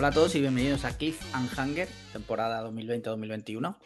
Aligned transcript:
Hola 0.00 0.08
a 0.08 0.12
todos 0.12 0.34
y 0.34 0.40
bienvenidos 0.40 0.86
a 0.86 0.96
Cliff 0.96 1.20
and 1.34 1.50
Hunger, 1.58 1.86
temporada 2.10 2.66
2020-2021. 2.70 3.76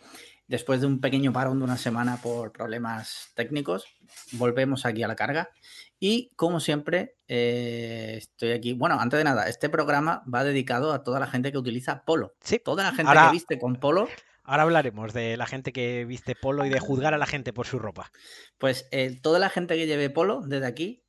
Después 0.47 0.81
de 0.81 0.87
un 0.87 1.01
pequeño 1.01 1.33
parón 1.33 1.59
de 1.59 1.65
una 1.65 1.77
semana 1.77 2.19
por 2.23 2.53
problemas 2.53 3.33
técnicos, 3.35 3.85
volvemos 4.31 4.87
aquí 4.87 5.03
a 5.03 5.09
la 5.09 5.17
carga. 5.17 5.51
Y 5.99 6.31
como 6.37 6.61
siempre, 6.61 7.17
eh, 7.27 8.15
estoy 8.19 8.53
aquí. 8.53 8.75
Bueno, 8.75 9.01
antes 9.01 9.19
de 9.19 9.25
nada, 9.25 9.49
este 9.49 9.69
programa 9.69 10.23
va 10.33 10.45
dedicado 10.45 10.93
a 10.93 11.03
toda 11.03 11.19
la 11.19 11.27
gente 11.27 11.51
que 11.51 11.59
utiliza 11.59 12.05
polo. 12.05 12.37
Sí. 12.43 12.61
Toda 12.65 12.85
la 12.85 12.91
gente 12.93 13.09
Ahora- 13.09 13.27
que 13.27 13.33
viste 13.33 13.59
con 13.59 13.75
polo, 13.75 14.07
Ahora 14.45 14.63
hablaremos 14.63 15.13
de 15.15 15.37
la 15.37 15.47
gente 15.47 15.73
que 15.73 16.05
viste 16.05 16.37
polo 16.37 16.65
y 16.65 16.69
de 16.69 16.79
juzgar 16.79 17.13
a 17.13 17.19
la 17.19 17.27
gente 17.27 17.53
por 17.53 17.67
su 17.67 17.81
ropa. 17.81 18.13
pues 18.59 18.87
eh, 18.93 19.19
toda 19.21 19.41
la 19.41 19.49
gente 19.49 19.75
que 19.75 19.89
lleve 19.89 20.11
polo, 20.11 20.43
desde 20.43 20.67
aquí, 20.67 21.03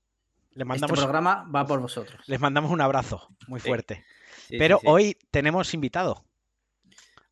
Les 0.53 0.61
este 0.61 0.65
mandamos, 0.65 0.97
programa 0.99 1.47
va 1.55 1.67
por 1.67 1.79
vosotros. 1.79 2.19
les 2.25 2.39
mandamos 2.39 2.71
un 2.71 2.81
abrazo 2.81 3.27
muy 3.47 3.59
fuerte. 3.59 3.97
Sí, 3.97 4.14
Pero 4.49 4.77
sí, 4.77 4.81
sí. 4.81 4.87
hoy 4.91 5.17
tenemos 5.31 5.73
invitado. 5.73 6.23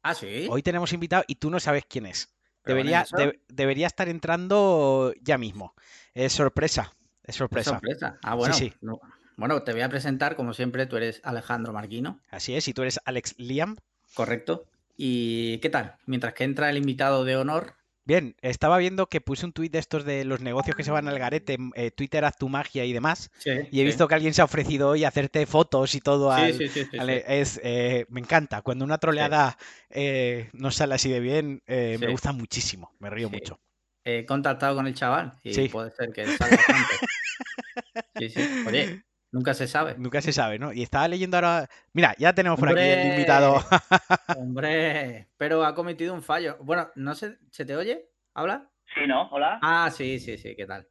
Ah, 0.01 0.13
sí. 0.13 0.47
Hoy 0.49 0.61
tenemos 0.61 0.91
invitado 0.93 1.23
y 1.27 1.35
tú 1.35 1.49
no 1.49 1.59
sabes 1.59 1.85
quién 1.87 2.05
es. 2.05 2.29
Debería, 2.65 3.05
de- 3.15 3.83
estar 3.85 4.07
entrando 4.09 5.13
ya 5.21 5.37
mismo. 5.37 5.73
Es 6.13 6.33
sorpresa. 6.33 6.93
Es 7.23 7.35
sorpresa. 7.35 7.71
sorpresa. 7.71 8.17
Ah, 8.23 8.35
bueno. 8.35 8.53
sí. 8.53 8.73
no. 8.81 8.99
Bueno, 9.35 9.63
te 9.63 9.71
voy 9.73 9.81
a 9.81 9.89
presentar, 9.89 10.35
como 10.35 10.53
siempre, 10.53 10.85
tú 10.85 10.95
eres 10.95 11.19
Alejandro 11.23 11.73
Marquino, 11.73 12.19
Así 12.29 12.55
es. 12.55 12.67
Y 12.67 12.73
tú 12.73 12.83
eres 12.83 12.99
Alex 13.05 13.33
Liam. 13.37 13.77
correcto. 14.13 14.65
¿Y 14.95 15.57
qué 15.57 15.69
tal? 15.69 15.95
Mientras 16.05 16.33
que 16.35 16.43
entra 16.43 16.69
el 16.69 16.77
invitado 16.77 17.25
de 17.25 17.35
honor, 17.35 17.75
Bien, 18.05 18.35
estaba 18.41 18.77
viendo 18.79 19.07
que 19.07 19.21
puse 19.21 19.45
un 19.45 19.53
tuit 19.53 19.71
de 19.71 19.79
estos 19.79 20.03
de 20.03 20.25
los 20.25 20.41
negocios 20.41 20.75
que 20.75 20.83
se 20.83 20.91
van 20.91 21.07
al 21.07 21.17
garete, 21.19 21.57
eh, 21.75 21.89
Twitter 21.91 22.25
haz 22.25 22.37
tu 22.37 22.49
magia 22.49 22.83
y 22.83 22.91
demás. 22.91 23.31
Y 23.71 23.79
he 23.79 23.83
visto 23.85 24.07
que 24.09 24.15
alguien 24.15 24.33
se 24.33 24.41
ha 24.41 24.45
ofrecido 24.45 24.89
hoy 24.89 25.05
a 25.05 25.07
hacerte 25.07 25.45
fotos 25.45 25.95
y 25.95 26.01
todo 26.01 26.33
Sí, 26.35 26.41
al, 26.41 26.53
sí, 26.53 26.67
sí, 26.67 26.83
sí, 26.91 26.97
al- 26.97 27.07
sí. 27.07 27.23
es, 27.27 27.61
eh, 27.63 28.05
me 28.09 28.19
encanta. 28.19 28.61
Cuando 28.61 28.83
una 28.83 28.97
troleada 28.97 29.57
eh, 29.89 30.49
no 30.51 30.69
sale 30.71 30.95
así 30.95 31.09
de 31.09 31.21
bien, 31.21 31.61
eh, 31.65 31.97
me 31.99 32.07
Sí. 32.07 32.11
gusta 32.11 32.33
muchísimo. 32.33 32.91
Me 32.99 33.09
río 33.09 33.29
Sí. 33.29 33.35
mucho. 33.35 33.59
He 34.03 34.25
contactado 34.25 34.75
con 34.75 34.85
el 34.85 34.93
chaval 34.95 35.31
y 35.41 35.53
Sí. 35.53 35.69
puede 35.69 35.91
ser 35.91 36.11
que 36.11 36.25
salga 36.27 36.57
bastante. 36.57 36.87
Sí, 38.19 38.29
sí. 38.29 38.41
Oye, 38.67 39.03
nunca 39.33 39.53
se 39.53 39.67
sabe. 39.67 39.95
Nunca 39.97 40.21
se 40.21 40.31
sabe, 40.31 40.57
¿no? 40.57 40.71
Y 40.71 40.81
estaba 40.83 41.07
leyendo 41.09 41.35
ahora. 41.35 41.67
Mira, 41.91 42.15
ya 42.17 42.33
tenemos 42.33 42.57
por 42.57 42.69
aquí 42.69 42.79
el 42.79 43.07
invitado. 43.11 43.55
Hombre, 44.37 45.27
pero 45.37 45.65
ha 45.65 45.75
cometido 45.75 46.13
un 46.13 46.21
fallo. 46.23 46.57
Bueno, 46.61 46.89
no 46.95 47.13
sé, 47.15 47.37
¿se 47.51 47.65
te 47.65 47.75
oye? 47.75 48.09
¿Habla? 48.33 48.69
Sí, 48.93 49.01
¿no? 49.07 49.27
Hola. 49.31 49.59
Ah, 49.61 49.89
sí, 49.91 50.19
sí, 50.19 50.37
sí, 50.37 50.55
¿qué 50.55 50.65
tal? 50.65 50.87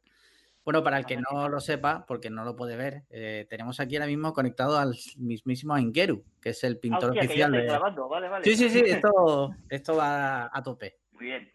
Bueno, 0.65 0.81
para 0.81 0.97
el 0.97 1.05
que 1.05 1.17
no 1.17 1.49
lo 1.49 1.59
sepa, 1.59 2.05
porque 2.05 2.29
no 2.29 2.45
lo 2.45 2.55
puede 2.55 2.77
ver, 2.77 3.03
eh, 3.09 3.45
tenemos 3.49 3.81
aquí 3.81 3.97
ahora 3.97 4.07
mismo 4.07 4.31
conectado 4.31 4.77
al 4.79 4.95
mismísimo 5.17 5.75
Engeru, 5.77 6.23
que 6.41 6.51
es 6.51 6.63
el 6.63 6.75
Ah, 6.75 6.79
pintor 6.81 7.09
hostia, 7.09 7.21
que 7.21 7.27
ya 7.27 7.47
oficial 7.47 7.53
estáis 7.55 7.63
de... 7.63 7.69
grabando. 7.69 8.07
Vale, 8.07 8.29
vale. 8.29 8.45
Sí, 8.45 8.55
sí, 8.55 8.69
sí, 8.69 8.81
esto, 8.85 9.53
esto 9.69 9.95
va 9.97 10.49
a 10.53 10.63
tope. 10.63 10.99
Muy 11.11 11.25
bien. 11.25 11.51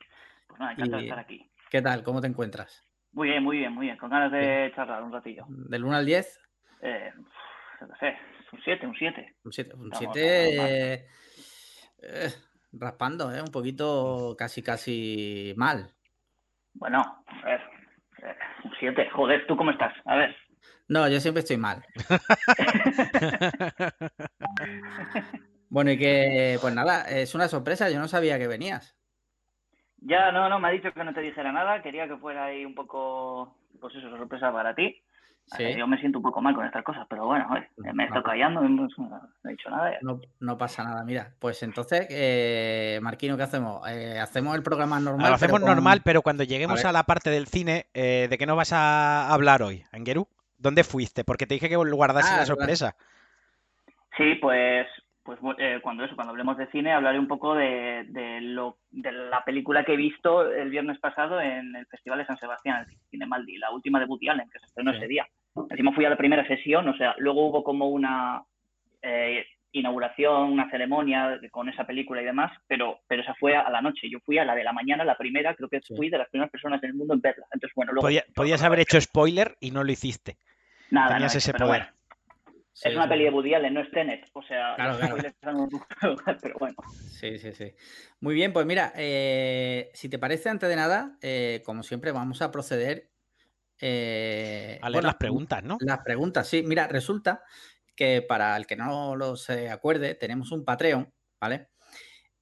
Pues 0.46 0.60
nada, 0.60 0.72
encantado 0.72 0.98
de 1.00 1.08
estar 1.08 1.18
aquí. 1.20 1.50
¿Qué 1.70 1.80
tal? 1.80 2.02
¿Cómo 2.02 2.20
te 2.20 2.26
encuentras? 2.26 2.84
Muy 3.12 3.28
bien, 3.28 3.42
muy 3.42 3.56
bien, 3.58 3.72
muy 3.72 3.86
bien. 3.86 3.96
Con 3.96 4.10
ganas 4.10 4.30
de 4.30 4.70
charlar 4.76 5.02
un 5.02 5.10
ratillo. 5.12 5.46
¿Del 5.48 5.84
1 5.84 5.96
al 5.96 6.04
10? 6.06 6.40
Eh, 6.82 7.12
no 7.80 7.96
sé, 7.98 8.16
un 8.52 8.60
7, 8.62 8.86
un 8.86 8.94
7. 8.94 9.36
Un 9.44 9.52
7. 9.52 9.74
Un 9.74 9.90
Vamos, 9.90 9.98
7 10.14 10.56
vamos, 10.56 10.70
eh, 10.70 11.06
eh, 12.02 12.28
raspando, 12.72 13.34
¿eh? 13.34 13.40
Un 13.40 13.50
poquito 13.52 14.34
casi, 14.38 14.62
casi 14.62 15.54
mal. 15.56 15.90
Bueno, 16.74 17.00
a 17.26 17.44
ver. 17.44 17.60
eh, 18.22 18.36
un 18.64 18.72
7. 18.78 19.08
Joder, 19.10 19.46
¿tú 19.46 19.56
cómo 19.56 19.70
estás? 19.70 19.94
A 20.04 20.16
ver. 20.16 20.36
No, 20.88 21.08
yo 21.08 21.20
siempre 21.20 21.40
estoy 21.40 21.56
mal. 21.56 21.84
Bueno, 25.70 25.90
y 25.90 25.98
que, 25.98 26.56
pues 26.62 26.74
nada, 26.74 27.02
es 27.02 27.34
una 27.34 27.46
sorpresa, 27.46 27.90
yo 27.90 27.98
no 27.98 28.08
sabía 28.08 28.38
que 28.38 28.46
venías. 28.46 28.96
Ya, 29.98 30.32
no, 30.32 30.48
no, 30.48 30.58
me 30.58 30.68
ha 30.68 30.70
dicho 30.70 30.94
que 30.94 31.04
no 31.04 31.12
te 31.12 31.20
dijera 31.20 31.52
nada. 31.52 31.82
Quería 31.82 32.08
que 32.08 32.16
fuera 32.16 32.46
ahí 32.46 32.64
un 32.64 32.74
poco, 32.74 33.58
pues 33.78 33.94
eso, 33.94 34.08
sorpresa 34.08 34.50
para 34.50 34.74
ti. 34.74 35.02
Sí. 35.56 35.74
Yo 35.76 35.86
me 35.86 35.98
siento 35.98 36.18
un 36.18 36.22
poco 36.24 36.42
mal 36.42 36.54
con 36.54 36.66
estas 36.66 36.84
cosas, 36.84 37.06
pero 37.08 37.26
bueno, 37.26 37.46
oye, 37.50 37.66
me 37.94 38.02
he 38.02 38.06
estado 38.06 38.22
callando, 38.22 38.60
no, 38.60 38.68
no 38.68 39.28
he 39.44 39.48
dicho 39.50 39.70
nada. 39.70 39.96
No, 40.02 40.20
no 40.40 40.58
pasa 40.58 40.84
nada, 40.84 41.04
mira. 41.04 41.32
Pues 41.38 41.62
entonces, 41.62 42.06
eh, 42.10 42.98
Marquino, 43.02 43.36
¿qué 43.36 43.44
hacemos? 43.44 43.88
Eh, 43.88 44.18
hacemos 44.20 44.54
el 44.56 44.62
programa 44.62 45.00
normal. 45.00 45.30
Lo 45.30 45.34
hacemos 45.36 45.58
pero 45.60 45.66
con- 45.66 45.74
normal, 45.74 46.02
pero 46.04 46.22
cuando 46.22 46.44
lleguemos 46.44 46.84
a, 46.84 46.92
la 46.92 47.04
parte 47.04 47.30
del 47.30 47.46
cine, 47.46 47.86
eh, 47.94 48.26
¿de 48.28 48.36
qué 48.38 48.46
nos 48.46 48.56
vas 48.56 48.72
a 48.72 49.32
hablar 49.32 49.62
hoy, 49.62 49.84
Angeru? 49.92 50.28
¿Dónde 50.58 50.84
fuiste? 50.84 51.24
Porque 51.24 51.46
te 51.46 51.54
dije 51.54 51.68
que 51.68 51.76
guardase 51.76 52.30
Ah, 52.34 52.38
la 52.38 52.46
sorpresa. 52.46 52.96
Sí, 54.16 54.34
pues, 54.40 54.86
pues 55.36 55.38
eh, 55.58 55.78
cuando 55.82 56.04
eso, 56.04 56.14
cuando 56.14 56.30
hablemos 56.30 56.56
de 56.56 56.68
cine, 56.68 56.90
hablaré 56.94 57.18
un 57.18 57.28
poco 57.28 57.54
de, 57.54 58.04
de 58.08 58.40
lo, 58.40 58.78
de 58.90 59.12
la 59.12 59.44
película 59.44 59.84
que 59.84 59.92
he 59.92 59.96
visto 59.96 60.50
el 60.50 60.70
viernes 60.70 60.98
pasado 61.00 61.38
en 61.38 61.76
el 61.76 61.84
Festival 61.86 62.18
de 62.20 62.24
San 62.24 62.38
Sebastián, 62.38 62.86
el 62.88 62.96
Cine 63.10 63.26
Maldi, 63.26 63.58
la 63.58 63.70
última 63.70 63.98
de 64.00 64.06
Woody 64.06 64.30
Allen, 64.30 64.48
que 64.50 64.58
se 64.58 64.64
estrenó 64.64 64.92
Sí. 64.92 64.96
ese 64.98 65.06
día. 65.08 65.26
Encima 65.68 65.92
fui 65.92 66.06
a 66.06 66.10
la 66.10 66.16
primera 66.16 66.46
sesión, 66.46 66.88
o 66.88 66.96
sea, 66.96 67.14
luego 67.18 67.46
hubo 67.46 67.62
como 67.62 67.88
una 67.90 68.42
eh, 69.02 69.44
inauguración, 69.72 70.50
una 70.50 70.70
ceremonia 70.70 71.38
con 71.50 71.68
esa 71.68 71.84
película 71.84 72.22
y 72.22 72.24
demás, 72.24 72.50
pero, 72.66 73.00
pero 73.06 73.20
esa 73.20 73.34
fue 73.34 73.54
a 73.54 73.68
la 73.68 73.82
noche. 73.82 74.08
Yo 74.08 74.20
fui 74.20 74.38
a 74.38 74.46
la 74.46 74.54
de 74.54 74.64
la 74.64 74.72
mañana, 74.72 75.04
la 75.04 75.18
primera, 75.18 75.54
creo 75.54 75.68
que 75.68 75.80
Sí. 75.82 75.94
fui 75.94 76.08
de 76.08 76.16
las 76.18 76.30
primeras 76.30 76.50
personas 76.50 76.82
en 76.82 76.88
el 76.90 76.96
mundo 76.96 77.12
en 77.12 77.20
verla. 77.20 77.44
Entonces, 77.52 77.74
bueno, 77.76 77.92
luego... 77.92 78.06
Podía- 78.06 78.24
podías 78.34 78.62
haber 78.62 78.80
hecho 78.80 78.98
spoiler 78.98 79.56
y 79.60 79.70
no 79.72 79.84
lo 79.84 79.92
hiciste. 79.92 80.38
Nada, 80.90 81.08
tenías 81.16 81.34
no 81.34 81.38
ese 81.38 81.52
poder. 81.52 81.68
bueno, 81.68 81.86
Sí, 82.80 82.88
es 82.88 82.94
una 82.94 83.04
sí. 83.04 83.10
peli 83.10 83.24
de 83.24 83.30
Woody 83.30 83.54
Allen, 83.54 83.74
no 83.74 83.80
es 83.80 83.90
Tenet, 83.90 84.28
o 84.32 84.42
sea, 84.42 84.74
Claro, 84.76 84.98
claro. 84.98 85.16
un 85.58 85.68
poco- 85.70 85.86
pero 86.40 86.58
bueno. 86.58 86.76
Sí, 87.10 87.38
sí, 87.38 87.52
sí. 87.52 87.74
Muy 88.20 88.34
bien, 88.34 88.52
pues 88.52 88.66
mira, 88.66 88.92
eh, 88.94 89.90
si 89.94 90.08
te 90.08 90.18
parece, 90.18 90.48
antes 90.48 90.68
de 90.68 90.76
nada, 90.76 91.18
eh, 91.20 91.62
como 91.64 91.82
siempre, 91.82 92.12
vamos 92.12 92.40
a 92.40 92.50
proceder 92.52 93.10
eh, 93.80 94.78
A 94.82 94.90
leer 94.90 94.96
bueno, 95.02 95.08
las 95.08 95.16
preguntas, 95.16 95.62
¿no? 95.64 95.76
Las 95.80 96.00
preguntas, 96.00 96.48
sí. 96.48 96.62
Mira, 96.62 96.86
resulta 96.88 97.42
que 97.96 98.22
para 98.22 98.56
el 98.56 98.66
que 98.66 98.76
no 98.76 99.16
lo 99.16 99.36
se 99.36 99.70
acuerde, 99.70 100.14
tenemos 100.14 100.52
un 100.52 100.64
Patreon, 100.64 101.12
¿vale? 101.40 101.68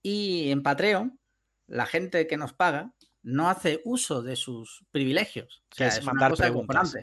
Y 0.02 0.50
en 0.50 0.62
Patreon, 0.62 1.18
la 1.66 1.86
gente 1.86 2.26
que 2.26 2.36
nos 2.36 2.52
paga 2.52 2.92
no 3.22 3.48
hace 3.50 3.80
uso 3.84 4.22
de 4.22 4.36
sus 4.36 4.84
privilegios. 4.92 5.62
O 5.64 5.68
Que 5.70 5.76
sea, 5.76 5.88
es 5.88 5.94
es, 5.96 6.02
una 6.04 6.12
mandar 6.12 6.30
cosa 6.30 6.42
preguntas. 6.44 6.96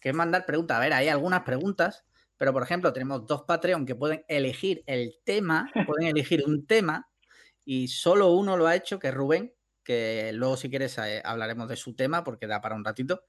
Que 0.00 0.08
es 0.10 0.14
mandar 0.14 0.46
preguntas. 0.46 0.76
A 0.76 0.80
ver, 0.80 0.92
hay 0.92 1.08
algunas 1.08 1.42
preguntas, 1.42 2.04
pero 2.38 2.52
por 2.52 2.62
ejemplo, 2.62 2.92
tenemos 2.92 3.26
dos 3.26 3.42
Patreon 3.42 3.84
que 3.84 3.94
pueden 3.94 4.24
elegir 4.28 4.82
el 4.86 5.18
tema, 5.24 5.70
pueden 5.86 6.08
elegir 6.08 6.44
un 6.46 6.66
tema, 6.66 7.10
y 7.64 7.88
solo 7.88 8.32
uno 8.32 8.56
lo 8.56 8.66
ha 8.66 8.76
hecho, 8.76 8.98
que 8.98 9.08
es 9.08 9.14
Rubén, 9.14 9.52
que 9.84 10.30
luego 10.32 10.56
si 10.56 10.70
quieres 10.70 10.96
eh, 10.98 11.20
hablaremos 11.24 11.68
de 11.68 11.76
su 11.76 11.94
tema 11.94 12.24
porque 12.24 12.46
da 12.46 12.60
para 12.60 12.74
un 12.74 12.84
ratito. 12.84 13.24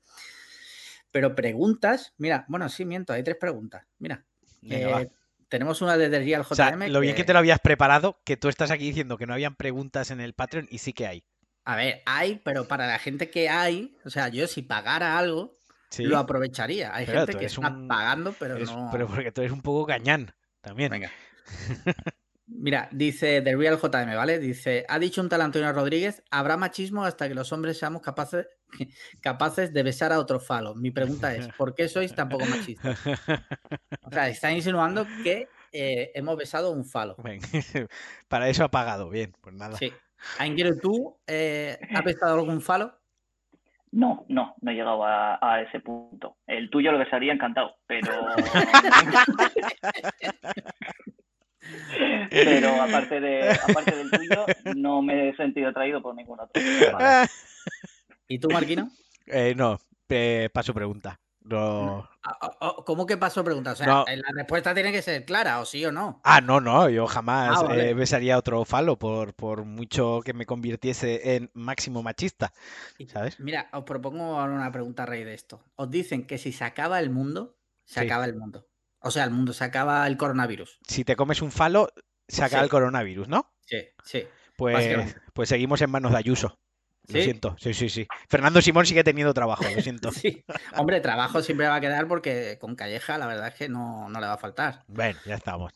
Pero 1.11 1.35
preguntas, 1.35 2.13
mira, 2.17 2.45
bueno, 2.47 2.69
sí, 2.69 2.85
miento, 2.85 3.11
hay 3.11 3.23
tres 3.23 3.37
preguntas. 3.37 3.85
Mira, 3.97 4.25
Venga, 4.61 5.01
eh, 5.01 5.11
tenemos 5.49 5.81
una 5.81 5.97
de 5.97 6.07
Real 6.07 6.45
O 6.47 6.55
sea, 6.55 6.71
JM. 6.71 6.89
lo 6.89 6.99
bien 6.99 7.15
que 7.15 7.23
te 7.23 7.33
lo 7.33 7.39
habías 7.39 7.59
preparado, 7.59 8.21
que 8.23 8.37
tú 8.37 8.47
estás 8.47 8.71
aquí 8.71 8.85
diciendo 8.85 9.17
que 9.17 9.25
no 9.25 9.33
habían 9.33 9.55
preguntas 9.55 10.11
en 10.11 10.21
el 10.21 10.33
Patreon 10.33 10.67
y 10.69 10.77
sí 10.77 10.93
que 10.93 11.07
hay. 11.07 11.23
A 11.65 11.75
ver, 11.75 12.01
hay, 12.05 12.41
pero 12.43 12.67
para 12.67 12.87
la 12.87 12.99
gente 12.99 13.29
que 13.29 13.49
hay, 13.49 13.97
o 14.05 14.09
sea, 14.09 14.29
yo 14.29 14.47
si 14.47 14.61
pagara 14.61 15.17
algo, 15.17 15.58
Sí, 15.89 16.03
lo 16.03 16.17
aprovecharía. 16.17 16.94
Hay 16.95 17.05
Pero 17.05 17.19
gente 17.25 17.38
que 17.38 17.45
está 17.45 17.67
un- 17.69 17.88
pagando, 17.88 18.33
pero 18.38 18.55
eres- 18.55 18.72
no. 18.72 18.89
pero 18.91 19.07
porque 19.07 19.31
tú 19.31 19.41
eres 19.41 19.51
un 19.53 19.61
poco 19.61 19.85
gañán 19.85 20.31
también. 20.61 20.91
Venga. 20.91 21.11
Mira, 22.51 22.89
dice 22.91 23.41
The 23.44 23.55
Real 23.55 23.77
JM, 23.79 24.16
¿vale? 24.16 24.39
Dice, 24.39 24.83
ha 24.89 24.97
dicho 24.97 25.22
un 25.22 25.29
tal 25.29 25.41
Antonio 25.41 25.72
Rodríguez, 25.72 26.23
habrá 26.31 26.57
machismo 26.57 27.05
hasta 27.05 27.27
que 27.27 27.35
los 27.35 27.51
hombres 27.53 27.77
seamos 27.77 28.01
capaces, 28.01 28.47
capaces 29.22 29.72
de 29.72 29.83
besar 29.83 30.12
a 30.12 30.19
otro 30.19 30.39
falo. 30.39 30.74
Mi 30.74 30.89
pregunta 30.89 31.33
es, 31.36 31.47
¿por 31.50 31.75
qué 31.75 31.88
sois 31.88 32.13
tan 32.15 32.27
poco 32.30 32.45
machistas? 32.45 33.00
O 34.01 34.12
sea, 34.12 34.27
está 34.30 34.51
insinuando 34.51 35.06
que 35.24 35.47
eh, 35.71 36.12
hemos 36.15 36.36
besado 36.36 36.71
un 36.71 36.83
falo. 36.83 37.15
Para 38.27 38.50
eso 38.50 38.63
ha 38.63 38.71
pagado, 38.71 39.09
bien, 39.09 39.36
pues 39.39 39.53
nada. 39.56 39.77
Sí. 39.77 39.94
Aingeru, 40.39 40.80
¿tú 40.80 41.18
eh, 41.27 41.77
has 41.94 42.03
besado 42.03 42.39
algún 42.39 42.62
falo? 42.62 42.99
No, 43.91 44.25
no, 44.27 44.56
no 44.62 44.71
he 44.71 44.75
llegado 44.75 45.03
a, 45.03 45.39
a 45.41 45.62
ese 45.62 45.80
punto. 45.80 46.38
El 46.45 46.69
tuyo 46.69 46.91
lo 46.91 47.00
besaría 47.00 47.33
encantado, 47.33 47.75
pero. 47.88 48.12
pero 52.30 52.81
aparte, 52.81 53.19
de, 53.19 53.51
aparte 53.51 53.95
del 53.95 54.12
tuyo, 54.12 54.45
no 54.75 55.01
me 55.01 55.30
he 55.30 55.36
sentido 55.36 55.69
atraído 55.69 56.01
por 56.01 56.15
ningún 56.15 56.39
otro. 56.39 56.62
Vale. 56.94 57.27
¿Y 58.27 58.38
tú, 58.38 58.50
Marquino? 58.50 58.89
Eh, 59.25 59.56
no, 59.56 59.80
eh, 60.09 60.50
paso 60.53 60.74
pregunta. 60.74 61.19
No. 61.50 62.10
Ah, 62.24 62.38
ah, 62.42 62.51
ah, 62.62 62.75
¿Cómo 62.86 63.06
que 63.06 63.18
paso 63.18 63.44
pregunta? 63.44 63.72
O 63.72 63.75
sea, 63.75 63.88
No. 63.88 64.06
la 64.07 64.31
respuesta 64.36 64.74
tiene 64.74 64.92
que 64.92 65.01
ser 65.01 65.25
clara, 65.25 65.60
o 65.60 65.66
sí 65.66 65.86
o 65.86 65.92
no. 65.92 66.22
Ah, 66.24 66.42
no, 66.42 66.60
no, 66.62 66.90
yo 66.90 67.07
jamás 67.07 67.57
Ah, 67.60 67.63
vale. 67.63 67.90
eh, 67.90 67.94
besaría 67.94 68.38
otro 68.38 68.66
falo 68.66 68.98
por, 69.00 69.34
por 69.34 69.66
mucho 69.66 70.22
que 70.24 70.34
me 70.34 70.46
convirtiese 70.46 71.36
en 71.36 71.50
máximo 71.54 72.04
machista, 72.04 72.54
¿sabes? 73.07 73.40
Mira, 73.40 73.69
os 73.74 73.84
propongo 73.84 74.40
ahora 74.40 74.54
una 74.54 74.72
pregunta 74.72 75.04
a 75.04 75.06
raíz 75.06 75.25
de 75.25 75.34
esto. 75.34 75.63
Os 75.75 75.90
dicen 75.90 76.28
que 76.28 76.38
si 76.38 76.51
se 76.51 76.63
acaba 76.63 77.00
el 77.00 77.10
mundo, 77.10 77.57
se 77.86 78.01
Sí. 78.01 78.06
acaba 78.06 78.25
el 78.25 78.36
mundo. 78.36 78.68
O 79.01 79.12
sea, 79.12 79.24
el 79.24 79.31
mundo 79.31 79.54
se 79.54 79.63
acaba 79.63 80.06
el 80.07 80.18
coronavirus. 80.18 80.80
Si 80.88 81.04
te 81.06 81.16
comes 81.16 81.42
un 81.42 81.51
falo, 81.51 81.90
se 82.28 82.44
acaba 82.44 82.63
el 82.63 82.69
coronavirus, 82.69 83.28
¿no? 83.30 83.51
Sí, 83.66 83.78
sí. 84.04 84.28
Pues, 84.57 85.16
pues 85.34 85.48
seguimos 85.48 85.81
en 85.81 85.90
manos 85.90 86.12
de 86.12 86.18
Ayuso. 86.18 86.60
Lo 87.09 87.21
siento, 87.21 87.56
sí, 87.59 87.73
sí, 87.73 87.89
sí. 87.89 88.07
Fernando 88.29 88.61
Simón 88.61 88.85
sigue 88.85 89.03
teniendo 89.03 89.33
trabajo, 89.33 89.63
lo 89.63 89.81
siento. 89.81 90.11
sí. 90.11 90.44
Hombre, 90.77 91.01
trabajo 91.01 91.41
siempre 91.41 91.67
va 91.67 91.75
a 91.75 91.81
quedar 91.81 92.07
porque 92.07 92.57
con 92.59 92.75
Calleja 92.75 93.17
la 93.17 93.27
verdad 93.27 93.47
es 93.47 93.56
que 93.56 93.69
no, 93.69 94.09
le 94.09 94.19
va 94.19 94.33
a 94.33 94.38
faltar. 94.38 94.83
Bueno, 94.88 95.19
ya 95.25 95.35
estamos. 95.35 95.73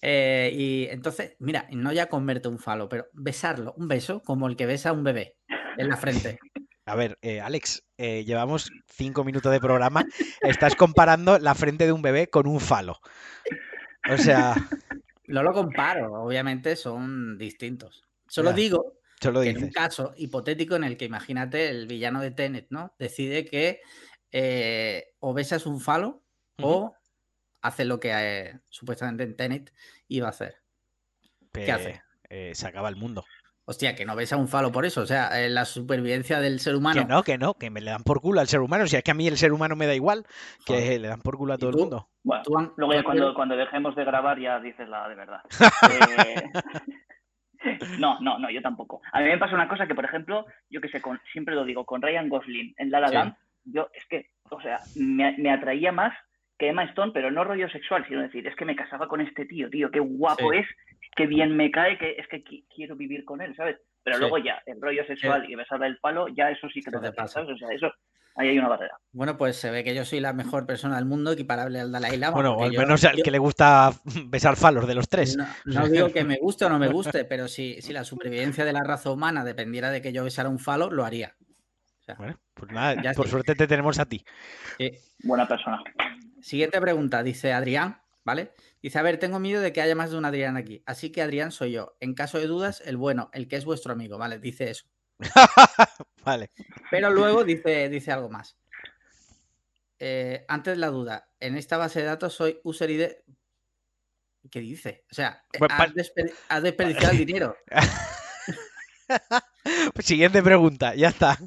Eh, 0.00 0.50
y 0.54 0.86
entonces, 0.90 1.36
mira, 1.38 1.66
no 1.70 1.92
ya 1.92 2.06
comerte 2.08 2.48
un 2.48 2.58
falo, 2.58 2.88
pero 2.88 3.06
besarlo, 3.12 3.74
un 3.76 3.88
beso 3.88 4.22
como 4.22 4.48
el 4.48 4.56
que 4.56 4.66
besa 4.66 4.90
a 4.90 4.92
un 4.92 5.04
bebé 5.04 5.36
en 5.78 5.88
la 5.88 5.96
frente. 5.96 6.38
A 6.86 6.96
ver, 6.96 7.18
eh, 7.22 7.40
Alex, 7.40 7.82
eh, 7.96 8.24
llevamos 8.26 8.70
cinco 8.86 9.24
minutos 9.24 9.50
de 9.50 9.58
programa. 9.58 10.04
Estás 10.42 10.76
comparando 10.76 11.38
la 11.38 11.54
frente 11.54 11.86
de 11.86 11.92
un 11.92 12.02
bebé 12.02 12.28
con 12.28 12.46
un 12.46 12.60
falo. 12.60 13.00
O 14.10 14.16
sea. 14.16 14.54
No 15.26 15.42
lo 15.42 15.54
comparo, 15.54 16.12
obviamente 16.22 16.76
son 16.76 17.38
distintos. 17.38 18.04
Solo 18.28 18.52
digo 18.52 18.98
que 19.32 19.50
en 19.50 19.64
un 19.64 19.70
caso 19.70 20.12
hipotético 20.16 20.76
en 20.76 20.84
el 20.84 20.96
que 20.96 21.04
imagínate 21.04 21.68
el 21.68 21.86
villano 21.86 22.20
de 22.20 22.30
Tenet, 22.30 22.66
¿no? 22.70 22.94
Decide 22.98 23.44
que 23.44 23.80
eh, 24.32 25.14
o 25.20 25.34
besas 25.34 25.66
un 25.66 25.80
falo 25.80 26.22
o 26.60 26.94
hace 27.62 27.84
lo 27.84 28.00
que 28.00 28.58
supuestamente 28.68 29.24
en 29.24 29.36
Tenet 29.36 29.72
iba 30.08 30.26
a 30.26 30.30
hacer. 30.30 30.56
¿Qué 31.52 31.70
hace? 31.70 32.02
se 32.52 32.66
acaba 32.66 32.88
el 32.88 32.96
mundo. 32.96 33.24
Hostia, 33.66 33.94
que 33.94 34.04
no 34.04 34.14
ves 34.14 34.30
a 34.32 34.36
un 34.36 34.46
falo 34.46 34.70
por 34.70 34.84
eso. 34.84 35.00
O 35.00 35.06
sea, 35.06 35.42
eh, 35.42 35.48
la 35.48 35.64
supervivencia 35.64 36.38
del 36.38 36.60
ser 36.60 36.76
humano. 36.76 37.00
Que 37.00 37.06
no, 37.06 37.22
que 37.22 37.38
no, 37.38 37.54
que 37.54 37.70
me 37.70 37.80
le 37.80 37.90
dan 37.90 38.02
por 38.02 38.20
culo 38.20 38.40
al 38.40 38.48
ser 38.48 38.60
humano. 38.60 38.84
O 38.84 38.86
sea, 38.86 38.98
es 38.98 39.04
que 39.04 39.10
a 39.10 39.14
mí 39.14 39.26
el 39.26 39.38
ser 39.38 39.52
humano 39.54 39.74
me 39.74 39.86
da 39.86 39.94
igual, 39.94 40.26
que 40.66 40.98
le 40.98 41.08
dan 41.08 41.22
por 41.22 41.38
culo 41.38 41.54
a 41.54 41.58
todo 41.58 41.70
el 41.70 41.76
mundo. 41.76 42.08
Bueno, 42.22 42.74
luego 42.76 42.92
ya 42.92 43.02
cuando, 43.02 43.34
cuando, 43.34 43.56
dejemos 43.56 43.96
de 43.96 44.04
grabar 44.04 44.38
ya 44.38 44.60
dices 44.60 44.88
la 44.88 45.08
de 45.08 45.14
verdad. 45.14 45.40
Eh, 45.94 46.50
no, 47.98 48.18
no, 48.20 48.38
no, 48.38 48.50
yo 48.50 48.62
tampoco. 48.62 49.00
A 49.12 49.20
mí 49.20 49.26
me 49.26 49.38
pasa 49.38 49.54
una 49.54 49.68
cosa 49.68 49.86
que, 49.86 49.94
por 49.94 50.04
ejemplo, 50.04 50.46
yo 50.70 50.80
que 50.80 50.88
sé, 50.88 51.00
con, 51.00 51.20
siempre 51.32 51.54
lo 51.54 51.64
digo, 51.64 51.84
con 51.84 52.02
Ryan 52.02 52.28
Gosling 52.28 52.74
en 52.76 52.90
La 52.90 53.00
La 53.00 53.08
Land, 53.08 53.34
yo 53.64 53.88
es 53.94 54.04
que, 54.06 54.30
o 54.50 54.60
sea, 54.60 54.80
me, 54.96 55.50
atraía 55.50 55.92
más 55.92 56.14
que 56.58 56.68
Emma 56.68 56.84
Stone, 56.84 57.12
pero 57.12 57.30
no 57.30 57.44
rollo 57.44 57.68
sexual, 57.68 58.04
sino 58.06 58.22
decir, 58.22 58.46
es 58.46 58.54
que 58.56 58.64
me 58.64 58.76
casaba 58.76 59.08
con 59.08 59.20
este 59.20 59.46
tío, 59.46 59.68
tío, 59.70 59.90
qué 59.90 60.00
guapo 60.00 60.52
es, 60.52 60.66
qué 61.16 61.26
bien 61.26 61.56
me 61.56 61.70
cae, 61.70 61.98
que 61.98 62.12
es 62.12 62.28
que 62.28 62.44
quiero 62.74 62.94
vivir 62.94 63.24
con 63.24 63.40
él, 63.40 63.54
¿sabes? 63.56 63.76
Pero 64.02 64.18
luego 64.18 64.38
ya, 64.38 64.62
el 64.66 64.80
rollo 64.80 65.04
sexual 65.06 65.50
y 65.50 65.54
besar 65.54 65.82
el 65.82 65.98
palo, 65.98 66.28
ya 66.28 66.50
eso 66.50 66.68
sí 66.68 66.82
que 66.82 66.90
te 66.90 67.12
pasa, 67.12 67.26
¿sabes? 67.26 67.50
O 67.50 67.56
sea, 67.56 67.68
eso, 67.74 67.92
ahí 68.34 68.48
hay 68.48 68.58
una 68.58 68.68
barrera. 68.68 68.98
Bueno, 69.12 69.36
pues 69.36 69.56
se 69.56 69.70
ve 69.70 69.84
que 69.84 69.94
yo 69.94 70.04
soy 70.04 70.20
la 70.20 70.32
mejor 70.32 70.66
persona 70.66 70.96
del 70.96 71.04
mundo 71.04 71.32
equiparable 71.32 71.80
al 71.80 71.92
Dalai 71.92 72.16
Lama. 72.16 72.34
Bueno, 72.34 72.56
al 72.60 72.72
menos 72.72 73.04
el 73.04 73.22
que 73.22 73.30
le 73.30 73.38
gusta 73.38 73.92
besar 74.26 74.56
falos 74.56 74.86
de 74.86 74.94
los 74.94 75.08
tres. 75.08 75.36
No, 75.64 75.88
digo 75.88 76.10
que 76.10 76.24
me 76.24 76.38
guste 76.38 76.64
o 76.64 76.68
no 76.68 76.78
me 76.78 76.88
guste, 76.92 77.24
pero 77.24 77.48
si, 77.48 77.80
si 77.80 77.92
la 77.92 78.04
supervivencia 78.04 78.64
de 78.64 78.72
la 78.72 78.82
raza 78.82 79.10
humana 79.10 79.44
dependiera 79.44 79.90
de 79.90 80.02
que 80.02 80.12
yo 80.12 80.24
besara 80.24 80.48
un 80.48 80.58
falo, 80.58 80.90
lo 80.90 81.04
haría. 81.04 81.36
bueno, 82.18 82.38
pues 82.54 82.72
nada, 82.72 83.00
ya 83.02 83.12
por 83.12 83.28
suerte 83.28 83.54
te 83.54 83.66
tenemos 83.66 83.98
a 83.98 84.06
ti. 84.06 84.24
Buena 85.22 85.46
persona. 85.46 85.82
Siguiente 86.40 86.80
pregunta, 86.80 87.22
dice 87.22 87.52
Adrián, 87.52 88.02
¿vale? 88.24 88.52
Dice, 88.82 88.98
a 88.98 89.02
ver, 89.02 89.18
tengo 89.18 89.38
miedo 89.38 89.62
de 89.62 89.72
que 89.72 89.80
haya 89.80 89.94
más 89.94 90.10
de 90.10 90.18
un 90.18 90.26
Adrián 90.26 90.58
aquí. 90.58 90.82
Así 90.84 91.10
que 91.10 91.22
Adrián 91.22 91.52
soy 91.52 91.72
yo. 91.72 91.96
En 92.00 92.12
caso 92.12 92.38
de 92.38 92.46
dudas, 92.46 92.82
el 92.84 92.98
bueno, 92.98 93.30
el 93.32 93.48
que 93.48 93.56
es 93.56 93.64
vuestro 93.64 93.94
amigo, 93.94 94.18
¿vale? 94.18 94.38
Dice 94.38 94.68
eso. 94.68 94.84
vale. 96.24 96.50
Pero 96.90 97.10
luego 97.10 97.44
dice, 97.44 97.88
dice 97.88 98.12
algo 98.12 98.28
más. 98.28 98.56
Eh, 99.98 100.44
antes 100.48 100.76
la 100.78 100.88
duda, 100.88 101.28
en 101.40 101.56
esta 101.56 101.76
base 101.76 102.00
de 102.00 102.06
datos 102.06 102.34
soy 102.34 102.60
user 102.64 102.90
ID. 102.90 103.08
¿Qué 104.50 104.60
dice? 104.60 105.04
O 105.10 105.14
sea, 105.14 105.42
pues 105.58 105.70
has, 106.48 106.62
desperdiciado 106.62 107.12
el 107.12 107.18
dinero. 107.26 107.56
Siguiente 110.00 110.42
pregunta, 110.42 110.94
ya 110.94 111.08
está. 111.08 111.38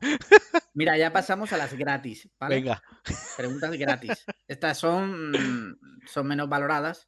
Mira, 0.74 0.98
ya 0.98 1.12
pasamos 1.12 1.52
a 1.54 1.58
las 1.58 1.74
gratis, 1.74 2.30
¿vale? 2.40 2.56
Venga. 2.56 2.82
Preguntas 3.36 3.72
gratis. 3.72 4.26
Estas 4.48 4.78
son, 4.78 5.78
son 6.06 6.28
menos 6.28 6.50
valoradas. 6.50 7.08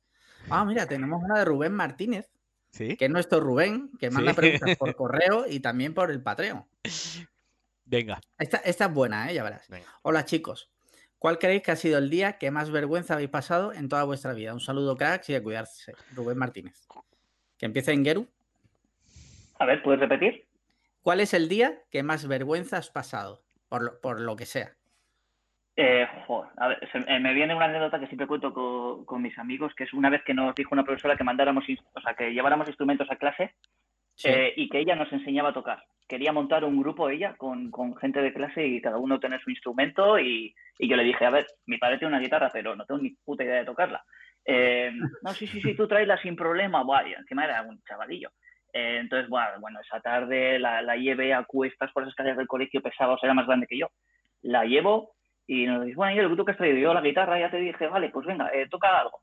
Ah, 0.50 0.65
mira, 0.65 0.85
tenemos 0.85 1.21
una 1.23 1.39
de 1.39 1.45
Rubén 1.45 1.73
Martínez. 1.73 2.31
¿Sí? 2.71 2.95
Que 2.98 3.06
es 3.06 3.12
nuestro 3.12 3.39
Rubén, 3.39 3.92
que 4.00 4.12
manda 4.12 4.33
preguntas 4.33 4.77
por 4.77 4.95
correo 4.95 5.45
y 5.48 5.60
también 5.60 5.94
por 5.94 6.12
el 6.12 6.21
Patreon. 6.21 6.66
Venga. 7.86 8.21
Esta, 8.38 8.57
es 8.57 8.94
buena, 8.94 9.30
¿eh? 9.30 9.33
ya 9.33 9.44
verás. 9.44 9.68
Hola 10.04 10.25
chicos. 10.25 10.69
¿Cuál 11.18 11.38
creéis 11.38 11.63
que 11.63 11.71
ha 11.71 11.75
sido 11.75 11.98
el 11.98 12.10
día 12.10 12.38
que 12.38 12.50
más 12.50 12.71
vergüenza 12.71 13.16
habéis 13.16 13.30
pasado 13.30 13.74
en 13.74 13.89
toda 13.89 14.04
vuestra 14.06 14.33
vida? 14.33 14.54
Un 14.54 14.62
saludo, 14.62 14.95
cracks, 14.95 15.30
y 15.30 15.36
a 15.36 15.44
cuidarse. 15.44 15.94
Rubén 16.13 16.38
Martínez. 16.38 16.88
Que 17.57 17.66
empiece 17.66 17.92
en 17.92 18.06
Geru. 18.06 18.27
A 19.60 19.65
ver, 19.65 19.83
¿puedes 19.83 20.00
repetir? 20.00 20.48
¿Cuál 21.01 21.19
es 21.19 21.33
el 21.33 21.50
día 21.50 21.81
que 21.92 22.04
más 22.04 22.25
vergüenza 22.25 22.77
has 22.77 22.89
pasado? 22.89 23.44
Por 23.68 23.83
lo, 23.83 24.00
por 24.00 24.22
lo 24.22 24.38
que 24.38 24.45
sea. 24.45 24.77
Eh, 25.81 26.05
a 26.57 26.67
ver, 26.67 26.89
eh, 27.07 27.19
me 27.19 27.33
viene 27.33 27.55
una 27.55 27.63
anécdota 27.63 28.01
que 28.01 28.07
siempre 28.07 28.27
cuento 28.27 28.53
con, 29.05 29.21
mis 29.21 29.37
amigos, 29.37 29.73
que 29.75 29.85
es 29.85 29.93
una 29.93 30.09
vez 30.09 30.21
que 30.25 30.33
nos 30.33 30.53
dijo 30.53 30.71
una 30.73 30.83
profesora 30.83 31.15
que 31.15 31.23
mandáramos, 31.23 31.63
o 31.93 32.01
sea, 32.01 32.15
que 32.15 32.33
lleváramos 32.33 32.67
instrumentos 32.67 33.09
a 33.09 33.15
clase 33.15 33.55
eh, 34.25 34.53
y 34.57 34.67
que 34.67 34.79
ella 34.79 34.97
nos 34.97 35.09
enseñaba 35.13 35.49
a 35.49 35.53
tocar. 35.53 35.81
Quería 36.05 36.33
montar 36.33 36.65
un 36.65 36.81
grupo 36.81 37.09
ella 37.09 37.33
con, 37.37 37.71
gente 37.95 38.21
de 38.21 38.33
clase 38.33 38.67
y 38.67 38.81
cada 38.81 38.97
uno 38.97 39.21
tener 39.21 39.39
su 39.39 39.51
instrumento 39.51 40.19
y, 40.19 40.53
yo 40.79 40.97
le 40.97 41.03
dije, 41.05 41.25
a 41.25 41.29
ver, 41.29 41.47
mi 41.65 41.77
padre 41.77 41.97
tiene 41.97 42.13
una 42.13 42.21
guitarra, 42.21 42.49
pero 42.51 42.75
no 42.75 42.85
tengo 42.85 42.99
ni 42.99 43.11
puta 43.11 43.45
idea 43.45 43.59
de 43.59 43.65
tocarla. 43.65 44.03
no, 45.23 45.29
sí, 45.33 45.47
sí, 45.47 45.61
sí, 45.61 45.75
tú 45.75 45.87
tráela 45.87 46.21
sin 46.21 46.35
problema. 46.35 46.83
Buah, 46.83 47.07
y 47.07 47.13
encima 47.13 47.45
era 47.45 47.61
un 47.61 47.81
chavalillo. 47.83 48.31
entonces, 48.73 49.29
bueno, 49.29 49.79
esa 49.79 50.01
tarde 50.01 50.59
la, 50.59 50.81
la, 50.81 50.97
llevé 50.97 51.33
a 51.33 51.45
cuestas 51.45 51.89
por 51.93 52.03
las 52.03 52.09
escaleras 52.09 52.37
del 52.37 52.47
colegio, 52.47 52.81
pesaba, 52.81 53.13
o 53.13 53.17
sea, 53.17 53.27
era 53.27 53.33
más 53.33 53.47
grande 53.47 53.65
que 53.65 53.77
yo. 53.77 53.89
La 54.41 54.65
llevo, 54.65 55.13
y 55.50 55.66
nos 55.66 55.84
dice, 55.84 55.96
bueno, 55.96 56.22
yo, 56.22 56.36
¿tú 56.36 56.46
que 56.46 56.51
has 56.51 56.57
traído? 56.57 56.78
Yo 56.78 56.94
la 56.94 57.01
guitarra, 57.01 57.40
ya 57.40 57.50
te 57.50 57.57
dije, 57.57 57.88
vale, 57.88 58.10
pues 58.10 58.24
venga, 58.28 58.51
eh, 58.54 58.68
toca 58.69 59.00
algo. 59.00 59.22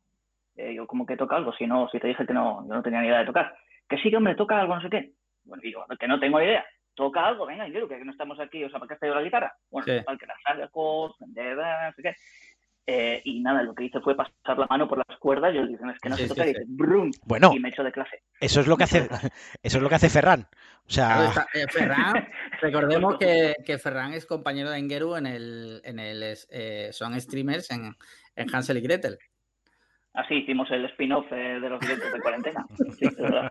Eh, 0.56 0.75
yo, 0.75 0.84
como 0.84 1.06
que 1.06 1.17
toca 1.17 1.37
algo? 1.37 1.52
Si 1.52 1.69
no, 1.69 1.88
si 1.88 2.00
te 2.00 2.08
dije 2.08 2.26
que 2.26 2.32
no, 2.32 2.62
no 2.62 2.82
tenía 2.82 3.00
ni 3.00 3.06
idea 3.06 3.20
de 3.20 3.26
tocar. 3.26 3.56
Que 3.88 3.96
sí, 3.99 4.11
que 4.11 4.17
hombre, 4.17 4.34
toca 4.34 4.58
algo, 4.58 4.75
no 4.75 4.82
sé 4.82 4.90
qué. 4.90 5.12
Bueno, 5.44 5.61
digo, 5.62 5.87
que 6.00 6.08
no 6.08 6.19
tengo 6.19 6.43
idea. 6.43 6.67
Toca 6.96 7.25
algo, 7.25 7.46
venga, 7.46 7.69
yo, 7.69 7.87
que 7.87 8.05
no 8.05 8.11
estamos 8.11 8.40
aquí, 8.40 8.64
o 8.64 8.69
sea, 8.69 8.81
¿para 8.81 8.88
qué 8.88 8.94
has 8.94 8.99
traído 8.99 9.14
la 9.14 9.23
guitarra? 9.23 9.55
Bueno, 9.70 10.02
para 10.05 10.19
que 10.19 10.26
la 10.26 10.34
salga, 10.43 10.69
no 10.75 11.92
sé 11.95 12.02
qué. 12.02 12.14
Eh, 12.88 13.21
y 13.25 13.40
nada, 13.40 13.64
lo 13.64 13.75
que 13.75 13.85
hice 13.85 14.00
fue 14.00 14.14
pasar 14.14 14.57
la 14.57 14.66
mano 14.71 14.88
por 14.88 14.99
las 14.99 15.19
cuerdas 15.19 15.52
y 15.52 15.57
yo 15.57 15.66
dije, 15.66 15.83
es 15.93 15.99
que 15.99 16.09
no 16.09 16.16
se 16.16 16.28
toca, 16.28 16.45
y 16.45 16.49
dice, 16.50 16.62
brum, 16.69 17.11
bueno, 17.25 17.52
y 17.52 17.59
me 17.59 17.71
echo 17.71 17.83
de 17.83 17.90
clase. 17.90 18.23
Eso 18.40 18.61
es 18.61 18.69
lo 18.69 18.76
que 18.76 18.85
hace, 18.85 19.09
eso 19.62 19.78
es 19.78 19.83
lo 19.83 19.88
que 19.88 19.97
hace 19.97 20.09
Ferran. 20.09 20.47
O 20.87 20.90
sea... 20.90 21.33
Eh, 21.52 21.66
Ferran, 21.69 22.28
recordemos 22.61 23.19
que, 23.19 23.57
que, 23.64 23.78
Ferran 23.78 24.12
es 24.12 24.25
compañero 24.25 24.71
de 24.71 24.78
Engeru 24.78 25.16
en 25.16 25.26
el, 25.26 25.81
en 25.85 25.99
el 25.99 26.37
eh, 26.50 26.90
son 26.93 27.21
streamers 27.21 27.73
en, 27.73 27.93
en, 28.37 28.55
Hansel 28.55 28.76
y 28.76 28.83
Gretel. 28.83 29.19
Así 30.14 30.35
hicimos 30.35 30.71
el 30.71 30.85
spin-off 30.85 31.28
de 31.28 31.59
los 31.59 31.81
directos 31.81 32.12
de 32.12 32.21
cuarentena. 32.21 32.64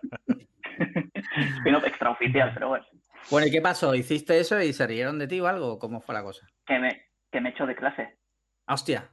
spin-off 1.58 1.84
extraoficial, 1.84 2.52
pero 2.54 2.68
bueno. 2.68 2.86
Bueno, 3.30 3.46
¿y 3.48 3.50
qué 3.50 3.60
pasó? 3.60 3.94
¿Hiciste 3.94 4.40
eso 4.40 4.62
y 4.62 4.72
se 4.72 4.86
rieron 4.86 5.18
de 5.18 5.28
ti 5.28 5.40
o 5.40 5.46
algo? 5.46 5.78
¿Cómo 5.78 6.00
fue 6.00 6.14
la 6.14 6.22
cosa? 6.22 6.48
Que 6.64 6.78
me, 6.78 7.02
que 7.30 7.42
me 7.42 7.50
echo 7.50 7.66
de 7.66 7.76
clase. 7.76 8.16
Hostia. 8.66 9.10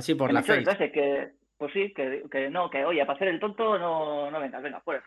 Así 0.00 0.14
por 0.14 0.32
la 0.32 0.42
fe. 0.42 0.64
Que, 0.92 1.32
pues 1.58 1.74
sí, 1.74 1.92
que, 1.94 2.48
no, 2.50 2.70
que 2.70 2.86
oye, 2.86 3.00
para 3.04 3.16
hacer 3.16 3.28
el 3.28 3.38
tonto 3.38 3.78
no, 3.78 4.30
no 4.30 4.40
vengas, 4.40 4.62
venga, 4.62 4.80
fuera. 4.80 5.02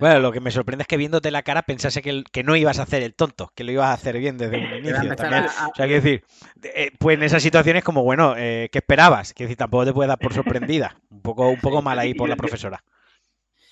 Bueno, 0.00 0.18
lo 0.18 0.32
que 0.32 0.40
me 0.40 0.50
sorprende 0.50 0.82
es 0.82 0.88
que 0.88 0.96
viéndote 0.96 1.30
la 1.30 1.44
cara 1.44 1.62
pensase 1.62 2.02
que, 2.02 2.24
que, 2.32 2.42
no 2.42 2.56
ibas 2.56 2.80
a 2.80 2.82
hacer 2.82 3.04
el 3.04 3.14
tonto, 3.14 3.52
que 3.54 3.62
lo 3.62 3.70
ibas 3.70 3.90
a 3.90 3.92
hacer 3.92 4.18
bien 4.18 4.36
desde 4.36 4.56
el 4.56 4.78
inicio. 4.78 5.14
También. 5.14 5.44
O 5.44 5.74
sea, 5.74 5.86
quiero 5.86 6.02
decir, 6.02 6.24
eh, 6.64 6.90
pues 6.98 7.16
en 7.16 7.22
esas 7.22 7.44
situaciones 7.44 7.84
como, 7.84 8.02
bueno, 8.02 8.34
eh, 8.36 8.68
¿qué 8.72 8.78
esperabas? 8.78 9.32
Quiero 9.34 9.46
decir, 9.48 9.58
tampoco 9.58 9.84
te 9.84 9.92
puedes 9.92 10.08
dar 10.08 10.18
por 10.18 10.34
sorprendida. 10.34 10.96
Un 11.10 11.22
poco, 11.22 11.48
un 11.48 11.60
poco 11.60 11.80
mal 11.80 11.96
ahí 12.00 12.12
por 12.12 12.28
la 12.28 12.34
profesora. 12.34 12.82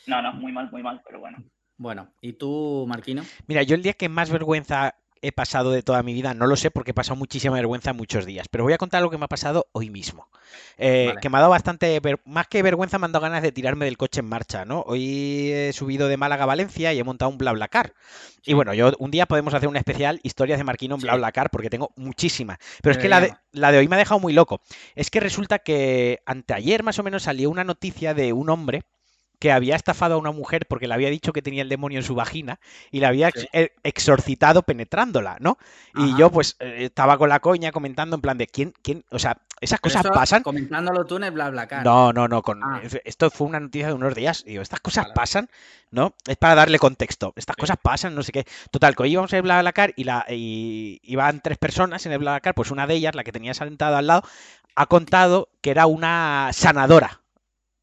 No, 0.06 0.22
no, 0.22 0.32
muy 0.34 0.52
mal, 0.52 0.70
muy 0.70 0.82
mal, 0.82 1.02
pero 1.04 1.18
bueno. 1.18 1.38
Bueno, 1.76 2.12
¿y 2.20 2.34
tú, 2.34 2.86
Marquino? 2.88 3.24
Mira, 3.48 3.64
yo 3.64 3.74
el 3.74 3.82
día 3.82 3.94
que 3.94 4.08
más 4.08 4.30
vergüenza 4.30 4.94
he 5.22 5.32
pasado 5.32 5.70
de 5.70 5.82
toda 5.82 6.02
mi 6.02 6.12
vida, 6.12 6.34
no 6.34 6.46
lo 6.46 6.56
sé 6.56 6.70
porque 6.70 6.90
he 6.90 6.94
pasado 6.94 7.16
muchísima 7.16 7.54
vergüenza 7.54 7.92
muchos 7.92 8.26
días, 8.26 8.48
pero 8.48 8.64
voy 8.64 8.72
a 8.72 8.78
contar 8.78 9.02
lo 9.02 9.10
que 9.10 9.18
me 9.18 9.24
ha 9.24 9.28
pasado 9.28 9.68
hoy 9.72 9.88
mismo. 9.88 10.28
Eh, 10.76 11.14
que 11.22 11.30
me 11.30 11.38
ha 11.38 11.40
dado 11.40 11.50
bastante, 11.50 12.00
más 12.24 12.48
que 12.48 12.62
vergüenza, 12.62 12.98
me 12.98 13.06
han 13.06 13.12
dado 13.12 13.22
ganas 13.22 13.42
de 13.42 13.52
tirarme 13.52 13.84
del 13.84 13.96
coche 13.96 14.20
en 14.20 14.26
marcha, 14.26 14.64
¿no? 14.64 14.82
Hoy 14.86 15.50
he 15.52 15.72
subido 15.72 16.08
de 16.08 16.16
Málaga 16.16 16.42
a 16.42 16.46
Valencia 16.46 16.92
y 16.92 16.98
he 16.98 17.04
montado 17.04 17.30
un 17.30 17.38
BlaBlaCar. 17.38 17.94
Y 18.44 18.54
bueno, 18.54 18.74
yo 18.74 18.92
un 18.98 19.12
día 19.12 19.26
podemos 19.26 19.54
hacer 19.54 19.68
un 19.68 19.76
especial 19.76 20.18
historias 20.24 20.58
de 20.58 20.64
Marquino 20.64 20.96
en 20.96 21.00
BlaBlaCar 21.00 21.50
porque 21.50 21.70
tengo 21.70 21.92
muchísimas. 21.96 22.58
Pero 22.82 22.92
es 22.92 22.98
que 22.98 23.08
la 23.08 23.20
de, 23.20 23.34
la 23.52 23.70
de 23.70 23.78
hoy 23.78 23.88
me 23.88 23.94
ha 23.94 24.00
dejado 24.00 24.18
muy 24.18 24.32
loco. 24.32 24.60
Es 24.96 25.10
que 25.10 25.20
resulta 25.20 25.60
que 25.60 26.20
anteayer 26.26 26.82
más 26.82 26.98
o 26.98 27.04
menos 27.04 27.22
salió 27.22 27.48
una 27.48 27.64
noticia 27.64 28.12
de 28.12 28.32
un 28.32 28.50
hombre 28.50 28.82
que 29.42 29.50
había 29.50 29.74
estafado 29.74 30.14
a 30.14 30.18
una 30.18 30.30
mujer 30.30 30.66
porque 30.68 30.86
le 30.86 30.94
había 30.94 31.10
dicho 31.10 31.32
que 31.32 31.42
tenía 31.42 31.62
el 31.62 31.68
demonio 31.68 31.98
en 31.98 32.04
su 32.04 32.14
vagina 32.14 32.60
y 32.92 33.00
la 33.00 33.08
había 33.08 33.28
exorcitado 33.82 34.62
penetrándola, 34.62 35.36
¿no? 35.40 35.58
Y 35.96 36.16
yo 36.16 36.30
pues 36.30 36.54
eh, 36.60 36.84
estaba 36.84 37.18
con 37.18 37.28
la 37.28 37.40
coña 37.40 37.72
comentando 37.72 38.14
en 38.14 38.22
plan 38.22 38.38
de 38.38 38.46
quién, 38.46 38.72
quién, 38.82 39.04
o 39.10 39.18
sea, 39.18 39.38
esas 39.60 39.80
cosas 39.80 40.04
pasan. 40.14 40.44
Comentándolo 40.44 41.04
tú 41.06 41.16
en 41.16 41.24
el 41.24 41.32
BlaBlaCar. 41.32 41.84
No, 41.84 42.12
no, 42.12 42.28
no, 42.28 42.40
con, 42.40 42.62
ah. 42.62 42.82
esto 43.04 43.32
fue 43.32 43.48
una 43.48 43.58
noticia 43.58 43.88
de 43.88 43.94
unos 43.94 44.14
días. 44.14 44.44
Digo, 44.44 44.62
estas 44.62 44.78
cosas 44.78 45.08
pasan, 45.12 45.48
¿no? 45.90 46.14
Es 46.24 46.36
para 46.36 46.54
darle 46.54 46.78
contexto. 46.78 47.32
Estas 47.34 47.56
cosas 47.56 47.78
pasan, 47.82 48.14
no 48.14 48.22
sé 48.22 48.30
qué. 48.30 48.44
Total, 48.70 48.94
que 48.94 49.02
hoy 49.02 49.10
íbamos 49.10 49.32
a 49.32 49.38
el 49.38 49.42
BlaBlaCar 49.42 49.92
y, 49.96 50.04
la, 50.04 50.24
y 50.28 51.00
iban 51.02 51.40
tres 51.40 51.58
personas 51.58 52.06
en 52.06 52.12
el 52.12 52.20
BlaBlaCar, 52.20 52.54
pues 52.54 52.70
una 52.70 52.86
de 52.86 52.94
ellas, 52.94 53.16
la 53.16 53.24
que 53.24 53.32
tenía 53.32 53.54
sentada 53.54 53.98
al 53.98 54.06
lado, 54.06 54.22
ha 54.76 54.86
contado 54.86 55.48
que 55.60 55.72
era 55.72 55.86
una 55.86 56.50
sanadora. 56.52 57.21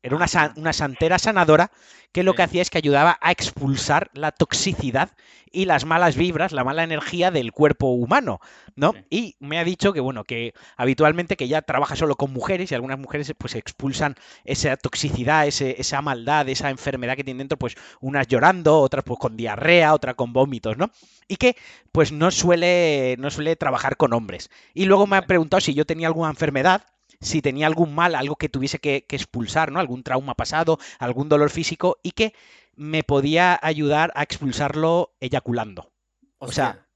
Era 0.01 0.15
una, 0.15 0.27
una 0.55 0.73
santera 0.73 1.19
sanadora 1.19 1.71
que 2.11 2.23
lo 2.23 2.33
que 2.33 2.43
hacía 2.43 2.61
es 2.61 2.69
que 2.69 2.77
ayudaba 2.77 3.17
a 3.21 3.31
expulsar 3.31 4.09
la 4.13 4.31
toxicidad 4.31 5.11
y 5.51 5.65
las 5.65 5.85
malas 5.85 6.15
vibras, 6.15 6.51
la 6.51 6.63
mala 6.63 6.83
energía 6.83 7.31
del 7.31 7.51
cuerpo 7.51 7.87
humano, 7.87 8.39
¿no? 8.75 8.93
Y 9.09 9.35
me 9.39 9.59
ha 9.59 9.63
dicho 9.63 9.93
que, 9.93 9.99
bueno, 9.99 10.23
que 10.23 10.53
habitualmente 10.77 11.35
que 11.37 11.47
ya 11.47 11.61
trabaja 11.61 11.95
solo 11.95 12.15
con 12.15 12.31
mujeres 12.31 12.71
y 12.71 12.75
algunas 12.75 12.99
mujeres 12.99 13.33
pues 13.37 13.55
expulsan 13.55 14.15
esa 14.43 14.77
toxicidad, 14.77 15.47
esa 15.47 16.01
maldad, 16.01 16.47
esa 16.49 16.69
enfermedad 16.69 17.15
que 17.15 17.23
tienen 17.23 17.39
dentro, 17.39 17.57
pues 17.57 17.75
unas 17.99 18.27
llorando, 18.27 18.79
otras 18.79 19.03
pues 19.03 19.19
con 19.19 19.37
diarrea, 19.37 19.93
otras 19.93 20.15
con 20.15 20.33
vómitos, 20.33 20.77
¿no? 20.77 20.91
Y 21.27 21.37
que 21.37 21.55
pues 21.91 22.11
no 22.11 22.31
suele, 22.31 23.15
no 23.19 23.29
suele 23.31 23.55
trabajar 23.55 23.97
con 23.97 24.13
hombres. 24.13 24.49
Y 24.73 24.85
luego 24.85 25.07
me 25.07 25.17
ha 25.17 25.23
preguntado 25.23 25.61
si 25.61 25.73
yo 25.73 25.85
tenía 25.85 26.07
alguna 26.07 26.29
enfermedad 26.29 26.83
si 27.21 27.41
tenía 27.41 27.67
algún 27.67 27.93
mal, 27.93 28.15
algo 28.15 28.35
que 28.35 28.49
tuviese 28.49 28.79
que, 28.79 29.05
expulsar, 29.09 29.71
¿no? 29.71 29.79
Algún 29.79 30.03
trauma 30.03 30.35
pasado, 30.35 30.79
algún 30.99 31.29
dolor 31.29 31.49
físico 31.49 31.99
y 32.03 32.11
que 32.11 32.33
me 32.75 33.03
podía 33.03 33.59
ayudar 33.61 34.11
a 34.15 34.23
expulsarlo 34.23 35.15
eyaculando. 35.19 35.91
O 36.37 36.51
sea, 36.51 36.87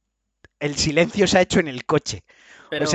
el 0.60 0.75
silencio 0.75 1.27
se 1.27 1.38
ha 1.38 1.42
hecho 1.42 1.60
en 1.60 1.68
el 1.68 1.86
coche. 1.86 2.24
Pero, 2.70 2.86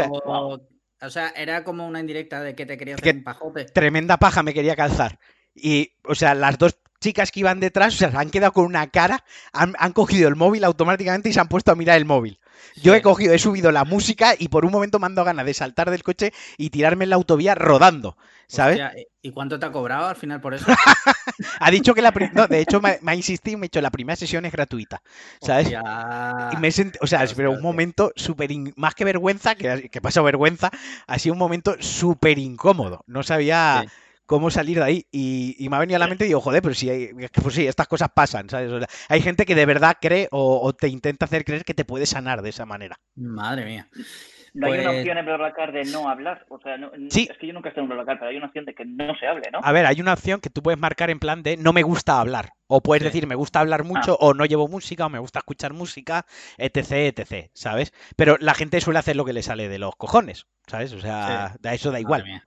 o 1.01 1.11
sea, 1.11 1.29
era 1.37 1.63
como 1.65 1.87
una 1.87 2.01
indirecta 2.01 2.43
de 2.43 2.55
que 2.55 2.67
te 2.67 2.77
quería 2.77 2.95
hacer 2.95 3.17
un 3.17 3.25
pajote. 3.25 3.67
Tremenda 3.67 4.17
paja 4.17 4.43
me 4.43 4.55
quería 4.55 4.75
calzar. 4.75 5.19
Y, 5.55 5.93
o 6.05 6.15
sea, 6.15 6.35
las 6.35 6.59
dos 6.59 6.79
chicas 7.01 7.31
que 7.31 7.41
iban 7.41 7.61
detrás, 7.61 7.95
o 7.95 7.99
sea, 7.99 8.11
se 8.11 8.17
han 8.17 8.31
quedado 8.31 8.53
con 8.53 8.65
una 8.65 8.87
cara, 8.89 9.25
han, 9.53 9.75
cogido 9.93 10.29
el 10.29 10.37
móvil 10.37 10.65
automáticamente 10.65 11.29
y 11.29 11.33
se 11.33 11.41
han 11.41 11.49
puesto 11.49 11.73
a 11.73 11.75
mirar 11.75 11.97
el 11.97 12.05
móvil. 12.05 12.39
Yo 12.83 12.95
he 12.95 13.03
cogido, 13.03 13.35
he 13.35 13.39
subido 13.39 13.71
la 13.71 13.85
música 13.85 14.35
y 14.39 14.49
por 14.49 14.65
un 14.65 14.73
momento 14.73 14.99
me 14.99 15.07
han 15.07 15.15
dado 15.15 15.27
ganas 15.27 15.47
de 15.47 15.55
saltar 15.55 15.91
del 15.91 16.03
coche 16.03 16.33
y 16.57 16.71
tirarme 16.71 17.05
en 17.05 17.11
la 17.11 17.17
autovía 17.17 17.55
rodando, 17.55 18.17
¿sabes? 18.49 18.81
¿Y 19.23 19.31
cuánto 19.31 19.59
te 19.59 19.67
ha 19.67 19.73
cobrado 19.73 20.07
al 20.09 20.17
final 20.17 20.41
por 20.41 20.55
eso? 20.55 20.67
ha 21.61 21.71
dicho 21.71 21.95
que 21.95 22.03
la 22.03 22.13
no, 22.33 22.47
de 22.47 22.61
hecho 22.61 22.81
me, 22.81 22.99
ha 23.05 23.15
insistido 23.15 23.57
y 23.57 23.61
me 23.61 23.65
ha 23.65 23.69
dicho 23.69 23.81
la 23.81 23.91
primera 23.91 24.17
sesión 24.17 24.45
es 24.45 24.53
gratuita, 24.53 25.03
¿sabes? 25.41 25.71
Y 25.71 26.57
me 26.57 26.71
o 27.01 27.07
sea, 27.07 27.25
pero 27.37 27.53
un 27.53 27.63
momento 27.63 28.13
súper, 28.17 28.51
más 28.77 28.95
que 28.95 29.05
vergüenza, 29.05 29.55
que, 29.55 29.89
que 29.89 30.01
pasó 30.01 30.23
vergüenza, 30.23 30.71
ha 31.07 31.19
sido 31.19 31.35
un 31.35 31.39
momento 31.39 31.77
súper 31.81 32.39
incómodo. 32.39 33.03
No 33.07 33.23
sabía 33.23 33.85
cómo 34.29 34.51
salir 34.51 34.79
de 34.79 34.85
ahí. 34.85 35.07
Y, 35.11 35.67
me 35.69 35.77
ha 35.77 35.81
venido 35.81 35.97
a 35.97 35.99
la 35.99 36.07
mente 36.07 36.25
y 36.25 36.29
digo, 36.29 36.41
joder, 36.41 36.63
pero 36.63 36.75
si 36.75 36.89
hay, 36.89 37.11
pues 37.43 37.55
sí, 37.55 37.67
estas 37.67 37.89
cosas 37.89 38.11
pasan, 38.15 38.49
¿sabes? 38.49 38.87
hay 39.09 39.21
gente 39.21 39.45
que 39.45 39.55
de 39.55 39.67
verdad 39.67 39.97
cree 40.01 40.29
o, 40.31 40.73
te 40.75 40.89
intenta 40.89 41.25
hacer 41.25 41.45
creer 41.45 41.65
que 41.65 41.75
te 41.75 41.85
puede 41.85 42.07
sanar 42.07 42.43
de 42.43 42.51
esa 42.51 42.67
manera. 42.67 43.01
Madre 43.17 43.65
mía. 43.65 43.89
No 44.55 44.67
hay 44.67 44.81
una 44.81 44.91
pues 44.91 44.99
opción 45.01 45.19
en 45.19 45.27
BlaBlaCar 45.27 45.73
de 45.73 45.85
no 45.85 46.09
hablar. 46.09 46.45
O 46.49 46.59
sea, 46.61 46.77
sí. 47.11 47.29
es 47.31 47.39
que 47.39 47.47
yo 47.47 47.53
nunca 47.53 47.69
he 47.69 47.71
estado 47.71 47.85
en 47.85 47.89
BlaBlaCar, 47.89 48.19
pero 48.19 48.31
hay 48.31 48.37
una 48.37 48.47
opción 48.47 48.65
de 48.65 48.75
que 48.75 48.85
no 48.85 49.15
se 49.17 49.27
hable, 49.27 49.51
¿no? 49.53 49.61
A 49.63 49.73
ver, 49.73 49.87
hay 49.87 50.01
una 50.01 50.13
opción 50.13 50.41
que 50.41 50.51
tú 50.51 50.63
puedes 50.63 50.81
marcar 50.81 51.11
en 51.11 51.19
plan 51.19 51.43
de 51.43 51.57
no 51.57 51.73
me 51.73 51.83
gusta 51.83 52.21
hablar. 52.21 52.51
O 52.67 52.83
puedes 52.83 53.03
decir 53.03 53.27
me 53.27 53.35
gusta 53.35 53.61
hablar 53.61 53.85
mucho, 53.85 54.13
ah. 54.15 54.27
o 54.27 54.35
no 54.35 54.45
llevo 54.45 54.69
música, 54.69 55.07
o 55.07 55.11
me 55.11 55.19
gusta 55.19 55.39
escuchar 55.39 55.73
música, 55.73 56.27
etc, 56.59 57.17
etc, 57.17 57.51
¿sabes? 57.55 57.93
Pero 58.17 58.37
la 58.41 58.55
gente 58.55 58.81
suele 58.81 58.99
hacer 58.99 59.17
lo 59.17 59.25
que 59.25 59.33
le 59.33 59.43
sale 59.43 59.69
de 59.69 59.79
los 59.79 59.97
cojones, 59.97 60.47
¿sabes? 60.67 60.93
O 60.93 61.01
sea, 61.01 61.55
eso 61.63 61.93
da 61.93 62.01
igual. 62.01 62.23
Madre 62.23 62.33
mía. 62.33 62.45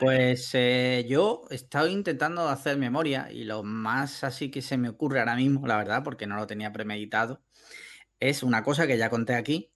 Pues 0.00 0.50
eh, 0.54 1.06
yo 1.08 1.44
he 1.50 1.54
estado 1.54 1.88
intentando 1.88 2.48
hacer 2.48 2.76
memoria 2.76 3.30
y 3.30 3.44
lo 3.44 3.62
más 3.62 4.24
así 4.24 4.50
que 4.50 4.60
se 4.60 4.76
me 4.76 4.88
ocurre 4.88 5.20
ahora 5.20 5.36
mismo, 5.36 5.66
la 5.66 5.76
verdad, 5.76 6.02
porque 6.02 6.26
no 6.26 6.36
lo 6.36 6.46
tenía 6.46 6.72
premeditado, 6.72 7.40
es 8.18 8.42
una 8.42 8.62
cosa 8.62 8.86
que 8.86 8.98
ya 8.98 9.08
conté 9.08 9.34
aquí, 9.34 9.72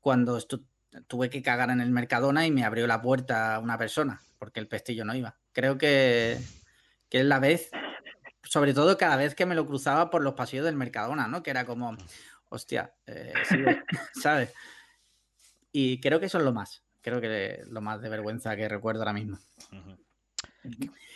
cuando 0.00 0.38
tuve 1.06 1.30
que 1.30 1.42
cagar 1.42 1.70
en 1.70 1.80
el 1.80 1.90
Mercadona 1.90 2.46
y 2.46 2.50
me 2.50 2.64
abrió 2.64 2.86
la 2.86 3.00
puerta 3.00 3.58
una 3.60 3.78
persona, 3.78 4.20
porque 4.38 4.60
el 4.60 4.68
pestillo 4.68 5.04
no 5.04 5.14
iba. 5.14 5.38
Creo 5.52 5.78
que, 5.78 6.38
es 7.10 7.24
la 7.24 7.38
vez, 7.38 7.70
sobre 8.42 8.74
todo 8.74 8.96
cada 8.98 9.16
vez 9.16 9.34
que 9.34 9.46
me 9.46 9.54
lo 9.54 9.66
cruzaba 9.66 10.10
por 10.10 10.22
los 10.22 10.34
pasillos 10.34 10.66
del 10.66 10.76
Mercadona, 10.76 11.28
¿no? 11.28 11.42
Que 11.42 11.50
era 11.50 11.64
como, 11.64 11.96
hostia, 12.50 12.94
eh, 13.06 13.32
¿sabes? 14.14 14.52
Y 15.72 16.00
creo 16.00 16.20
que 16.20 16.26
eso 16.26 16.38
es 16.38 16.44
lo 16.44 16.52
más 16.52 16.82
creo 17.02 17.20
que 17.20 17.64
lo 17.68 17.80
más 17.80 18.00
de 18.00 18.08
vergüenza 18.08 18.56
que 18.56 18.68
recuerdo 18.68 19.02
ahora 19.02 19.12
mismo. 19.12 19.38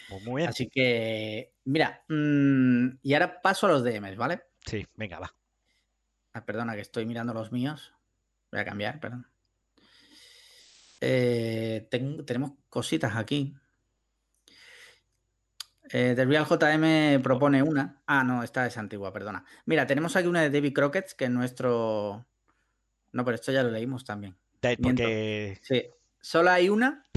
Pues 0.08 0.24
muy 0.24 0.40
bien. 0.40 0.48
Así 0.48 0.68
que, 0.68 1.52
mira, 1.64 2.02
mm, 2.08 2.98
y 3.02 3.14
ahora 3.14 3.40
paso 3.40 3.66
a 3.66 3.70
los 3.70 3.84
DMs, 3.84 4.16
¿vale? 4.16 4.42
Sí, 4.64 4.86
venga, 4.96 5.18
va. 5.18 5.34
Ah, 6.32 6.44
perdona, 6.44 6.74
que 6.74 6.80
estoy 6.80 7.06
mirando 7.06 7.32
los 7.32 7.52
míos. 7.52 7.92
Voy 8.50 8.60
a 8.60 8.64
cambiar, 8.64 9.00
perdón. 9.00 9.26
Eh, 11.00 11.86
tenemos 11.90 12.52
cositas 12.68 13.14
aquí. 13.16 13.54
Eh, 15.90 16.14
The 16.16 16.24
Real 16.24 16.46
JM 16.46 17.22
propone 17.22 17.62
una. 17.62 18.02
Ah, 18.06 18.24
no, 18.24 18.42
esta 18.42 18.66
es 18.66 18.76
antigua, 18.78 19.12
perdona. 19.12 19.44
Mira, 19.66 19.86
tenemos 19.86 20.16
aquí 20.16 20.26
una 20.26 20.42
de 20.42 20.50
David 20.50 20.72
Crockett, 20.72 21.12
que 21.12 21.26
es 21.26 21.30
nuestro. 21.30 22.26
No, 23.12 23.24
pero 23.24 23.34
esto 23.34 23.52
ya 23.52 23.62
lo 23.62 23.70
leímos 23.70 24.04
también. 24.04 24.36
Porque... 24.80 25.59
Sí, 25.62 25.85
solo 26.21 26.50
hay 26.50 26.68
una 26.68 27.04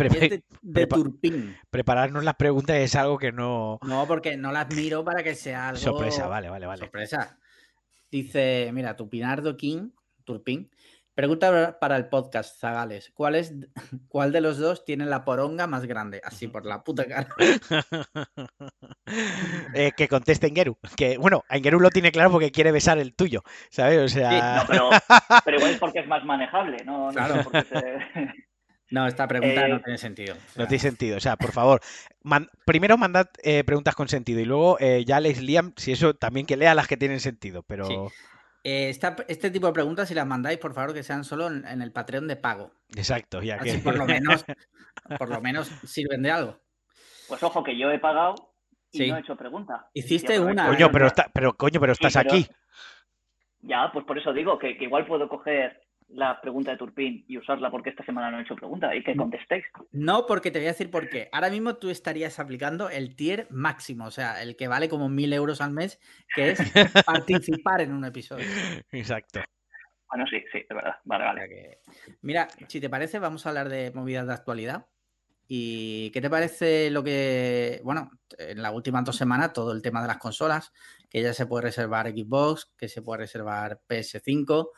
de, 0.62 0.88
Turpín. 0.88 1.56
Prepararnos 1.70 2.24
las 2.24 2.36
preguntas 2.36 2.78
es 2.78 2.96
algo 2.96 3.18
que 3.18 3.32
no. 3.32 3.80
No, 3.84 4.08
porque 4.08 4.38
no 4.38 4.52
las 4.52 4.74
miro 4.76 5.04
para 5.04 5.24
que 5.24 5.36
sea 5.36 5.70
algo. 5.70 5.80
Sorpresa, 5.82 6.28
vale, 6.28 6.50
vale, 6.50 6.66
vale. 6.66 6.80
Sorpresa. 6.80 7.40
Dice, 8.12 8.70
mira, 8.74 8.96
Tupinardo 8.96 9.58
King, 9.58 9.90
Turpín, 10.24 10.70
Pregunta 11.18 11.80
para 11.80 11.98
el 11.98 12.10
podcast, 12.10 12.60
Zagales. 12.60 13.10
¿Cuál, 13.16 13.34
es, 13.34 13.52
¿Cuál 14.08 14.32
de 14.32 14.40
los 14.40 14.60
dos 14.60 14.86
tiene 14.86 15.04
la 15.08 15.26
poronga 15.26 15.66
más 15.66 15.88
grande? 15.88 16.22
Así 16.24 16.48
por 16.48 16.64
la 16.64 16.84
puta 16.84 17.08
cara. 17.08 17.28
Eh, 19.74 19.94
que 19.96 20.10
conteste 20.10 20.48
Engeru. 20.48 20.78
Que, 20.98 21.18
bueno, 21.18 21.44
Engeru 21.50 21.80
lo 21.80 21.90
tiene 21.90 22.12
claro 22.12 22.30
porque 22.30 22.52
quiere 22.52 22.74
besar 22.74 22.98
el 22.98 23.16
tuyo, 23.16 23.42
¿sabes? 23.70 24.00
O 24.00 24.08
sea... 24.10 24.66
pero, 25.46 25.58
igual 25.58 25.72
es 25.72 25.80
porque 25.80 26.00
es 26.00 26.08
más 26.08 26.26
manejable, 26.26 26.84
¿no? 26.84 27.10
Claro. 27.14 27.42
No, 28.92 29.08
esta 29.08 29.28
pregunta 29.28 29.68
no 29.70 29.78
eh, 29.78 29.82
tiene 29.84 29.98
sentido. 29.98 30.36
No 30.56 30.68
tiene 30.68 30.80
sentido. 30.80 31.18
O 31.18 31.20
sea, 31.22 31.38
por 31.38 31.54
favor, 31.54 31.82
primero 32.66 32.98
mandad 32.98 33.28
eh, 33.44 33.64
preguntas 33.64 33.96
con 33.96 34.10
sentido 34.10 34.42
y 34.42 34.46
luego 34.46 34.78
ya 34.80 35.22
les 35.22 35.42
Liam, 35.42 35.74
si 35.78 35.94
eso 35.94 36.14
también 36.14 36.46
que 36.46 36.58
lea 36.58 36.76
las 36.76 36.88
que 36.88 36.98
tienen 36.98 37.22
sentido, 37.22 37.64
pero... 37.64 38.12
Eh, 38.70 38.90
este 38.90 39.50
tipo 39.50 39.68
de 39.68 39.72
preguntas, 39.72 40.10
si 40.10 40.14
las 40.14 40.28
mandáis, 40.28 40.60
por 40.60 40.74
favor, 40.74 40.94
que 40.94 41.02
sean 41.02 41.24
solo 41.24 41.48
en, 41.48 41.82
el 41.82 41.94
Patreon 41.94 42.28
de 42.28 42.36
pago. 42.36 42.74
Exacto, 42.98 43.42
ya 43.42 43.58
que. 43.60 43.78
por 43.78 43.98
lo 43.98 44.06
menos, 44.06 44.44
por 45.18 45.30
lo 45.30 45.40
menos 45.40 45.70
sirven 45.86 46.22
de 46.22 46.32
algo. 46.32 46.60
Pues 47.30 47.42
ojo, 47.44 47.64
que 47.64 47.78
yo 47.78 47.90
he 47.90 47.98
pagado 47.98 48.36
y 48.92 49.08
no 49.08 49.16
he 49.16 49.22
hecho 49.22 49.38
pregunta. 49.38 49.90
Hiciste 49.94 50.38
una. 50.38 50.68
Coño, 50.68 50.92
pero, 50.92 51.08
pero, 51.34 51.54
coño, 51.56 51.80
pero 51.80 51.94
estás 51.94 52.18
aquí. 52.18 52.46
Ya, 53.62 53.90
pues 53.94 54.04
por 54.04 54.18
eso 54.18 54.34
digo 54.34 54.60
que 54.60 54.72
igual 54.72 55.08
puedo 55.08 55.30
coger 55.30 55.87
la 56.10 56.40
pregunta 56.40 56.72
de 56.72 56.78
Turpin 56.78 57.26
y 57.28 57.38
usarla 57.38 57.70
porque 57.70 57.90
esta 57.90 58.06
semana 58.06 58.32
no 58.32 58.40
he 58.40 58.44
hecho 58.44 58.56
pregunta 58.56 58.96
y 58.96 59.04
que 59.04 59.16
contestéis. 59.16 59.66
No, 59.92 60.26
porque 60.26 60.52
te 60.52 60.60
voy 60.60 60.68
a 60.68 60.72
decir 60.72 60.90
por 60.90 61.10
qué. 61.10 61.30
Ahora 61.32 61.50
mismo 61.50 61.76
tú 61.76 61.90
estarías 61.90 62.40
aplicando 62.40 62.90
el 62.90 63.16
tier 63.16 63.48
máximo, 63.50 64.06
o 64.06 64.12
sea, 64.12 64.42
el 64.42 64.56
que 64.56 64.68
vale 64.68 64.90
como 64.90 65.10
mil 65.10 65.34
euros 65.34 65.62
al 65.62 65.72
mes, 65.72 66.00
que 66.34 66.52
es 66.52 66.60
participar 67.06 67.82
en 67.82 67.94
un 67.94 68.06
episodio. 68.06 68.46
Exacto. 68.92 69.42
Bueno, 70.10 70.26
sí, 70.30 70.42
sí, 70.52 70.60
de 70.70 70.76
verdad. 70.76 70.96
Vale, 71.04 71.26
vale. 71.26 71.80
Mira, 72.22 72.48
si 72.68 72.80
te 72.80 72.90
parece, 72.90 73.20
vamos 73.20 73.46
a 73.46 73.50
hablar 73.50 73.68
de 73.68 73.92
movidas 73.92 74.26
de 74.28 74.34
actualidad. 74.34 74.86
¿Y 75.50 76.12
qué 76.12 76.22
te 76.22 76.30
parece 76.30 76.92
lo 76.92 77.04
que, 77.04 77.80
bueno, 77.84 78.12
en 78.38 78.62
la 78.62 78.72
última 78.72 79.02
dos 79.02 79.16
semanas, 79.16 79.54
todo 79.54 79.72
el 79.72 79.82
tema 79.82 80.02
de 80.02 80.08
las 80.08 80.18
consolas, 80.18 80.74
que 81.10 81.22
ya 81.22 81.34
se 81.34 81.46
puede 81.46 81.64
reservar 81.64 82.10
Xbox, 82.10 82.74
que 82.78 82.90
se 82.90 83.02
puede 83.02 83.20
reservar 83.20 83.80
PS5, 83.88 84.70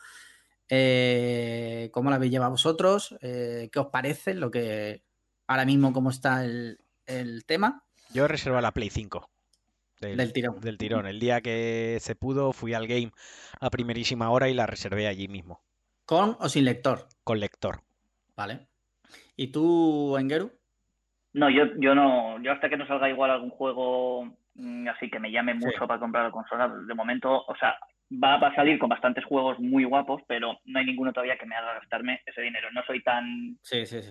eh, 0.70 1.90
¿Cómo 1.92 2.10
la 2.10 2.16
habéis 2.16 2.32
llevado 2.32 2.52
vosotros? 2.52 3.16
Eh, 3.20 3.68
¿Qué 3.72 3.78
os 3.80 3.88
parece 3.88 4.34
lo 4.34 4.50
que 4.50 5.02
ahora 5.48 5.64
mismo 5.64 5.92
cómo 5.92 6.10
está 6.10 6.44
el, 6.44 6.78
tema? 7.44 7.82
Yo 8.14 8.28
reservo 8.28 8.60
la 8.60 8.72
Play 8.72 8.88
5. 8.88 9.28
Del, 10.00 10.32
tirón. 10.32 10.60
Del 10.60 10.78
tirón. 10.78 11.06
El 11.06 11.18
día 11.18 11.40
que 11.40 11.98
se 12.00 12.14
pudo 12.14 12.52
fui 12.52 12.72
al 12.72 12.86
game 12.86 13.10
a 13.60 13.68
primerísima 13.68 14.30
hora 14.30 14.48
y 14.48 14.54
la 14.54 14.66
reservé 14.66 15.08
allí 15.08 15.28
mismo. 15.28 15.60
¿Con 16.06 16.36
o 16.40 16.48
sin 16.48 16.64
lector? 16.64 17.06
Con 17.24 17.40
lector. 17.40 17.82
Vale. 18.36 18.66
¿Y 19.36 19.48
tú, 19.48 20.16
Engeru? 20.16 20.52
No, 21.32 21.50
yo, 21.50 21.64
yo 21.78 21.94
no, 21.94 22.40
yo 22.42 22.52
hasta 22.52 22.68
que 22.68 22.76
no 22.76 22.86
salga 22.86 23.10
igual 23.10 23.30
algún 23.30 23.50
juego 23.50 24.24
mm, 24.54 24.88
así 24.88 25.10
que 25.10 25.20
me 25.20 25.30
llame 25.30 25.54
mucho 25.54 25.86
para 25.86 26.00
comprar 26.00 26.24
la 26.24 26.30
consola, 26.30 26.68
de 26.68 26.94
momento, 26.94 27.44
o 27.46 27.54
sea, 27.56 27.76
va, 28.10 28.34
a 28.34 28.54
salir 28.54 28.78
con 28.78 28.88
bastantes 28.88 29.24
juegos 29.24 29.58
muy 29.58 29.84
guapos, 29.84 30.22
pero 30.26 30.58
no 30.64 30.78
hay 30.78 30.86
ninguno 30.86 31.12
todavía 31.12 31.38
que 31.38 31.46
me 31.46 31.54
haga 31.54 31.74
gastarme 31.74 32.20
ese 32.26 32.42
dinero. 32.42 32.68
No 32.72 32.82
soy 32.84 33.02
tan, 33.02 33.58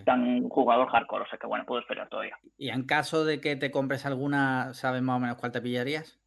tan 0.06 0.48
jugador 0.50 0.88
hardcore, 0.90 1.24
o 1.24 1.28
sea 1.28 1.40
que 1.40 1.48
bueno, 1.48 1.66
puedo 1.66 1.82
esperar 1.82 2.10
todavía. 2.10 2.38
¿Y 2.58 2.70
en 2.70 2.86
caso 2.86 3.26
de 3.26 3.42
que 3.42 3.56
te 3.56 3.72
compres 3.72 4.06
alguna, 4.06 4.74
sabes 4.74 5.02
más 5.02 5.18
o 5.18 5.20
menos 5.20 5.38
cuál 5.38 5.52
te 5.52 5.62
pillarías? 5.62 6.20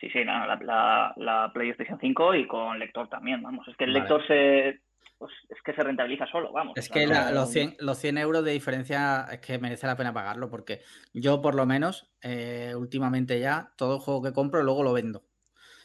Sí, 0.00 0.10
sí, 0.10 0.24
la, 0.24 1.14
la, 1.16 1.50
PlayStation 1.54 1.98
5 1.98 2.34
y 2.34 2.46
con 2.46 2.78
lector 2.78 3.08
también, 3.08 3.42
vamos. 3.42 3.66
Es 3.68 3.76
que 3.76 3.84
el 3.84 3.92
lector 3.94 4.26
se, 4.26 4.80
pues 5.16 5.32
es 5.48 5.56
que 5.64 5.72
se 5.72 5.82
rentabiliza 5.82 6.26
solo, 6.26 6.52
vamos. 6.52 6.76
Es 6.76 6.90
que 6.90 7.06
los, 7.06 7.50
100, 7.50 7.76
los 7.78 7.98
100 7.98 8.18
euros 8.18 8.44
de 8.44 8.52
diferencia 8.52 9.26
es 9.32 9.38
que 9.38 9.58
merece 9.58 9.86
la 9.86 9.96
pena 9.96 10.12
pagarlo 10.12 10.50
porque 10.50 10.80
yo 11.14 11.40
por 11.40 11.54
lo 11.54 11.64
menos 11.64 12.12
eh, 12.22 12.74
últimamente 12.76 13.40
ya 13.40 13.72
todo 13.76 14.00
juego 14.00 14.22
que 14.22 14.32
compro 14.32 14.62
luego 14.62 14.82
lo 14.82 14.92
vendo. 14.92 15.22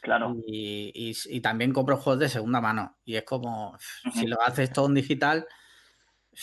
Claro. 0.02 0.36
Y, 0.48 1.42
también 1.42 1.74
compro 1.74 1.98
juegos 1.98 2.20
de 2.20 2.30
segunda 2.30 2.62
mano. 2.62 2.98
Y 3.06 3.16
es 3.16 3.24
como, 3.24 3.78
si 4.14 4.28
lo 4.28 4.42
haces 4.42 4.72
todo 4.72 4.88
en 4.88 4.96
digital. 4.96 5.48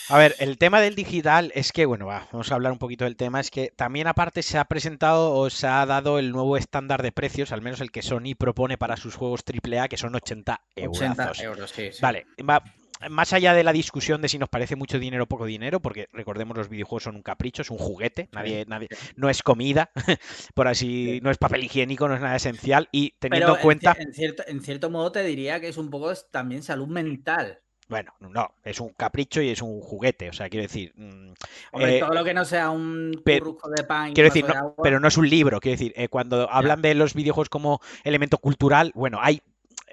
A 0.09 0.19
ver, 0.19 0.35
el 0.41 0.59
tema 0.59 0.81
del 0.81 0.95
digital 0.95 1.53
es 1.55 1.73
que, 1.73 1.87
bueno, 1.87 2.07
vamos 2.07 2.53
a 2.53 2.55
hablar 2.55 2.73
un 2.73 2.79
poquito 2.79 3.05
del 3.05 3.17
tema. 3.17 3.41
Es 3.41 3.51
que 3.51 3.73
también, 3.75 4.07
aparte, 4.07 4.43
se 4.43 4.59
ha 4.59 4.65
presentado 4.67 5.33
o 5.33 5.49
se 5.49 5.67
ha 5.67 5.87
dado 5.87 6.19
el 6.19 6.33
nuevo 6.33 6.57
estándar 6.57 7.03
de 7.03 7.13
precios, 7.13 7.53
al 7.53 7.63
menos 7.63 7.81
el 7.81 7.91
que 7.91 8.03
Sony 8.03 8.35
propone 8.39 8.77
para 8.77 8.97
sus 8.97 9.15
juegos 9.15 9.43
AAA, 9.47 9.89
que 9.89 9.97
son 9.97 10.15
80 10.15 10.61
euros. 10.77 10.99
80 11.01 11.33
euros, 11.45 11.71
sí, 11.71 11.91
Vale, 12.03 12.27
va, 12.49 12.63
más 13.11 13.33
allá 13.33 13.55
de 13.55 13.65
la 13.65 13.73
discusión 13.73 14.23
de 14.23 14.29
si 14.29 14.39
nos 14.39 14.49
parece 14.49 14.77
mucho 14.77 14.99
dinero 14.99 15.25
o 15.25 15.27
poco 15.27 15.47
dinero, 15.47 15.81
porque 15.81 16.09
recordemos 16.13 16.57
los 16.57 16.69
videojuegos 16.69 17.05
son 17.05 17.17
un 17.17 17.23
capricho, 17.23 17.63
es 17.63 17.71
un 17.71 17.79
juguete, 17.79 18.29
nadie, 18.33 18.65
nadie, 18.67 18.89
no 19.17 19.29
es 19.29 19.43
comida, 19.43 19.91
por 20.55 20.69
así, 20.69 21.21
no 21.23 21.31
es 21.31 21.39
papel 21.39 21.65
higiénico, 21.65 22.09
no 22.09 22.15
es 22.15 22.21
nada 22.21 22.37
esencial, 22.37 22.89
y 22.93 23.13
teniendo 23.19 23.57
en 23.57 23.63
cuenta. 23.63 23.97
En, 23.99 24.13
cierto, 24.13 24.43
en 24.47 24.61
cierto 24.61 24.91
modo 24.91 25.13
te 25.13 25.23
diría 25.23 25.61
que 25.61 25.69
es 25.69 25.77
un 25.77 25.91
poco 25.91 26.13
también 26.31 26.63
salud 26.63 26.89
mental. 26.89 27.61
Bueno, 27.89 28.13
no, 28.19 28.53
es 28.65 28.81
un 28.81 28.89
capricho 28.91 29.41
y 29.41 29.51
es 29.51 29.63
un 29.63 29.81
juguete, 29.81 30.29
o 30.29 30.33
sea, 30.33 30.49
quiero 30.49 30.63
decir. 30.63 30.93
Mm, 30.97 31.33
eh, 31.79 32.01
todo 32.01 32.15
lo 32.15 32.25
que 32.25 32.35
no 32.35 32.45
sea 32.45 32.71
un 32.71 33.13
currujo 33.25 33.71
de 33.71 33.85
pan. 33.85 34.13
Quiero 34.13 34.29
decir, 34.29 34.45
pero 34.83 34.99
no 34.99 35.07
es 35.07 35.17
un 35.17 35.29
libro, 35.29 35.61
quiero 35.61 35.79
decir, 35.79 35.93
eh, 35.95 36.09
cuando 36.09 36.51
hablan 36.51 36.83
de 36.83 36.95
los 36.95 37.15
videojuegos 37.15 37.49
como 37.49 37.81
elemento 38.03 38.39
cultural, 38.39 38.91
bueno, 38.97 39.19
hay 39.23 39.41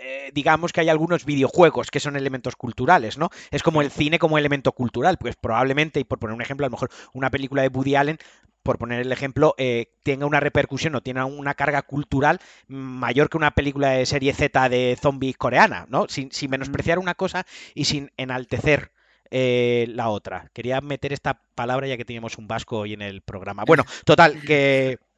eh, 0.06 0.32
digamos 0.34 0.74
que 0.74 0.82
hay 0.82 0.90
algunos 0.90 1.24
videojuegos 1.24 1.90
que 1.90 2.02
son 2.02 2.18
elementos 2.18 2.58
culturales, 2.58 3.18
¿no? 3.18 3.30
Es 3.52 3.64
como 3.64 3.82
el 3.82 3.90
cine 3.90 4.20
como 4.20 4.38
elemento 4.38 4.74
cultural, 4.74 5.18
pues 5.18 5.38
probablemente, 5.38 6.02
y 6.02 6.04
por 6.04 6.20
poner 6.20 6.36
un 6.36 6.42
ejemplo, 6.42 6.66
a 6.66 6.70
lo 6.70 6.72
mejor 6.72 6.90
una 7.14 7.30
película 7.30 7.62
de 7.62 7.70
Woody 7.70 7.96
Allen, 7.96 8.18
por 8.64 8.78
poner 8.78 9.00
el 9.00 9.12
ejemplo, 9.14 9.56
eh, 9.58 9.94
tenga 10.04 10.26
una 10.26 10.42
repercusión 10.42 10.96
o 10.96 11.02
tenga 11.02 11.24
una 11.26 11.54
carga 11.54 11.82
cultural 11.84 12.40
mayor 12.68 13.30
que 13.30 13.38
una 13.38 13.52
película 13.52 13.92
de 13.92 14.06
serie 14.06 14.34
Z 14.34 14.70
de 14.70 14.98
zombies 15.02 15.38
coreana, 15.38 15.86
¿no? 15.90 16.08
Sin, 16.10 16.30
menospreciar 16.50 17.00
una 17.00 17.16
cosa 17.16 17.46
y 17.74 17.86
sin 17.86 18.12
enaltecer 18.18 18.92
eh, 19.32 19.86
la 19.90 20.10
otra. 20.10 20.50
Quería 20.54 20.82
meter 20.82 21.14
esta 21.14 21.42
palabra 21.56 21.88
ya 21.88 21.96
que 21.98 22.06
teníamos 22.06 22.38
un 22.38 22.48
vasco 22.48 22.80
hoy 22.80 22.94
en 22.94 23.02
el 23.02 23.22
programa. 23.22 23.64
Bueno, 23.66 23.86
total, 24.06 24.42
que 24.42 25.00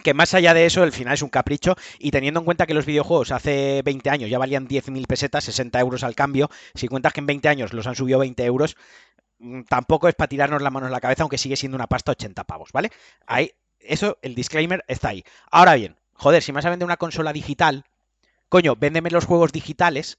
que 0.00 0.14
más 0.14 0.34
allá 0.34 0.54
de 0.54 0.66
eso, 0.66 0.84
el 0.84 0.92
final 0.92 1.14
es 1.14 1.22
un 1.22 1.28
capricho 1.28 1.76
y 1.98 2.10
teniendo 2.10 2.40
en 2.40 2.44
cuenta 2.44 2.66
que 2.66 2.74
los 2.74 2.86
videojuegos 2.86 3.32
hace 3.32 3.82
20 3.84 4.10
años 4.10 4.30
ya 4.30 4.38
valían 4.38 4.68
10.000 4.68 5.06
pesetas, 5.06 5.44
60 5.44 5.78
euros 5.80 6.04
al 6.04 6.14
cambio, 6.14 6.48
si 6.74 6.88
cuentas 6.88 7.12
que 7.12 7.20
en 7.20 7.26
20 7.26 7.48
años 7.48 7.72
los 7.72 7.86
han 7.86 7.94
subido 7.96 8.18
20 8.18 8.44
euros, 8.44 8.76
mm, 9.38 9.62
tampoco 9.62 10.08
es 10.08 10.14
para 10.14 10.28
tirarnos 10.28 10.62
la 10.62 10.70
mano 10.70 10.86
en 10.86 10.92
la 10.92 11.00
cabeza, 11.00 11.22
aunque 11.22 11.38
sigue 11.38 11.56
siendo 11.56 11.76
una 11.76 11.86
pasta 11.86 12.12
80 12.12 12.44
pavos, 12.44 12.72
¿vale? 12.72 12.90
Ahí, 13.26 13.52
eso, 13.80 14.18
el 14.22 14.34
disclaimer 14.34 14.84
está 14.88 15.10
ahí. 15.10 15.24
Ahora 15.50 15.74
bien, 15.74 15.96
joder, 16.14 16.42
si 16.42 16.52
me 16.52 16.56
vas 16.56 16.66
a 16.66 16.70
vender 16.70 16.86
una 16.86 16.96
consola 16.96 17.32
digital, 17.32 17.84
coño, 18.48 18.76
véndeme 18.76 19.10
los 19.10 19.24
juegos 19.24 19.52
digitales 19.52 20.18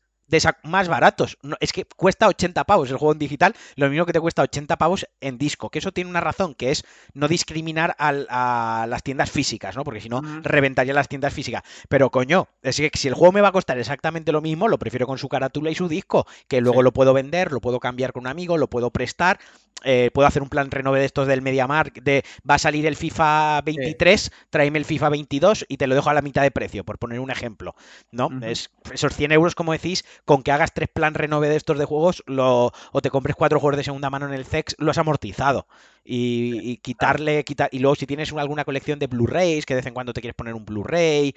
más 0.63 0.88
baratos. 0.88 1.38
No, 1.41 1.55
es 1.59 1.73
que 1.73 1.85
cuesta 1.85 2.27
80 2.27 2.63
pavos 2.63 2.89
el 2.89 2.97
juego 2.97 3.13
en 3.13 3.19
digital, 3.19 3.55
lo 3.75 3.89
mismo 3.89 4.05
que 4.05 4.13
te 4.13 4.19
cuesta 4.19 4.41
80 4.41 4.77
pavos 4.77 5.07
en 5.19 5.38
disco. 5.38 5.69
Que 5.69 5.79
eso 5.79 5.91
tiene 5.91 6.09
una 6.09 6.21
razón, 6.21 6.55
que 6.55 6.71
es 6.71 6.83
no 7.13 7.27
discriminar 7.27 7.95
a 7.97 8.86
las 8.88 9.03
tiendas 9.03 9.32
físicas, 9.32 9.75
¿no? 9.75 9.84
Porque 9.84 10.01
si 10.01 10.10
no, 10.10 10.21
reventaría 10.43 10.93
las 10.93 11.08
tiendas 11.08 11.34
físicas. 11.34 11.63
Pero 11.89 12.10
coño, 12.10 12.47
es 12.62 12.77
que 12.77 12.91
si 12.93 13.08
el 13.08 13.13
juego 13.13 13.32
me 13.32 13.41
va 13.41 13.49
a 13.49 13.51
costar 13.51 13.77
exactamente 13.79 14.32
lo 14.32 14.41
mismo, 14.41 14.67
lo 14.67 14.77
prefiero 14.77 15.08
con 15.08 15.17
su 15.17 15.29
carátula 15.29 15.71
y 15.71 15.75
su 15.75 15.88
disco, 15.88 16.25
que 16.47 16.62
luego 16.62 16.82
lo 16.82 16.93
puedo 16.93 17.13
vender, 17.13 17.51
lo 17.51 17.62
puedo 17.62 17.79
cambiar 17.79 18.13
con 18.13 18.21
un 18.21 18.27
amigo, 18.27 18.58
lo 18.58 18.69
puedo 18.69 18.91
prestar. 18.91 19.39
Eh, 19.84 20.12
puedo 20.13 20.27
hacer 20.27 20.43
un 20.43 20.49
plan 20.49 20.69
renove 20.69 20.99
de 20.99 21.06
estos 21.06 21.27
del 21.27 21.41
MediaMark 21.41 22.03
de 22.03 22.23
va 22.47 22.56
a 22.56 22.60
salir 22.60 22.86
el 22.86 22.95
FIFA 22.95 23.62
23, 23.62 24.32
tráeme 24.51 24.77
el 24.77 24.86
FIFA 24.86 25.10
22 25.10 25.65
y 25.67 25.77
te 25.77 25.88
lo 25.88 25.95
dejo 25.95 26.12
a 26.12 26.13
la 26.13 26.21
mitad 26.21 26.43
de 26.43 26.51
precio, 26.51 26.84
por 26.84 26.99
poner 26.99 27.19
un 27.19 27.32
ejemplo, 27.32 27.73
¿no? 28.12 28.29
es, 28.43 28.69
esos 28.93 29.15
100 29.15 29.32
euros, 29.32 29.56
como 29.56 29.71
decís, 29.71 30.06
con 30.25 30.43
que 30.43 30.51
hagas 30.51 30.73
tres 30.73 30.89
plan 30.89 31.13
renove 31.13 31.49
de 31.49 31.55
estos 31.55 31.77
de 31.77 31.86
juegos 31.86 32.23
lo, 32.25 32.71
o 32.91 33.01
te 33.01 33.10
compres 33.10 33.36
cuatro 33.36 33.60
juegos 33.60 33.77
de 33.77 33.84
segunda 33.84 34.10
mano 34.10 34.25
en 34.27 34.34
el 34.34 34.45
CEX, 34.45 34.75
lo 34.79 34.91
has 34.91 34.97
amortizado. 34.97 35.67
Y, 36.03 36.77
quitarle, 36.77 37.43
quitar, 37.43 37.69
y 37.71 37.79
luego 37.79 37.95
si 37.95 38.07
tienes 38.07 38.34
alguna 38.34 38.65
colección 38.65 38.97
de 38.97 39.07
Blu-rays, 39.07 39.65
que 39.65 39.75
de 39.75 39.79
vez 39.79 39.86
en 39.86 39.93
cuando 39.93 40.13
te 40.13 40.21
quieres 40.21 40.36
poner 40.36 40.55
un 40.55 40.65
Blu-ray. 40.65 41.36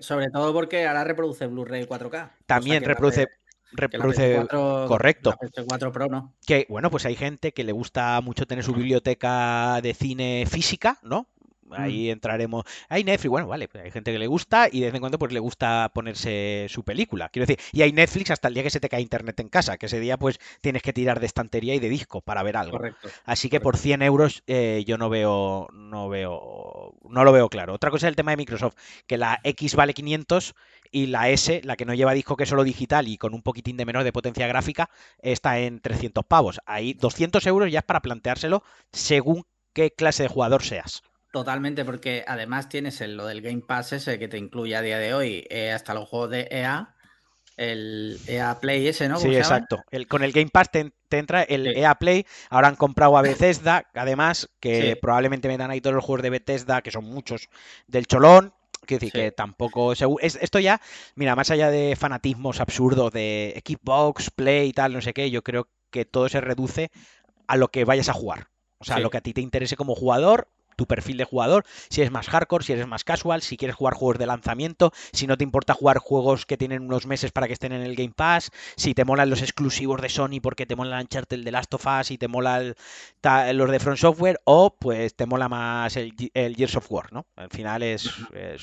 Sobre, 0.00 0.30
todo 0.30 0.52
porque 0.52 0.86
ahora 0.86 1.04
reproduce 1.04 1.46
Blu-ray 1.46 1.84
4K. 1.84 2.30
También 2.46 2.84
reproduce 2.84 3.28
reproduce 3.72 4.46
correcto. 4.48 5.34
Pro, 5.92 6.32
Que 6.46 6.66
bueno, 6.68 6.90
pues 6.90 7.04
hay 7.04 7.16
gente 7.16 7.52
que 7.52 7.64
le 7.64 7.72
gusta 7.72 8.20
mucho 8.20 8.46
tener 8.46 8.64
su 8.64 8.72
biblioteca 8.72 9.80
de 9.82 9.94
cine 9.94 10.44
física, 10.48 10.98
¿no? 11.02 11.26
Ahí 11.72 12.10
entraremos. 12.10 12.64
Hay 12.88 13.04
Netflix, 13.04 13.30
bueno, 13.30 13.48
vale, 13.48 13.68
pues 13.68 13.84
hay 13.84 13.90
gente 13.90 14.12
que 14.12 14.18
le 14.18 14.26
gusta 14.26 14.68
y 14.70 14.80
de 14.80 14.86
vez 14.86 14.94
en 14.94 15.00
cuando 15.00 15.18
pues 15.18 15.32
le 15.32 15.40
gusta 15.40 15.90
ponerse 15.94 16.66
su 16.68 16.84
película. 16.84 17.28
Quiero 17.28 17.46
decir, 17.46 17.64
y 17.72 17.82
hay 17.82 17.92
Netflix 17.92 18.30
hasta 18.30 18.48
el 18.48 18.54
día 18.54 18.62
que 18.62 18.70
se 18.70 18.80
te 18.80 18.88
cae 18.88 19.00
internet 19.00 19.38
en 19.40 19.48
casa, 19.48 19.76
que 19.76 19.86
ese 19.86 20.00
día 20.00 20.16
pues 20.16 20.38
tienes 20.60 20.82
que 20.82 20.92
tirar 20.92 21.20
de 21.20 21.26
estantería 21.26 21.74
y 21.74 21.78
de 21.78 21.88
disco 21.88 22.20
para 22.20 22.42
ver 22.42 22.56
algo. 22.56 22.80
Así 23.24 23.48
que 23.48 23.60
por 23.60 23.76
100 23.76 24.02
euros 24.02 24.42
eh, 24.46 24.84
yo 24.86 24.98
no 24.98 25.08
veo, 25.08 25.68
no 25.72 26.08
veo, 26.08 26.94
no 27.08 27.24
lo 27.24 27.32
veo 27.32 27.48
claro. 27.48 27.74
Otra 27.74 27.90
cosa 27.90 28.06
es 28.06 28.10
el 28.10 28.16
tema 28.16 28.32
de 28.32 28.36
Microsoft, 28.38 28.74
que 29.06 29.18
la 29.18 29.40
X 29.44 29.74
vale 29.74 29.94
500 29.94 30.54
y 30.90 31.06
la 31.06 31.28
S, 31.28 31.60
la 31.64 31.76
que 31.76 31.84
no 31.84 31.94
lleva 31.94 32.12
disco 32.12 32.36
que 32.36 32.44
es 32.44 32.48
solo 32.48 32.64
digital 32.64 33.08
y 33.08 33.18
con 33.18 33.34
un 33.34 33.42
poquitín 33.42 33.76
de 33.76 33.84
menor 33.84 34.04
de 34.04 34.12
potencia 34.12 34.46
gráfica, 34.46 34.90
está 35.20 35.58
en 35.58 35.80
300 35.80 36.24
pavos. 36.24 36.60
Ahí 36.66 36.94
200 36.94 37.46
euros 37.46 37.70
ya 37.70 37.80
es 37.80 37.84
para 37.84 38.00
planteárselo 38.00 38.62
según 38.92 39.44
qué 39.72 39.92
clase 39.92 40.24
de 40.24 40.28
jugador 40.28 40.62
seas. 40.62 41.02
Totalmente, 41.38 41.84
porque 41.84 42.24
además 42.26 42.68
tienes 42.68 43.00
lo 43.00 43.24
del 43.24 43.42
Game 43.42 43.60
Pass 43.60 43.92
ese 43.92 44.18
que 44.18 44.26
te 44.26 44.38
incluye 44.38 44.74
a 44.74 44.82
día 44.82 44.98
de 44.98 45.14
hoy 45.14 45.46
eh, 45.50 45.70
hasta 45.70 45.94
los 45.94 46.08
juegos 46.08 46.30
de 46.30 46.48
EA, 46.50 46.96
el 47.56 48.18
EA 48.26 48.58
Play 48.58 48.88
ese, 48.88 49.08
¿no? 49.08 49.20
Sí, 49.20 49.36
exacto. 49.36 49.84
El, 49.92 50.08
con 50.08 50.24
el 50.24 50.32
Game 50.32 50.50
Pass 50.52 50.72
te, 50.72 50.90
entra 51.12 51.44
el 51.44 51.68
EA 51.68 51.94
Play. 51.94 52.26
Ahora 52.50 52.66
han 52.66 52.74
comprado 52.74 53.16
a 53.16 53.22
Bethesda, 53.22 53.86
además, 53.94 54.50
que 54.58 54.98
probablemente 55.00 55.46
me 55.46 55.56
dan 55.56 55.70
ahí 55.70 55.80
todos 55.80 55.94
los 55.94 56.04
juegos 56.04 56.24
de 56.24 56.30
Bethesda, 56.30 56.82
que 56.82 56.90
son 56.90 57.04
muchos, 57.04 57.48
del 57.86 58.08
cholón. 58.08 58.52
Quiero 58.84 58.98
decir 58.98 59.12
que 59.12 59.30
tampoco. 59.30 59.92
esto 59.92 60.58
ya, 60.58 60.80
mira, 61.14 61.36
más 61.36 61.52
allá 61.52 61.70
de 61.70 61.94
fanatismos 61.94 62.58
absurdos 62.58 63.12
de 63.12 63.62
Xbox, 63.64 64.32
Play 64.32 64.70
y 64.70 64.72
tal, 64.72 64.92
no 64.92 65.00
sé 65.00 65.14
qué, 65.14 65.30
yo 65.30 65.44
creo 65.44 65.68
que 65.92 66.04
todo 66.04 66.28
se 66.28 66.40
reduce 66.40 66.90
a 67.46 67.56
lo 67.56 67.68
que 67.68 67.84
vayas 67.84 68.08
a 68.08 68.12
jugar. 68.12 68.48
O 68.78 68.84
sea, 68.84 68.96
a 68.96 69.00
lo 69.00 69.10
que 69.10 69.18
a 69.18 69.20
ti 69.20 69.32
te 69.32 69.40
interese 69.40 69.76
como 69.76 69.94
jugador 69.94 70.48
tu 70.78 70.86
perfil 70.86 71.16
de 71.16 71.24
jugador, 71.24 71.64
si 71.90 72.00
eres 72.00 72.12
más 72.12 72.28
hardcore, 72.28 72.64
si 72.64 72.72
eres 72.72 72.86
más 72.86 73.02
casual, 73.02 73.42
si 73.42 73.56
quieres 73.56 73.74
jugar 73.74 73.94
juegos 73.94 74.16
de 74.18 74.26
lanzamiento, 74.26 74.92
si 75.12 75.26
no 75.26 75.36
te 75.36 75.42
importa 75.42 75.74
jugar 75.74 75.98
juegos 75.98 76.46
que 76.46 76.56
tienen 76.56 76.84
unos 76.84 77.04
meses 77.04 77.32
para 77.32 77.48
que 77.48 77.52
estén 77.52 77.72
en 77.72 77.82
el 77.82 77.96
Game 77.96 78.12
Pass, 78.14 78.52
si 78.76 78.94
te 78.94 79.04
molan 79.04 79.28
los 79.28 79.42
exclusivos 79.42 80.00
de 80.00 80.08
Sony 80.08 80.40
porque 80.40 80.66
te 80.66 80.76
mola 80.76 81.00
Uncharted 81.00 81.42
de 81.42 81.50
Last 81.50 81.74
of 81.74 81.84
Us 81.84 82.12
y 82.12 82.18
te 82.18 82.28
mola 82.28 82.62
los 82.62 83.70
de 83.70 83.80
Front 83.80 83.98
Software, 83.98 84.40
o 84.44 84.72
pues 84.78 85.16
te 85.16 85.26
mola 85.26 85.48
más 85.48 85.96
el, 85.96 86.14
Gears 86.14 86.76
of 86.76 86.90
War, 86.92 87.12
¿no? 87.12 87.26
Al 87.34 87.50
final 87.50 87.82
es, 87.82 88.08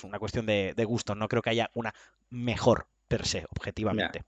una 0.03 0.17
cuestión 0.17 0.45
de, 0.45 0.85
gusto, 0.87 1.15
no 1.15 1.27
creo 1.27 1.41
que 1.41 1.49
haya 1.49 1.69
una 1.73 1.93
mejor 2.29 2.87
per 3.09 3.27
se, 3.27 3.45
objetivamente. 3.49 4.23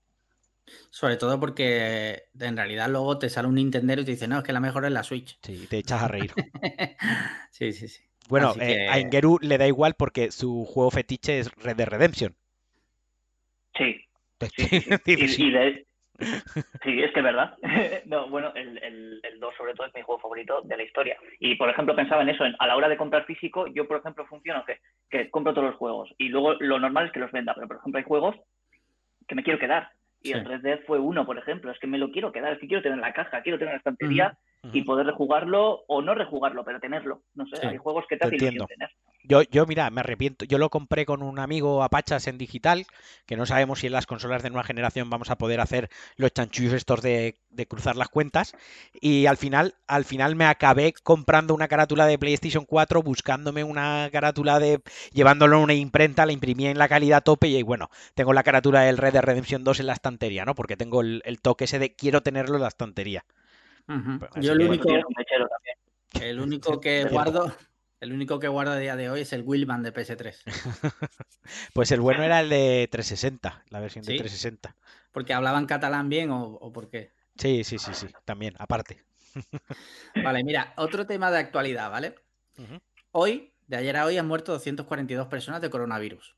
Sobre 0.90 1.16
todo 1.16 1.38
porque 1.38 2.24
en 2.40 2.56
realidad 2.56 2.88
luego 2.88 3.18
te 3.18 3.28
sale 3.28 3.48
un 3.48 3.54
Nintendo 3.56 3.92
y 3.94 4.04
te 4.04 4.10
dice, 4.12 4.28
no, 4.28 4.38
es 4.38 4.44
que 4.44 4.52
la 4.52 4.60
mejor 4.60 4.84
es 4.84 4.92
la 4.92 5.02
Switch. 5.02 5.38
Sí, 5.42 5.66
te 5.68 5.78
echas 5.78 6.02
a 6.02 6.08
reír. 6.08 6.32
sí, 7.50 7.72
sí, 7.72 7.88
sí. 7.88 8.02
Bueno, 8.28 8.52
eh, 8.60 8.88
a 8.88 8.98
Ingeru 8.98 9.38
le 9.40 9.56
da 9.56 9.66
igual 9.66 9.94
porque 9.94 10.30
su 10.30 10.66
juego 10.66 10.90
fetiche 10.90 11.38
es 11.38 11.50
Red 11.54 11.76
Dead 11.76 11.88
Redemption. 11.88 12.34
Sí. 13.76 14.04
sí, 16.82 17.02
es 17.02 17.12
que 17.12 17.20
es 17.20 17.22
verdad. 17.22 17.56
no, 18.06 18.28
bueno, 18.28 18.52
el, 18.54 18.78
el, 19.22 19.40
2 19.40 19.54
sobre 19.56 19.74
todo 19.74 19.86
es 19.86 19.94
mi 19.94 20.02
juego 20.02 20.20
favorito 20.20 20.60
de 20.62 20.76
la 20.76 20.82
historia. 20.82 21.16
Y 21.40 21.54
por 21.56 21.70
ejemplo 21.70 21.96
pensaba 21.96 22.22
en 22.22 22.28
eso, 22.30 22.44
a 22.58 22.66
la 22.66 22.76
hora 22.76 22.88
de 22.88 22.96
comprar 22.96 23.24
físico, 23.24 23.66
yo 23.68 23.86
por 23.88 23.98
ejemplo 23.98 24.26
funciono 24.26 24.64
que, 24.64 24.78
que 25.08 25.30
compro 25.30 25.54
todos 25.54 25.68
los 25.68 25.76
juegos 25.76 26.12
y 26.18 26.28
luego 26.28 26.54
lo 26.54 26.78
normal 26.78 27.06
es 27.06 27.12
que 27.12 27.20
los 27.20 27.32
venda, 27.32 27.54
pero 27.54 27.68
por 27.68 27.76
ejemplo 27.78 27.98
hay 27.98 28.04
juegos 28.04 28.36
que 29.26 29.34
me 29.34 29.42
quiero 29.42 29.58
quedar 29.58 29.90
y 30.20 30.32
el 30.32 30.44
Red 30.44 30.60
Dead 30.62 30.80
fue 30.86 30.98
uno, 30.98 31.24
por 31.24 31.38
ejemplo. 31.38 31.70
Es 31.70 31.78
que 31.78 31.86
me 31.86 31.98
lo 31.98 32.10
quiero 32.10 32.32
quedar, 32.32 32.52
es 32.52 32.58
que 32.58 32.66
quiero 32.66 32.82
tener 32.82 32.98
la 32.98 33.12
caja, 33.12 33.42
quiero 33.42 33.58
tener 33.58 33.74
la 33.74 33.78
estantería 33.78 34.38
y 34.72 34.82
poder 34.82 35.06
rejugarlo 35.06 35.84
o 35.86 36.02
no 36.02 36.14
rejugarlo, 36.14 36.64
pero 36.64 36.80
tenerlo. 36.80 37.22
No 37.34 37.46
sé, 37.46 37.66
hay 37.66 37.76
juegos 37.76 38.04
que 38.08 38.16
te 38.16 38.26
hacen 38.26 38.38
tener. 38.38 38.90
Yo, 39.24 39.42
yo, 39.42 39.66
mira, 39.66 39.90
me 39.90 40.00
arrepiento. 40.00 40.46
Yo 40.46 40.56
lo 40.56 40.70
compré 40.70 41.04
con 41.04 41.22
un 41.22 41.38
amigo 41.38 41.82
Apachas 41.82 42.26
en 42.28 42.38
digital, 42.38 42.86
que 43.26 43.36
no 43.36 43.44
sabemos 43.44 43.80
si 43.80 43.86
en 43.86 43.92
las 43.92 44.06
consolas 44.06 44.42
de 44.42 44.48
nueva 44.48 44.64
generación 44.64 45.10
vamos 45.10 45.30
a 45.30 45.36
poder 45.36 45.60
hacer 45.60 45.90
los 46.16 46.32
chanchullos 46.32 46.72
estos 46.72 47.02
de, 47.02 47.36
cruzar 47.68 47.96
las 47.96 48.08
cuentas. 48.08 48.56
Y 49.00 49.26
al 49.26 49.36
final, 49.36 49.74
al 49.86 50.06
final 50.06 50.34
me 50.34 50.46
acabé 50.46 50.94
comprando 51.02 51.54
una 51.54 51.68
carátula 51.68 52.06
de 52.06 52.18
PlayStation 52.18 52.64
4, 52.64 53.02
buscándome 53.02 53.64
una 53.64 54.08
carátula 54.10 54.58
de. 54.58 54.80
llevándolo 55.12 55.56
a 55.56 55.60
una 55.60 55.74
imprenta, 55.74 56.24
la 56.24 56.32
imprimí 56.32 56.66
en 56.66 56.78
la 56.78 56.88
calidad 56.88 57.22
tope 57.22 57.48
y 57.48 57.62
bueno, 57.62 57.90
tengo 58.14 58.32
la 58.32 58.42
carátula 58.42 58.82
del 58.82 58.96
Red 58.96 59.12
de 59.12 59.20
Redemption 59.20 59.62
2 59.62 59.80
en 59.80 59.86
la 59.86 59.92
estantería, 59.92 60.46
¿no? 60.46 60.54
Porque 60.54 60.76
tengo 60.76 61.02
el, 61.02 61.22
toque 61.42 61.64
ese 61.64 61.78
de 61.78 61.94
quiero 61.94 62.22
tenerlo 62.22 62.56
en 62.56 62.62
la 62.62 62.68
estantería. 62.68 63.24
Pues 63.88 64.44
yo 64.44 64.52
el 64.52 64.60
único, 64.60 64.88
el 66.20 66.40
único 66.40 66.78
que 66.78 67.04
guardo 67.04 67.54
el 68.00 68.12
único 68.12 68.38
que 68.38 68.48
guardo 68.48 68.72
a 68.72 68.76
día 68.76 68.94
de 68.94 69.10
hoy 69.10 69.22
es 69.22 69.32
el 69.32 69.42
Willman 69.42 69.82
de 69.82 69.92
PS3. 69.92 70.36
pues 71.72 71.90
el 71.90 72.00
bueno 72.00 72.22
era 72.22 72.40
el 72.40 72.48
de 72.48 72.88
360, 72.90 73.64
la 73.70 73.80
versión 73.80 74.04
de 74.04 74.16
360. 74.16 74.76
¿Porque 75.10 75.34
hablaban 75.34 75.66
catalán 75.66 76.08
bien 76.08 76.30
o, 76.30 76.72
por 76.72 76.88
qué? 76.88 77.12
Sí, 77.36 77.64
sí, 77.64 77.78
sí, 77.78 77.94
sí, 77.94 78.06
también, 78.24 78.54
aparte. 78.58 79.02
vale, 80.22 80.44
mira, 80.44 80.74
otro 80.76 81.06
tema 81.06 81.30
de 81.30 81.38
actualidad, 81.38 81.90
¿vale? 81.90 82.14
Hoy, 83.12 83.52
de 83.66 83.76
ayer 83.76 83.96
a 83.96 84.04
hoy, 84.04 84.16
han 84.16 84.28
muerto 84.28 84.52
242 84.52 85.26
personas 85.26 85.60
de 85.60 85.70
coronavirus. 85.70 86.36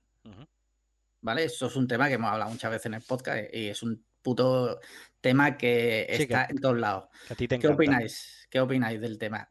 ¿Vale? 1.22 1.44
Eso 1.44 1.66
es 1.66 1.76
un 1.76 1.86
tema 1.86 2.08
que 2.08 2.14
hemos 2.14 2.30
hablado 2.30 2.50
muchas 2.50 2.70
veces 2.70 2.86
en 2.86 2.94
el 2.94 3.02
podcast 3.02 3.52
y 3.52 3.68
es 3.68 3.82
un 3.82 4.02
puto 4.22 4.80
tema 5.20 5.56
que 5.56 6.06
está 6.08 6.46
en 6.48 6.60
todos 6.60 6.78
lados. 6.78 7.08
¿Qué 7.36 7.68
opináis? 7.68 8.48
¿Qué 8.50 8.60
opináis 8.60 9.00
del 9.00 9.18
tema? 9.18 9.46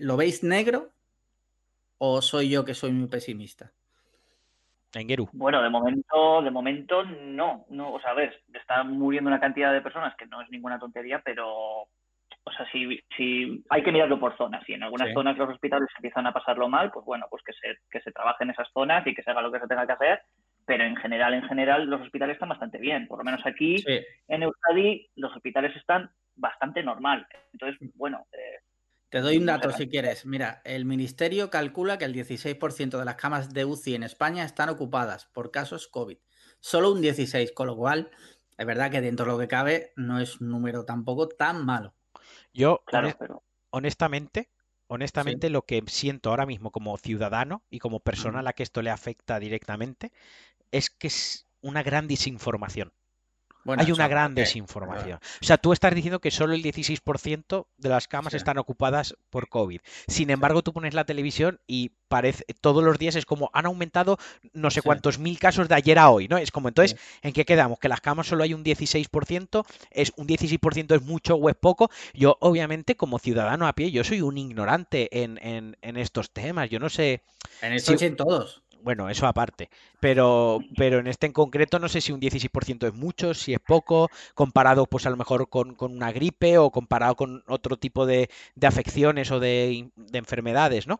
¿Lo 0.00 0.16
veis 0.16 0.42
negro 0.42 0.94
¿O 1.98 2.20
soy 2.20 2.50
yo 2.50 2.64
que 2.64 2.74
soy 2.74 2.92
muy 2.92 3.08
pesimista? 3.08 3.72
Engeru. 4.94 5.28
Bueno, 5.32 5.60
de 5.62 5.70
momento, 5.70 6.42
de 6.42 6.50
momento 6.50 7.02
no, 7.02 7.66
no, 7.70 7.94
o 7.94 8.00
sea, 8.00 8.10
a 8.10 8.14
ver, 8.14 8.42
está 8.52 8.84
muriendo 8.84 9.28
una 9.28 9.40
cantidad 9.40 9.72
de 9.72 9.80
personas 9.80 10.14
que 10.16 10.26
no 10.26 10.40
es 10.40 10.48
ninguna 10.50 10.78
tontería, 10.78 11.20
pero, 11.24 11.48
o 11.48 12.52
sea, 12.56 12.70
si, 12.70 13.00
si 13.16 13.64
hay 13.70 13.82
que 13.82 13.90
mirarlo 13.90 14.20
por 14.20 14.36
zonas, 14.36 14.62
si 14.64 14.74
en 14.74 14.84
algunas 14.84 15.12
zonas 15.12 15.36
los 15.36 15.48
hospitales 15.48 15.88
empiezan 15.96 16.28
a 16.28 16.32
pasarlo 16.32 16.68
mal, 16.68 16.92
pues 16.92 17.04
bueno, 17.04 17.26
pues 17.28 17.42
que 17.42 17.52
se, 17.54 17.76
que 17.90 18.00
se 18.02 18.12
trabaje 18.12 18.44
en 18.44 18.50
esas 18.50 18.68
zonas 18.72 19.04
y 19.04 19.14
que 19.14 19.22
se 19.22 19.30
haga 19.32 19.42
lo 19.42 19.50
que 19.50 19.60
se 19.60 19.66
tenga 19.66 19.86
que 19.86 19.92
hacer, 19.94 20.22
pero 20.66 20.84
en 20.84 20.96
general, 20.96 21.34
en 21.34 21.42
general, 21.44 21.86
los 21.86 22.00
hospitales 22.02 22.34
están 22.34 22.48
bastante 22.48 22.78
bien, 22.78 23.06
por 23.06 23.18
lo 23.18 23.24
menos 23.24 23.44
aquí 23.44 23.76
en 24.28 24.42
Euskadi 24.42 25.10
los 25.16 25.34
hospitales 25.34 25.76
están 25.76 26.10
bastante 26.36 26.82
normal, 26.82 27.26
entonces, 27.52 27.78
bueno, 27.94 28.26
eh, 28.32 28.60
te 29.14 29.20
doy 29.20 29.36
un 29.36 29.46
dato 29.46 29.70
si 29.70 29.88
quieres. 29.88 30.26
Mira, 30.26 30.60
el 30.64 30.84
ministerio 30.84 31.48
calcula 31.48 31.98
que 31.98 32.04
el 32.04 32.12
16% 32.12 32.98
de 32.98 33.04
las 33.04 33.14
camas 33.14 33.54
de 33.54 33.64
UCI 33.64 33.94
en 33.94 34.02
España 34.02 34.42
están 34.42 34.70
ocupadas 34.70 35.26
por 35.26 35.52
casos 35.52 35.86
COVID. 35.86 36.18
Solo 36.58 36.90
un 36.90 37.00
16, 37.00 37.52
con 37.52 37.68
lo 37.68 37.76
cual 37.76 38.10
es 38.58 38.66
verdad 38.66 38.90
que 38.90 39.00
dentro 39.00 39.24
de 39.24 39.30
lo 39.30 39.38
que 39.38 39.46
cabe 39.46 39.92
no 39.94 40.18
es 40.18 40.40
un 40.40 40.50
número 40.50 40.84
tampoco 40.84 41.28
tan 41.28 41.64
malo. 41.64 41.94
Yo, 42.52 42.82
honestamente, 43.70 44.50
honestamente 44.88 45.48
lo 45.48 45.62
que 45.62 45.80
siento 45.86 46.30
ahora 46.30 46.44
mismo 46.44 46.72
como 46.72 46.96
ciudadano 46.98 47.62
y 47.70 47.78
como 47.78 48.00
persona 48.00 48.40
a 48.40 48.42
la 48.42 48.52
que 48.52 48.64
esto 48.64 48.82
le 48.82 48.90
afecta 48.90 49.38
directamente 49.38 50.10
es 50.74 50.90
que 50.90 51.06
es 51.06 51.46
una 51.60 51.82
gran 51.82 52.08
desinformación. 52.08 52.92
Hay 53.66 53.92
una 53.92 54.08
gran 54.08 54.34
desinformación. 54.34 55.18
O 55.40 55.44
sea, 55.44 55.56
tú 55.56 55.72
estás 55.72 55.94
diciendo 55.94 56.20
que 56.20 56.30
solo 56.30 56.52
el 56.52 56.62
16% 56.62 57.66
de 57.78 57.88
las 57.88 58.08
camas 58.08 58.34
están 58.34 58.58
ocupadas 58.58 59.16
por 59.30 59.48
COVID. 59.48 59.80
Sin 60.06 60.30
embargo, 60.30 60.62
tú 60.62 60.72
pones 60.72 60.92
la 60.92 61.04
televisión 61.04 61.60
y 61.66 61.92
parece 62.08 62.44
todos 62.60 62.84
los 62.84 62.98
días 62.98 63.16
es 63.16 63.24
como 63.24 63.50
han 63.54 63.66
aumentado 63.66 64.18
no 64.52 64.70
sé 64.70 64.82
cuántos 64.82 65.18
mil 65.18 65.38
casos 65.38 65.68
de 65.68 65.74
ayer 65.74 65.98
a 65.98 66.10
hoy, 66.10 66.28
¿no? 66.28 66.36
Es 66.36 66.50
como 66.50 66.68
entonces, 66.68 66.98
¿en 67.22 67.32
qué 67.32 67.44
quedamos? 67.46 67.78
Que 67.78 67.88
las 67.88 68.02
camas 68.02 68.26
solo 68.26 68.44
hay 68.44 68.52
un 68.52 68.64
16%, 68.64 69.64
es 69.90 70.12
un 70.16 70.26
16% 70.26 70.94
es 70.94 71.02
mucho 71.02 71.36
o 71.36 71.48
es 71.48 71.56
poco. 71.56 71.90
Yo, 72.12 72.36
obviamente, 72.40 72.96
como 72.96 73.18
ciudadano 73.18 73.66
a 73.66 73.72
pie, 73.72 73.90
yo 73.90 74.04
soy 74.04 74.20
un 74.20 74.36
ignorante 74.36 75.22
en, 75.22 75.38
en, 75.40 75.96
estos 75.96 76.30
temas. 76.32 76.68
Yo 76.68 76.78
no 76.80 76.90
sé. 76.90 77.22
En 77.62 77.72
esto 77.72 77.94
en 77.98 78.16
todos 78.16 78.63
bueno, 78.84 79.08
eso 79.08 79.26
aparte. 79.26 79.70
Pero, 79.98 80.60
pero 80.76 80.98
en 80.98 81.06
este 81.06 81.26
en 81.26 81.32
concreto 81.32 81.78
no 81.78 81.88
sé 81.88 82.00
si 82.00 82.12
un 82.12 82.20
16% 82.20 82.86
es 82.86 82.94
mucho, 82.94 83.34
si 83.34 83.54
es 83.54 83.60
poco, 83.60 84.10
comparado 84.34 84.86
pues 84.86 85.06
a 85.06 85.10
lo 85.10 85.16
mejor 85.16 85.48
con, 85.48 85.76
una 85.80 86.12
gripe 86.12 86.58
o 86.58 86.70
comparado 86.70 87.16
con 87.16 87.42
otro 87.48 87.78
tipo 87.78 88.06
de, 88.06 88.30
afecciones 88.62 89.30
o 89.30 89.40
de, 89.40 89.90
enfermedades, 90.12 90.86
¿no? 90.86 90.98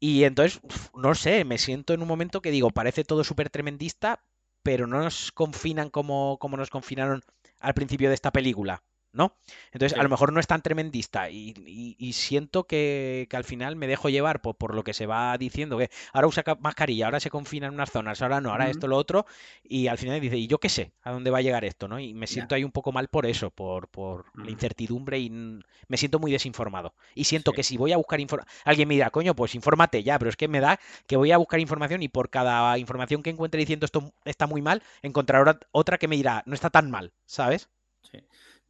Y 0.00 0.24
entonces, 0.24 0.60
no 0.94 1.14
sé, 1.14 1.44
me 1.44 1.58
siento 1.58 1.94
en 1.94 2.02
un 2.02 2.08
momento 2.08 2.42
que 2.42 2.50
digo, 2.50 2.70
parece 2.70 3.04
todo 3.04 3.24
súper 3.24 3.48
tremendista, 3.50 4.20
pero 4.62 4.86
no 4.86 5.00
nos 5.02 5.32
confinan 5.32 5.90
como, 5.90 6.38
como 6.38 6.56
nos 6.56 6.70
confinaron 6.70 7.22
al 7.60 7.74
principio 7.74 8.08
de 8.08 8.14
esta 8.14 8.32
película. 8.32 8.82
¿No? 9.14 9.36
Entonces, 9.72 9.98
a 9.98 10.02
lo 10.02 10.08
mejor 10.08 10.32
no 10.32 10.40
es 10.40 10.46
tan 10.46 10.60
tremendista 10.60 11.30
y, 11.30 12.12
siento 12.12 12.64
que, 12.64 13.28
al 13.32 13.44
final 13.44 13.76
me 13.76 13.86
dejo 13.86 14.08
llevar 14.08 14.42
por, 14.42 14.74
lo 14.74 14.84
que 14.84 14.92
se 14.92 15.06
va 15.06 15.36
diciendo, 15.38 15.78
que 15.78 15.90
ahora 16.12 16.26
usa 16.26 16.44
mascarilla, 16.60 17.06
ahora 17.06 17.20
se 17.20 17.30
confina 17.30 17.68
en 17.68 17.74
unas 17.74 17.90
zonas, 17.90 18.20
ahora 18.22 18.40
no, 18.40 18.50
ahora 18.50 18.68
esto, 18.68 18.88
lo 18.88 18.96
otro, 18.96 19.26
y 19.62 19.86
al 19.86 19.98
final 19.98 20.20
dice, 20.20 20.36
¿y 20.36 20.46
yo 20.46 20.58
qué 20.58 20.68
sé? 20.68 20.92
¿A 21.02 21.12
dónde 21.12 21.30
va 21.30 21.38
a 21.38 21.42
llegar 21.42 21.64
esto? 21.64 21.88
¿no? 21.88 21.98
Y 21.98 22.12
me 22.12 22.26
siento 22.26 22.54
ahí 22.54 22.64
un 22.64 22.72
poco 22.72 22.92
mal 22.92 23.08
por 23.08 23.26
eso, 23.26 23.50
por, 23.50 23.88
por 23.88 24.26
la 24.34 24.50
incertidumbre 24.50 25.18
y 25.18 25.30
me 25.30 25.96
siento 25.96 26.18
muy 26.18 26.32
desinformado. 26.32 26.94
Y 27.14 27.24
siento 27.24 27.52
que 27.52 27.62
si 27.62 27.76
voy 27.76 27.92
a 27.92 27.96
buscar 27.96 28.20
información, 28.20 28.52
alguien 28.64 28.88
me 28.88 28.94
dirá, 28.94 29.10
coño, 29.10 29.34
pues 29.34 29.54
infórmate 29.54 30.02
ya, 30.02 30.18
pero 30.18 30.28
es 30.28 30.36
que 30.36 30.48
me 30.48 30.60
da 30.60 30.80
que 31.06 31.16
voy 31.16 31.30
a 31.32 31.38
buscar 31.38 31.60
información 31.60 32.02
y 32.02 32.08
por 32.08 32.30
cada 32.30 32.76
información 32.78 33.22
que 33.22 33.30
encuentre 33.30 33.60
diciendo 33.60 33.86
esto 33.86 34.12
está 34.24 34.46
muy 34.46 34.62
mal, 34.62 34.82
encontraré 35.02 35.58
otra 35.72 35.98
que 35.98 36.08
me 36.08 36.16
dirá, 36.16 36.42
no 36.46 36.54
está 36.54 36.70
tan 36.70 36.90
mal, 36.90 37.12
¿sabes? 37.26 37.68
Sí. 38.02 38.18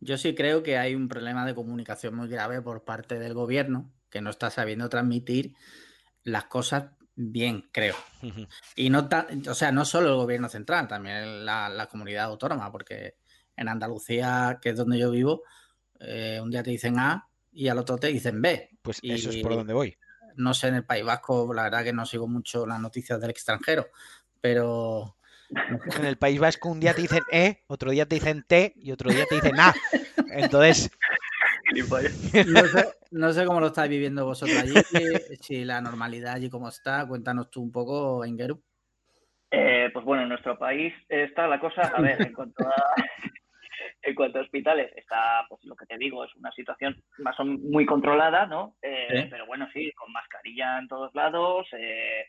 Yo 0.04 0.18
sí 0.18 0.34
creo 0.34 0.62
que 0.62 0.76
hay 0.76 0.94
un 0.94 1.08
problema 1.08 1.46
de 1.46 1.54
comunicación 1.54 2.14
muy 2.14 2.28
grave 2.28 2.60
por 2.60 2.84
parte 2.84 3.18
del 3.18 3.32
gobierno, 3.32 3.90
que 4.10 4.20
no 4.20 4.28
está 4.28 4.50
sabiendo 4.50 4.90
transmitir 4.90 5.54
las 6.24 6.44
cosas 6.44 6.90
bien, 7.16 7.70
creo. 7.72 7.96
Y 8.76 8.90
no, 8.90 9.08
o 9.48 9.54
sea, 9.54 9.72
no 9.72 9.86
solo 9.86 10.10
el 10.10 10.16
gobierno 10.16 10.50
central, 10.50 10.88
también 10.88 11.46
la, 11.46 11.88
comunidad 11.90 12.24
autónoma, 12.24 12.70
porque 12.70 13.16
en 13.56 13.68
Andalucía, 13.68 14.58
que 14.60 14.70
es 14.70 14.76
donde 14.76 14.98
yo 14.98 15.10
vivo, 15.10 15.42
eh, 16.00 16.38
un 16.42 16.50
día 16.50 16.62
te 16.62 16.70
dicen 16.70 16.98
A 16.98 17.26
y 17.50 17.68
al 17.68 17.78
otro 17.78 17.96
te 17.96 18.08
dicen 18.08 18.42
B. 18.42 18.76
Pues 18.82 18.98
eso 19.02 19.30
es 19.30 19.38
por 19.38 19.54
donde 19.54 19.72
voy. 19.72 19.96
No 20.36 20.52
sé, 20.52 20.68
en 20.68 20.74
el 20.74 20.84
País 20.84 21.04
Vasco, 21.04 21.54
la 21.54 21.62
verdad 21.62 21.82
que 21.82 21.94
no 21.94 22.04
sigo 22.04 22.28
mucho 22.28 22.66
las 22.66 22.78
noticias 22.78 23.18
del 23.18 23.30
extranjero, 23.30 23.88
pero 24.42 25.16
en 25.98 26.04
el 26.04 26.16
País 26.16 26.38
Vasco 26.40 26.68
un 26.68 26.80
día 26.80 26.94
te 26.94 27.02
dicen 27.02 27.22
E, 27.30 27.62
otro 27.66 27.90
día 27.90 28.06
te 28.06 28.16
dicen 28.16 28.44
T 28.46 28.72
y 28.76 28.92
otro 28.92 29.10
día 29.10 29.24
te 29.26 29.36
dicen 29.36 29.58
A. 29.58 29.74
Entonces... 30.30 30.90
No 33.10 33.32
sé, 33.32 33.46
cómo 33.46 33.60
lo 33.60 33.68
estáis 33.68 33.90
viviendo 33.90 34.24
vosotros 34.24 34.56
allí, 34.58 34.74
si 35.40 35.64
la 35.64 35.80
normalidad 35.80 36.34
allí 36.34 36.48
cómo 36.50 36.68
está. 36.68 37.06
Cuéntanos 37.06 37.50
tú 37.50 37.62
un 37.62 37.72
poco, 37.72 38.24
Engeru. 38.24 38.62
Eh, 39.50 39.90
pues 39.92 40.04
bueno, 40.04 40.22
en 40.24 40.28
nuestro 40.28 40.58
país 40.58 40.92
está 41.08 41.46
la 41.48 41.58
cosa, 41.58 41.82
a 41.82 42.00
ver, 42.00 42.20
en 42.20 42.32
cuanto 42.32 42.66
a, 42.66 42.74
en 44.02 44.14
cuanto 44.14 44.38
a 44.38 44.42
hospitales, 44.42 44.92
está, 44.96 45.46
pues 45.48 45.64
lo 45.64 45.74
que 45.76 45.86
te 45.86 45.96
digo, 45.96 46.24
es 46.24 46.34
una 46.36 46.52
situación 46.52 47.02
más 47.18 47.38
o 47.40 47.44
muy 47.44 47.86
controlada, 47.86 48.46
¿no? 48.46 48.76
Eh, 48.82 49.28
pero 49.30 49.46
bueno, 49.46 49.68
sí, 49.72 49.92
con 49.92 50.12
mascarilla 50.12 50.78
en 50.78 50.88
todos 50.88 51.14
lados, 51.14 51.66
eh, 51.72 52.26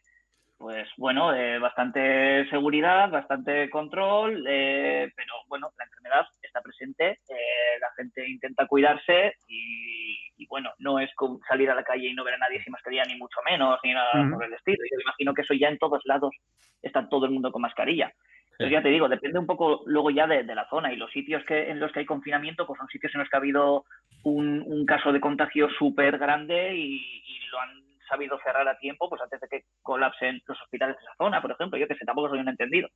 pues 0.58 0.88
bueno, 0.98 1.34
eh, 1.34 1.60
bastante 1.60 2.48
seguridad, 2.50 3.10
bastante 3.10 3.70
control, 3.70 4.46
eh, 4.48 5.12
pero 5.16 5.34
bueno, 5.48 5.72
la 5.78 5.84
enfermedad 5.84 6.26
está 6.42 6.62
presente, 6.62 7.20
eh, 7.28 7.80
la 7.82 7.92
gente 7.98 8.28
intenta 8.28 8.66
cuidarse 8.66 9.34
y, 9.48 10.46
bueno, 10.48 10.72
no 10.80 11.00
es 11.00 11.10
salir 11.48 11.70
a 11.70 11.76
la 11.76 11.84
calle 11.84 12.08
y 12.08 12.14
no 12.14 12.24
ver 12.24 12.36
a 12.36 12.38
nadie 12.38 12.64
sin 12.64 12.72
mascarilla, 12.72 13.04
ni 13.06 13.16
mucho 13.16 13.40
menos, 13.44 13.80
ni 13.84 13.94
nada 13.94 14.12
por 14.32 14.46
el 14.46 14.54
estilo. 14.54 14.78
Yo 14.90 15.02
imagino 15.02 15.34
que 15.34 15.42
eso 15.42 15.54
ya 15.54 15.68
en 15.68 15.78
todos 15.78 16.02
lados 16.06 16.34
está 16.82 17.10
todo 17.10 17.26
el 17.26 17.32
mundo 17.32 17.52
con 17.52 17.62
mascarilla. 17.62 18.14
Entonces 18.52 18.72
ya 18.72 18.82
te 18.82 18.90
digo, 18.90 19.10
depende 19.10 19.38
un 19.38 19.46
poco 19.46 19.84
luego 19.86 20.12
ya 20.12 20.28
de, 20.28 20.44
la 20.44 20.70
zona 20.70 20.94
y 20.94 20.96
los 20.96 21.12
sitios 21.12 21.44
que 21.44 21.70
en 21.70 21.80
los 21.82 21.92
que 21.92 22.00
hay 22.00 22.06
confinamiento, 22.06 22.66
pues 22.66 22.78
son 22.78 22.88
sitios 22.88 23.14
en 23.14 23.20
los 23.20 23.30
que 23.30 23.36
ha 23.36 23.40
habido 23.40 23.84
un, 24.24 24.86
caso 24.86 25.12
de 25.12 25.20
contagio 25.20 25.68
súper 25.78 26.18
grande 26.18 26.74
y, 26.76 26.96
y 26.96 27.48
lo 27.52 27.60
han 27.60 27.85
sabido 28.08 28.40
cerrar 28.44 28.68
a 28.68 28.78
tiempo, 28.78 29.10
pues 29.10 29.22
antes 29.22 29.40
de 29.42 29.48
que 29.48 29.64
colapsen 29.82 30.42
los 30.46 30.62
hospitales 30.62 30.96
de 30.98 31.04
esa 31.04 31.16
zona, 31.18 31.42
por 31.42 31.52
ejemplo. 31.52 31.78
Yo 31.78 31.88
que 31.88 31.96
sé, 31.96 32.06
tampoco 32.06 32.30
soy 32.30 32.40
un 32.40 32.50
entendido. 32.50 32.90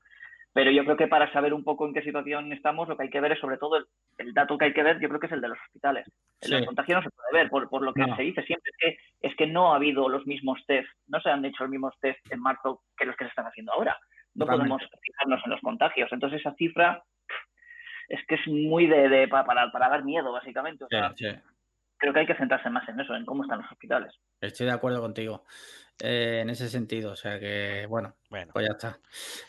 Pero 0.54 0.72
yo 0.72 0.84
creo 0.84 0.98
que 0.98 1.08
para 1.08 1.32
saber 1.32 1.54
un 1.54 1.64
poco 1.64 1.86
en 1.86 1.94
qué 1.94 2.02
situación 2.02 2.52
estamos, 2.52 2.88
lo 2.88 2.98
que 2.98 3.04
hay 3.04 3.10
que 3.10 3.22
ver 3.22 3.34
es 3.34 3.40
sobre 3.40 3.58
todo 3.58 3.78
el, 4.18 4.34
dato 4.34 4.58
que 4.58 4.66
hay 4.66 4.74
que 4.74 4.84
ver, 4.84 5.00
yo 5.00 5.08
creo 5.08 5.20
que 5.20 5.28
es 5.28 5.32
el 5.32 5.42
de 5.42 5.50
los 5.50 5.60
hospitales. 5.68 6.08
El 6.42 6.60
sí. 6.60 6.66
contagio 6.66 6.96
no 6.96 7.04
se 7.04 7.10
puede 7.12 7.44
ver, 7.44 7.50
por, 7.50 7.82
lo 7.82 7.94
que 7.94 8.06
se 8.16 8.22
dice 8.24 8.42
siempre, 8.44 8.72
es 8.72 8.78
que, 8.78 9.28
es 9.28 9.36
que 9.36 9.46
no 9.46 9.72
ha 9.72 9.76
habido 9.76 10.10
los 10.10 10.26
mismos 10.26 10.60
test, 10.66 10.90
no 11.08 11.20
se 11.22 11.30
han 11.30 11.46
hecho 11.46 11.64
los 11.64 11.70
mismos 11.70 11.94
test 12.00 12.20
en 12.32 12.42
marzo 12.42 12.82
que 12.98 13.06
los 13.06 13.16
que 13.16 13.26
se 13.26 13.30
están 13.30 13.46
haciendo 13.46 13.74
ahora. 13.74 13.98
No 14.34 14.46
podemos 14.46 14.82
fijarnos 15.02 15.42
en 15.46 15.52
los 15.52 15.62
contagios. 15.62 16.12
Entonces 16.12 16.40
esa 16.40 16.54
cifra 16.54 17.04
es 18.08 18.26
que 18.26 18.36
es 18.36 18.48
muy 18.48 18.88
de, 18.88 19.28
para, 19.28 19.72
para, 19.72 19.90
dar 19.90 20.04
miedo, 20.04 20.32
básicamente. 20.32 20.86
Creo 22.00 22.14
que 22.14 22.22
hay 22.22 22.26
que 22.26 22.36
centrarse 22.36 22.70
más 22.70 22.88
en 22.90 23.00
eso, 23.00 23.14
en 23.16 23.26
cómo 23.26 23.44
están 23.44 23.62
los 23.62 23.72
hospitales. 23.72 24.14
Estoy 24.42 24.66
de 24.66 24.72
acuerdo 24.72 25.02
contigo. 25.02 25.44
Eh, 26.02 26.40
en 26.42 26.50
ese 26.50 26.70
sentido. 26.70 27.12
O 27.12 27.16
sea 27.16 27.40
que, 27.40 27.86
bueno, 27.88 28.16
bueno. 28.30 28.52
pues 28.54 28.66
ya 28.66 28.72
está. 28.72 29.00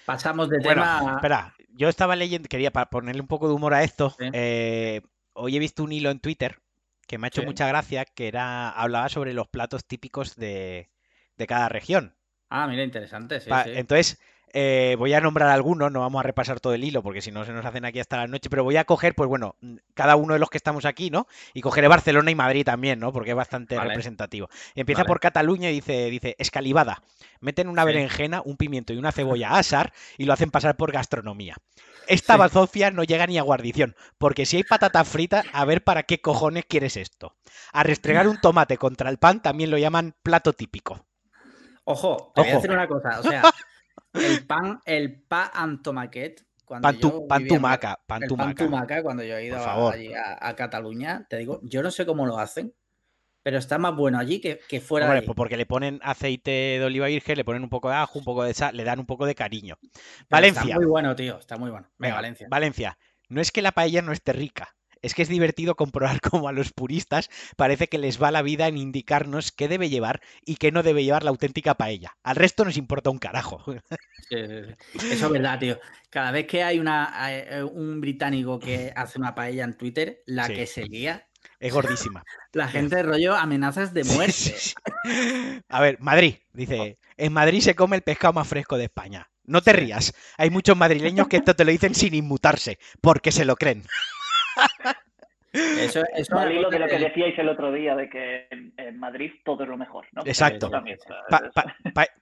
Pasamos 0.05 0.51
de 0.51 0.59
tema. 0.59 1.15
Espera, 1.17 1.55
yo 1.69 1.89
estaba 1.89 2.17
leyendo, 2.17 2.49
quería 2.49 2.73
ponerle 2.73 3.23
un 3.23 3.29
poco 3.29 3.49
de 3.49 3.55
humor 3.55 3.73
a 3.73 3.83
esto. 3.83 4.15
Eh, 4.19 5.01
hoy 5.33 5.57
he 5.57 5.61
visto 5.61 5.85
un 5.85 5.93
hilo 5.93 6.11
en 6.11 6.21
Twitter 6.21 6.59
que 7.07 7.19
me 7.19 7.27
ha 7.27 7.29
hecho 7.29 7.43
mucha 7.43 7.67
gracia, 7.67 8.05
que 8.05 8.29
era 8.29 8.71
hablaba 8.71 9.09
sobre 9.09 9.33
los 9.33 9.49
platos 9.49 9.85
típicos 9.85 10.37
de, 10.37 10.91
de 11.37 11.47
cada 11.47 11.69
región. 11.69 12.17
Ah, 12.49 12.67
mira, 12.67 12.83
interesante. 12.83 13.41
Entonces, 13.67 14.21
eh, 14.53 14.97
voy 14.99 15.15
a 15.15 15.21
nombrar 15.21 15.49
algunos, 15.51 15.93
no 15.93 16.01
vamos 16.01 16.21
a 16.21 16.23
repasar 16.23 16.61
todo 16.61 16.75
el 16.75 16.83
hilo 16.83 17.03
porque 17.03 17.23
si 17.23 17.31
no 17.31 17.45
se 17.45 17.53
nos 17.53 17.65
hacen 17.65 17.85
aquí 17.85 18.01
hasta 18.01 18.17
la 18.17 18.27
noche, 18.27 18.51
pero 18.51 18.65
voy 18.65 18.77
a 18.77 18.85
coger, 18.85 19.15
pues 19.15 19.29
bueno, 19.29 19.55
mm, 19.61 19.77
cada 19.95 20.17
uno 20.17 20.35
de 20.35 20.41
los 20.41 20.51
que 20.51 20.57
estamos 20.57 20.85
aquí, 20.85 21.11
¿no? 21.11 21.27
Y 21.55 21.61
cogeré 21.61 21.89
Barcelona 21.89 22.31
y 22.31 22.35
Madrid 22.35 22.65
también, 22.65 22.99
¿no? 22.99 23.13
Porque 23.13 23.31
es 23.31 23.37
bastante 23.37 23.79
representativo. 23.79 24.49
empieza 24.75 25.05
por 25.05 25.21
Cataluña 25.21 25.71
y 25.71 25.75
dice, 25.75 26.11
dice, 26.11 26.37
escalivada. 26.39 27.03
Meten 27.41 27.69
una 27.69 27.85
berenjena, 27.85 28.43
un 28.45 28.57
pimiento 28.57 28.93
y 28.93 28.97
una 28.97 29.13
cebolla 29.13 29.51
a 29.51 29.59
asar 29.59 29.93
y 30.19 30.25
lo 30.25 30.33
hacen 30.33 30.51
pasar 30.51 30.77
por 30.77 30.93
gastronomía. 30.93 31.57
Esta 32.07 32.37
bazofia 32.37 32.91
no 32.91 33.05
llega 33.05 33.27
ni 33.27 33.39
a 33.39 33.43
guarnición, 33.43 33.95
porque 34.19 34.47
si 34.47 34.57
hay 34.57 34.65
patata 34.65 35.05
frita, 35.05 35.45
a 35.53 35.65
ver 35.65 35.85
para 35.85 36.03
qué 36.03 36.21
cojones 36.21 36.65
quieres 36.67 36.97
esto. 36.97 37.37
A 37.73 37.85
restregar 37.85 38.27
un 38.27 38.41
tomate 38.41 38.79
contra 38.79 39.11
el 39.11 39.19
pan 39.19 39.41
también 39.41 39.71
lo 39.71 39.79
llaman 39.79 40.17
plato 40.23 40.53
típico. 40.53 41.07
Ojo, 41.85 42.33
te 42.35 42.43
voy 42.43 42.51
a 42.51 42.55
decir 42.57 42.71
una 42.71 42.89
cosa, 42.89 43.21
o 43.21 43.23
sea, 43.23 43.43
el 44.13 44.47
pan, 44.47 44.81
el 44.85 45.21
pan 45.23 45.83
tomaquet. 45.83 46.45
Cuando 46.65 46.87
pan, 46.87 47.01
tu, 47.01 47.27
pan 47.27 47.47
tumaca, 47.49 48.01
pan, 48.07 48.23
tumaca. 48.29 49.03
cuando 49.03 49.25
yo 49.25 49.37
he 49.37 49.47
ido 49.47 49.59
a, 49.59 50.55
Cataluña, 50.55 51.27
te 51.29 51.37
digo, 51.39 51.61
yo 51.65 51.83
no 51.83 51.91
sé 51.91 52.07
cómo 52.07 52.27
lo 52.27 52.39
hacen, 52.39 52.73
pero 53.43 53.59
está 53.59 53.79
más 53.79 53.97
bueno 53.97 54.19
allí 54.21 54.41
que, 54.41 54.81
fuera 54.81 55.09
Pues 55.09 55.35
porque 55.35 55.57
le 55.57 55.67
ponen 55.67 55.99
aceite 56.03 56.51
de 56.51 56.85
oliva 56.85 57.09
virgen, 57.09 57.37
le 57.37 57.45
ponen 57.45 57.65
un 57.65 57.71
poco 57.71 57.89
de 57.89 57.97
ajo, 57.97 58.21
un 58.21 58.25
poco 58.25 58.45
de 58.45 58.55
sal, 58.55 58.77
le 58.77 58.85
dan 58.85 59.01
un 59.01 59.07
poco 59.07 59.27
de 59.27 59.35
cariño. 59.35 59.79
Valencia. 60.29 60.63
Está 60.63 60.77
muy 60.77 60.87
bueno, 60.87 61.17
tío, 61.17 61.39
está 61.41 61.57
muy 61.57 61.71
bueno. 61.71 61.89
Valencia. 61.99 62.47
Valencia. 62.49 62.99
No 63.29 63.41
es 63.41 63.51
que 63.51 63.63
la 63.63 63.73
paella 63.73 64.03
no 64.03 64.13
esté 64.13 64.33
rica, 64.33 64.77
es 65.03 65.15
que 65.15 65.23
es 65.23 65.29
divertido 65.29 65.75
comprobar 65.75 66.21
cómo 66.21 66.49
a 66.49 66.53
los 66.53 66.73
puristas 66.73 67.31
parece 67.57 67.89
que 67.89 67.99
les 67.99 68.23
va 68.23 68.31
la 68.31 68.43
vida 68.43 68.69
en 68.69 68.79
indicarnos 68.79 69.53
qué 69.53 69.69
debe 69.69 69.89
llevar 69.89 70.21
y 70.45 70.57
qué 70.57 70.73
no 70.73 70.83
debe 70.83 71.05
llevar 71.05 71.25
la 71.25 71.31
auténtica 71.31 71.75
paella. 71.75 72.17
Al 72.23 72.37
resto 72.37 72.65
nos 72.65 72.77
importa 72.77 73.11
un 73.11 73.19
carajo. 73.19 73.65
Eso 74.31 74.75
es 74.95 75.31
verdad, 75.31 75.59
tío. 75.59 75.79
Cada 76.09 76.31
vez 76.31 76.47
que 76.47 76.63
hay 76.63 76.79
una, 76.79 77.13
eh, 77.31 77.63
un 77.63 78.01
británico 78.01 78.59
que 78.59 78.93
hace 78.95 79.19
una 79.19 79.35
paella 79.35 79.65
en 79.65 79.77
Twitter, 79.77 80.23
la 80.27 80.49
que 80.49 80.67
se 80.67 80.85
lía 80.85 81.27
es 81.59 81.73
gordísima. 81.73 82.25
La 82.53 82.69
gente 82.69 82.97
de 82.97 83.03
rollo 83.05 83.37
amenazas 83.37 83.95
de 83.95 84.03
muerte. 84.03 84.57
A 85.69 85.81
ver, 85.81 86.01
Madrid, 86.01 86.37
dice, 86.53 86.99
en 87.17 87.33
Madrid 87.33 87.61
se 87.61 87.77
come 87.77 87.97
el 87.97 88.03
pescado 88.03 88.33
más 88.33 88.49
fresco 88.49 88.77
de 88.77 88.85
España. 88.85 89.31
No 89.45 89.63
te 89.63 89.73
rías. 89.73 90.15
Hay 90.37 90.51
muchos 90.51 90.77
madrileños 90.77 91.29
que 91.29 91.37
esto 91.37 91.55
te 91.55 91.65
lo 91.65 91.71
dicen 91.71 91.95
sin 91.95 92.15
inmutarse, 92.15 92.79
porque 93.01 93.31
se 93.31 93.45
lo 93.45 93.57
creen. 93.57 93.85
Eso, 95.53 96.03
eso 96.15 96.39
Al 96.39 96.53
hilo 96.53 96.71
de 96.71 96.79
lo 96.79 96.87
que 96.87 96.99
decíais 96.99 97.39
el 97.39 97.49
otro 97.49 97.73
día, 97.73 97.97
de 97.97 98.09
que 98.09 98.47
en 98.51 98.99
Madrid 98.99 99.33
todo 99.45 99.65
es 99.65 99.69
lo 99.69 99.77
mejor. 99.77 100.07
¿no? 100.13 100.23
Exacto. 100.25 100.71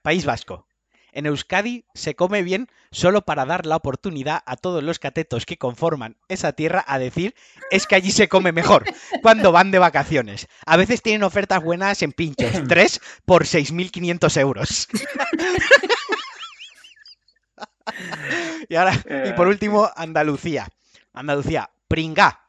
País 0.01 0.25
Vasco. 0.25 0.65
En 1.11 1.25
Euskadi 1.25 1.85
se 1.93 2.15
come 2.15 2.43
bien 2.43 2.67
solo 2.91 3.21
para 3.21 3.45
dar 3.45 3.65
la 3.65 3.75
oportunidad 3.75 4.41
a 4.45 4.57
todos 4.57 4.83
los 4.83 4.99
catetos 4.99 5.45
que 5.45 5.57
conforman 5.57 6.17
esa 6.27 6.53
tierra 6.53 6.83
a 6.87 6.99
decir 6.99 7.33
es 7.71 7.87
que 7.87 7.95
allí 7.95 8.11
se 8.11 8.29
come 8.29 8.51
mejor 8.51 8.83
cuando 9.21 9.51
van 9.51 9.71
de 9.71 9.79
vacaciones. 9.79 10.47
A 10.65 10.77
veces 10.77 11.01
tienen 11.01 11.23
ofertas 11.23 11.63
buenas 11.63 12.01
en 12.03 12.11
pinchos, 12.11 12.51
tres 12.67 13.01
por 13.25 13.45
6.500 13.45 14.39
euros. 14.39 14.87
y 18.69 18.75
ahora, 18.75 18.93
y 19.25 19.33
por 19.33 19.47
eh. 19.47 19.49
último, 19.49 19.89
Andalucía. 19.95 20.67
Andalucía, 21.13 21.69
pringá. 21.89 22.39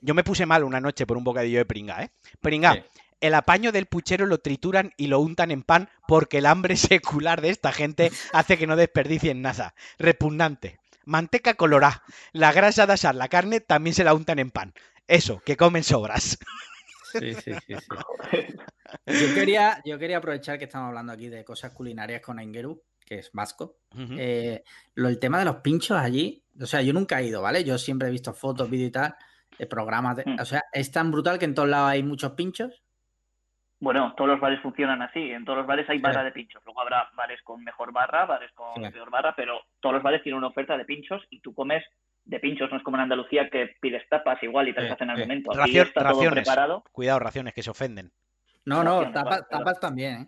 Yo 0.00 0.14
me 0.14 0.24
puse 0.24 0.44
mal 0.44 0.64
una 0.64 0.80
noche 0.80 1.06
por 1.06 1.16
un 1.16 1.24
bocadillo 1.24 1.58
de 1.58 1.64
pringá, 1.64 2.02
¿eh? 2.02 2.10
Pringá. 2.40 2.84
El 3.20 3.34
apaño 3.34 3.72
del 3.72 3.86
puchero 3.86 4.26
lo 4.26 4.38
trituran 4.38 4.92
y 4.96 5.06
lo 5.06 5.18
untan 5.18 5.50
en 5.50 5.62
pan 5.62 5.88
porque 6.06 6.38
el 6.38 6.46
hambre 6.46 6.76
secular 6.76 7.40
de 7.40 7.50
esta 7.50 7.72
gente 7.72 8.12
hace 8.32 8.58
que 8.58 8.66
no 8.66 8.76
desperdicien 8.76 9.40
nada. 9.40 9.74
Repugnante. 9.98 10.78
Manteca 11.04 11.54
colorá. 11.54 12.02
La 12.32 12.52
grasa 12.52 12.86
de 12.86 12.92
asar 12.92 13.14
la 13.14 13.28
carne 13.28 13.60
también 13.60 13.94
se 13.94 14.04
la 14.04 14.14
untan 14.14 14.38
en 14.38 14.50
pan. 14.50 14.74
Eso, 15.06 15.40
que 15.40 15.56
comen 15.56 15.82
sobras. 15.82 16.38
Sí, 17.12 17.34
sí, 17.34 17.52
sí, 17.66 17.74
Yo 19.06 19.34
quería, 19.34 19.80
yo 19.86 19.98
quería 19.98 20.18
aprovechar 20.18 20.58
que 20.58 20.66
estamos 20.66 20.88
hablando 20.88 21.14
aquí 21.14 21.28
de 21.28 21.42
cosas 21.44 21.72
culinarias 21.72 22.20
con 22.20 22.38
Engeru, 22.38 22.82
que 23.08 23.20
es 23.20 23.30
vasco. 23.32 23.76
Eh, 23.96 24.62
lo, 24.94 25.08
el 25.08 25.18
tema 25.18 25.38
de 25.38 25.46
los 25.46 25.56
pinchos 25.56 25.98
allí, 25.98 26.42
o 26.60 26.66
sea, 26.66 26.82
yo 26.82 26.92
nunca 26.92 27.20
he 27.20 27.26
ido, 27.26 27.40
¿vale? 27.40 27.64
Yo 27.64 27.78
siempre 27.78 28.08
he 28.08 28.10
visto 28.10 28.34
fotos, 28.34 28.68
vídeos 28.68 28.88
y 28.88 28.92
tal, 28.92 29.14
de 29.58 29.66
programas. 29.66 30.16
De, 30.16 30.24
mm. 30.26 30.40
O 30.40 30.44
sea, 30.44 30.64
¿es 30.72 30.92
tan 30.92 31.10
brutal 31.10 31.38
que 31.38 31.46
en 31.46 31.54
todos 31.54 31.68
lados 31.68 31.90
hay 31.90 32.02
muchos 32.02 32.32
pinchos? 32.32 32.82
Bueno, 33.80 34.12
todos 34.16 34.28
los 34.28 34.40
bares 34.40 34.60
funcionan 34.60 35.00
así. 35.02 35.30
En 35.30 35.44
todos 35.44 35.58
los 35.58 35.66
bares 35.66 35.88
hay 35.88 36.00
barra 36.00 36.24
de 36.24 36.32
pinchos. 36.32 36.62
Luego 36.66 36.80
habrá 36.80 37.08
bares 37.16 37.40
con 37.42 37.62
mejor 37.62 37.92
barra, 37.92 38.26
bares 38.26 38.50
con 38.52 38.74
peor 38.92 39.10
barra, 39.10 39.34
pero 39.36 39.60
todos 39.80 39.94
los 39.94 40.02
bares 40.02 40.22
tienen 40.22 40.38
una 40.38 40.48
oferta 40.48 40.76
de 40.76 40.84
pinchos 40.84 41.22
y 41.30 41.40
tú 41.40 41.54
comes 41.54 41.84
de 42.24 42.40
pinchos. 42.40 42.70
No 42.70 42.76
es 42.76 42.82
como 42.82 42.96
en 42.96 43.04
Andalucía 43.04 43.48
que 43.48 43.76
pides 43.80 44.06
tapas 44.08 44.42
igual 44.42 44.68
y 44.68 44.74
te 44.74 44.82
las 44.82 44.92
hacen 44.92 45.10
al 45.10 45.18
momento. 45.20 45.52
Aquí 45.58 45.78
está 45.78 46.10
todo 46.10 46.28
preparado. 46.28 46.84
Cuidado, 46.90 47.20
raciones 47.20 47.54
que 47.54 47.62
se 47.62 47.70
ofenden. 47.70 48.12
No, 48.64 48.82
no, 48.82 49.10
tapas, 49.12 49.80
también. 49.80 50.22
¿eh? 50.22 50.26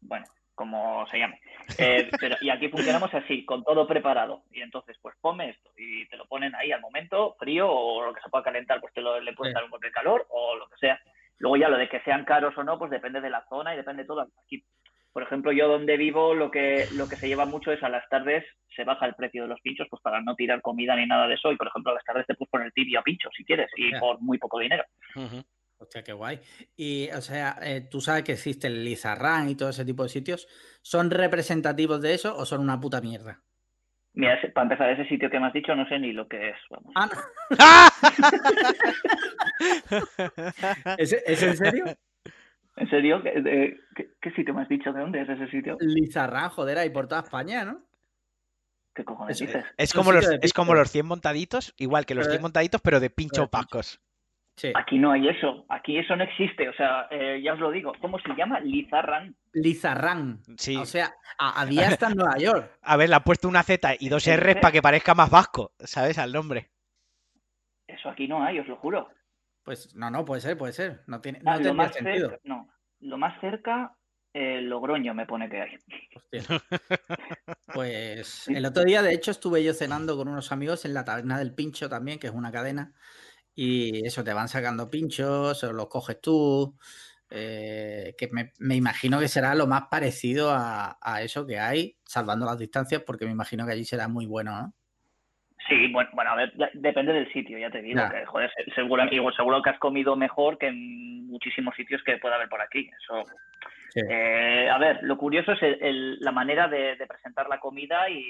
Bueno, 0.00 0.24
como 0.58 1.06
se 1.06 1.18
llame. 1.18 1.40
Eh, 1.78 2.08
pero, 2.18 2.34
y 2.40 2.48
aquí 2.48 2.70
funcionamos 2.70 3.12
así, 3.12 3.44
con 3.44 3.62
todo 3.62 3.86
preparado. 3.86 4.44
Y 4.50 4.62
entonces, 4.62 4.96
pues 5.02 5.14
come 5.20 5.50
esto 5.50 5.70
y 5.76 6.08
te 6.08 6.16
lo 6.16 6.24
ponen 6.24 6.54
ahí 6.54 6.72
al 6.72 6.80
momento, 6.80 7.36
frío 7.38 7.70
o 7.70 8.06
lo 8.06 8.14
que 8.14 8.22
se 8.22 8.30
pueda 8.30 8.42
calentar, 8.42 8.80
pues 8.80 8.94
te 8.94 9.02
lo, 9.02 9.20
le 9.20 9.34
puedes 9.34 9.52
dar 9.52 9.64
un 9.64 9.70
poco 9.70 9.84
de 9.84 9.92
calor 9.92 10.26
o 10.30 10.56
lo 10.56 10.66
que 10.66 10.78
sea. 10.78 10.98
Luego 11.36 11.58
ya 11.58 11.68
lo 11.68 11.76
de 11.76 11.90
que 11.90 12.00
sean 12.00 12.24
caros 12.24 12.56
o 12.56 12.64
no, 12.64 12.78
pues 12.78 12.90
depende 12.90 13.20
de 13.20 13.28
la 13.28 13.44
zona 13.50 13.74
y 13.74 13.76
depende 13.76 14.04
de 14.04 14.06
todo. 14.06 14.22
Aquí, 14.22 14.64
por 15.12 15.22
ejemplo, 15.22 15.52
yo 15.52 15.68
donde 15.68 15.98
vivo 15.98 16.32
lo 16.32 16.50
que, 16.50 16.88
lo 16.94 17.06
que 17.06 17.16
se 17.16 17.28
lleva 17.28 17.44
mucho 17.44 17.70
es 17.70 17.82
a 17.82 17.90
las 17.90 18.08
tardes 18.08 18.46
se 18.74 18.84
baja 18.84 19.04
el 19.04 19.14
precio 19.14 19.42
de 19.42 19.48
los 19.48 19.60
pinchos 19.60 19.88
pues 19.90 20.00
para 20.00 20.22
no 20.22 20.34
tirar 20.36 20.62
comida 20.62 20.96
ni 20.96 21.06
nada 21.06 21.28
de 21.28 21.34
eso. 21.34 21.52
Y 21.52 21.56
por 21.56 21.66
ejemplo, 21.68 21.92
a 21.92 21.96
las 21.96 22.04
tardes 22.04 22.26
te 22.26 22.34
puedes 22.34 22.50
poner 22.50 22.72
tibio 22.72 23.00
a 23.00 23.02
pincho 23.02 23.28
si 23.36 23.44
quieres 23.44 23.70
y 23.76 23.94
por 23.98 24.18
muy 24.22 24.38
poco 24.38 24.58
dinero. 24.58 24.84
Hostia, 25.80 26.02
qué 26.02 26.12
guay. 26.12 26.40
Y, 26.76 27.08
o 27.10 27.20
sea, 27.20 27.56
eh, 27.62 27.86
tú 27.88 28.00
sabes 28.00 28.24
que 28.24 28.32
existe 28.32 28.66
el 28.66 28.84
Lizarrán 28.84 29.48
y 29.48 29.54
todo 29.54 29.68
ese 29.68 29.84
tipo 29.84 30.02
de 30.02 30.08
sitios. 30.08 30.48
¿Son 30.82 31.08
representativos 31.10 32.02
de 32.02 32.14
eso 32.14 32.36
o 32.36 32.44
son 32.44 32.60
una 32.60 32.80
puta 32.80 33.00
mierda? 33.00 33.40
Mira, 34.14 34.36
para 34.52 34.64
empezar, 34.64 34.90
ese 34.90 35.08
sitio 35.08 35.30
que 35.30 35.38
me 35.38 35.46
has 35.46 35.52
dicho 35.52 35.76
no 35.76 35.88
sé 35.88 36.00
ni 36.00 36.12
lo 36.12 36.26
que 36.26 36.50
es. 36.50 36.56
Ah, 36.96 37.08
¿Es, 40.98 41.12
en 41.12 41.56
serio? 41.56 41.84
¿En 42.76 42.90
serio? 42.90 43.22
¿Qué, 43.22 44.30
sitio 44.34 44.54
me 44.54 44.62
has 44.62 44.68
dicho? 44.68 44.92
¿De 44.92 45.00
dónde 45.00 45.22
es 45.22 45.28
ese 45.28 45.48
sitio? 45.48 45.76
Lizarrán, 45.78 46.48
joder, 46.48 46.78
ahí 46.78 46.90
por 46.90 47.06
toda 47.06 47.20
España, 47.20 47.64
¿no? 47.64 47.84
¿Qué 48.92 49.04
cojones 49.04 49.38
dices? 49.38 49.64
Es 49.76 49.92
como, 49.92 50.10
los, 50.10 50.28
es 50.42 50.52
como 50.52 50.74
los 50.74 50.90
100 50.90 51.06
montaditos, 51.06 51.72
igual 51.76 52.04
que 52.04 52.16
los 52.16 52.26
100 52.26 52.42
montaditos, 52.42 52.80
pero 52.80 52.98
de 52.98 53.10
pincho 53.10 53.44
opacos. 53.44 54.00
Aquí 54.74 54.98
no 54.98 55.12
hay 55.12 55.28
eso, 55.28 55.64
aquí 55.68 55.98
eso 55.98 56.16
no 56.16 56.24
existe, 56.24 56.68
o 56.68 56.72
sea, 56.74 57.06
eh, 57.10 57.40
ya 57.42 57.54
os 57.54 57.60
lo 57.60 57.70
digo, 57.70 57.92
¿cómo 58.00 58.18
se 58.18 58.34
llama? 58.34 58.60
Lizarran. 58.60 59.34
Lizarran. 59.52 60.40
Sí. 60.56 60.76
O 60.76 60.84
sea, 60.84 61.14
había 61.38 61.88
hasta 61.88 62.08
en 62.08 62.16
Nueva 62.16 62.38
York. 62.38 62.78
A 62.82 62.96
ver, 62.96 63.08
le 63.08 63.16
han 63.16 63.22
puesto 63.22 63.48
una 63.48 63.62
Z 63.62 63.94
y 63.98 64.08
dos 64.08 64.26
R 64.26 64.56
para 64.56 64.72
que 64.72 64.82
parezca 64.82 65.14
más 65.14 65.30
vasco, 65.30 65.72
¿sabes? 65.78 66.18
Al 66.18 66.32
nombre. 66.32 66.70
Eso 67.86 68.08
aquí 68.10 68.28
no 68.28 68.42
hay, 68.42 68.58
os 68.58 68.68
lo 68.68 68.76
juro. 68.76 69.08
Pues 69.62 69.94
no, 69.94 70.10
no, 70.10 70.24
puede 70.24 70.40
ser, 70.40 70.56
puede 70.56 70.72
ser. 70.72 71.02
No 71.06 71.20
tiene, 71.20 71.40
no 71.40 71.52
ah, 71.52 71.72
más 71.72 71.94
sentido. 71.94 72.38
no, 72.44 72.68
lo 73.00 73.18
más 73.18 73.40
cerca, 73.40 73.94
eh, 74.32 74.60
Logroño 74.62 75.14
me 75.14 75.26
pone 75.26 75.48
que 75.48 75.60
hay. 75.60 75.76
Hostia. 76.14 76.42
Pues 77.74 78.48
el 78.48 78.64
otro 78.64 78.82
día, 78.82 79.02
de 79.02 79.12
hecho, 79.12 79.30
estuve 79.30 79.62
yo 79.62 79.74
cenando 79.74 80.16
con 80.16 80.26
unos 80.26 80.52
amigos 80.52 80.86
en 80.86 80.94
la 80.94 81.04
taberna 81.04 81.38
del 81.38 81.54
Pincho 81.54 81.88
también, 81.88 82.18
que 82.18 82.26
es 82.26 82.32
una 82.32 82.50
cadena. 82.50 82.94
Y 83.60 84.06
eso, 84.06 84.22
te 84.22 84.32
van 84.32 84.46
sacando 84.46 84.88
pinchos, 84.88 85.64
los 85.64 85.88
coges 85.88 86.20
tú. 86.20 86.76
Eh, 87.28 88.14
que 88.16 88.28
me, 88.30 88.76
imagino 88.76 89.18
que 89.18 89.26
será 89.26 89.56
lo 89.56 89.66
más 89.66 89.88
parecido 89.90 90.52
a, 90.52 90.96
eso 91.22 91.44
que 91.44 91.58
hay, 91.58 91.96
salvando 92.04 92.46
las 92.46 92.56
distancias, 92.56 93.02
porque 93.04 93.24
me 93.24 93.32
imagino 93.32 93.66
que 93.66 93.72
allí 93.72 93.84
será 93.84 94.06
muy 94.06 94.26
bueno, 94.26 94.52
¿no? 94.52 94.72
Sí, 95.68 95.90
bueno, 95.92 96.08
bueno 96.12 96.30
a 96.30 96.36
ver, 96.36 96.52
depende 96.74 97.12
del 97.12 97.32
sitio, 97.32 97.58
ya 97.58 97.68
te 97.68 97.82
digo, 97.82 98.00
que 98.08 98.24
joder, 98.26 98.48
seguro, 98.76 99.02
seguro 99.32 99.60
que 99.60 99.70
has 99.70 99.78
comido 99.80 100.14
mejor 100.14 100.56
que 100.56 100.68
en 100.68 101.26
muchísimos 101.26 101.74
sitios 101.74 102.00
que 102.04 102.16
pueda 102.18 102.36
haber 102.36 102.48
por 102.48 102.62
aquí. 102.62 102.88
Eso. 103.02 103.24
Eh, 104.08 104.68
a 104.70 104.78
ver, 104.78 105.00
lo 105.02 105.16
curioso 105.16 105.52
es 105.52 105.60
la 106.20 106.32
manera 106.32 106.68
de, 106.68 106.96
presentar 107.08 107.48
la 107.48 107.60
comida 107.60 108.08
y 108.08 108.22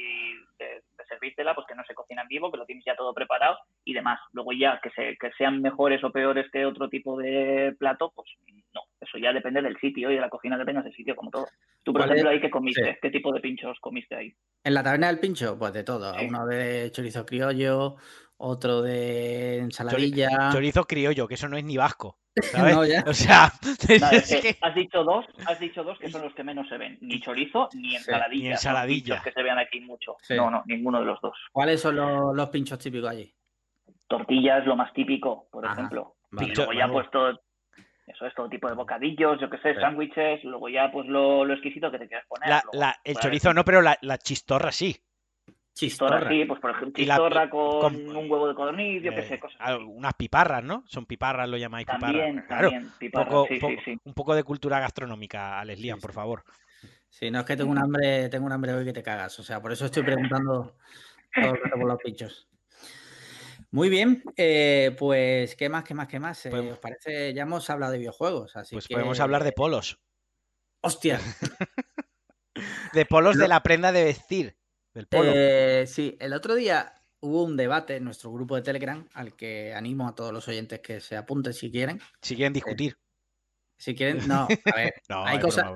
de, 0.58 0.82
servírtela, 1.08 1.54
pues 1.54 1.66
que 1.66 1.74
no 1.74 1.82
se 1.84 1.94
cocina 1.94 2.22
en 2.22 2.28
vivo, 2.28 2.50
que 2.50 2.58
lo 2.58 2.66
tienes 2.66 2.84
ya 2.84 2.94
todo 2.94 3.14
preparado 3.14 3.58
y 3.84 3.94
demás. 3.94 4.20
Luego 4.32 4.52
ya 4.52 4.78
que, 4.82 4.90
se, 4.90 5.16
que 5.16 5.30
sean 5.38 5.62
mejores 5.62 6.02
o 6.04 6.12
peores 6.12 6.46
que 6.52 6.66
otro 6.66 6.88
tipo 6.88 7.16
de 7.18 7.74
plato, 7.78 8.12
pues 8.14 8.28
no, 8.74 8.82
eso 9.00 9.18
ya 9.18 9.32
depende 9.32 9.62
del 9.62 9.78
sitio 9.78 10.10
y 10.10 10.16
de 10.16 10.20
la 10.20 10.28
cocina 10.28 10.58
que 10.58 10.64
tengas 10.64 10.86
el 10.86 10.94
sitio, 10.94 11.16
como 11.16 11.30
todo. 11.30 11.46
Tú, 11.82 11.92
por 11.92 12.02
ejemplo, 12.02 12.30
ahí 12.30 12.40
que 12.40 12.50
comiste, 12.50 12.98
¿qué 13.00 13.10
tipo 13.10 13.32
de 13.32 13.40
pinchos 13.40 13.78
comiste 13.80 14.14
ahí? 14.14 14.34
En 14.62 14.74
la 14.74 14.82
taberna 14.82 15.06
del 15.06 15.20
pincho, 15.20 15.58
pues 15.58 15.72
de 15.72 15.84
todo. 15.84 16.12
Uno 16.20 16.46
de 16.46 16.90
chorizo 16.92 17.24
criollo, 17.24 17.96
otro 18.36 18.82
de 18.82 19.58
ensaladilla. 19.58 20.50
Chorizo 20.52 20.84
criollo, 20.84 21.26
que 21.26 21.34
eso 21.34 21.48
no 21.48 21.56
es 21.56 21.64
ni 21.64 21.76
vasco. 21.76 22.17
¿Sabes? 22.42 23.04
O 23.06 23.14
sea, 23.14 23.44
has 24.62 24.74
dicho 24.74 25.04
dos, 25.04 25.26
has 25.46 25.60
dicho 25.60 25.84
dos 25.84 25.98
que 25.98 26.10
son 26.10 26.22
los 26.22 26.34
que 26.34 26.44
menos 26.44 26.68
se 26.68 26.78
ven, 26.78 26.98
ni 27.00 27.20
chorizo 27.20 27.68
ni 27.74 27.96
ensaladilla. 27.96 28.42
Ni 28.42 28.50
ensaladilla. 28.50 29.22
que 29.22 29.32
se 29.32 29.42
vean 29.42 29.58
aquí 29.58 29.80
mucho. 29.80 30.16
No, 30.30 30.50
no, 30.50 30.62
ninguno 30.66 31.00
de 31.00 31.06
los 31.06 31.20
dos. 31.20 31.36
¿Cuáles 31.52 31.80
son 31.80 31.96
los, 31.96 32.48
pinchos 32.50 32.78
típicos 32.78 33.10
allí? 33.10 33.32
Tortillas, 34.06 34.64
lo 34.66 34.76
más 34.76 34.92
típico, 34.92 35.48
por 35.50 35.64
ejemplo. 35.64 36.16
Y 36.40 36.54
luego 36.54 36.72
ya 36.72 36.88
puesto 36.88 37.38
eso 38.08 38.26
es 38.26 38.34
todo 38.34 38.48
tipo 38.48 38.68
de 38.68 38.74
bocadillos, 38.74 39.38
yo 39.40 39.50
qué 39.50 39.58
sé, 39.58 39.74
sándwiches, 39.74 40.42
luego 40.44 40.68
ya 40.68 40.90
pues 40.90 41.06
lo, 41.06 41.50
exquisito 41.52 41.90
que 41.90 41.98
te 41.98 42.08
quieras 42.08 42.26
poner. 42.26 42.62
el 43.04 43.16
chorizo 43.16 43.52
no, 43.52 43.64
pero 43.64 43.82
la, 43.82 44.18
chistorra 44.18 44.72
sí. 44.72 44.96
Chistorra, 45.78 46.28
sí, 46.28 46.44
pues 46.44 46.58
por 46.58 46.72
ejemplo, 46.72 46.92
chistorra 47.04 47.48
con, 47.48 47.94
un 47.94 48.28
huevo 48.28 48.48
de 48.48 48.54
codorniz, 48.56 49.00
yo 49.00 49.14
qué 49.14 49.22
sé, 49.22 49.38
cosas 49.38 49.60
así. 49.60 49.84
Unas 49.84 50.12
piparras, 50.14 50.64
¿no? 50.64 50.82
Son 50.88 51.06
piparras, 51.06 51.48
lo 51.48 51.56
llamáis 51.56 51.86
también, 51.86 52.44
También, 52.48 52.90
piparras, 52.98 53.28
poco, 53.28 53.46
sí, 53.48 53.60
sí, 53.60 53.76
sí. 53.84 53.98
Un 54.02 54.12
poco 54.12 54.34
de 54.34 54.42
cultura 54.42 54.80
gastronómica, 54.80 55.60
Alex 55.60 55.80
Lian, 55.80 56.00
por 56.00 56.12
favor. 56.12 56.42
Sí, 57.08 57.30
no 57.30 57.38
es 57.38 57.44
que 57.44 57.56
tengo 57.56 57.70
un 57.70 57.78
hambre, 57.78 58.28
tengo 58.28 58.46
un 58.46 58.52
hambre 58.52 58.72
hoy 58.72 58.86
que 58.86 58.92
te 58.92 59.04
cagas. 59.04 59.38
O 59.38 59.44
sea, 59.44 59.62
por 59.62 59.70
eso 59.70 59.86
estoy 59.86 60.02
preguntando 60.02 60.74
todo 61.32 61.54
el 61.54 61.70
por 61.70 61.86
los 61.86 61.98
pinchos. 62.02 62.48
Muy 63.70 63.88
bien, 63.88 64.24
eh, 64.36 64.96
pues 64.98 65.54
¿qué 65.54 65.68
más, 65.68 65.84
qué 65.84 65.94
más, 65.94 66.08
qué 66.08 66.18
más? 66.18 66.44
Eh, 66.44 66.50
pues 66.50 66.72
¿Os 66.72 66.78
parece? 66.80 67.32
Ya 67.34 67.42
hemos 67.42 67.70
hablado 67.70 67.92
de 67.92 67.98
videojuegos, 67.98 68.56
así 68.56 68.74
pues 68.74 68.88
podemos 68.88 69.20
hablar 69.20 69.44
de 69.44 69.52
polos. 69.52 70.00
¡Hostia! 70.80 71.20
de 72.94 73.06
polos 73.06 73.38
de 73.38 73.46
la 73.46 73.62
prenda 73.62 73.92
de 73.92 74.02
vestir. 74.02 74.57
Eh, 75.10 75.84
sí, 75.86 76.16
el 76.20 76.32
otro 76.32 76.54
día 76.54 76.94
hubo 77.20 77.44
un 77.44 77.56
debate 77.56 77.96
en 77.96 78.04
nuestro 78.04 78.32
grupo 78.32 78.56
de 78.56 78.62
Telegram 78.62 79.06
al 79.14 79.34
que 79.34 79.74
animo 79.74 80.08
a 80.08 80.14
todos 80.14 80.32
los 80.32 80.46
oyentes 80.48 80.80
que 80.80 81.00
se 81.00 81.16
apunten 81.16 81.52
si 81.52 81.70
quieren. 81.70 82.00
Si 82.22 82.36
quieren 82.36 82.52
discutir. 82.52 82.96
si 83.76 83.94
quieren, 83.94 84.18
no, 84.28 84.48
a 84.64 84.76
ver, 84.76 84.94
hay 85.08 85.38
cosas, 85.40 85.66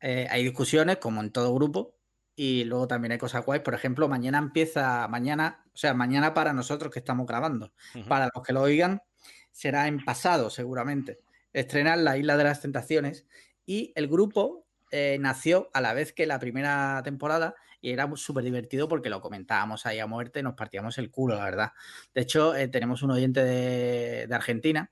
hay 0.00 0.44
discusiones 0.44 0.98
como 0.98 1.20
en 1.20 1.30
todo 1.30 1.54
grupo 1.54 1.94
y 2.34 2.64
luego 2.64 2.88
también 2.88 3.12
hay 3.12 3.18
cosas 3.18 3.44
guays. 3.44 3.62
Por 3.62 3.74
ejemplo, 3.74 4.08
mañana 4.08 4.38
empieza, 4.38 5.06
mañana, 5.08 5.64
o 5.66 5.76
sea, 5.76 5.94
mañana 5.94 6.32
para 6.34 6.52
nosotros 6.52 6.92
que 6.92 6.98
estamos 6.98 7.26
grabando. 7.26 7.72
Para 8.08 8.28
los 8.34 8.42
que 8.44 8.52
lo 8.52 8.62
oigan, 8.62 9.02
será 9.50 9.86
en 9.86 10.04
pasado, 10.04 10.50
seguramente. 10.50 11.20
Estrenar 11.52 11.98
La 11.98 12.16
Isla 12.16 12.36
de 12.36 12.44
las 12.44 12.60
Tentaciones. 12.60 13.26
Y 13.66 13.92
el 13.94 14.08
grupo 14.08 14.66
eh, 14.90 15.18
nació 15.20 15.70
a 15.74 15.80
la 15.80 15.92
vez 15.92 16.12
que 16.12 16.26
la 16.26 16.38
primera 16.38 17.02
temporada 17.04 17.54
y 17.82 17.90
era 17.90 18.08
súper 18.14 18.44
divertido 18.44 18.88
porque 18.88 19.10
lo 19.10 19.20
comentábamos 19.20 19.84
ahí 19.84 19.98
a 19.98 20.06
muerte, 20.06 20.42
nos 20.42 20.54
partíamos 20.54 20.96
el 20.98 21.10
culo, 21.10 21.34
la 21.34 21.44
verdad. 21.44 21.72
De 22.14 22.22
hecho, 22.22 22.54
eh, 22.54 22.68
tenemos 22.68 23.02
un 23.02 23.10
oyente 23.10 23.44
de, 23.44 24.26
de 24.28 24.34
Argentina 24.34 24.90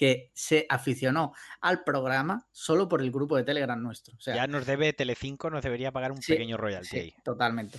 que 0.00 0.30
se 0.32 0.64
aficionó 0.70 1.34
al 1.60 1.84
programa 1.84 2.48
solo 2.52 2.88
por 2.88 3.02
el 3.02 3.10
grupo 3.10 3.36
de 3.36 3.44
Telegram 3.44 3.80
nuestro. 3.80 4.16
O 4.16 4.20
sea, 4.20 4.34
ya 4.34 4.46
nos 4.46 4.64
debe 4.64 4.94
Telecinco, 4.94 5.50
nos 5.50 5.62
debería 5.62 5.92
pagar 5.92 6.10
un 6.10 6.20
pequeño 6.20 6.56
royalty. 6.56 6.88
Sí, 6.88 7.14
totalmente. 7.22 7.78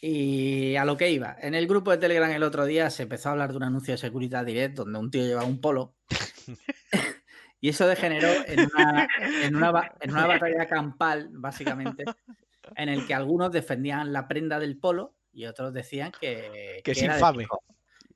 Y 0.00 0.74
a 0.74 0.84
lo 0.84 0.96
que 0.96 1.12
iba, 1.12 1.36
en 1.40 1.54
el 1.54 1.68
grupo 1.68 1.92
de 1.92 1.98
Telegram 1.98 2.28
el 2.32 2.42
otro 2.42 2.64
día 2.64 2.90
se 2.90 3.04
empezó 3.04 3.28
a 3.28 3.32
hablar 3.32 3.52
de 3.52 3.58
un 3.58 3.62
anuncio 3.62 3.94
de 3.94 3.98
Securitas 3.98 4.44
Direct 4.44 4.74
donde 4.74 4.98
un 4.98 5.12
tío 5.12 5.24
llevaba 5.24 5.46
un 5.46 5.60
polo. 5.60 5.94
y 7.60 7.68
eso 7.68 7.86
degeneró 7.86 8.28
en 8.48 8.68
una, 8.74 9.08
en, 9.44 9.54
una, 9.54 9.92
en 10.00 10.10
una 10.10 10.26
batalla 10.26 10.66
campal, 10.66 11.28
básicamente, 11.30 12.02
en 12.76 12.88
el 12.88 13.06
que 13.06 13.14
algunos 13.14 13.52
defendían 13.52 14.12
la 14.12 14.28
prenda 14.28 14.58
del 14.58 14.78
polo 14.78 15.14
y 15.32 15.46
otros 15.46 15.72
decían 15.72 16.12
que, 16.20 16.80
que, 16.84 16.92
es 16.92 17.02
infame. 17.02 17.46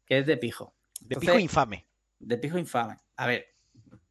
que 0.05 0.19
es 0.19 0.27
de 0.27 0.37
pijo. 0.37 0.75
De 1.01 1.17
pijo 1.17 1.39
infame. 1.39 1.87
De 2.19 2.39
pijo 2.39 2.59
infame. 2.59 2.97
A 3.17 3.27
ver, 3.27 3.47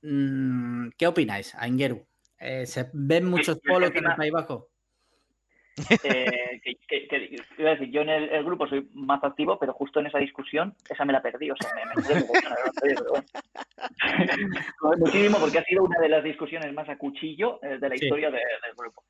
mm, 0.01 0.89
¿qué 0.97 1.07
opináis, 1.07 1.53
Aingeru? 1.55 2.05
Eh, 2.39 2.65
¿Se 2.65 2.89
ven 2.93 3.25
muchos 3.25 3.59
polos 3.59 3.91
en 3.95 4.05
el 4.05 4.15
País 4.15 4.31
Bajo? 4.31 4.69
Eh, 6.03 6.61
iba 7.57 7.69
a 7.69 7.73
decir, 7.73 7.91
yo 7.91 8.01
en 8.01 8.09
el, 8.09 8.43
grupo 8.45 8.67
soy 8.67 8.87
más 8.93 9.23
activo, 9.23 9.59
pero 9.59 9.73
justo 9.73 9.99
en 9.99 10.07
esa 10.07 10.19
discusión, 10.19 10.73
esa 10.89 11.03
me 11.03 11.13
la 11.13 11.21
perdí. 11.21 11.51
O 11.51 11.55
sea, 11.55 11.71
me, 11.73 11.83
Muchísimo, 14.97 15.37
porque 15.39 15.59
ha 15.59 15.63
sido 15.63 15.83
una 15.83 15.99
de 15.99 16.09
las 16.09 16.23
discusiones 16.23 16.73
más 16.73 16.87
a 16.87 16.97
cuchillo 16.97 17.59
eh, 17.61 17.77
de 17.77 17.89
la 17.89 17.95
historia 17.95 18.31
del 18.31 18.41
grupo. 18.77 19.03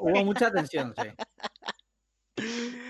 Hubo, 0.00 0.24
mucha 0.24 0.50
tensión, 0.50 0.94
sí. 0.96 1.08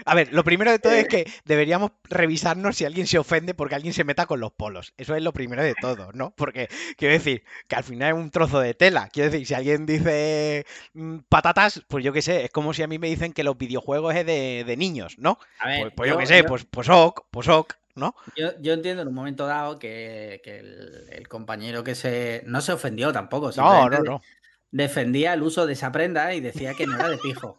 A 0.05 0.15
ver, 0.15 0.33
lo 0.33 0.45
primero 0.45 0.71
de 0.71 0.79
todo 0.79 0.93
es 0.93 1.09
que 1.09 1.31
deberíamos 1.45 1.93
revisarnos 2.05 2.77
si 2.77 2.85
alguien 2.85 3.07
se 3.07 3.19
ofende 3.19 3.55
porque 3.55 3.75
alguien 3.75 3.93
se 3.93 4.05
meta 4.05 4.27
con 4.27 4.41
los 4.41 4.53
polos. 4.53 4.93
Eso 4.97 5.15
es 5.15 5.23
lo 5.23 5.33
primero 5.33 5.63
de 5.63 5.75
todo, 5.81 6.11
¿no? 6.13 6.33
Porque 6.37 6.69
quiero 6.97 7.15
decir 7.15 7.45
que 7.67 7.77
al 7.77 7.85
final 7.85 8.15
es 8.15 8.15
un 8.15 8.31
trozo 8.31 8.61
de 8.61 8.75
tela. 8.75 9.09
Quiero 9.13 9.31
decir, 9.31 9.47
si 9.47 9.55
alguien 9.55 9.87
dice 9.87 10.65
mm, 10.95 11.19
patatas, 11.29 11.83
pues 11.89 12.05
yo 12.05 12.13
qué 12.13 12.23
sé, 12.23 12.45
es 12.45 12.51
como 12.51 12.73
si 12.73 12.83
a 12.83 12.87
mí 12.87 12.99
me 12.99 13.09
dicen 13.09 13.33
que 13.33 13.45
los 13.45 13.59
videojuegos 13.59 14.15
es 14.15 14.27
de, 14.27 14.75
niños, 14.77 15.19
¿no? 15.19 15.39
A 15.59 15.69
ver, 15.69 15.81
pues, 15.83 15.95
pues 15.97 16.11
yo, 16.11 16.19
qué 16.19 16.27
sé, 16.27 16.45
pues, 16.45 16.65
pues 16.65 16.89
ok, 16.89 17.27
pues 17.31 17.49
ok. 17.49 17.75
¿No? 17.97 18.15
Yo, 18.37 18.75
entiendo 18.75 19.01
en 19.01 19.09
un 19.09 19.15
momento 19.15 19.47
dado 19.47 19.79
que, 19.79 20.43
el, 20.45 21.27
compañero 21.29 21.83
que 21.83 21.95
se. 21.95 22.43
No 22.45 22.61
se 22.61 22.73
ofendió 22.73 23.11
tampoco. 23.11 23.51
No, 23.57 23.89
no, 23.89 23.99
no. 24.01 24.23
Defendía 24.71 25.33
el 25.33 25.43
uso 25.43 25.67
de 25.67 25.73
esa 25.73 25.91
prenda 25.93 26.35
y 26.35 26.41
decía 26.41 26.75
que 26.75 26.87
no 26.87 26.97
era 26.97 27.09
de 27.09 27.17
pijo. 27.17 27.59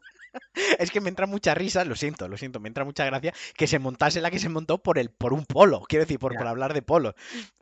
es 0.79 0.91
que 0.91 1.01
me 1.01 1.09
entra 1.09 1.27
mucha 1.27 1.53
risa, 1.53 1.85
lo 1.85 1.95
siento, 1.95 2.27
lo 2.27 2.37
siento, 2.37 2.59
me 2.59 2.67
entra 2.67 2.85
mucha 2.85 3.05
gracia 3.05 3.33
que 3.55 3.67
se 3.67 3.79
montase 3.79 4.21
la 4.21 4.31
que 4.31 4.39
se 4.39 4.49
montó 4.49 4.77
por 4.79 4.97
el 4.97 5.09
por 5.09 5.33
un 5.33 5.45
polo, 5.45 5.81
quiero 5.87 6.05
decir, 6.05 6.19
por, 6.19 6.35
por 6.35 6.47
hablar 6.47 6.73
de 6.73 6.81
polo. 6.81 7.13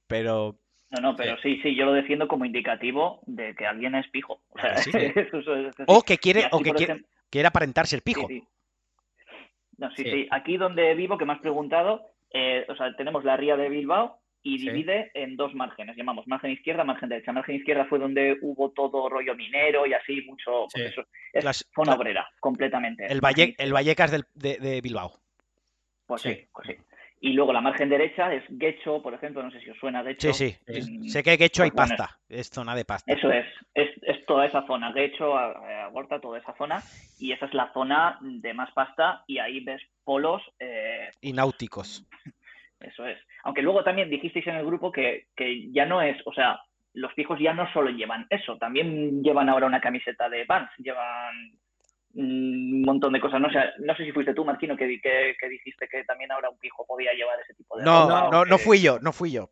Pero. 0.07 0.55
No, 0.91 1.01
no, 1.01 1.15
pero 1.15 1.35
sí, 1.41 1.59
sí, 1.61 1.75
yo 1.75 1.85
lo 1.85 1.93
defiendo 1.93 2.27
como 2.27 2.45
indicativo 2.45 3.21
de 3.25 3.55
que 3.55 3.65
alguien 3.65 3.95
es 3.95 4.07
pijo. 4.09 4.41
O, 5.87 6.01
que 6.05 6.17
quiere, 6.17 6.47
o 6.51 6.59
que 6.59 6.71
quiere, 7.29 7.47
aparentarse 7.47 7.95
el 7.95 8.01
pijo. 8.01 8.27
Sí, 8.27 8.43
No, 9.77 9.89
sí, 9.95 10.03
sí, 10.03 10.27
Aquí 10.31 10.57
donde 10.57 10.93
vivo, 10.93 11.17
que 11.17 11.25
me 11.25 11.33
has 11.33 11.39
preguntado, 11.39 12.11
eh, 12.31 12.65
o 12.69 12.75
sea, 12.75 12.95
tenemos 12.95 13.23
la 13.25 13.35
ría 13.35 13.57
de 13.57 13.67
Bilbao 13.67 14.21
y 14.45 14.59
divide 14.59 15.09
en 15.15 15.35
dos 15.35 15.55
márgenes, 15.55 15.97
llamamos 15.97 16.27
margen 16.27 16.51
izquierda, 16.51 16.83
margen 16.83 17.09
derecha. 17.09 17.31
Margen 17.31 17.55
izquierda 17.55 17.85
fue 17.85 17.97
donde 17.97 18.37
hubo 18.43 18.69
todo 18.69 19.09
rollo 19.09 19.33
minero 19.35 19.87
y 19.87 19.93
así, 19.93 20.21
mucho... 20.21 20.67
Pues 20.71 20.93
es 21.33 21.67
zona 21.73 21.95
obrera, 21.95 22.29
completamente. 22.39 23.07
El, 23.07 23.21
Valle, 23.21 23.55
el 23.57 23.73
Vallecas 23.73 24.11
de, 24.11 24.81
Bilbao. 24.83 25.13
Pues 26.05 26.21
sí. 26.21 26.47
pues 26.53 26.67
sí. 26.67 26.75
Y 27.21 27.33
luego 27.33 27.53
la 27.53 27.61
margen 27.61 27.89
derecha 27.89 28.31
es 28.31 28.43
Guecho, 28.47 29.01
por 29.01 29.15
ejemplo, 29.15 29.41
no 29.41 29.49
sé 29.49 29.59
si 29.61 29.71
os 29.71 29.77
suena 29.79 30.03
de 30.03 30.11
hecho. 30.11 30.31
Sí, 30.31 30.55
sí. 30.67 31.09
sé 31.09 31.23
que 31.23 31.37
Guecho 31.37 31.63
hay 31.63 31.71
pues 31.71 31.89
pasta, 31.89 32.19
es 32.29 32.47
zona 32.51 32.75
de 32.75 32.85
pasta. 32.85 33.11
Eso 33.11 33.31
es, 33.31 33.47
es, 33.73 34.25
toda 34.27 34.45
esa 34.45 34.63
zona, 34.67 34.91
Guecho, 34.91 35.35
Aborta, 35.35 36.21
toda 36.21 36.37
esa 36.37 36.55
zona, 36.55 36.83
y 37.17 37.31
esa 37.31 37.47
es 37.47 37.53
la 37.55 37.73
zona 37.73 38.19
de 38.21 38.53
más 38.53 38.71
pasta, 38.73 39.23
y 39.25 39.39
ahí 39.39 39.61
ves 39.61 39.81
polos... 40.03 40.43
Eh, 40.59 41.09
y 41.21 41.33
náuticos. 41.33 42.05
Eso 42.79 43.05
es. 43.05 43.17
Aunque 43.43 43.61
luego 43.61 43.83
también 43.83 44.09
dijisteis 44.09 44.45
en 44.47 44.55
el 44.55 44.65
grupo 44.65 44.91
que, 44.91 45.27
ya 45.71 45.85
no 45.85 46.01
es, 46.01 46.17
o 46.25 46.33
sea, 46.33 46.59
los 46.93 47.13
fijos 47.13 47.39
ya 47.39 47.53
no 47.53 47.71
solo 47.73 47.89
llevan 47.89 48.25
eso, 48.29 48.57
también 48.57 49.21
llevan 49.23 49.49
ahora 49.49 49.67
una 49.67 49.81
camiseta 49.81 50.29
de 50.29 50.45
Vans, 50.45 50.69
llevan 50.77 51.57
un 52.15 52.81
montón 52.83 53.11
de 53.11 53.19
cosas. 53.19 53.41
No 53.41 53.49
sé, 53.49 53.59
no 53.79 53.95
sé 53.95 54.05
si 54.05 54.11
fuiste 54.11 54.33
tú, 54.33 54.45
Marquino, 54.45 54.77
que, 54.77 54.99
que, 55.01 55.49
dijiste 55.49 55.87
que 55.89 56.03
también 56.05 56.31
ahora 56.31 56.49
un 56.49 56.57
fijo 56.59 56.85
podía 56.85 57.13
llevar 57.13 57.37
ese 57.41 57.53
tipo 57.53 57.77
de 57.77 57.83
No, 57.83 58.29
no, 58.31 58.45
no, 58.45 58.57
fui 58.57 58.81
yo, 58.81 58.99
no 58.99 59.11
fui 59.11 59.31
yo. 59.31 59.49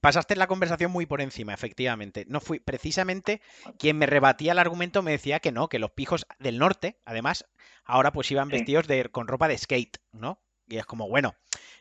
pasaste 0.00 0.36
la 0.36 0.46
conversación 0.46 0.90
muy 0.90 1.04
por 1.04 1.20
encima, 1.20 1.52
efectivamente. 1.52 2.24
No 2.28 2.40
fui, 2.40 2.60
precisamente 2.60 3.42
quien 3.78 3.98
me 3.98 4.06
rebatía 4.06 4.52
el 4.52 4.58
argumento 4.58 5.02
me 5.02 5.10
decía 5.10 5.40
que 5.40 5.52
no, 5.52 5.68
que 5.68 5.78
los 5.78 5.90
pijos 5.90 6.26
del 6.38 6.58
norte, 6.58 6.96
además, 7.04 7.46
ahora 7.84 8.12
pues 8.12 8.30
iban 8.30 8.48
vestidos 8.48 8.88
de, 8.88 9.08
con 9.10 9.28
ropa 9.28 9.48
de 9.48 9.58
skate, 9.58 9.98
¿no? 10.12 10.40
Y 10.66 10.76
es 10.76 10.86
como, 10.86 11.08
bueno, 11.08 11.34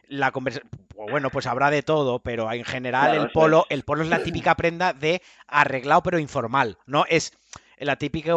la 0.07 0.31
conversación, 0.31 0.69
bueno, 0.95 1.29
pues 1.29 1.45
habrá 1.45 1.69
de 1.69 1.83
todo, 1.83 2.19
pero 2.19 2.51
en 2.51 2.65
general 2.65 3.15
el 3.15 3.29
polo, 3.31 3.65
el 3.69 3.83
polo 3.83 4.03
es 4.03 4.09
la 4.09 4.23
típica 4.23 4.55
prenda 4.55 4.93
de 4.93 5.21
arreglado 5.47 6.03
pero 6.03 6.19
informal, 6.19 6.77
¿no? 6.85 7.05
Es 7.07 7.33
la 7.77 7.95
típica, 7.97 8.33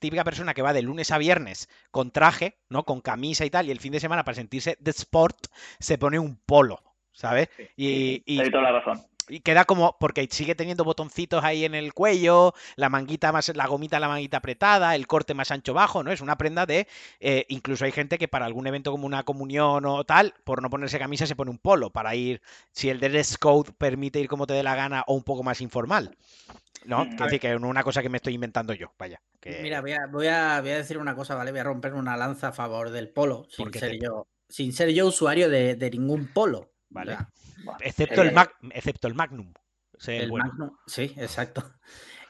típica 0.00 0.24
persona 0.24 0.54
que 0.54 0.62
va 0.62 0.72
de 0.72 0.82
lunes 0.82 1.10
a 1.10 1.18
viernes 1.18 1.68
con 1.90 2.10
traje, 2.10 2.58
¿no? 2.68 2.84
Con 2.84 3.00
camisa 3.00 3.44
y 3.44 3.50
tal, 3.50 3.68
y 3.68 3.70
el 3.70 3.80
fin 3.80 3.92
de 3.92 4.00
semana 4.00 4.24
para 4.24 4.34
sentirse 4.34 4.76
de 4.80 4.90
sport 4.90 5.46
se 5.78 5.98
pone 5.98 6.18
un 6.18 6.36
polo, 6.36 6.82
¿sabes? 7.12 7.48
y, 7.76 8.50
toda 8.50 8.62
la 8.62 8.72
razón. 8.72 9.07
Y 9.28 9.40
queda 9.40 9.64
como, 9.64 9.96
porque 9.98 10.26
sigue 10.30 10.54
teniendo 10.54 10.84
botoncitos 10.84 11.44
ahí 11.44 11.64
en 11.64 11.74
el 11.74 11.94
cuello, 11.94 12.54
la 12.76 12.88
manguita 12.88 13.32
más, 13.32 13.54
la 13.54 13.66
gomita, 13.66 14.00
la 14.00 14.08
manguita 14.08 14.38
apretada, 14.38 14.94
el 14.94 15.06
corte 15.06 15.34
más 15.34 15.50
ancho 15.50 15.74
bajo, 15.74 16.02
¿no? 16.02 16.12
Es 16.12 16.20
una 16.20 16.36
prenda 16.36 16.66
de, 16.66 16.86
eh, 17.20 17.46
incluso 17.48 17.84
hay 17.84 17.92
gente 17.92 18.18
que 18.18 18.28
para 18.28 18.46
algún 18.46 18.66
evento 18.66 18.90
como 18.90 19.06
una 19.06 19.22
comunión 19.22 19.84
o 19.86 20.04
tal, 20.04 20.34
por 20.44 20.62
no 20.62 20.70
ponerse 20.70 20.98
camisa 20.98 21.26
se 21.26 21.36
pone 21.36 21.50
un 21.50 21.58
polo 21.58 21.90
para 21.90 22.14
ir, 22.14 22.40
si 22.72 22.90
el 22.90 23.00
dress 23.00 23.38
code 23.38 23.72
permite 23.76 24.20
ir 24.20 24.28
como 24.28 24.46
te 24.46 24.54
dé 24.54 24.62
la 24.62 24.74
gana 24.74 25.04
o 25.06 25.14
un 25.14 25.22
poco 25.22 25.42
más 25.42 25.60
informal. 25.60 26.16
¿No? 26.84 27.04
Mm, 27.04 27.16
decir, 27.16 27.40
que 27.40 27.52
es 27.52 27.60
una 27.60 27.82
cosa 27.82 28.02
que 28.02 28.08
me 28.08 28.16
estoy 28.16 28.34
inventando 28.34 28.72
yo, 28.72 28.92
vaya. 28.98 29.20
Mira, 29.44 29.80
voy 29.80 30.26
a, 30.26 30.62
decir 30.62 30.98
una 30.98 31.14
cosa, 31.14 31.34
¿vale? 31.34 31.50
Voy 31.50 31.60
a 31.60 31.64
romper 31.64 31.94
una 31.94 32.16
lanza 32.16 32.48
a 32.48 32.52
favor 32.52 32.90
del 32.90 33.08
polo, 33.08 33.46
sin 33.50 33.72
ser 33.72 33.98
yo, 34.00 34.26
sin 34.48 34.72
ser 34.72 34.90
yo 34.90 35.06
usuario 35.06 35.48
de, 35.48 35.90
ningún 35.92 36.28
polo. 36.32 36.70
Vale. 36.90 37.18
excepto, 37.80 38.22
el 38.22 38.34
excepto 38.72 39.08
el 39.08 39.14
Magnum. 39.14 39.52
El 40.06 40.32
Magnum. 40.32 40.70
Sí, 40.86 41.14
exacto. 41.16 41.62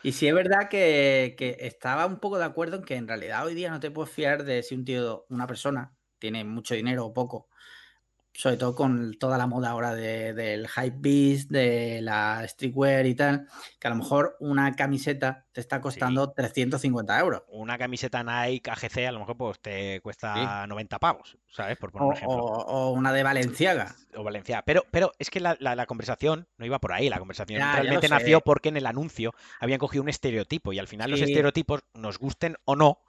Y 0.04 0.12
sí 0.12 0.28
es 0.28 0.34
verdad 0.34 0.68
que, 0.68 1.34
estaba 1.58 2.06
un 2.06 2.20
poco 2.20 2.38
de 2.38 2.44
acuerdo 2.44 2.76
en 2.76 2.84
que 2.84 2.94
en 2.94 3.08
realidad 3.08 3.44
hoy 3.44 3.54
día 3.54 3.68
no 3.68 3.80
te 3.80 3.90
puedes 3.90 4.12
fiar 4.12 4.44
de 4.44 4.62
si 4.62 4.76
un 4.76 4.84
tío, 4.84 5.26
una 5.28 5.48
persona, 5.48 5.92
tiene 6.20 6.44
mucho 6.44 6.74
dinero 6.74 7.04
o 7.04 7.12
poco, 7.12 7.48
sobre 8.38 8.56
todo 8.56 8.76
con 8.76 9.18
toda 9.18 9.36
la 9.36 9.48
moda 9.48 9.70
ahora 9.70 9.96
del 9.96 10.68
hype 10.68 10.96
beast, 11.00 11.50
de 11.50 12.00
la 12.00 12.46
streetwear 12.46 13.04
y 13.06 13.16
tal, 13.16 13.48
que 13.80 13.88
a 13.88 13.90
lo 13.90 13.96
mejor 13.96 14.36
una 14.38 14.76
camiseta 14.76 15.46
te 15.50 15.60
está 15.60 15.80
costando 15.80 16.30
350 16.30 17.18
euros. 17.18 17.42
Una 17.48 17.76
camiseta 17.76 18.22
Nike 18.22 18.70
AGC 18.70 19.08
a 19.08 19.10
lo 19.10 19.18
mejor 19.18 19.36
pues 19.36 19.58
te 19.58 20.00
cuesta 20.02 20.68
90 20.68 21.00
pavos, 21.00 21.36
¿sabes? 21.48 21.76
Por 21.78 21.90
poner 21.90 22.04
o, 22.04 22.08
un 22.10 22.14
ejemplo. 22.14 22.36
O, 22.36 22.92
una 22.92 23.12
de 23.12 23.24
Valenciaga. 23.24 23.96
O 24.14 24.22
Valenciaga. 24.22 24.62
Pero, 24.64 24.84
pero 24.92 25.10
es 25.18 25.30
que 25.30 25.40
la, 25.40 25.86
conversación 25.86 26.46
no 26.58 26.64
iba 26.64 26.78
por 26.78 26.92
ahí. 26.92 27.08
La 27.08 27.18
conversación 27.18 27.60
realmente 27.60 28.08
nació 28.08 28.40
porque 28.40 28.68
en 28.68 28.76
el 28.76 28.86
anuncio 28.86 29.34
habían 29.58 29.80
cogido 29.80 30.04
un 30.04 30.10
estereotipo 30.10 30.72
y 30.72 30.78
al 30.78 30.86
final 30.86 31.10
los 31.10 31.20
estereotipos, 31.20 31.80
nos 31.92 32.20
gusten 32.20 32.54
o 32.64 32.76
no, 32.76 33.00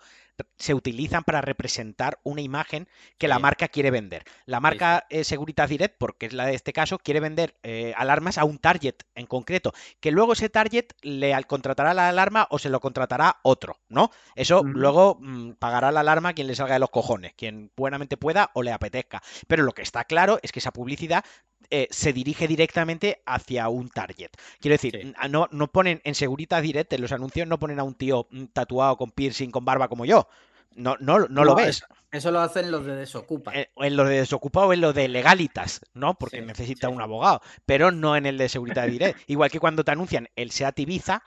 se 0.58 0.74
utilizan 0.74 1.24
para 1.24 1.42
representar 1.42 2.20
una 2.24 2.42
imagen 2.42 2.88
que 3.18 3.28
la 3.28 3.40
marca 3.40 3.68
quiere 3.68 3.92
vender. 3.92 4.24
La 4.46 4.60
marca 4.60 5.06
eh, 5.10 5.24
Securitas 5.24 5.70
Direct, 5.70 5.96
porque 5.98 6.28
es 6.28 6.34
la 6.34 6.46
de 6.46 6.56
este 6.56 6.74
caso, 6.74 7.00
quiere 7.00 7.20
vender 7.20 7.56
eh, 7.64 7.94
alarmas 7.98 8.38
a 8.38 8.46
un 8.46 8.58
target 8.58 8.96
en 9.16 9.26
concreto, 9.26 9.74
que 10.00 10.12
luego 10.12 10.34
ese 10.34 10.50
target 10.50 10.88
le 11.02 11.40
contratará 11.46 11.94
la 11.94 12.10
alarma 12.10 12.48
o 12.50 12.60
se 12.60 12.70
lo 12.70 12.80
contratará 12.80 13.38
otro, 13.44 13.80
¿no? 13.88 14.12
Eso 14.36 14.64
luego 14.64 15.18
mm, 15.20 15.54
pagará 15.54 15.92
la 15.92 16.02
alarma 16.02 16.34
quien 16.34 16.48
le 16.48 16.56
salga 16.56 16.74
de 16.74 16.80
los 16.80 16.90
cojones, 16.90 17.34
quien 17.34 17.72
buenamente 17.76 18.18
pueda 18.18 18.52
o 18.54 18.64
le 18.64 18.72
apetezca. 18.72 19.22
Pero 19.48 19.64
lo 19.64 19.74
que 19.74 19.82
está 19.82 20.04
claro 20.06 20.40
es 20.42 20.52
que 20.52 20.60
esa 20.60 20.72
publicidad 20.72 21.24
eh, 21.72 21.88
se 21.92 22.14
dirige 22.14 22.48
directamente 22.48 23.22
hacia 23.26 23.70
un 23.70 23.90
target. 23.90 24.32
Quiero 24.60 24.74
decir, 24.74 25.14
no, 25.30 25.48
no 25.52 25.72
ponen 25.72 26.02
en 26.04 26.16
Seguritas 26.16 26.64
Direct, 26.64 26.92
en 26.94 27.02
los 27.02 27.12
anuncios 27.12 27.48
no 27.48 27.60
ponen 27.60 27.80
a 27.80 27.84
un 27.84 27.94
tío 27.94 28.28
mm, 28.32 28.46
tatuado 28.46 28.98
con 28.98 29.12
piercing, 29.12 29.52
con 29.52 29.66
barba 29.66 29.88
como 29.88 30.06
yo. 30.06 30.28
No, 30.76 30.96
no, 31.00 31.20
no, 31.28 31.44
lo 31.44 31.56
ves. 31.56 31.84
Eso, 32.12 32.32
lo 32.32 32.40
hacen 32.40 32.72
los 32.72 32.86
de 32.86 32.96
Desocupa. 32.96 33.54
Eh, 33.54 33.70
en, 33.76 33.96
los 33.96 34.08
de 34.08 34.20
Desocupa 34.20 34.66
o 34.66 34.74
en 34.74 34.82
los 34.82 34.96
de 34.96 35.08
Legalitas, 35.08 35.82
¿no? 35.94 36.16
Porque 36.16 36.42
necesita 36.42 36.90
un 36.90 37.02
abogado. 37.02 37.42
Pero 37.66 37.92
no 37.92 38.16
en 38.16 38.26
el 38.26 38.38
de 38.38 38.50
Seguridad 38.50 38.88
Direct. 38.88 39.20
Igual 39.28 39.52
que 39.52 39.60
cuando 39.60 39.84
te 39.84 39.92
anuncian 39.92 40.30
el 40.36 40.52
SEAT 40.52 40.80
Ibiza, 40.80 41.24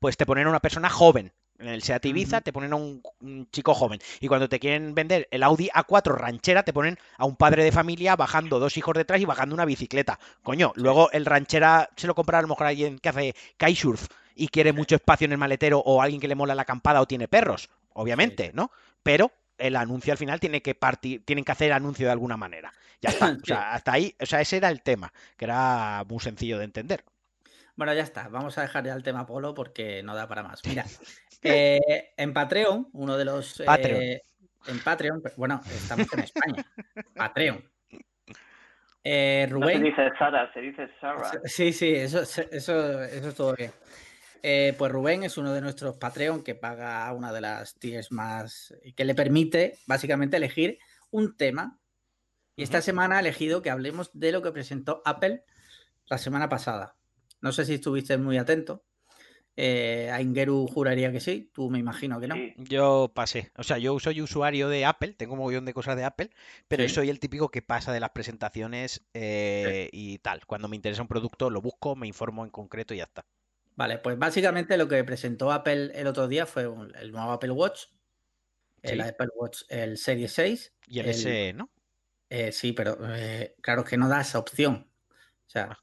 pues 0.00 0.16
te 0.16 0.26
ponen 0.26 0.46
a 0.46 0.50
una 0.50 0.60
persona 0.60 0.88
joven. 0.88 1.32
En 1.64 1.70
el 1.70 1.82
Seat 1.82 2.04
Ibiza 2.04 2.42
te 2.42 2.52
ponen 2.52 2.74
a 2.74 2.76
un, 2.76 3.02
chico 3.50 3.72
joven. 3.74 3.98
Y 4.20 4.28
cuando 4.28 4.50
te 4.50 4.60
quieren 4.60 4.94
vender 4.94 5.26
el 5.30 5.42
Audi 5.42 5.70
A4 5.72 6.14
ranchera, 6.14 6.62
te 6.62 6.74
ponen 6.74 6.98
a 7.16 7.24
un 7.24 7.36
padre 7.36 7.64
de 7.64 7.72
familia 7.72 8.16
bajando 8.16 8.58
dos 8.58 8.76
hijos 8.76 8.94
detrás 8.94 9.18
y 9.20 9.24
bajando 9.24 9.54
una 9.54 9.64
bicicleta. 9.64 10.18
Coño, 10.42 10.72
luego 10.76 11.10
el 11.12 11.24
ranchera 11.24 11.88
se 11.96 12.06
lo 12.06 12.14
compra 12.14 12.38
a 12.38 12.42
lo 12.42 12.48
mejor 12.48 12.66
alguien 12.66 12.98
que 12.98 13.08
hace 13.08 13.34
kitesurf 13.56 14.08
y 14.34 14.48
quiere 14.48 14.74
mucho 14.74 14.94
espacio 14.94 15.24
en 15.24 15.32
el 15.32 15.38
maletero 15.38 15.78
o 15.78 16.02
alguien 16.02 16.20
que 16.20 16.28
le 16.28 16.34
mola 16.34 16.54
la 16.54 16.62
acampada 16.62 17.00
o 17.00 17.06
tiene 17.06 17.28
perros, 17.28 17.70
obviamente, 17.94 18.50
¿no? 18.52 18.70
Pero 19.02 19.32
el 19.56 19.76
anuncio 19.76 20.12
al 20.12 20.18
final 20.18 20.40
tiene 20.40 20.60
que 20.60 20.74
partir, 20.74 21.24
tienen 21.24 21.46
que 21.46 21.52
hacer 21.52 21.68
el 21.68 21.74
anuncio 21.74 22.04
de 22.04 22.12
alguna 22.12 22.36
manera. 22.36 22.74
Ya 23.00 23.08
está. 23.08 23.36
O 23.42 23.46
sea, 23.46 23.72
hasta 23.72 23.92
ahí, 23.92 24.14
o 24.20 24.26
sea, 24.26 24.42
ese 24.42 24.58
era 24.58 24.68
el 24.68 24.82
tema, 24.82 25.12
que 25.38 25.46
era 25.46 26.04
muy 26.06 26.20
sencillo 26.20 26.58
de 26.58 26.64
entender. 26.64 27.04
Bueno, 27.76 27.92
ya 27.92 28.02
está. 28.02 28.28
Vamos 28.28 28.56
a 28.58 28.62
dejar 28.62 28.84
ya 28.84 28.94
el 28.94 29.02
tema 29.02 29.26
polo 29.26 29.54
porque 29.54 30.02
no 30.02 30.14
da 30.14 30.28
para 30.28 30.42
más. 30.42 30.62
Mira, 30.66 30.84
eh, 31.42 32.12
en 32.16 32.32
Patreon, 32.32 32.88
uno 32.92 33.16
de 33.16 33.24
los. 33.24 33.60
Eh, 33.60 34.22
en 34.66 34.82
Patreon, 34.82 35.22
bueno, 35.36 35.60
estamos 35.66 36.12
en 36.12 36.20
España. 36.20 36.64
Patreon. 37.16 37.64
Eh, 39.02 39.46
Rubén. 39.50 39.78
se 39.78 39.84
dice 39.84 40.10
Sara, 40.18 40.52
se 40.54 40.60
dice 40.60 40.88
Sara. 41.00 41.30
Sí, 41.44 41.72
sí, 41.72 41.94
eso, 41.94 42.22
eso, 42.22 43.02
eso 43.02 43.28
es 43.28 43.34
todo 43.34 43.54
bien. 43.54 43.72
pues 44.78 44.92
Rubén 44.92 45.24
es 45.24 45.36
uno 45.36 45.52
de 45.52 45.60
nuestros 45.60 45.98
Patreon 45.98 46.42
que 46.42 46.54
paga 46.54 47.12
una 47.12 47.32
de 47.32 47.40
las 47.42 47.74
tiers 47.74 48.12
más. 48.12 48.74
que 48.96 49.04
le 49.04 49.14
permite 49.14 49.74
básicamente 49.86 50.36
elegir 50.36 50.78
un 51.10 51.36
tema. 51.36 51.78
Y 52.56 52.62
esta 52.62 52.80
semana 52.80 53.16
ha 53.16 53.20
elegido 53.20 53.62
que 53.62 53.70
hablemos 53.70 54.10
de 54.14 54.30
lo 54.30 54.40
que 54.40 54.52
presentó 54.52 55.02
Apple 55.04 55.44
la 56.06 56.18
semana 56.18 56.48
pasada. 56.48 56.94
No 57.44 57.52
sé 57.52 57.66
si 57.66 57.74
estuviste 57.74 58.16
muy 58.16 58.38
atento. 58.38 58.86
Eh, 59.54 60.08
a 60.10 60.22
Ingeru 60.22 60.66
juraría 60.66 61.12
que 61.12 61.20
sí, 61.20 61.50
tú 61.52 61.68
me 61.68 61.78
imagino 61.78 62.18
que 62.18 62.26
no. 62.26 62.36
Yo 62.56 63.12
pasé, 63.14 63.52
o 63.58 63.62
sea, 63.62 63.76
yo 63.76 64.00
soy 64.00 64.22
usuario 64.22 64.70
de 64.70 64.86
Apple, 64.86 65.12
tengo 65.12 65.34
un 65.34 65.40
montón 65.40 65.66
de 65.66 65.74
cosas 65.74 65.94
de 65.96 66.04
Apple, 66.04 66.30
pero 66.68 66.88
soy 66.88 67.10
el 67.10 67.20
típico 67.20 67.50
que 67.50 67.60
pasa 67.60 67.92
de 67.92 68.00
las 68.00 68.12
presentaciones 68.12 69.04
eh, 69.12 69.90
y 69.92 70.20
tal. 70.20 70.46
Cuando 70.46 70.68
me 70.68 70.76
interesa 70.76 71.02
un 71.02 71.08
producto 71.08 71.50
lo 71.50 71.60
busco, 71.60 71.94
me 71.94 72.06
informo 72.06 72.44
en 72.44 72.50
concreto 72.50 72.94
y 72.94 72.96
ya 72.96 73.04
está. 73.04 73.26
Vale, 73.76 73.98
pues 73.98 74.18
básicamente 74.18 74.78
lo 74.78 74.88
que 74.88 75.04
presentó 75.04 75.52
Apple 75.52 75.92
el 75.94 76.06
otro 76.06 76.28
día 76.28 76.46
fue 76.46 76.62
el 76.62 77.12
nuevo 77.12 77.30
Apple 77.30 77.50
Watch, 77.50 77.88
el 78.80 79.02
Apple 79.02 79.28
Watch, 79.36 79.64
el 79.68 79.98
Series 79.98 80.32
6. 80.32 80.72
Y 80.88 81.00
el, 81.00 81.12
SE, 81.12 81.52
¿no? 81.52 81.68
Eh, 82.30 82.52
sí, 82.52 82.72
pero 82.72 82.96
claro 83.60 83.84
que 83.84 83.98
no 83.98 84.08
da 84.08 84.22
esa 84.22 84.38
opción. 84.38 84.88
O 85.46 85.50
sea, 85.50 85.68
ah 85.72 85.78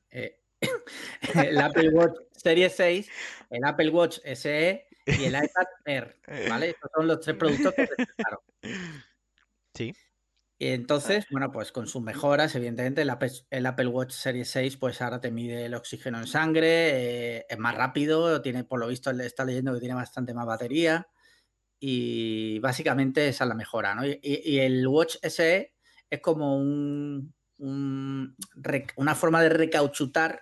el 1.36 1.60
Apple 1.60 1.90
Watch 1.90 2.18
Series 2.32 2.76
6, 2.76 3.10
el 3.50 3.64
Apple 3.64 3.90
Watch 3.90 4.20
SE 4.24 4.86
y 5.06 5.24
el 5.24 5.36
iPad 5.36 5.68
Air, 5.86 6.18
¿vale? 6.50 6.70
Estos 6.70 6.92
son 6.96 7.08
los 7.08 7.20
tres 7.20 7.36
productos 7.36 7.74
que 7.74 7.88
presentaron. 7.88 8.40
Sí. 9.74 9.94
Y 10.60 10.68
entonces, 10.68 11.26
bueno, 11.32 11.52
pues 11.52 11.72
con 11.72 11.88
sus 11.88 12.04
mejoras, 12.04 12.54
evidentemente, 12.54 13.02
el 13.02 13.66
Apple, 13.66 13.88
Watch 13.88 14.12
Series 14.12 14.48
6, 14.50 14.78
pues 14.78 15.02
ahora 15.02 15.20
te 15.20 15.32
mide 15.32 15.66
el 15.66 15.74
oxígeno 15.74 16.20
en 16.20 16.28
sangre, 16.28 17.38
eh, 17.38 17.46
es 17.50 17.58
más 17.58 17.74
rápido, 17.74 18.42
tiene, 18.44 18.64
por 18.64 18.80
lo 18.80 18.88
visto, 18.88 19.10
está 19.10 19.44
leyendo 19.44 19.74
que 19.74 19.80
tiene 19.80 19.96
bastante 19.96 20.36
más 20.36 20.46
batería. 20.46 21.08
Y 21.80 22.60
básicamente 22.60 23.28
esa 23.28 23.46
es 23.46 23.48
la 23.48 23.56
mejora, 23.56 23.96
¿no? 23.96 24.04
y 24.06 24.60
el 24.60 24.88
Watch 24.88 25.16
SE 25.24 25.74
es 26.12 26.22
como 26.22 26.58
un, 26.58 27.34
una 27.58 29.16
forma 29.16 29.42
de 29.42 29.50
recauchutar 29.50 30.42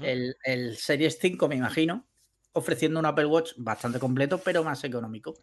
el, 0.00 0.76
Series 0.76 1.18
5, 1.20 1.48
me 1.48 1.56
imagino, 1.56 2.06
ofreciendo 2.52 3.00
un 3.00 3.06
Apple 3.06 3.26
Watch 3.26 3.52
bastante 3.56 3.98
completo, 3.98 4.38
pero 4.38 4.64
más 4.64 4.82
económico. 4.84 5.34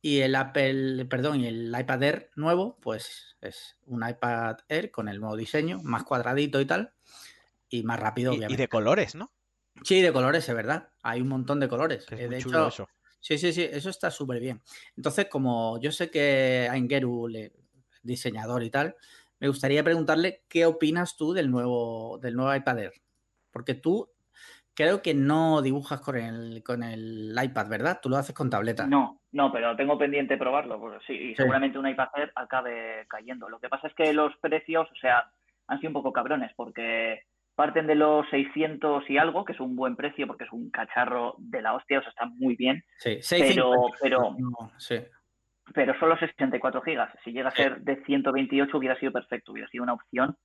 Y 0.00 0.20
el 0.20 0.34
Apple, 0.34 1.06
perdón, 1.06 1.40
y 1.40 1.46
el 1.46 1.74
iPad 1.78 2.02
Air 2.02 2.30
nuevo, 2.36 2.76
pues 2.80 3.36
es 3.40 3.76
un 3.86 4.06
iPad 4.06 4.58
Air 4.68 4.90
con 4.90 5.08
el 5.08 5.18
nuevo 5.18 5.36
diseño, 5.36 5.80
más 5.82 6.04
cuadradito 6.04 6.60
y 6.60 6.66
tal, 6.66 6.92
y 7.70 7.82
más 7.84 7.98
rápido, 7.98 8.32
y, 8.32 8.36
obviamente. 8.36 8.54
Y 8.54 8.64
de 8.64 8.68
colores, 8.68 9.14
¿no? 9.14 9.32
Sí, 9.82 10.02
de 10.02 10.12
colores, 10.12 10.48
es 10.48 10.54
verdad. 10.54 10.90
Hay 11.02 11.20
un 11.20 11.28
montón 11.28 11.58
de 11.58 11.68
colores. 11.68 12.06
Eh, 12.10 12.28
de 12.28 12.38
hecho, 12.38 12.68
eso. 12.68 12.88
Sí, 13.18 13.38
sí, 13.38 13.54
sí, 13.54 13.62
eso 13.62 13.88
está 13.88 14.10
súper 14.10 14.38
bien. 14.38 14.60
Entonces, 14.96 15.28
como 15.30 15.80
yo 15.80 15.90
sé 15.90 16.10
que 16.10 16.68
Aingeru, 16.70 17.26
diseñador 18.02 18.62
y 18.62 18.70
tal, 18.70 18.96
me 19.40 19.48
gustaría 19.48 19.82
preguntarle 19.82 20.44
qué 20.48 20.66
opinas 20.66 21.16
tú 21.16 21.32
del 21.32 21.50
nuevo, 21.50 22.18
del 22.20 22.36
nuevo 22.36 22.54
iPad 22.54 22.78
Air. 22.78 22.92
Porque 23.54 23.74
tú 23.74 24.10
creo 24.74 25.00
que 25.00 25.14
no 25.14 25.62
dibujas 25.62 26.00
con 26.00 26.16
el, 26.16 26.62
con 26.64 26.82
el 26.82 27.34
iPad, 27.40 27.68
¿verdad? 27.68 28.00
Tú 28.02 28.10
lo 28.10 28.16
haces 28.16 28.34
con 28.34 28.50
tableta. 28.50 28.86
No, 28.86 29.20
no, 29.30 29.52
pero 29.52 29.76
tengo 29.76 29.96
pendiente 29.96 30.36
probarlo. 30.36 30.80
Pues 30.80 31.00
sí, 31.06 31.12
y 31.12 31.34
seguramente 31.36 31.78
un 31.78 31.88
iPad 31.88 32.08
Air 32.16 32.32
acabe 32.34 33.06
cayendo. 33.08 33.48
Lo 33.48 33.60
que 33.60 33.68
pasa 33.68 33.86
es 33.86 33.94
que 33.94 34.12
los 34.12 34.36
precios, 34.38 34.90
o 34.90 34.96
sea, 34.96 35.30
han 35.68 35.78
sido 35.78 35.90
un 35.90 35.94
poco 35.94 36.12
cabrones 36.12 36.50
porque 36.56 37.22
parten 37.54 37.86
de 37.86 37.94
los 37.94 38.28
600 38.30 39.08
y 39.08 39.16
algo, 39.16 39.44
que 39.44 39.52
es 39.52 39.60
un 39.60 39.76
buen 39.76 39.94
precio 39.94 40.26
porque 40.26 40.42
es 40.42 40.52
un 40.52 40.70
cacharro 40.70 41.36
de 41.38 41.62
la 41.62 41.74
hostia, 41.74 42.00
o 42.00 42.02
sea, 42.02 42.10
está 42.10 42.26
muy 42.26 42.56
bien. 42.56 42.82
Sí, 42.98 43.20
pero, 43.30 43.86
pero, 44.02 44.36
sí 44.76 44.96
pero 45.72 45.98
solo 45.98 46.18
64 46.18 46.82
gigas. 46.82 47.10
Si 47.24 47.32
llega 47.32 47.48
a 47.48 47.52
ser 47.52 47.80
de 47.80 48.02
128 48.04 48.76
hubiera 48.76 48.98
sido 48.98 49.12
perfecto, 49.12 49.52
hubiera 49.52 49.68
sido 49.68 49.84
una 49.84 49.94
opción 49.94 50.36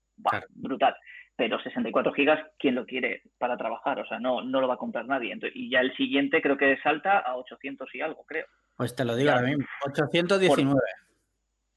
brutal. 0.51 0.95
Pero 1.39 1.57
64 1.57 2.11
gigas, 2.11 2.37
¿quién 2.59 2.75
lo 2.75 2.85
quiere 2.85 3.21
para 3.37 3.55
trabajar? 3.55 3.97
O 4.01 4.05
sea, 4.05 4.19
no, 4.19 4.41
no 4.41 4.59
lo 4.59 4.67
va 4.67 4.73
a 4.73 4.77
comprar 4.77 5.05
nadie. 5.05 5.33
y 5.53 5.71
ya 5.71 5.79
el 5.79 5.95
siguiente 5.95 6.41
creo 6.41 6.57
que 6.57 6.77
salta 6.83 7.19
a 7.19 7.37
800 7.37 7.95
y 7.95 8.01
algo, 8.01 8.25
creo. 8.25 8.45
Pues 8.75 8.93
te 8.93 9.05
lo 9.05 9.15
digo 9.15 9.31
ahora 9.31 9.47
mismo, 9.47 9.65
819. 9.85 10.77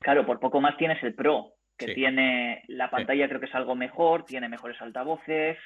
claro, 0.01 0.27
por 0.27 0.41
poco 0.41 0.61
más 0.61 0.77
tienes 0.77 1.01
el 1.05 1.15
Pro, 1.15 1.55
que 1.77 1.95
tiene 1.95 2.65
la 2.67 2.91
pantalla 2.91 3.29
creo 3.29 3.39
que 3.39 3.47
es 3.47 3.55
algo 3.55 3.77
mejor, 3.77 4.25
tiene 4.25 4.49
mejores 4.49 4.83
altavoces. 4.83 5.59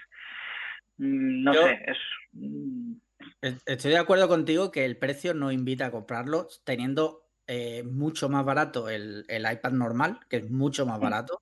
Mm, 0.99 1.43
no 1.43 1.55
sé, 1.55 1.83
es... 1.87 1.99
Mm. 2.33 2.97
Estoy 3.41 3.93
de 3.93 3.99
acuerdo 3.99 4.29
contigo 4.29 4.71
que 4.71 4.85
el 4.85 4.99
precio 4.99 5.33
no 5.33 5.51
invita 5.53 5.87
a 5.87 5.91
comprarlo 5.91 6.49
teniendo 6.65 7.23
eh, 7.47 7.83
mucho 7.83 8.29
más 8.29 8.45
barato 8.45 8.91
el, 8.91 9.25
iPad 9.27 9.73
normal, 9.73 10.21
que 10.29 10.37
es 10.37 10.51
mucho 10.51 10.85
más 10.85 11.01
barato. 11.01 11.41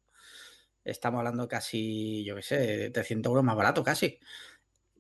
Estamos 0.85 1.19
hablando 1.19 1.49
casi, 1.49 2.25
yo 2.25 2.37
qué 2.37 2.43
sé, 2.43 2.91
de 2.91 3.05
100 3.05 3.23
euros 3.25 3.45
más 3.45 3.57
barato 3.57 3.83
casi. 3.83 4.19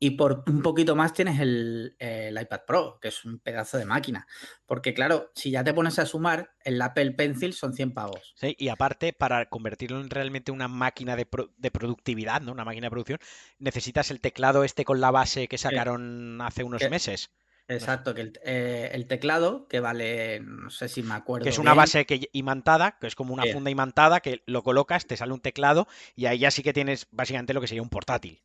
Y 0.00 0.10
por 0.10 0.44
un 0.48 0.60
poquito 0.60 0.96
más 0.96 1.12
tienes 1.12 1.40
el, 1.40 1.96
iPad 1.98 2.60
Pro, 2.66 2.98
que 3.00 3.08
es 3.08 3.24
un 3.24 3.38
pedazo 3.38 3.78
de 3.78 3.84
máquina. 3.84 4.26
Porque 4.66 4.92
claro, 4.92 5.30
si 5.34 5.50
ya 5.50 5.62
te 5.62 5.72
pones 5.72 5.98
a 5.98 6.06
sumar, 6.06 6.52
el 6.64 6.82
Apple 6.82 7.12
Pencil 7.12 7.52
son 7.52 7.74
100 7.74 7.94
pavos. 7.94 8.34
Sí, 8.36 8.56
y 8.58 8.68
aparte, 8.68 9.12
para 9.12 9.48
convertirlo 9.48 10.00
en 10.00 10.10
realmente 10.10 10.52
una 10.52 10.68
máquina 10.68 11.16
de, 11.16 11.26
productividad, 11.26 12.42
¿no? 12.42 12.52
Una 12.52 12.64
máquina 12.64 12.86
de 12.86 12.90
producción, 12.90 13.18
necesitas 13.58 14.10
el 14.10 14.20
teclado 14.20 14.64
este 14.64 14.84
con 14.84 15.00
la 15.00 15.10
base 15.10 15.48
que 15.48 15.58
sacaron 15.58 16.40
hace 16.40 16.64
unos 16.64 16.82
meses. 16.90 17.30
Exacto, 17.66 18.14
que 18.14 18.32
eh, 18.44 18.90
el, 18.92 19.06
teclado, 19.06 19.66
que 19.68 19.80
vale, 19.80 20.40
no 20.40 20.68
sé 20.68 20.88
si 20.88 21.02
me 21.02 21.14
acuerdo. 21.14 21.44
Que 21.44 21.50
es 21.50 21.58
una 21.58 21.72
base 21.72 22.04
que, 22.04 22.28
imantada, 22.32 22.98
que 23.00 23.06
es 23.06 23.14
como 23.14 23.32
una 23.32 23.44
funda 23.52 23.70
imantada, 23.70 24.20
que 24.20 24.42
lo 24.46 24.62
colocas, 24.62 25.06
te 25.06 25.16
sale 25.16 25.32
un 25.32 25.40
teclado 25.40 25.86
y 26.14 26.26
ahí 26.26 26.38
ya 26.38 26.50
sí 26.50 26.62
que 26.62 26.74
tienes 26.74 27.08
básicamente 27.10 27.54
lo 27.54 27.62
que 27.62 27.66
sería 27.66 27.82
un 27.82 27.88
portátil. 27.88 28.42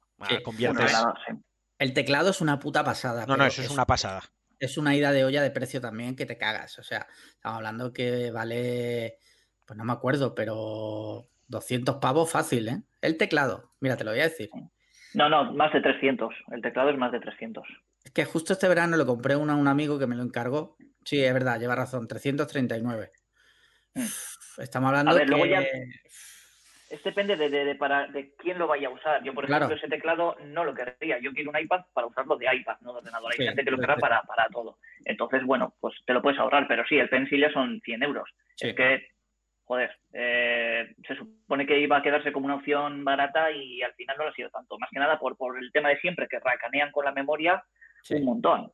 El 1.78 1.94
teclado 1.94 2.30
es 2.30 2.40
una 2.40 2.60
puta 2.60 2.84
pasada. 2.84 3.26
No, 3.26 3.36
no, 3.36 3.46
eso 3.46 3.62
es, 3.62 3.70
una 3.70 3.86
pasada. 3.86 4.22
Es 4.58 4.78
una 4.78 4.96
ida 4.96 5.12
de 5.12 5.26
olla 5.26 5.42
de 5.42 5.52
precio 5.52 5.82
también 5.82 6.16
que 6.16 6.26
te 6.26 6.38
cagas. 6.38 6.80
O 6.80 6.84
sea, 6.84 7.08
estamos 7.28 7.58
hablando 7.58 7.92
que 7.92 8.32
vale, 8.32 9.18
pues 9.66 9.78
no 9.78 9.84
me 9.84 9.94
acuerdo, 9.94 10.34
pero 10.34 11.28
200 11.48 11.98
pavos 11.98 12.32
fácil, 12.32 12.70
¿eh? 12.70 12.82
El 13.02 13.18
teclado, 13.18 13.72
mira, 13.82 13.98
te 13.98 14.04
lo 14.06 14.12
voy 14.12 14.20
a 14.22 14.30
decir. 14.30 14.50
No, 15.14 15.28
no, 15.28 15.54
más 15.54 15.74
de 15.74 15.82
300. 15.82 16.34
El 16.52 16.62
teclado 16.62 16.90
es 16.90 16.98
más 16.98 17.12
de 17.12 17.20
300. 17.20 17.66
Que 18.14 18.26
justo 18.26 18.54
este 18.54 18.68
verano 18.68 18.98
lo 18.98 19.06
compré 19.06 19.34
a 19.34 19.38
un 19.38 19.68
amigo 19.68 20.00
que 20.00 20.08
me 20.08 20.16
lo 20.16 20.24
encargó. 20.24 20.78
Sí, 21.04 21.24
es 21.24 21.34
verdad, 21.34 21.60
lleva 21.60 21.76
razón, 21.76 22.08
339. 22.08 23.12
Mm. 23.96 24.02
Estamos 24.58 24.90
hablando 24.90 25.16
de 25.16 25.26
que 25.26 25.90
es 26.90 27.04
depende 27.04 27.38
de, 27.38 27.76
para, 27.76 28.08
de 28.08 28.34
quién 28.36 28.58
lo 28.58 28.68
vaya 28.68 28.88
a 28.88 28.92
usar. 28.92 29.24
Yo, 29.24 29.34
por 29.34 29.46
ejemplo, 29.46 29.76
ese 29.76 29.88
teclado 29.88 30.36
no 30.46 30.64
lo 30.64 30.74
querría. 30.74 31.20
Yo 31.20 31.32
quiero 31.34 31.52
un 31.52 31.60
iPad 31.60 31.82
para 31.94 32.08
usarlo 32.08 32.36
de 32.36 32.48
iPad, 32.52 32.78
no 32.82 32.94
de 32.94 33.00
ordenador. 33.00 33.32
Hay 33.32 33.46
gente 33.46 33.64
que 33.64 33.72
lo 33.72 33.78
querrá 33.78 33.96
para, 33.98 34.24
para 34.24 34.48
todo. 34.50 34.80
Entonces, 35.06 35.44
bueno, 35.44 35.76
pues 35.80 35.94
te 36.06 36.14
lo 36.14 36.22
puedes 36.22 36.40
ahorrar. 36.40 36.68
Pero 36.68 36.84
sí, 36.88 36.98
el 36.98 37.10
Pencil 37.10 37.42
ya 37.42 37.52
son 37.52 37.80
100 37.82 38.04
euros. 38.04 38.28
Es 38.60 38.74
que, 38.76 39.08
joder, 39.66 39.96
eh, 40.14 40.96
se 41.08 41.16
supone 41.16 41.68
que 41.68 41.80
iba 41.80 41.98
a 41.98 42.02
quedarse 42.02 42.32
como 42.32 42.48
una 42.48 42.56
opción 42.56 43.04
barata 43.06 43.52
y 43.52 43.84
al 43.84 43.94
final 43.94 44.18
no 44.18 44.24
lo 44.24 44.32
ha 44.32 44.36
sido 44.36 44.50
tanto. 44.50 44.80
Más 44.80 44.90
que 44.92 45.00
nada 45.00 45.20
por, 45.20 45.38
por 45.38 45.62
el 45.62 45.72
tema 45.72 45.90
de 45.90 46.00
siempre, 46.00 46.28
que 46.28 46.40
racanean 46.40 46.92
con 46.92 47.06
la 47.06 47.12
memoria 47.12 47.64
un 48.12 48.26
montón. 48.26 48.72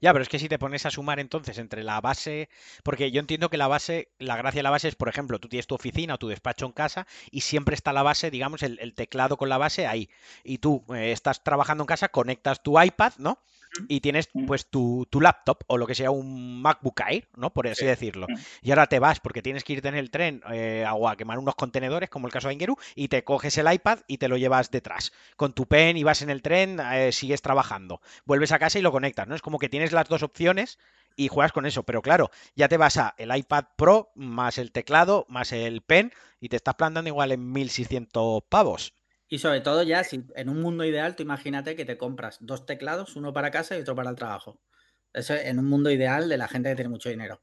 Ya, 0.00 0.12
pero 0.12 0.22
es 0.22 0.28
que 0.28 0.38
si 0.38 0.48
te 0.48 0.58
pones 0.58 0.86
a 0.86 0.90
sumar 0.90 1.20
entonces 1.20 1.58
entre 1.58 1.82
la 1.82 2.00
base, 2.00 2.48
porque 2.82 3.10
yo 3.10 3.20
entiendo 3.20 3.50
que 3.50 3.56
la 3.56 3.68
base, 3.68 4.08
la 4.18 4.36
gracia 4.36 4.58
de 4.60 4.62
la 4.62 4.70
base 4.70 4.88
es, 4.88 4.94
por 4.94 5.08
ejemplo, 5.08 5.38
tú 5.38 5.48
tienes 5.48 5.66
tu 5.66 5.74
oficina 5.74 6.14
o 6.14 6.18
tu 6.18 6.28
despacho 6.28 6.66
en 6.66 6.72
casa 6.72 7.06
y 7.30 7.42
siempre 7.42 7.74
está 7.74 7.92
la 7.92 8.02
base, 8.02 8.30
digamos, 8.30 8.62
el, 8.62 8.94
teclado 8.94 9.36
con 9.36 9.48
la 9.48 9.58
base 9.58 9.86
ahí. 9.86 10.08
Y 10.44 10.58
tú 10.58 10.84
eh, 10.94 11.12
estás 11.12 11.42
trabajando 11.42 11.82
en 11.84 11.86
casa, 11.86 12.08
conectas 12.08 12.62
tu 12.62 12.80
iPad, 12.80 13.12
¿no? 13.18 13.38
Y 13.88 14.00
tienes 14.00 14.28
mm. 14.32 14.46
pues 14.46 14.66
tu, 14.68 15.06
laptop 15.20 15.58
o 15.66 15.78
lo 15.78 15.86
que 15.86 15.94
sea 15.94 16.10
un 16.10 16.60
MacBook 16.60 17.00
Air, 17.08 17.28
¿no? 17.36 17.52
Por 17.52 17.68
así 17.68 17.86
decirlo. 17.86 18.26
Mm. 18.28 18.34
Y 18.62 18.70
ahora 18.70 18.86
te 18.86 18.98
vas 18.98 19.20
porque 19.20 19.42
tienes 19.42 19.64
que 19.64 19.74
irte 19.74 19.88
en 19.88 19.94
el 19.94 20.10
tren 20.10 20.42
eh, 20.52 20.84
a 20.86 21.16
quemar 21.16 21.38
unos 21.38 21.54
contenedores, 21.54 22.10
como 22.10 22.26
el 22.26 22.32
caso 22.32 22.48
de 22.48 22.54
Ingeru, 22.54 22.76
y 22.94 23.08
te 23.08 23.24
coges 23.24 23.56
el 23.58 23.72
iPad 23.72 24.00
y 24.06 24.18
te 24.18 24.28
lo 24.28 24.36
llevas 24.36 24.70
detrás. 24.70 25.12
Con 25.36 25.52
tu 25.52 25.66
pen 25.66 25.96
y 25.96 26.04
vas 26.04 26.22
en 26.22 26.30
el 26.30 26.42
tren, 26.42 26.80
eh, 26.80 27.12
sigues 27.12 27.42
trabajando. 27.42 28.00
Vuelves 28.24 28.52
a 28.52 28.58
casa 28.58 28.78
y 28.78 28.82
lo 28.82 28.92
conectas, 28.92 29.26
¿no? 29.26 29.34
Es 29.34 29.42
como 29.42 29.58
que 29.58 29.68
tienes 29.68 29.92
las 29.92 30.08
dos 30.08 30.22
opciones 30.22 30.78
y 31.16 31.28
juegas 31.28 31.52
con 31.52 31.66
eso. 31.66 31.82
Pero 31.82 32.02
claro, 32.02 32.30
ya 32.54 32.68
te 32.68 32.76
vas 32.76 32.96
a 32.98 33.14
el 33.18 33.34
iPad 33.34 33.64
Pro 33.76 34.12
más 34.14 34.58
el 34.58 34.72
teclado 34.72 35.26
más 35.28 35.52
el 35.52 35.82
pen 35.82 36.12
y 36.40 36.48
te 36.48 36.56
estás 36.56 36.74
plantando 36.74 37.08
igual 37.08 37.32
en 37.32 37.52
1600 37.52 38.44
pavos. 38.48 38.92
Y 39.28 39.38
sobre 39.38 39.60
todo 39.60 39.82
ya, 39.82 40.04
si 40.04 40.24
en 40.36 40.48
un 40.48 40.62
mundo 40.62 40.84
ideal, 40.84 41.16
tú 41.16 41.22
imagínate 41.22 41.74
que 41.74 41.84
te 41.84 41.98
compras 41.98 42.38
dos 42.40 42.64
teclados, 42.64 43.16
uno 43.16 43.32
para 43.32 43.50
casa 43.50 43.76
y 43.76 43.80
otro 43.80 43.96
para 43.96 44.10
el 44.10 44.16
trabajo. 44.16 44.60
Eso 45.12 45.34
en 45.34 45.58
un 45.58 45.68
mundo 45.68 45.90
ideal 45.90 46.28
de 46.28 46.36
la 46.36 46.46
gente 46.46 46.68
que 46.68 46.76
tiene 46.76 46.90
mucho 46.90 47.08
dinero. 47.08 47.40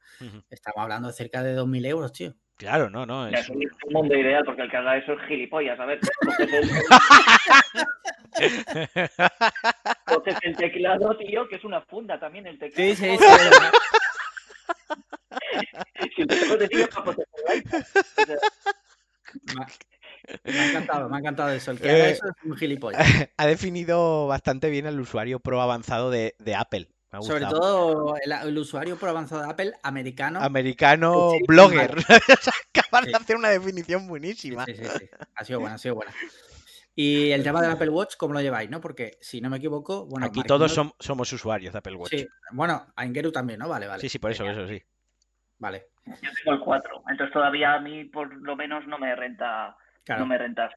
Estamos 0.50 0.80
hablando 0.80 1.08
de 1.08 1.14
cerca 1.14 1.44
de 1.44 1.58
2.000 1.58 1.86
euros, 1.88 2.14
tío. 2.14 2.36
Claro, 2.56 2.90
no, 2.90 3.06
no. 3.06 3.28
Es... 3.28 3.50
un 3.50 3.70
mundo 3.90 4.16
ideal 4.16 4.44
porque 4.46 4.62
el 4.62 4.70
que 4.70 4.78
haga 4.78 4.96
eso 4.98 5.12
es 5.14 5.20
gilipollas, 5.28 5.80
a 5.80 5.86
ver. 5.86 6.00
Coges 10.06 10.38
el... 10.44 10.56
teclado, 10.56 11.18
tío, 11.18 11.48
que 11.48 11.56
es 11.56 11.64
una 11.64 11.82
funda 11.82 12.20
también 12.20 12.46
el 12.48 12.60
teclado. 12.60 12.90
Sí, 12.90 12.96
sí, 12.96 13.18
sí. 13.18 13.26
si 16.16 16.28
te 16.28 16.68
tío, 16.68 16.88
pues 17.04 17.18
me 20.44 20.60
ha 20.60 20.70
encantado, 20.70 21.10
me 21.10 21.16
ha 21.16 21.20
encantado 21.20 21.50
eso. 21.50 21.72
El 21.72 21.80
que 21.80 21.90
haga 21.90 22.08
eh, 22.08 22.12
eso 22.12 22.26
es 22.28 22.46
un 22.46 22.56
gilipollas. 22.56 23.00
Ha 23.38 23.46
definido 23.46 24.28
bastante 24.28 24.70
bien 24.70 24.86
el 24.86 25.00
usuario 25.00 25.40
pro 25.40 25.62
avanzado 25.62 26.10
de, 26.10 26.34
Apple. 26.58 26.90
Sobre 27.22 27.46
todo 27.46 28.16
el, 28.18 28.58
usuario 28.58 28.98
pro 28.98 29.10
avanzado 29.10 29.44
de 29.44 29.50
Apple, 29.50 29.74
americano. 29.84 30.40
Americano 30.40 31.34
blogger. 31.48 31.96
Acabas 32.74 33.06
de 33.06 33.16
hacer 33.16 33.36
una 33.36 33.50
definición 33.50 34.08
buenísima. 34.08 34.66
Sí, 34.66 34.76
sí, 34.76 34.84
sí. 34.84 35.10
Ha 35.36 35.46
sido 35.46 35.60
buena, 35.60 35.76
ha 35.76 35.78
sido 35.78 35.96
buena. 35.96 36.12
Y 36.96 37.32
el 37.32 37.44
tema 37.44 37.62
del 37.62 37.72
Apple 37.72 37.90
Watch, 37.90 38.16
¿cómo 38.18 38.34
lo 38.34 38.42
lleváis? 38.42 38.70
¿no? 38.70 38.82
Porque 38.82 39.18
si 39.22 39.42
no 39.42 39.50
me 39.50 39.58
equivoco, 39.58 40.06
bueno. 40.06 40.26
Aquí 40.26 40.42
todos 40.44 40.74
somos 41.00 41.34
usuarios 41.34 41.74
de 41.74 41.80
Apple 41.80 41.96
Watch. 41.96 42.12
Sí, 42.12 42.28
bueno, 42.52 42.88
a 42.96 43.06
Ingeru 43.06 43.32
también, 43.32 43.60
¿no? 43.60 43.70
Vale, 43.70 43.88
vale. 43.88 44.02
Sí, 44.02 44.10
sí, 44.10 44.20
por 44.20 44.32
eso, 44.32 44.46
eso 44.50 44.68
sí. 44.68 44.82
Vale. 45.60 45.88
Yo 46.06 46.30
tengo 46.44 46.58
el 46.58 46.60
4, 46.60 47.04
entonces 47.10 47.34
todavía 47.34 47.76
a 47.76 47.80
mí 47.80 48.04
por 48.06 48.34
lo 48.34 48.56
menos 48.56 48.86
no 48.88 48.98
me 48.98 49.16
renta 49.16 49.78
no 50.08 50.26
me 50.26 50.38
renta 50.38 50.70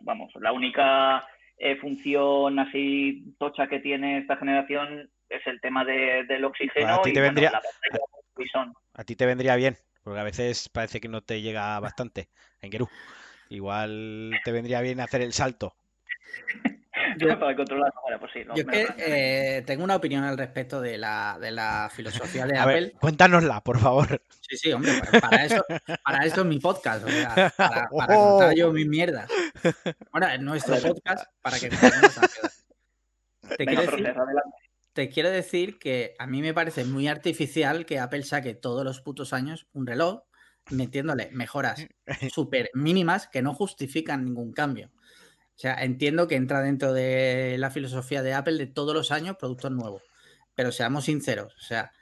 Vamos, 0.00 0.32
la 0.40 0.52
única 0.52 1.26
eh, 1.58 1.76
función 1.76 2.58
así 2.58 3.34
tocha 3.38 3.66
que 3.66 3.80
tiene 3.80 4.18
esta 4.18 4.36
generación 4.36 5.10
es 5.28 5.46
el 5.46 5.60
tema 5.60 5.84
del 5.84 6.44
oxígeno. 6.44 6.94
a 6.94 7.02
ti 7.02 7.12
te 7.12 7.20
vendría, 7.20 7.52
a, 8.94 9.04
ti 9.04 9.16
te 9.16 9.26
vendría 9.26 9.56
bien, 9.56 9.76
porque 10.02 10.20
a 10.20 10.24
veces 10.24 10.68
parece 10.68 11.00
que 11.00 11.08
no 11.08 11.22
te 11.22 11.40
llega 11.40 11.78
bastante 11.80 12.28
en 12.60 12.70
Gerú. 12.70 12.88
Igual 13.48 14.30
te 14.44 14.52
vendría 14.52 14.80
bien 14.80 15.00
hacer 15.00 15.20
el 15.22 15.32
salto. 15.32 15.74
Yo, 17.18 17.28
para 17.40 17.56
controlar 17.56 17.92
pues 18.18 18.32
sí. 18.32 18.44
yo 18.54 18.66
que, 18.66 18.86
eh, 18.98 19.62
tengo 19.66 19.84
una 19.84 19.96
opinión 19.96 20.24
al 20.24 20.36
respecto 20.36 20.80
de 20.80 20.98
la, 20.98 21.38
de 21.40 21.50
la 21.50 21.90
filosofía 21.92 22.46
de 22.46 22.58
Apple. 22.58 22.92
cuéntanosla, 23.00 23.62
por 23.62 23.78
favor. 23.78 24.20
Sí, 24.40 24.56
sí, 24.56 24.72
hombre, 24.72 24.92
para 25.20 25.44
eso, 25.44 25.64
para 26.04 26.24
eso 26.26 26.40
es 26.42 26.46
mi 26.46 26.58
podcast, 26.58 27.04
o 27.04 27.08
sea, 27.08 27.52
para, 27.56 27.88
para 27.96 28.14
contar 28.14 28.54
yo 28.54 28.72
mi 28.72 28.84
mierda. 28.84 29.26
Bueno, 30.10 30.28
en 30.28 30.44
nuestro 30.44 30.76
podcast, 30.76 31.26
para 31.40 31.58
que 31.58 31.70
te 33.56 33.66
quiero, 33.66 33.82
decir, 33.82 34.14
te 34.92 35.08
quiero 35.08 35.30
decir 35.30 35.78
que 35.78 36.14
a 36.18 36.26
mí 36.26 36.42
me 36.42 36.54
parece 36.54 36.84
muy 36.84 37.08
artificial 37.08 37.86
que 37.86 37.98
Apple 37.98 38.24
saque 38.24 38.54
todos 38.54 38.84
los 38.84 39.00
putos 39.00 39.32
años 39.32 39.66
un 39.72 39.86
reloj 39.86 40.22
metiéndole 40.70 41.28
mejoras 41.32 41.86
súper 42.32 42.70
mínimas 42.74 43.26
que 43.26 43.42
no 43.42 43.54
justifican 43.54 44.24
ningún 44.24 44.52
cambio. 44.52 44.90
O 45.56 45.60
sea, 45.62 45.74
entiendo 45.82 46.28
que 46.28 46.36
entra 46.36 46.60
dentro 46.60 46.92
de 46.92 47.56
la 47.58 47.70
filosofía 47.70 48.22
de 48.22 48.34
Apple 48.34 48.58
de 48.58 48.66
todos 48.66 48.94
los 48.94 49.12
años 49.12 49.36
productos 49.36 49.70
nuevos. 49.70 50.02
Pero 50.54 50.72
seamos 50.72 51.04
sinceros, 51.04 51.54
o 51.54 51.60
sea. 51.60 51.92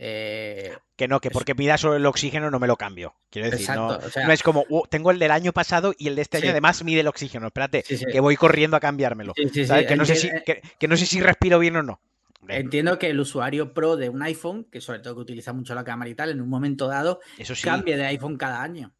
Eh, 0.00 0.76
que 0.94 1.08
no, 1.08 1.20
que 1.20 1.30
porque 1.30 1.56
pida 1.56 1.76
solo 1.76 1.96
el 1.96 2.06
oxígeno 2.06 2.52
no 2.52 2.60
me 2.60 2.68
lo 2.68 2.76
cambio. 2.76 3.16
Quiero 3.30 3.50
decir, 3.50 3.74
no, 3.74 3.98
es 4.32 4.42
como, 4.44 4.64
uh, 4.68 4.86
tengo 4.88 5.10
el 5.10 5.18
del 5.18 5.32
año 5.32 5.52
pasado 5.52 5.92
y 5.98 6.06
el 6.06 6.14
de 6.14 6.22
este 6.22 6.36
año 6.36 6.50
además 6.50 6.84
mide 6.84 7.00
el 7.00 7.08
oxígeno. 7.08 7.48
Espérate, 7.48 7.82
que 7.82 8.20
voy 8.20 8.36
corriendo 8.36 8.76
a 8.76 8.80
cambiármelo. 8.80 9.34
Que, 9.34 9.96
no 9.96 10.04
sé 10.04 10.14
si, 10.14 10.30
que, 10.78 10.88
no 10.88 10.96
sé 10.96 11.06
si 11.06 11.20
respiro 11.20 11.58
bien 11.58 11.76
o 11.76 11.82
no. 11.82 12.00
Entiendo 12.46 12.98
que 12.98 13.10
el 13.10 13.18
usuario 13.18 13.74
pro 13.74 13.96
de 13.96 14.08
un 14.08 14.22
iPhone, 14.22 14.68
que 14.70 14.80
sobre 14.80 15.00
todo 15.00 15.16
que 15.16 15.22
utiliza 15.22 15.52
mucho 15.52 15.74
la 15.74 15.82
cámara 15.82 16.08
y 16.08 16.14
tal, 16.14 16.30
en 16.30 16.40
un 16.40 16.48
momento 16.48 16.86
dado 16.86 17.20
Eso 17.36 17.54
cambie 17.62 17.96
de 17.96 18.06
iPhone 18.06 18.36
cada 18.36 18.62
año 18.62 18.94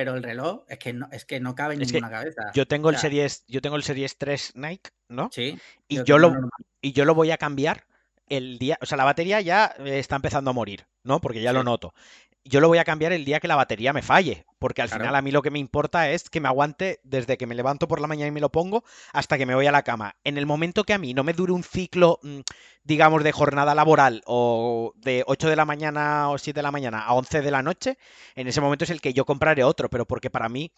pero 0.00 0.14
el 0.14 0.22
reloj 0.22 0.62
es 0.66 0.78
que 0.78 0.94
no, 0.94 1.08
es 1.12 1.26
que 1.26 1.40
no 1.40 1.54
cabe 1.54 1.74
en 1.74 1.80
ninguna 1.80 2.08
cabeza. 2.08 2.50
Yo 2.54 2.66
tengo 2.66 2.88
el 2.88 2.96
Series, 2.96 3.44
yo 3.46 3.60
tengo 3.60 3.76
el 3.76 3.82
Series 3.82 4.16
3 4.16 4.52
Nike, 4.54 4.92
¿no? 5.10 5.28
Sí. 5.30 5.58
Y 5.88 6.02
yo, 6.04 6.16
lo, 6.16 6.32
y 6.80 6.92
yo 6.92 7.04
lo 7.04 7.14
voy 7.14 7.32
a 7.32 7.36
cambiar 7.36 7.84
el 8.26 8.58
día, 8.58 8.78
o 8.80 8.86
sea, 8.86 8.96
la 8.96 9.04
batería 9.04 9.42
ya 9.42 9.66
está 9.84 10.16
empezando 10.16 10.52
a 10.52 10.54
morir, 10.54 10.86
¿no? 11.04 11.20
Porque 11.20 11.42
ya 11.42 11.52
lo 11.52 11.64
noto 11.64 11.92
yo 12.44 12.60
lo 12.60 12.68
voy 12.68 12.78
a 12.78 12.84
cambiar 12.84 13.12
el 13.12 13.24
día 13.24 13.40
que 13.40 13.48
la 13.48 13.56
batería 13.56 13.92
me 13.92 14.02
falle, 14.02 14.46
porque 14.58 14.82
al 14.82 14.88
final 14.88 15.14
a 15.14 15.22
mí 15.22 15.30
lo 15.30 15.42
que 15.42 15.50
me 15.50 15.58
importa 15.58 16.10
es 16.10 16.30
que 16.30 16.40
me 16.40 16.48
aguante 16.48 17.00
desde 17.04 17.36
que 17.36 17.46
me 17.46 17.54
levanto 17.54 17.86
por 17.88 18.00
la 18.00 18.06
mañana 18.06 18.28
y 18.28 18.32
me 18.32 18.40
lo 18.40 18.50
pongo 18.50 18.84
hasta 19.12 19.36
que 19.38 19.46
me 19.46 19.54
voy 19.54 19.66
a 19.66 19.72
la 19.72 19.82
cama. 19.82 20.16
En 20.24 20.38
el 20.38 20.46
momento 20.46 20.84
que 20.84 20.94
a 20.94 20.98
mí 20.98 21.14
no 21.14 21.24
me 21.24 21.32
dure 21.32 21.52
un 21.52 21.62
ciclo, 21.62 22.18
mm, 22.22 22.40
digamos, 22.84 23.22
de 23.24 23.32
jornada 23.32 23.74
laboral 23.74 24.22
o 24.26 24.92
de 24.96 25.22
8 25.26 25.48
de 25.48 25.56
la 25.56 25.64
mañana 25.64 26.30
o 26.30 26.38
7 26.38 26.58
de 26.58 26.62
la 26.62 26.70
mañana 26.70 27.04
a 27.04 27.14
11 27.14 27.42
de 27.42 27.50
la 27.50 27.62
noche, 27.62 27.98
en 28.34 28.48
ese 28.48 28.60
momento 28.60 28.84
es 28.84 28.90
el 28.90 29.00
que 29.00 29.12
yo 29.12 29.24
compraré 29.24 29.64
otro, 29.64 29.90
pero 29.90 30.06
porque 30.06 30.30
para 30.30 30.48
mí 30.48 30.72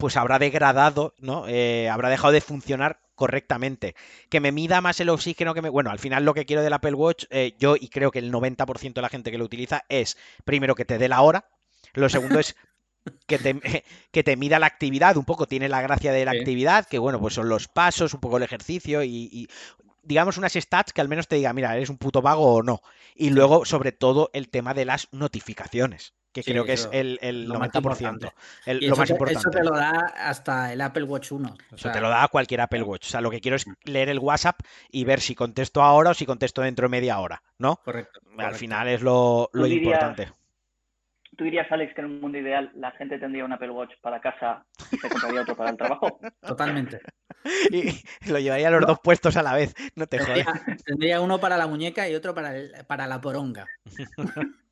pues 0.00 0.16
habrá 0.16 0.40
degradado, 0.40 1.14
¿no? 1.18 1.46
Eh, 1.46 1.88
habrá 1.88 2.08
dejado 2.08 2.32
de 2.32 2.40
funcionar 2.40 2.98
correctamente. 3.14 3.94
Que 4.28 4.40
me 4.40 4.50
mida 4.50 4.80
más 4.80 4.98
el 4.98 5.10
oxígeno 5.10 5.54
que 5.54 5.62
me... 5.62 5.68
Bueno, 5.68 5.90
al 5.90 6.00
final 6.00 6.24
lo 6.24 6.34
que 6.34 6.46
quiero 6.46 6.62
del 6.62 6.72
Apple 6.72 6.94
Watch, 6.94 7.26
eh, 7.30 7.54
yo 7.58 7.76
y 7.76 7.88
creo 7.88 8.10
que 8.10 8.18
el 8.18 8.32
90% 8.32 8.94
de 8.94 9.02
la 9.02 9.10
gente 9.10 9.30
que 9.30 9.38
lo 9.38 9.44
utiliza 9.44 9.84
es, 9.88 10.16
primero, 10.44 10.74
que 10.74 10.86
te 10.86 10.98
dé 10.98 11.08
la 11.08 11.20
hora, 11.20 11.44
lo 11.92 12.08
segundo 12.08 12.40
es 12.40 12.56
que 13.26 13.38
te, 13.38 13.60
que 14.10 14.24
te 14.24 14.36
mida 14.36 14.58
la 14.58 14.66
actividad, 14.66 15.16
un 15.16 15.24
poco 15.24 15.46
tiene 15.46 15.68
la 15.68 15.82
gracia 15.82 16.12
de 16.12 16.24
la 16.24 16.32
actividad, 16.32 16.88
que 16.88 16.98
bueno, 16.98 17.20
pues 17.20 17.34
son 17.34 17.48
los 17.48 17.68
pasos, 17.68 18.14
un 18.14 18.20
poco 18.20 18.38
el 18.38 18.42
ejercicio 18.42 19.04
y, 19.04 19.48
digamos 20.02 20.38
unas 20.38 20.54
stats 20.54 20.92
que 20.92 21.02
al 21.02 21.08
menos 21.08 21.28
te 21.28 21.36
diga, 21.36 21.52
mira, 21.52 21.76
eres 21.76 21.90
un 21.90 21.98
puto 21.98 22.22
vago 22.22 22.54
o 22.54 22.62
no. 22.62 22.80
Y 23.14 23.30
luego, 23.30 23.66
sobre 23.66 23.92
todo, 23.92 24.30
el 24.32 24.48
tema 24.48 24.72
de 24.74 24.86
las 24.86 25.08
notificaciones 25.12 26.14
que 26.32 26.42
creo 26.42 26.64
que 26.64 26.74
es 26.74 26.88
el, 26.92 27.18
el 27.22 27.48
90%. 27.48 28.32
El, 28.66 28.86
lo 28.86 28.96
más 28.96 29.10
importante. 29.10 29.40
Eso 29.40 29.50
te 29.50 29.64
lo 29.64 29.70
da 29.70 30.12
hasta 30.16 30.72
el 30.72 30.80
Apple 30.80 31.04
Watch 31.04 31.32
1. 31.32 31.56
eso 31.74 31.90
te 31.90 32.00
lo 32.00 32.08
da 32.08 32.28
cualquier 32.28 32.60
Apple 32.60 32.82
Watch. 32.82 33.06
O 33.06 33.10
sea, 33.10 33.20
lo 33.20 33.30
que 33.30 33.40
quiero 33.40 33.56
es 33.56 33.66
mm. 33.66 33.72
leer 33.84 34.08
el 34.08 34.18
WhatsApp 34.18 34.60
y 34.90 35.04
ver 35.04 35.20
si 35.20 35.34
contesto 35.34 35.82
ahora 35.82 36.10
o 36.10 36.14
si 36.14 36.26
contesto 36.26 36.62
dentro 36.62 36.84
de 36.84 36.90
media 36.90 37.18
hora, 37.18 37.42
¿no? 37.58 37.76
Correcto. 37.76 38.20
Al 38.38 38.54
final 38.54 38.88
es 38.88 39.02
lo, 39.02 39.50
importante. 39.54 40.32
¿Tú 41.36 41.44
dirías, 41.44 41.70
Alex, 41.72 41.94
que 41.94 42.02
en 42.02 42.06
un 42.06 42.20
mundo 42.20 42.38
ideal 42.38 42.70
la 42.74 42.90
gente 42.92 43.18
tendría 43.18 43.44
un 43.44 43.52
Apple 43.52 43.70
Watch 43.70 43.92
para 44.02 44.20
casa 44.20 44.66
y 44.92 44.98
se 44.98 45.08
compraría 45.08 45.42
otro 45.42 45.56
para 45.56 45.70
el 45.70 45.76
trabajo? 45.76 46.20
Totalmente. 46.40 47.00
Y 47.70 48.02
lo 48.30 48.38
llevaría 48.38 48.70
los 48.70 48.86
dos 48.86 48.98
puestos 49.02 49.36
a 49.36 49.42
la 49.42 49.54
vez, 49.54 49.74
no 49.94 50.06
te 50.06 50.18
jodas. 50.18 50.46
Tendría 50.84 51.20
uno 51.20 51.40
para 51.40 51.56
la 51.56 51.66
muñeca 51.66 52.08
y 52.08 52.14
otro 52.14 52.34
para, 52.34 52.52
para 52.86 53.06
la 53.06 53.20
poronga. 53.20 53.66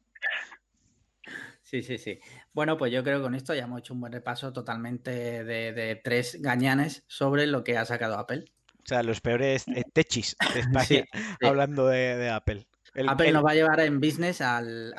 Sí, 1.69 1.83
sí, 1.83 1.99
sí. 1.99 2.19
Bueno, 2.55 2.79
pues 2.79 2.91
yo 2.91 3.05
creo 3.05 3.19
que 3.19 3.25
con 3.25 3.35
esto 3.35 3.55
ya 3.55 3.65
hemos 3.65 3.81
hecho 3.81 3.93
un 3.93 4.01
buen 4.01 4.11
repaso 4.11 4.55
totalmente 4.55 5.45
de, 5.45 6.01
tres 6.03 6.41
gañanes 6.41 7.05
sobre 7.09 7.47
lo 7.47 7.63
que 7.63 7.77
ha 7.77 7.85
sacado 7.85 8.19
Apple. 8.19 8.47
O 8.79 8.87
sea, 8.87 9.03
los 9.03 9.21
peores 9.21 9.69
eh, 9.69 9.83
techis 9.93 10.35
de 10.55 10.61
España, 10.61 11.05
hablando 11.43 11.87
de, 11.87 12.31
Apple. 12.31 12.67
Apple 13.07 13.33
nos 13.33 13.45
va 13.45 13.51
a 13.51 13.55
llevar 13.55 13.81
en 13.81 14.01
business 14.01 14.41
al... 14.41 14.95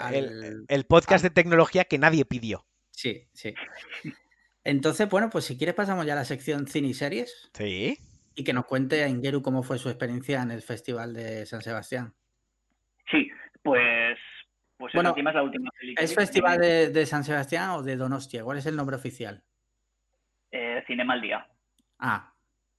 el, 0.67 0.85
podcast 0.85 1.23
de 1.23 1.31
tecnología 1.31 1.85
que 1.85 1.97
nadie 1.97 2.23
pidió. 2.23 2.67
Sí, 2.91 3.27
sí. 3.33 3.55
Entonces, 4.63 5.09
bueno, 5.09 5.31
pues 5.31 5.45
si 5.45 5.57
quieres 5.57 5.73
pasamos 5.73 6.05
ya 6.05 6.13
a 6.13 6.17
la 6.17 6.25
sección 6.25 6.67
cine 6.67 6.89
y 6.89 6.93
series. 6.93 7.49
Sí. 7.51 7.97
Y 8.35 8.43
que 8.43 8.53
nos 8.53 8.67
cuente 8.67 9.03
a 9.03 9.09
Ingeru 9.09 9.41
cómo 9.41 9.63
fue 9.63 9.79
su 9.79 9.89
experiencia 9.89 10.43
en 10.43 10.51
el 10.51 10.61
Festival 10.61 11.15
de 11.15 11.47
San 11.47 11.63
Sebastián. 11.63 12.13
Sí, 13.09 13.27
pues 13.63 14.19
pues 14.79 14.93
bueno, 14.93 15.13
es 15.13 15.23
la 15.35 15.43
última 15.43 15.69
película. 15.77 16.05
¿Es 16.05 16.15
Festival 16.15 16.57
de, 16.57 17.05
San 17.05 17.25
Sebastián 17.25 17.71
o 17.71 17.83
de 17.83 17.97
Donostia? 17.97 18.45
¿Cuál 18.45 18.59
es 18.59 18.65
el 18.65 18.77
nombre 18.77 18.95
oficial? 18.95 19.43
Eh, 20.49 20.81
Cinema 20.87 21.13
al 21.13 21.21
Día. 21.21 21.45
Ah. 21.99 22.33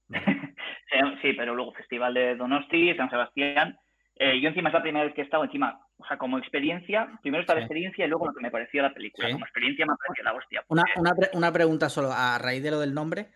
sí, 1.21 1.33
pero 1.37 1.53
luego 1.53 1.73
Festival 1.73 2.15
de 2.15 2.35
Donosti, 2.35 2.95
San 2.95 3.11
Sebastián. 3.11 3.77
Eh, 4.15 4.41
yo 4.41 4.49
encima 4.49 4.69
es 4.69 4.73
la 4.73 4.81
primera 4.81 5.05
vez 5.05 5.13
que 5.13 5.21
he 5.21 5.23
estado 5.23 5.43
encima, 5.43 5.79
o 5.97 6.05
sea, 6.07 6.17
como 6.17 6.39
experiencia, 6.39 7.07
primero 7.21 7.41
está 7.41 7.53
la 7.53 7.61
experiencia 7.61 8.03
y 8.03 8.09
luego 8.09 8.25
lo 8.25 8.33
que 8.33 8.41
me 8.41 8.49
pareció 8.49 8.81
la 8.81 8.93
película. 8.93 9.31
Como 9.31 9.45
experiencia 9.45 9.85
me 9.85 9.93
pareció 9.95 10.23
la 10.23 10.33
hostia. 10.33 10.63
Una, 10.69 10.83
una 11.33 11.53
pregunta 11.53 11.87
solo, 11.87 12.09
a 12.11 12.39
raíz 12.39 12.63
de 12.63 12.71
lo 12.71 12.79
del 12.79 12.95
nombre. 12.95 13.29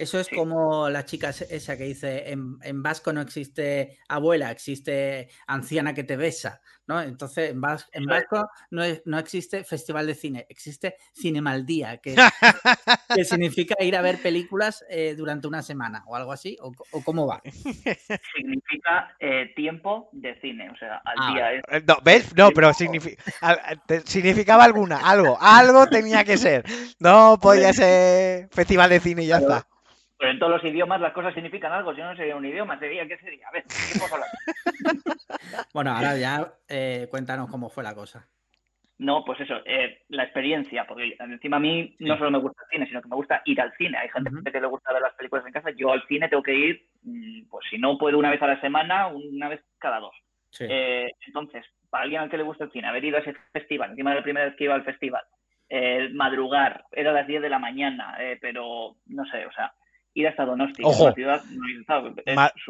Eso 0.00 0.18
es 0.18 0.30
como 0.30 0.88
la 0.88 1.04
chica 1.04 1.28
esa 1.28 1.76
que 1.76 1.84
dice, 1.84 2.30
en, 2.30 2.82
vasco 2.82 3.12
no 3.12 3.20
existe 3.20 3.98
abuela, 4.08 4.50
existe 4.50 5.28
anciana 5.46 5.92
que 5.92 6.04
te 6.04 6.16
besa, 6.16 6.62
¿no? 6.86 7.02
Entonces, 7.02 7.50
en, 7.50 7.60
vasco 7.60 8.48
no, 8.70 8.82
no, 9.04 9.18
existe 9.18 9.62
festival 9.62 10.06
de 10.06 10.14
cine, 10.14 10.46
existe 10.48 10.96
Cinemaldía, 11.12 11.98
que, 11.98 12.16
que 13.14 13.24
significa 13.26 13.74
ir 13.84 13.94
a 13.94 14.00
ver 14.00 14.22
películas 14.22 14.86
eh, 14.88 15.14
durante 15.14 15.48
una 15.48 15.60
semana 15.60 16.02
o 16.06 16.16
algo 16.16 16.32
así, 16.32 16.56
o, 16.62 16.72
cómo 17.04 17.26
va. 17.26 17.42
Significa 17.44 19.14
eh, 19.20 19.52
tiempo 19.54 20.08
de 20.12 20.40
cine, 20.40 20.70
o 20.70 20.76
sea, 20.76 21.02
al 21.04 21.16
ah, 21.18 21.32
día. 21.34 21.52
Eh, 21.56 21.82
no, 21.86 21.98
¿ves? 22.02 22.34
No, 22.34 22.48
pero 22.52 22.72
significaba 22.72 24.64
alguna, 24.64 24.96
algo, 24.96 25.36
algo 25.38 25.88
tenía 25.88 26.24
que 26.24 26.38
ser. 26.38 26.64
No 26.98 27.38
podía 27.38 27.72
ser 27.74 28.48
festival 28.50 28.88
de 28.88 29.00
cine 29.00 29.24
y 29.24 29.26
ya 29.26 29.36
está. 29.36 29.66
Pero 30.20 30.32
en 30.32 30.38
todos 30.38 30.52
los 30.52 30.64
idiomas 30.70 31.00
las 31.00 31.14
cosas 31.14 31.32
significan 31.32 31.72
algo. 31.72 31.94
Si 31.94 32.00
no 32.02 32.14
sería 32.14 32.36
un 32.36 32.44
idioma, 32.44 32.78
sería, 32.78 33.08
¿qué 33.08 33.16
sería? 33.16 33.48
A 33.48 33.52
ver, 33.52 33.64
¿qué 33.64 34.04
hablar? 34.04 34.28
bueno, 35.72 35.92
ahora 35.92 36.14
ya 36.18 36.52
eh, 36.68 37.08
cuéntanos 37.10 37.48
cómo 37.48 37.70
fue 37.70 37.82
la 37.82 37.94
cosa. 37.94 38.28
No, 38.98 39.24
pues 39.24 39.40
eso, 39.40 39.62
eh, 39.64 40.02
la 40.08 40.24
experiencia, 40.24 40.86
porque 40.86 41.16
encima 41.18 41.56
a 41.56 41.60
mí 41.60 41.96
no 42.00 42.18
solo 42.18 42.30
me 42.32 42.38
gusta 42.38 42.62
el 42.64 42.68
cine, 42.68 42.86
sino 42.86 43.00
que 43.00 43.08
me 43.08 43.16
gusta 43.16 43.40
ir 43.46 43.62
al 43.62 43.72
cine. 43.78 43.96
Hay 43.96 44.10
gente 44.10 44.52
que 44.52 44.60
le 44.60 44.66
gusta 44.66 44.92
ver 44.92 45.00
las 45.00 45.14
películas 45.14 45.46
en 45.46 45.54
casa. 45.54 45.70
Yo 45.70 45.90
al 45.90 46.06
cine 46.06 46.28
tengo 46.28 46.42
que 46.42 46.54
ir, 46.54 46.86
mm, 47.02 47.48
pues 47.48 47.64
si 47.70 47.78
no 47.78 47.96
puedo 47.96 48.18
una 48.18 48.28
vez 48.28 48.42
a 48.42 48.46
la 48.46 48.60
semana, 48.60 49.06
una 49.06 49.48
vez 49.48 49.64
cada 49.78 50.00
dos. 50.00 50.14
Eh, 50.58 51.10
entonces, 51.28 51.64
para 51.88 52.04
alguien 52.04 52.20
al 52.20 52.28
que 52.28 52.36
le 52.36 52.42
gusta 52.42 52.64
el 52.64 52.72
cine, 52.72 52.88
haber 52.88 53.06
ido 53.06 53.16
a 53.16 53.20
ese 53.20 53.32
festival, 53.54 53.92
encima 53.92 54.10
de 54.10 54.16
la 54.16 54.22
primera 54.22 54.44
vez 54.44 54.56
que 54.56 54.64
iba 54.64 54.74
al 54.74 54.84
festival, 54.84 55.22
madrugar, 56.12 56.84
era 56.92 57.10
a 57.10 57.14
las 57.14 57.26
10 57.26 57.40
de 57.40 57.48
la 57.48 57.58
mañana, 57.58 58.18
pero 58.42 58.96
no 59.06 59.24
sé, 59.26 59.46
o 59.46 59.52
sea, 59.52 59.72
ir 60.14 60.28
hasta 60.28 60.44
Donosti. 60.44 60.82
Ojo, 60.84 61.12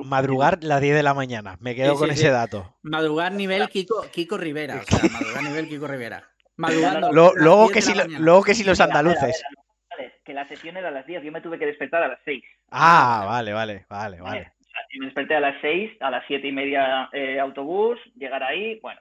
madrugar 0.05 0.63
las 0.63 0.81
10 0.81 0.97
de 0.97 1.03
la 1.03 1.15
mañana, 1.15 1.57
me 1.61 1.75
quedo 1.75 1.97
con 1.97 2.11
ese 2.11 2.31
dato. 2.31 2.77
Madrugar 2.83 3.33
nivel 3.33 3.69
Kiko, 3.69 4.07
Kiko 4.13 4.37
Rivera, 4.37 4.77
o 4.77 4.83
sea, 4.83 5.11
madrugar 5.11 5.43
nivel 5.43 5.69
Kiko 5.69 5.87
Rivera. 5.87 6.29
luego, 6.57 7.69
que 7.69 7.83
si, 7.83 7.93
luego 8.19 8.43
que 8.43 8.55
si 8.55 8.65
los 8.65 8.81
andaluces. 8.81 9.43
que 10.25 10.35
la 10.35 10.47
sesión 10.47 10.77
era 10.77 10.89
a 10.89 10.93
las 10.93 11.07
10, 11.07 11.23
yo 11.23 11.33
me 11.33 11.41
tuve 11.41 11.59
que 11.59 11.67
despertar 11.67 12.03
a 12.03 12.09
las 12.09 12.21
6. 12.25 12.43
Ah, 12.71 13.25
vale, 13.27 13.53
vale, 13.53 13.87
vale, 13.89 14.21
vale. 14.21 14.53
me 14.99 15.07
desperté 15.07 15.37
a 15.37 15.41
las 15.41 15.61
6, 15.61 15.93
a 16.01 16.11
las 16.11 16.25
7 16.27 16.47
y 16.47 16.53
media 16.53 17.09
eh, 17.13 17.41
autobús, 17.41 17.99
llegar 18.17 18.43
ahí, 18.43 18.79
bueno, 18.81 19.01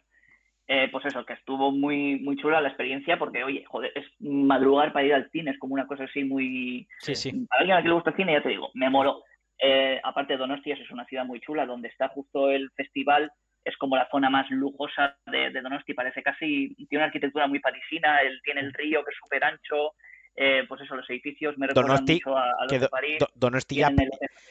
eh, 0.72 0.88
pues 0.92 1.04
eso, 1.08 1.26
que 1.26 1.34
estuvo 1.34 1.72
muy, 1.72 2.20
muy 2.20 2.38
chula 2.38 2.62
la 2.62 2.68
experiencia 2.68 3.18
porque, 3.18 3.44
oye, 3.44 3.66
joder, 3.66 3.92
es 3.96 4.06
madrugar 4.20 4.94
para 4.94 5.04
ir 5.04 5.16
al 5.16 5.28
cine, 5.32 5.50
es 5.50 5.58
como 5.58 5.74
una 5.74 5.88
cosa 5.88 6.04
así 6.04 6.24
muy... 6.24 6.88
Sí, 7.00 7.16
sí. 7.16 7.32
Para 7.50 7.62
alguien 7.62 7.78
a 7.78 7.82
quien 7.82 7.90
le 7.90 7.96
gusta 7.96 8.12
el 8.12 8.16
cine, 8.16 8.34
ya 8.34 8.44
te 8.44 8.50
digo, 8.50 8.70
me 8.76 8.88
moló. 8.88 9.24
Eh, 9.58 10.00
aparte, 10.04 10.38
Donostia 10.38 10.76
es 10.76 10.92
una 10.92 11.06
ciudad 11.06 11.26
muy 11.26 11.40
chula, 11.40 11.66
donde 11.66 11.88
está 11.88 12.10
justo 12.10 12.52
el 12.52 12.70
festival, 12.76 13.32
es 13.66 13.76
como 13.78 13.96
la 13.96 14.08
zona 14.12 14.30
más 14.30 14.48
lujosa 14.52 15.18
de, 15.26 15.50
Donosti, 15.60 15.96
parece 15.96 16.22
casi, 16.22 16.76
tiene 16.88 16.98
una 17.00 17.06
arquitectura 17.06 17.48
muy 17.48 17.60
parisina, 17.60 18.20
él 18.20 18.40
tiene 18.44 18.62
el 18.62 18.72
río 18.72 19.04
que 19.04 19.10
es 19.10 19.18
súper 19.18 19.44
ancho, 19.44 19.94
eh, 20.36 20.66
pues 20.70 20.82
eso, 20.82 20.96
los 20.96 21.10
edificios 21.10 21.58
me 21.58 21.66
recuerdan 21.66 22.06
mucho 22.08 22.38
a, 22.38 22.44
a 22.44 22.66
los 22.70 22.80
de 22.80 22.90
París. 22.90 23.18
Donosti 23.34 23.82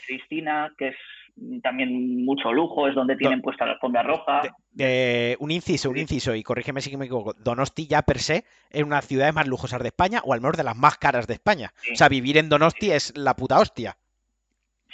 Cristina, 0.05 0.75
que 0.77 0.89
es 0.89 0.97
también 1.63 2.25
mucho 2.25 2.53
lujo, 2.53 2.89
es 2.89 2.95
donde 2.95 3.17
tienen 3.17 3.41
puesta 3.41 3.67
la 3.67 3.73
alfombra 3.73 4.03
roja. 4.03 4.43
un 5.39 5.51
inciso, 5.51 5.91
un 5.91 5.99
inciso, 5.99 6.35
y 6.35 6.43
corrígeme 6.43 6.81
si 6.81 6.97
me 6.97 7.07
equivoco, 7.07 7.35
Donosti 7.35 7.87
ya 7.87 8.03
per 8.03 8.19
se 8.19 8.45
es 8.71 8.83
una 8.83 9.01
ciudad 9.01 9.09
ciudades 9.09 9.35
más 9.35 9.49
lujosas 9.49 9.83
de 9.83 9.89
España, 9.89 10.21
o 10.25 10.33
al 10.33 10.41
menos 10.41 10.57
de 10.57 10.65
las 10.65 10.77
más 10.77 10.99
caras 10.99 11.27
de 11.27 11.35
España. 11.35 11.73
O 11.93 11.97
sea, 11.97 12.09
vivir 12.09 12.37
en 12.37 12.49
Donosti 12.49 12.93
es 12.93 13.17
la 13.17 13.35
puta 13.35 13.59
hostia. 13.59 13.97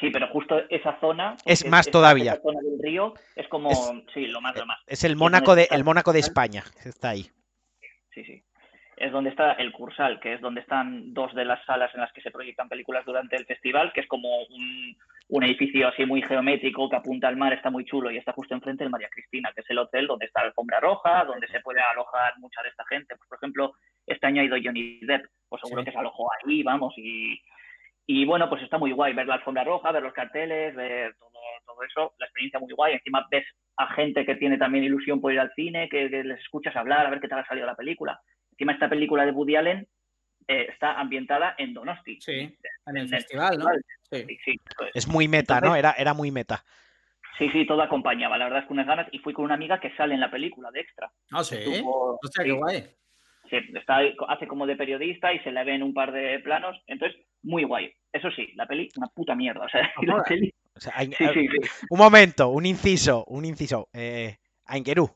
Sí, 0.01 0.11
pero 0.11 0.29
justo 0.29 0.57
esa 0.71 0.99
zona 1.01 1.37
es 1.45 1.67
más 1.69 1.91
todavía. 1.91 2.33
Esa 2.33 2.43
zona 2.43 2.61
del 2.61 2.79
río 2.83 3.15
es 3.37 3.49
como 3.49 3.71
sí, 4.13 4.27
lo 4.27 4.41
más 4.41 4.57
lo 4.57 4.67
más. 4.67 4.79
Es 4.87 5.05
el 5.05 5.17
Mónaco 5.17 5.55
de 5.55 5.69
el 5.71 5.85
Mónaco 5.85 6.13
de 6.13 6.21
España, 6.21 6.65
está 6.85 7.11
ahí. 7.11 7.27
Sí, 8.13 8.25
sí 8.25 8.43
es 8.97 9.13
donde 9.13 9.31
está 9.31 9.53
el 9.53 9.73
Cursal, 9.73 10.21
que 10.21 10.35
es 10.35 10.41
donde 10.41 10.61
están 10.61 11.13
dos 11.13 11.35
de 11.35 11.45
las 11.45 11.65
salas 11.65 11.93
en 11.95 12.01
las 12.01 12.13
que 12.13 12.21
se 12.21 12.31
proyectan 12.31 12.69
películas 12.69 13.05
durante 13.05 13.37
el 13.37 13.47
festival, 13.47 13.93
que 13.93 14.01
es 14.01 14.07
como 14.07 14.29
un, 14.45 14.97
edificio 15.29 15.89
así 15.89 16.05
muy 16.07 16.23
geométrico 16.23 16.89
que 16.89 16.97
apunta 16.97 17.29
al 17.29 17.37
mar, 17.37 17.53
está 17.53 17.71
muy 17.71 17.85
chulo 17.85 18.11
y 18.11 18.19
está 18.19 18.33
justo 18.33 18.55
enfrente 18.55 18.85
del 18.85 18.91
María 18.91 19.09
Cristina, 19.11 19.51
que 19.55 19.63
es 19.63 19.71
el 19.71 19.79
hotel 19.79 20.07
donde 20.07 20.27
está 20.27 20.41
la 20.41 20.49
alfombra 20.49 20.81
roja, 20.81 21.25
donde 21.25 21.49
se 21.49 21.61
puede 21.61 21.81
alojar 21.81 22.39
mucha 22.39 22.63
de 22.63 22.69
esta 22.69 22.85
gente. 22.87 23.17
Pues, 23.17 23.29
por 23.29 23.39
ejemplo, 23.39 23.73
este 24.07 24.27
año 24.27 24.43
ha 24.43 24.45
ido 24.45 24.57
Johnny 24.63 25.01
Depp, 25.01 25.25
pues 25.49 25.61
seguro 25.65 25.85
que 25.85 25.93
se 25.93 25.99
alojó 25.99 26.29
ahí, 26.33 26.63
vamos, 26.63 26.93
y, 26.97 27.41
y 28.07 28.25
bueno, 28.27 28.49
pues 28.49 28.63
está 28.63 28.79
muy 28.79 28.93
guay 28.93 29.15
ver 29.15 29.27
la 29.27 29.35
alfombra 29.35 29.65
roja, 29.65 29.93
ver 29.93 30.03
los 30.03 30.13
carteles, 30.13 30.75
ver 30.75 31.15
todo, 31.19 31.31
todo 31.67 31.83
eso, 31.83 32.15
la 32.19 32.27
experiencia 32.27 32.61
muy 32.61 32.73
guay. 32.73 32.95
Encima 32.95 33.27
ves 33.31 33.47
a 33.77 33.93
gente 33.95 34.27
que 34.27 34.37
tiene 34.37 34.59
también 34.59 34.85
ilusión 34.85 35.21
por 35.21 35.33
ir 35.33 35.41
al 35.41 35.53
cine, 35.55 35.89
que, 35.89 36.11
que 36.11 36.23
les 36.23 36.41
escuchas 36.41 36.77
hablar, 36.77 37.07
a 37.07 37.11
ver 37.11 37.21
qué 37.21 37.29
tal 37.29 37.41
ha 37.41 37.47
salido 37.47 37.67
la 37.67 37.75
película. 37.75 38.21
Encima 38.53 38.73
esta 38.73 38.89
película 38.89 39.25
de 39.25 39.33
Woody 39.33 39.57
Allen 39.57 39.89
eh, 40.49 40.67
está 40.71 40.99
ambientada 40.99 41.55
en 41.59 41.75
Donosti. 41.75 42.21
Sí, 42.21 42.57
en 42.87 42.97
el 42.97 43.09
festival, 43.09 43.59
¿no? 43.59 43.67
Sí. 44.11 44.27
sí, 44.45 44.61
es 44.95 45.09
muy 45.09 45.29
meta, 45.29 45.61
¿no? 45.61 45.75
Era, 45.75 45.93
era 45.93 46.15
muy 46.15 46.31
meta. 46.31 46.65
Sí, 47.39 47.49
sí, 47.51 47.67
todo 47.67 47.83
acompañaba. 47.83 48.39
La 48.39 48.45
verdad 48.45 48.61
es 48.61 48.67
que 48.67 48.73
unas 48.73 48.87
ganas. 48.87 49.09
Y 49.13 49.19
fui 49.19 49.33
con 49.33 49.45
una 49.45 49.55
amiga 49.55 49.81
que 49.81 49.95
sale 49.97 50.15
en 50.15 50.21
la 50.21 50.31
película 50.31 50.71
de 50.71 50.81
extra. 50.81 51.11
Ah, 51.33 51.43
sí. 51.43 51.57
o 51.85 52.19
sea, 52.31 52.45
qué 52.45 52.53
guay. 52.53 52.85
Sí, 53.51 53.57
está, 53.75 54.01
hace 54.29 54.47
como 54.47 54.67
de 54.67 54.77
periodista 54.77 55.33
y 55.33 55.39
se 55.41 55.53
le 55.53 55.65
ven 55.65 55.83
un 55.83 55.93
par 55.93 56.13
de 56.13 56.39
planos. 56.41 56.81
Entonces, 56.87 57.21
muy 57.43 57.65
guay. 57.65 57.93
Eso 58.13 58.31
sí, 58.31 58.53
la 58.55 58.67
peli, 58.67 58.89
una 58.97 59.09
puta 59.09 59.35
mierda. 59.35 59.65
O 59.65 59.69
sea, 59.69 59.93
la 60.03 60.23
peli... 60.23 60.53
un 61.91 61.99
momento, 61.99 62.49
un 62.49 62.67
inciso, 62.67 63.25
un 63.27 63.45
inciso. 63.45 63.89
Eh, 63.93 64.39
Aingeru, 64.67 65.11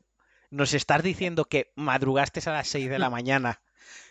nos 0.51 0.73
estás 0.73 1.01
diciendo 1.01 1.45
que 1.45 1.71
madrugaste 1.75 2.41
a 2.49 2.53
las 2.53 2.67
6 2.67 2.89
de 2.89 2.99
la 2.99 3.09
mañana, 3.09 3.61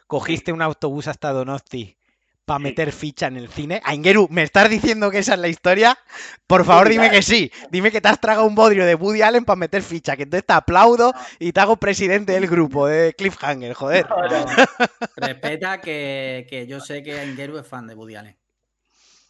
cogiste 0.09 0.53
un 0.53 0.63
autobús 0.63 1.07
hasta 1.07 1.31
Donosti 1.31 1.97
para 2.45 2.59
meter 2.59 2.93
ficha 2.93 3.27
en 3.27 3.37
el 3.37 3.49
cine. 3.49 3.81
Aingeru, 3.85 4.27
¿me 4.31 4.43
estás 4.43 4.71
diciendo 4.71 5.11
que 5.11 5.19
esa 5.19 5.35
es 5.35 5.39
la 5.39 5.49
historia? 5.49 5.99
Por 6.47 6.65
favor, 6.65 6.89
dime 6.89 7.11
que 7.11 7.21
sí. 7.21 7.53
Dime 7.71 7.93
que 7.93 8.01
te 8.01 8.09
has 8.09 8.19
tragado 8.19 8.47
un 8.47 8.55
bodrio 8.55 8.87
de 8.87 8.95
Woody 8.95 9.21
Allen 9.21 9.45
para 9.45 9.57
meter 9.57 9.83
ficha, 9.83 10.17
que 10.17 10.23
entonces 10.23 10.47
te 10.47 10.55
aplaudo 10.55 11.13
y 11.39 11.53
te 11.53 11.61
hago 11.61 11.77
presidente 11.77 12.33
del 12.33 12.47
grupo 12.47 12.89
de 12.89 13.13
Cliffhanger, 13.13 13.75
joder. 13.75 14.07
Respeta 15.17 15.81
que, 15.83 16.67
yo 16.67 16.81
sé 16.81 17.03
que 17.03 17.21
Aingeru 17.21 17.59
es 17.59 17.69
fan 17.69 17.87
de 17.87 17.95
Woody 17.95 18.17
Allen. 18.17 18.37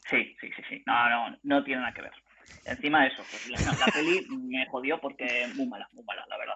Sí, 0.09 0.37
sí, 0.41 0.49
sí, 0.57 0.63
sí. 0.69 0.83
No, 0.87 1.11
no, 1.11 1.37
no 1.43 1.65
tiene 1.65 1.81
nada 1.81 1.93
que 1.93 2.03
ver. 2.03 2.13
Encima 2.65 3.03
de 3.03 3.09
eso, 3.09 3.25
pues 3.31 3.49
la, 3.81 3.87
peli 3.87 4.27
me 4.31 4.65
jodió 4.67 5.01
porque 5.01 5.49
muy 5.55 5.67
mala, 5.67 5.89
muy 5.93 6.05
mala, 6.05 6.25
la 6.29 6.39
verdad. 6.39 6.55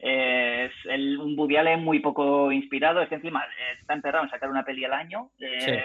Es 0.00 0.72
el, 0.84 1.18
un 1.18 1.56
Allen 1.56 1.84
muy 1.84 2.00
poco 2.00 2.50
inspirado, 2.50 3.02
es 3.02 3.08
que 3.08 3.16
encima 3.16 3.44
eh, 3.44 3.76
está 3.80 3.94
enterrado 3.94 4.24
en 4.24 4.30
sacar 4.30 4.50
una 4.50 4.64
peli 4.64 4.84
al 4.84 4.94
año, 4.94 5.30
eh, 5.38 5.84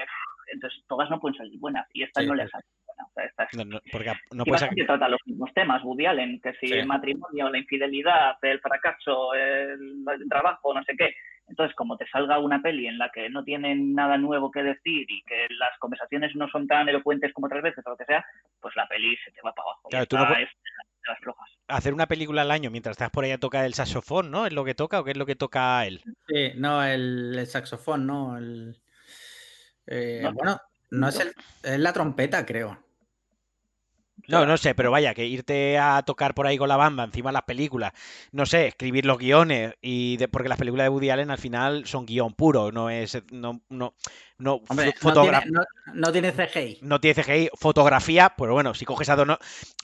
entonces 0.53 0.83
todas 0.87 1.09
no 1.09 1.19
pueden 1.19 1.37
salir 1.37 1.59
buenas 1.59 1.85
y 1.93 2.03
esta 2.03 2.21
no 2.21 2.33
le 2.33 2.47
sale 2.47 2.63
buena. 2.85 3.03
O 3.03 3.13
sea, 3.13 3.25
esta 3.25 3.43
es, 3.43 3.65
no, 3.65 3.79
porque 3.91 4.13
no 4.31 4.45
puede 4.45 4.59
ser... 4.59 4.69
trata 4.85 5.09
los 5.09 5.19
mismos 5.25 5.53
temas, 5.53 5.83
Woody 5.83 6.05
Allen, 6.05 6.39
que 6.39 6.53
si 6.53 6.71
el 6.71 6.85
matrimonio, 6.85 7.49
la 7.49 7.57
infidelidad, 7.57 8.37
el 8.41 8.59
fracaso, 8.61 9.33
el, 9.33 10.05
el 10.07 10.29
trabajo, 10.29 10.73
no 10.73 10.83
sé 10.83 10.95
qué. 10.95 11.13
Entonces, 11.47 11.75
como 11.75 11.95
te 11.95 12.07
salga 12.07 12.39
una 12.39 12.61
peli 12.61 12.87
en 12.87 12.97
la 12.97 13.11
que 13.11 13.29
no 13.29 13.43
tienen 13.43 13.93
nada 13.93 14.17
nuevo 14.17 14.49
que 14.49 14.63
decir 14.63 15.05
y 15.09 15.21
que 15.23 15.47
las 15.49 15.77
conversaciones 15.77 16.35
no 16.35 16.47
son 16.47 16.67
tan 16.67 16.89
elocuentes 16.89 17.31
como 17.33 17.47
otras 17.47 17.61
veces 17.61 17.85
o 17.85 17.91
lo 17.91 17.97
que 17.97 18.05
sea, 18.05 18.25
pues 18.59 18.75
la 18.75 18.87
peli 18.87 19.15
se 19.17 19.31
te 19.31 19.41
va 19.43 19.53
para 19.53 19.69
abajo. 19.69 19.89
Claro, 19.89 20.05
tú 20.07 20.17
no 20.17 20.25
puedes... 21.05 21.17
las 21.17 21.19
flojas. 21.19 21.49
Hacer 21.67 21.93
una 21.93 22.07
película 22.07 22.43
al 22.43 22.51
año 22.51 22.71
mientras 22.71 22.93
estás 22.93 23.09
por 23.09 23.23
ahí 23.23 23.31
a 23.31 23.39
tocar 23.39 23.65
el 23.65 23.73
saxofón, 23.73 24.31
¿no? 24.31 24.45
¿Es 24.45 24.53
lo 24.53 24.65
que 24.65 24.75
toca 24.75 24.99
o 24.99 25.03
qué 25.03 25.11
es 25.11 25.17
lo 25.17 25.25
que 25.25 25.35
toca 25.35 25.85
él? 25.85 26.01
Sí, 26.27 26.51
no, 26.55 26.83
el, 26.83 27.45
saxofón, 27.47 28.05
¿no? 28.05 28.37
El, 28.37 28.79
eh, 29.87 30.27
bueno, 30.33 30.59
no 30.91 31.07
es, 31.07 31.19
el, 31.19 31.33
es 31.63 31.79
la 31.79 31.93
trompeta, 31.93 32.45
creo. 32.45 32.84
No, 34.27 34.45
no 34.45 34.57
sé, 34.57 34.75
pero 34.75 34.91
vaya, 34.91 35.13
que 35.13 35.25
irte 35.25 35.77
a 35.77 36.01
tocar 36.03 36.33
por 36.33 36.47
ahí 36.47 36.57
con 36.57 36.69
la 36.69 36.77
banda 36.77 37.03
encima 37.03 37.29
de 37.29 37.33
las 37.33 37.43
películas, 37.43 37.93
no 38.31 38.45
sé, 38.45 38.67
escribir 38.67 39.05
los 39.05 39.17
guiones 39.17 39.73
y 39.81 40.17
porque 40.27 40.49
las 40.49 40.57
películas 40.57 40.85
de 40.85 40.89
Woody 40.89 41.09
Allen 41.09 41.31
al 41.31 41.37
final 41.37 41.85
son 41.85 42.05
guion 42.05 42.33
puro, 42.33 42.71
no 42.71 42.89
es 42.89 43.21
no 43.31 43.61
no 43.69 43.93
no, 44.37 44.61
no, 45.93 46.11
tiene, 46.11 46.33
CGI. 46.33 46.79
No 46.81 46.99
tiene 46.99 47.23
CGI, 47.23 47.49
fotografía, 47.55 48.33
pues 48.35 48.51
bueno, 48.51 48.73
si 48.73 48.83
coges 48.83 49.07
a 49.07 49.15
Dono, 49.15 49.37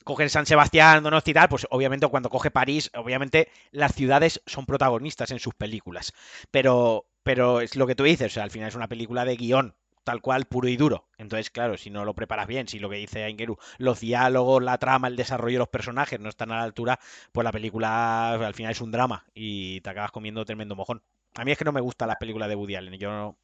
coges 0.04 0.34
San 0.34 0.46
Sebastián, 0.46 1.04
Donosti 1.04 1.32
y 1.32 1.34
tal, 1.34 1.48
pues 1.48 1.66
obviamente 1.70 2.08
cuando 2.08 2.30
coge 2.30 2.52
París, 2.52 2.92
obviamente 2.96 3.50
las 3.72 3.94
ciudades 3.94 4.42
son 4.46 4.66
protagonistas 4.66 5.32
en 5.32 5.40
sus 5.40 5.54
películas, 5.54 6.14
pero 6.52 7.06
pero 7.24 7.62
es 7.62 7.76
lo 7.76 7.88
que 7.88 7.96
tú 7.96 8.04
dices, 8.04 8.32
o 8.32 8.34
sea, 8.34 8.44
al 8.44 8.52
final 8.52 8.68
es 8.68 8.76
una 8.76 8.88
película 8.88 9.24
de 9.26 9.38
guion, 9.38 9.76
tal 10.04 10.22
cual, 10.22 10.46
puro 10.46 10.68
y 10.68 10.78
duro. 10.78 11.06
Entonces, 11.18 11.50
claro, 11.50 11.78
si 11.78 11.90
no 11.90 12.06
lo 12.06 12.14
preparas 12.14 12.48
bien, 12.48 12.68
si 12.68 12.80
lo 12.80 12.90
que 12.90 12.98
dice 12.98 13.24
Aingeru, 13.24 13.58
los 13.78 14.00
diálogos, 14.00 14.64
la 14.64 14.78
trama, 14.78 15.08
el 15.08 15.16
desarrollo 15.16 15.56
de 15.56 15.60
los 15.60 15.70
personajes 15.70 16.20
no 16.20 16.30
están 16.30 16.52
a 16.52 16.58
la 16.58 16.64
altura, 16.64 17.00
pues 17.32 17.44
la 17.44 17.52
película 17.52 18.34
al 18.34 18.54
final 18.54 18.72
es 18.72 18.82
un 18.82 18.92
drama 18.92 19.26
y 19.34 19.82
te 19.82 19.90
acabas 19.90 20.12
comiendo 20.12 20.46
tremendo 20.46 20.76
mojón. 20.76 21.02
A 21.38 21.46
mí 21.46 21.52
es 21.52 21.58
que 21.58 21.66
no 21.66 21.72
me 21.72 21.82
gustan 21.82 22.08
las 22.08 22.18
películas 22.18 22.50
de 22.50 22.56
Woody 22.56 22.76
Allen, 22.76 22.98
yo 22.98 23.10
no, 23.10 23.38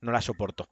no 0.00 0.12
las 0.12 0.24
soporto. 0.24 0.68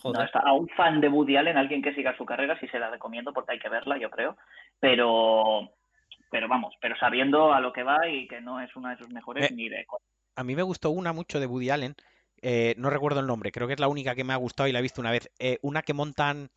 Joder. 0.00 0.30
a 0.34 0.52
un 0.52 0.68
fan 0.68 1.00
de 1.00 1.08
Woody 1.08 1.36
Allen, 1.36 1.56
alguien 1.56 1.80
que 1.80 1.94
siga 1.94 2.16
su 2.16 2.26
carrera, 2.26 2.58
sí 2.60 2.68
se 2.68 2.78
la 2.78 2.90
recomiendo 2.90 3.32
porque 3.32 3.52
hay 3.52 3.58
que 3.58 3.70
verla, 3.70 3.96
yo 3.96 4.10
creo. 4.10 4.36
Pero, 4.80 5.70
pero 6.30 6.48
vamos, 6.48 6.74
pero 6.80 6.94
sabiendo 6.96 7.54
a 7.54 7.60
lo 7.60 7.72
que 7.72 7.84
va 7.84 8.06
y 8.06 8.28
que 8.28 8.40
no 8.40 8.60
es 8.60 8.74
una 8.76 8.90
de 8.90 8.98
sus 8.98 9.08
mejores 9.08 9.50
ni 9.52 9.68
de. 9.68 9.86
A 10.36 10.44
mí 10.44 10.56
me 10.56 10.62
gustó 10.62 10.90
una 10.90 11.12
mucho 11.12 11.40
de 11.40 11.46
Woody 11.46 11.70
Allen, 11.70 11.94
eh, 12.46 12.74
no 12.76 12.90
recuerdo 12.90 13.20
el 13.20 13.26
nombre, 13.26 13.50
creo 13.50 13.66
que 13.66 13.72
es 13.72 13.80
la 13.80 13.88
única 13.88 14.14
que 14.14 14.22
me 14.22 14.34
ha 14.34 14.36
gustado 14.36 14.68
y 14.68 14.72
la 14.72 14.80
he 14.80 14.82
visto 14.82 15.00
una 15.00 15.10
vez. 15.10 15.30
Eh, 15.38 15.58
una 15.62 15.80
que 15.80 15.94
montan, 15.94 16.50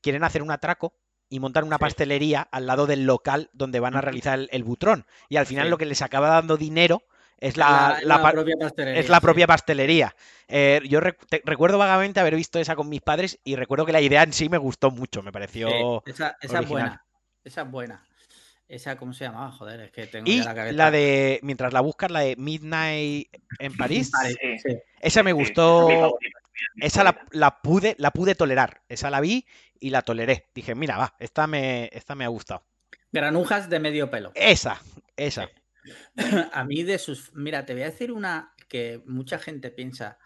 quieren 0.00 0.24
hacer 0.24 0.40
un 0.40 0.50
atraco 0.50 0.94
y 1.28 1.38
montar 1.38 1.64
una 1.64 1.76
pastelería 1.76 2.48
al 2.50 2.66
lado 2.66 2.86
del 2.86 3.04
local 3.04 3.50
donde 3.52 3.78
van 3.78 3.94
a 3.94 4.00
realizar 4.00 4.38
el, 4.50 4.64
butrón. 4.64 5.04
Y 5.28 5.36
al 5.36 5.44
final 5.44 5.68
lo 5.68 5.76
que 5.76 5.84
les 5.84 6.00
acaba 6.00 6.28
dando 6.28 6.56
dinero 6.56 7.02
es 7.36 7.58
la, 7.58 8.00
propia 8.32 8.56
pastelería. 8.58 9.00
Es 9.00 9.10
la 9.10 9.20
propia 9.20 9.46
pastelería. 9.46 10.16
Eh, 10.48 10.80
yo 10.88 11.00
recuerdo 11.00 11.76
vagamente 11.76 12.20
haber 12.20 12.36
visto 12.36 12.58
esa 12.58 12.74
con 12.74 12.88
mis 12.88 13.02
padres 13.02 13.38
y 13.44 13.56
recuerdo 13.56 13.84
que 13.84 13.92
la 13.92 14.00
idea 14.00 14.22
en 14.22 14.32
sí 14.32 14.48
me 14.48 14.56
gustó 14.56 14.90
mucho, 14.90 15.22
me 15.22 15.30
pareció. 15.30 16.02
esa, 16.06 16.38
esa 16.40 16.60
es 16.60 16.68
buena. 16.68 17.04
Esa 17.44 17.62
es 17.62 17.70
buena. 17.70 18.02
Esa, 18.68 18.96
¿cómo 18.96 19.12
se 19.12 19.24
llamaba? 19.24 19.52
Joder, 19.52 19.80
es 19.80 19.92
que 19.92 20.06
tengo 20.06 20.30
y 20.30 20.38
la 20.38 20.54
cabeza. 20.54 20.76
La 20.76 20.90
de, 20.90 21.38
mientras 21.42 21.72
la 21.72 21.80
buscas, 21.80 22.10
la 22.10 22.20
de 22.20 22.36
Midnight 22.36 23.28
en 23.58 23.76
París. 23.76 24.10
Esa 25.00 25.22
me 25.22 25.32
gustó. 25.32 26.18
Esa 26.76 27.04
la, 27.04 27.60
pude, 27.62 27.94
la 27.98 28.10
pude 28.10 28.34
tolerar. 28.34 28.82
Esa 28.88 29.10
la 29.10 29.20
vi 29.20 29.46
y 29.78 29.90
la 29.90 30.02
toleré. 30.02 30.48
Dije, 30.54 30.74
mira, 30.74 30.96
va, 30.96 31.14
esta 31.18 31.46
me, 31.46 31.90
esta 31.92 32.14
me 32.14 32.24
ha 32.24 32.28
gustado. 32.28 32.64
Granujas 33.12 33.68
de 33.68 33.80
medio 33.80 34.10
pelo. 34.10 34.32
Esa, 34.34 34.80
esa. 35.16 35.48
A 36.52 36.64
mí 36.64 36.82
de 36.82 36.98
sus. 36.98 37.34
Mira, 37.34 37.66
te 37.66 37.74
voy 37.74 37.82
a 37.82 37.90
decir 37.90 38.12
una 38.12 38.54
que 38.68 39.02
mucha 39.06 39.38
gente 39.38 39.70
piensa 39.70 40.18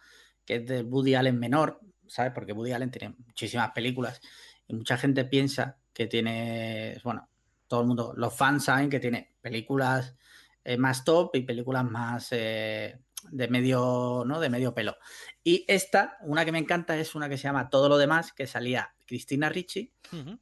que 0.45 0.57
es 0.57 0.67
de 0.67 0.83
Woody 0.83 1.15
Allen 1.15 1.39
menor, 1.39 1.81
¿sabes? 2.07 2.33
Porque 2.33 2.53
Woody 2.53 2.73
Allen 2.73 2.91
tiene 2.91 3.15
muchísimas 3.19 3.73
películas 3.73 4.21
y 4.67 4.75
mucha 4.75 4.97
gente 4.97 5.25
piensa 5.25 5.77
que 5.93 6.07
tiene, 6.07 6.99
bueno, 7.05 7.29
todo 7.69 7.83
el 7.83 7.87
mundo, 7.87 8.13
los 8.17 8.35
fans 8.35 8.65
saben 8.65 8.91
que 8.91 8.99
tiene 8.99 9.37
películas 9.41 10.15
eh, 10.65 10.77
más 10.77 11.05
top 11.05 11.37
y 11.37 11.43
películas 11.43 11.85
más 11.85 12.29
eh, 12.33 12.99
de 13.31 13.49
medio, 13.49 14.25
¿no? 14.27 14.41
De 14.41 14.51
medio 14.51 14.75
pelo. 14.75 14.97
Y 15.45 15.65
esta, 15.69 16.19
una 16.23 16.45
que 16.45 16.53
me 16.53 16.59
encanta, 16.59 16.99
es 16.99 17.15
una 17.15 17.29
que 17.29 17.37
se 17.37 17.45
llama 17.45 17.71
Todo 17.71 17.89
lo 17.89 17.99
demás, 17.99 18.33
que 18.33 18.47
salía 18.47 18.95
Cristina 19.07 19.49
Ricci 19.49 19.93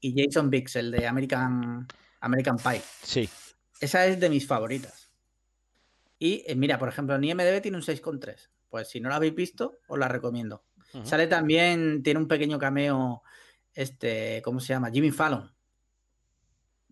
y 0.00 0.14
Jason 0.16 0.50
Biggs, 0.50 0.76
el 0.76 0.90
de 0.90 1.06
American, 1.06 1.86
American 2.20 2.56
Pie. 2.56 2.82
Sí. 3.02 3.28
Esa 3.80 4.06
es 4.06 4.18
de 4.18 4.30
mis 4.30 4.46
favoritas. 4.46 5.10
Y 6.18 6.44
eh, 6.46 6.54
mira, 6.54 6.78
por 6.78 6.88
ejemplo, 6.88 7.14
en 7.14 7.24
IMDB 7.24 7.60
tiene 7.60 7.76
un 7.76 7.82
6,3. 7.82 8.48
Pues 8.68 8.88
si 8.88 9.00
no 9.00 9.08
la 9.08 9.16
habéis 9.16 9.34
visto, 9.34 9.78
os 9.86 9.98
la 9.98 10.08
recomiendo. 10.08 10.64
Sale 11.04 11.26
también, 11.26 12.02
tiene 12.02 12.20
un 12.20 12.28
pequeño 12.28 12.58
cameo, 12.58 13.22
este, 13.74 14.40
¿cómo 14.42 14.60
se 14.60 14.68
llama? 14.68 14.90
Jimmy 14.90 15.10
Fallon. 15.10 15.52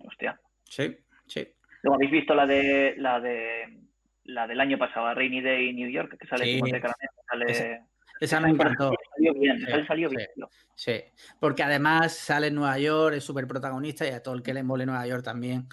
Hostia. 0.07 0.39
Sí, 0.65 0.97
sí. 1.27 1.47
Luego 1.83 1.97
habéis 1.97 2.11
visto 2.11 2.35
la 2.35 2.47
de 2.47 2.95
la 2.99 3.21
de 3.21 3.79
la 4.25 4.47
del 4.47 4.61
año 4.61 4.79
pasado, 4.79 5.13
Rainy 5.15 5.43
Day 5.43 5.73
New 5.75 5.91
York, 5.91 6.17
que 6.19 6.27
sale 6.27 6.45
sí. 6.45 6.61
sale... 7.29 7.83
Esa, 8.21 8.41
me 8.41 8.51
encantó. 8.51 8.95
Salió 9.17 9.35
bien, 9.35 9.59
sí, 9.59 9.87
salió 9.87 10.09
bien. 10.09 10.27
Sí, 10.75 11.03
porque 11.41 11.63
además 11.63 12.17
sale 12.17 12.47
en 12.47 12.55
Nueva 12.55 12.79
York, 12.79 13.17
es 13.17 13.25
súper 13.25 13.47
protagonista 13.47 14.07
y 14.07 14.11
a 14.11 14.23
todo 14.23 14.35
el 14.35 14.43
que 14.43 14.55
le 14.55 14.63
mole 14.63 14.87
Nueva 14.87 15.07
York 15.07 15.25
también. 15.25 15.67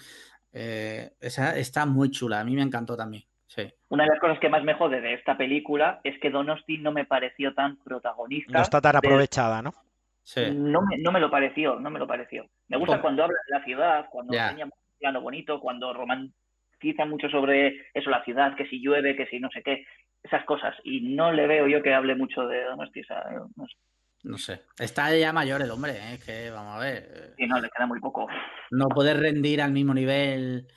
Eh, 0.52 1.12
esa 1.20 1.56
está 1.56 1.86
muy 1.86 2.10
chula, 2.10 2.40
a 2.40 2.44
mí 2.44 2.54
me 2.54 2.62
encantó 2.62 2.96
también. 2.96 3.24
Sí. 3.46 3.72
Una 3.90 4.04
de 4.04 4.10
las 4.10 4.18
cosas 4.18 4.38
que 4.40 4.48
más 4.48 4.64
me 4.64 4.74
jode 4.74 5.00
de 5.00 5.14
esta 5.14 5.36
película 5.36 6.00
es 6.04 6.18
que 6.20 6.30
Donosti 6.30 6.78
no 6.78 6.90
me 6.90 7.04
pareció 7.04 7.54
tan 7.54 7.76
protagonista. 7.76 8.52
No 8.52 8.62
está 8.62 8.80
tan 8.80 8.96
aprovechada, 8.96 9.62
¿no? 9.62 9.72
No, 10.52 10.82
me, 10.82 10.98
no 10.98 11.12
me 11.12 11.20
lo 11.20 11.30
pareció, 11.30 11.78
no 11.80 11.90
me 11.90 11.98
lo 11.98 12.06
pareció. 12.06 12.46
Me 12.68 12.76
gusta 12.76 13.00
cuando 13.00 13.24
habla 13.24 13.38
de 13.48 13.58
la 13.58 13.64
ciudad, 13.64 14.06
cuando 14.10 14.34
enseña 14.34 14.66
un 14.66 14.72
plano 14.98 15.20
bonito, 15.20 15.60
cuando 15.60 15.92
romantiza 15.92 17.04
mucho 17.06 17.28
sobre 17.28 17.90
eso, 17.92 18.08
la 18.08 18.24
ciudad, 18.24 18.54
que 18.56 18.66
si 18.66 18.80
llueve, 18.80 19.16
que 19.16 19.26
si 19.26 19.40
no 19.40 19.48
sé 19.50 19.62
qué, 19.62 19.84
esas 20.22 20.44
cosas. 20.44 20.74
Y 20.84 21.14
no 21.14 21.32
le 21.32 21.46
veo 21.46 21.66
yo 21.66 21.82
que 21.82 21.92
hable 21.92 22.14
mucho 22.14 22.46
de 22.46 22.64
Donosti. 22.64 23.02
no, 23.56 23.66
sé. 23.66 23.76
no 24.22 24.38
sé. 24.38 24.62
Está 24.78 25.14
ya 25.16 25.32
mayor 25.32 25.60
el 25.60 25.70
hombre, 25.70 25.94
¿eh? 25.96 26.18
que 26.24 26.50
vamos 26.50 26.76
a 26.76 26.78
ver. 26.78 27.34
Sí, 27.36 27.46
no, 27.46 27.60
le 27.60 27.68
queda 27.68 27.86
muy 27.86 28.00
poco. 28.00 28.28
No 28.70 28.88
puede 28.88 29.14
rendir 29.14 29.60
al 29.60 29.72
mismo 29.72 29.92
nivel 29.92 30.68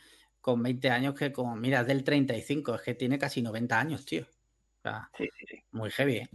con 0.41 0.61
20 0.61 0.89
años 0.89 1.15
que 1.15 1.31
con, 1.31 1.59
mira, 1.61 1.83
del 1.83 2.03
35, 2.03 2.75
es 2.75 2.81
que 2.81 2.95
tiene 2.95 3.19
casi 3.19 3.41
90 3.41 3.79
años, 3.79 4.05
tío. 4.05 4.25
sí, 5.17 5.29
sí, 5.37 5.45
sí. 5.47 5.63
Muy 5.71 5.91
heavy, 5.91 6.17
¿eh? 6.17 6.29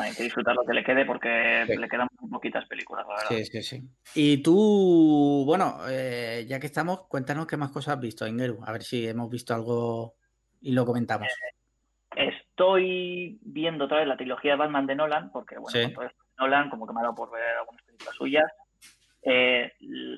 Hay 0.00 0.14
que 0.14 0.22
disfrutar 0.22 0.54
lo 0.54 0.64
que 0.64 0.72
le 0.72 0.84
quede 0.84 1.04
porque 1.04 1.64
le 1.66 1.88
quedan 1.88 2.08
muy 2.20 2.30
poquitas 2.30 2.66
películas, 2.66 3.06
la 3.06 3.14
verdad. 3.14 3.28
Sí, 3.28 3.44
sí, 3.44 3.62
sí. 3.62 3.82
Y 4.14 4.42
tú, 4.42 5.44
bueno, 5.46 5.78
eh, 5.88 6.44
ya 6.48 6.58
que 6.58 6.66
estamos, 6.66 7.06
cuéntanos 7.08 7.46
qué 7.46 7.56
más 7.56 7.70
cosas 7.70 7.94
has 7.94 8.00
visto, 8.00 8.26
Ingeru. 8.26 8.60
A 8.64 8.72
ver 8.72 8.82
si 8.82 9.06
hemos 9.06 9.28
visto 9.30 9.54
algo 9.54 10.14
y 10.60 10.72
lo 10.72 10.86
comentamos. 10.86 11.28
Eh, 12.16 12.28
estoy 12.28 13.38
viendo 13.42 13.84
otra 13.84 13.98
vez 13.98 14.08
la 14.08 14.16
trilogía 14.16 14.52
de 14.52 14.58
Batman 14.58 14.86
de 14.86 14.94
Nolan, 14.94 15.30
porque, 15.32 15.58
bueno, 15.58 15.90
Nolan, 16.38 16.70
como 16.70 16.86
que 16.86 16.92
me 16.92 17.00
ha 17.00 17.04
dado 17.04 17.14
por 17.14 17.30
ver 17.30 17.42
algunas 17.58 17.82
películas 17.82 18.14
suyas. 18.14 18.52
Eh, 19.24 19.72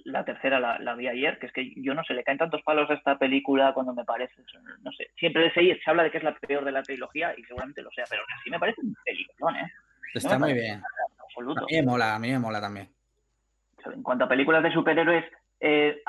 la 0.04 0.24
tercera 0.24 0.58
la, 0.60 0.94
vi 0.94 1.08
ayer, 1.08 1.38
que 1.38 1.46
es 1.46 1.52
que 1.52 1.74
yo 1.76 1.94
no 1.94 2.02
sé, 2.04 2.14
le 2.14 2.24
caen 2.24 2.38
tantos 2.38 2.62
palos 2.62 2.88
a 2.90 2.94
esta 2.94 3.18
película 3.18 3.74
cuando 3.74 3.92
me 3.92 4.04
parece, 4.04 4.34
no 4.82 4.92
sé, 4.92 5.10
siempre 5.18 5.52
se, 5.52 5.60
se 5.60 5.90
habla 5.90 6.04
de 6.04 6.10
que 6.10 6.18
es 6.18 6.24
la 6.24 6.34
peor 6.34 6.64
de 6.64 6.72
la 6.72 6.82
trilogía 6.82 7.34
y 7.36 7.44
seguramente 7.44 7.82
lo 7.82 7.90
sea, 7.90 8.04
pero 8.08 8.22
así 8.40 8.50
me 8.50 8.58
parece 8.58 8.80
un 8.80 8.96
peliculón, 9.04 9.56
¿eh? 9.56 9.70
Está 10.14 10.38
muy 10.38 10.54
bien. 10.54 10.80
Absoluto. 11.22 11.62
A 11.62 11.66
mí 11.66 11.76
me 11.76 11.82
mola, 11.82 12.14
a 12.14 12.18
mí 12.18 12.30
me 12.30 12.38
mola 12.38 12.60
también. 12.60 12.88
En 13.84 14.02
cuanto 14.02 14.24
a 14.24 14.28
películas 14.28 14.62
de 14.62 14.72
superhéroes, 14.72 15.24
eh, 15.60 16.02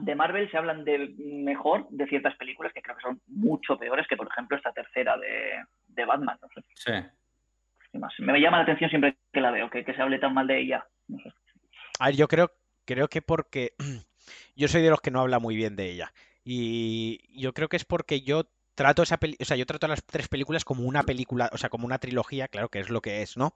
de 0.00 0.14
Marvel 0.14 0.50
se 0.50 0.56
hablan 0.56 0.84
de 0.84 1.14
mejor 1.18 1.88
de 1.90 2.06
ciertas 2.06 2.36
películas 2.36 2.72
que 2.72 2.82
creo 2.82 2.96
que 2.96 3.02
son 3.02 3.20
mucho 3.26 3.78
peores 3.78 4.06
que, 4.06 4.16
por 4.16 4.28
ejemplo, 4.28 4.56
esta 4.56 4.72
tercera 4.72 5.16
de, 5.16 6.04
Batman. 6.04 6.38
No 6.40 6.48
sé. 6.48 7.10
Sí. 7.92 8.22
Me 8.22 8.40
llama 8.40 8.58
la 8.58 8.62
atención 8.62 8.88
siempre 8.88 9.16
que 9.32 9.40
la 9.40 9.50
veo, 9.50 9.68
que, 9.68 9.84
se 9.84 10.00
hable 10.00 10.18
tan 10.18 10.32
mal 10.32 10.46
de 10.46 10.60
ella. 10.60 10.86
A 12.00 12.06
ver, 12.06 12.16
yo 12.16 12.28
creo, 12.28 12.50
creo 12.86 13.08
que 13.08 13.20
porque 13.20 13.74
yo 14.56 14.68
soy 14.68 14.80
de 14.80 14.88
los 14.88 15.02
que 15.02 15.10
no 15.10 15.20
habla 15.20 15.38
muy 15.38 15.54
bien 15.54 15.76
de 15.76 15.90
ella. 15.90 16.14
Y 16.42 17.20
yo 17.38 17.52
creo 17.52 17.68
que 17.68 17.76
es 17.76 17.84
porque 17.84 18.22
yo 18.22 18.48
trato 18.74 19.02
esa 19.02 19.18
o 19.38 19.44
sea, 19.44 19.58
yo 19.58 19.66
trato 19.66 19.86
las 19.86 20.02
tres 20.06 20.26
películas 20.28 20.64
como 20.64 20.84
una 20.84 21.02
película, 21.02 21.50
o 21.52 21.58
sea, 21.58 21.68
como 21.68 21.84
una 21.84 21.98
trilogía, 21.98 22.48
claro 22.48 22.70
que 22.70 22.80
es 22.80 22.88
lo 22.88 23.02
que 23.02 23.20
es, 23.20 23.36
¿no? 23.36 23.54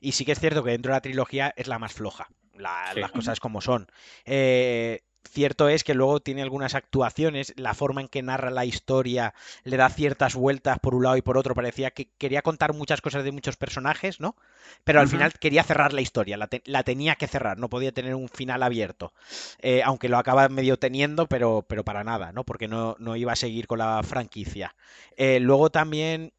Y 0.00 0.12
sí 0.12 0.24
que 0.24 0.30
es 0.30 0.38
cierto 0.38 0.62
que 0.62 0.70
dentro 0.70 0.92
de 0.92 0.96
la 0.96 1.00
trilogía 1.00 1.52
es 1.56 1.66
la 1.66 1.80
más 1.80 1.92
floja, 1.92 2.28
las 2.54 3.10
cosas 3.10 3.40
como 3.40 3.60
son. 3.60 3.88
Eh, 4.24 5.02
Cierto 5.28 5.68
es 5.68 5.84
que 5.84 5.94
luego 5.94 6.20
tiene 6.20 6.42
algunas 6.42 6.74
actuaciones, 6.74 7.52
la 7.56 7.74
forma 7.74 8.00
en 8.00 8.08
que 8.08 8.22
narra 8.22 8.50
la 8.50 8.64
historia 8.64 9.34
le 9.64 9.76
da 9.76 9.88
ciertas 9.88 10.34
vueltas 10.34 10.78
por 10.80 10.94
un 10.94 11.04
lado 11.04 11.16
y 11.16 11.22
por 11.22 11.36
otro. 11.36 11.54
Parecía 11.54 11.90
que 11.90 12.08
quería 12.18 12.42
contar 12.42 12.72
muchas 12.72 13.00
cosas 13.00 13.22
de 13.22 13.30
muchos 13.30 13.56
personajes, 13.56 14.18
¿no? 14.18 14.34
Pero 14.82 15.00
al 15.00 15.08
final 15.08 15.32
quería 15.34 15.62
cerrar 15.62 15.92
la 15.92 16.00
historia, 16.00 16.36
la, 16.36 16.82
tenía 16.82 17.16
que 17.16 17.28
cerrar, 17.28 17.58
no 17.58 17.68
podía 17.68 17.92
tener 17.92 18.14
un 18.14 18.28
final 18.28 18.62
abierto. 18.62 19.12
Eh, 19.60 19.82
aunque 19.84 20.08
lo 20.08 20.18
acaba 20.18 20.48
medio 20.48 20.78
teniendo, 20.78 21.26
pero, 21.26 21.64
pero 21.68 21.84
para 21.84 22.02
nada, 22.02 22.32
¿no? 22.32 22.44
Porque 22.44 22.66
no, 22.66 22.96
no 22.98 23.14
iba 23.14 23.32
a 23.32 23.36
seguir 23.36 23.66
con 23.66 23.78
la 23.78 24.02
franquicia. 24.02 24.74
Eh, 25.16 25.38
luego 25.38 25.70
también, 25.70 26.32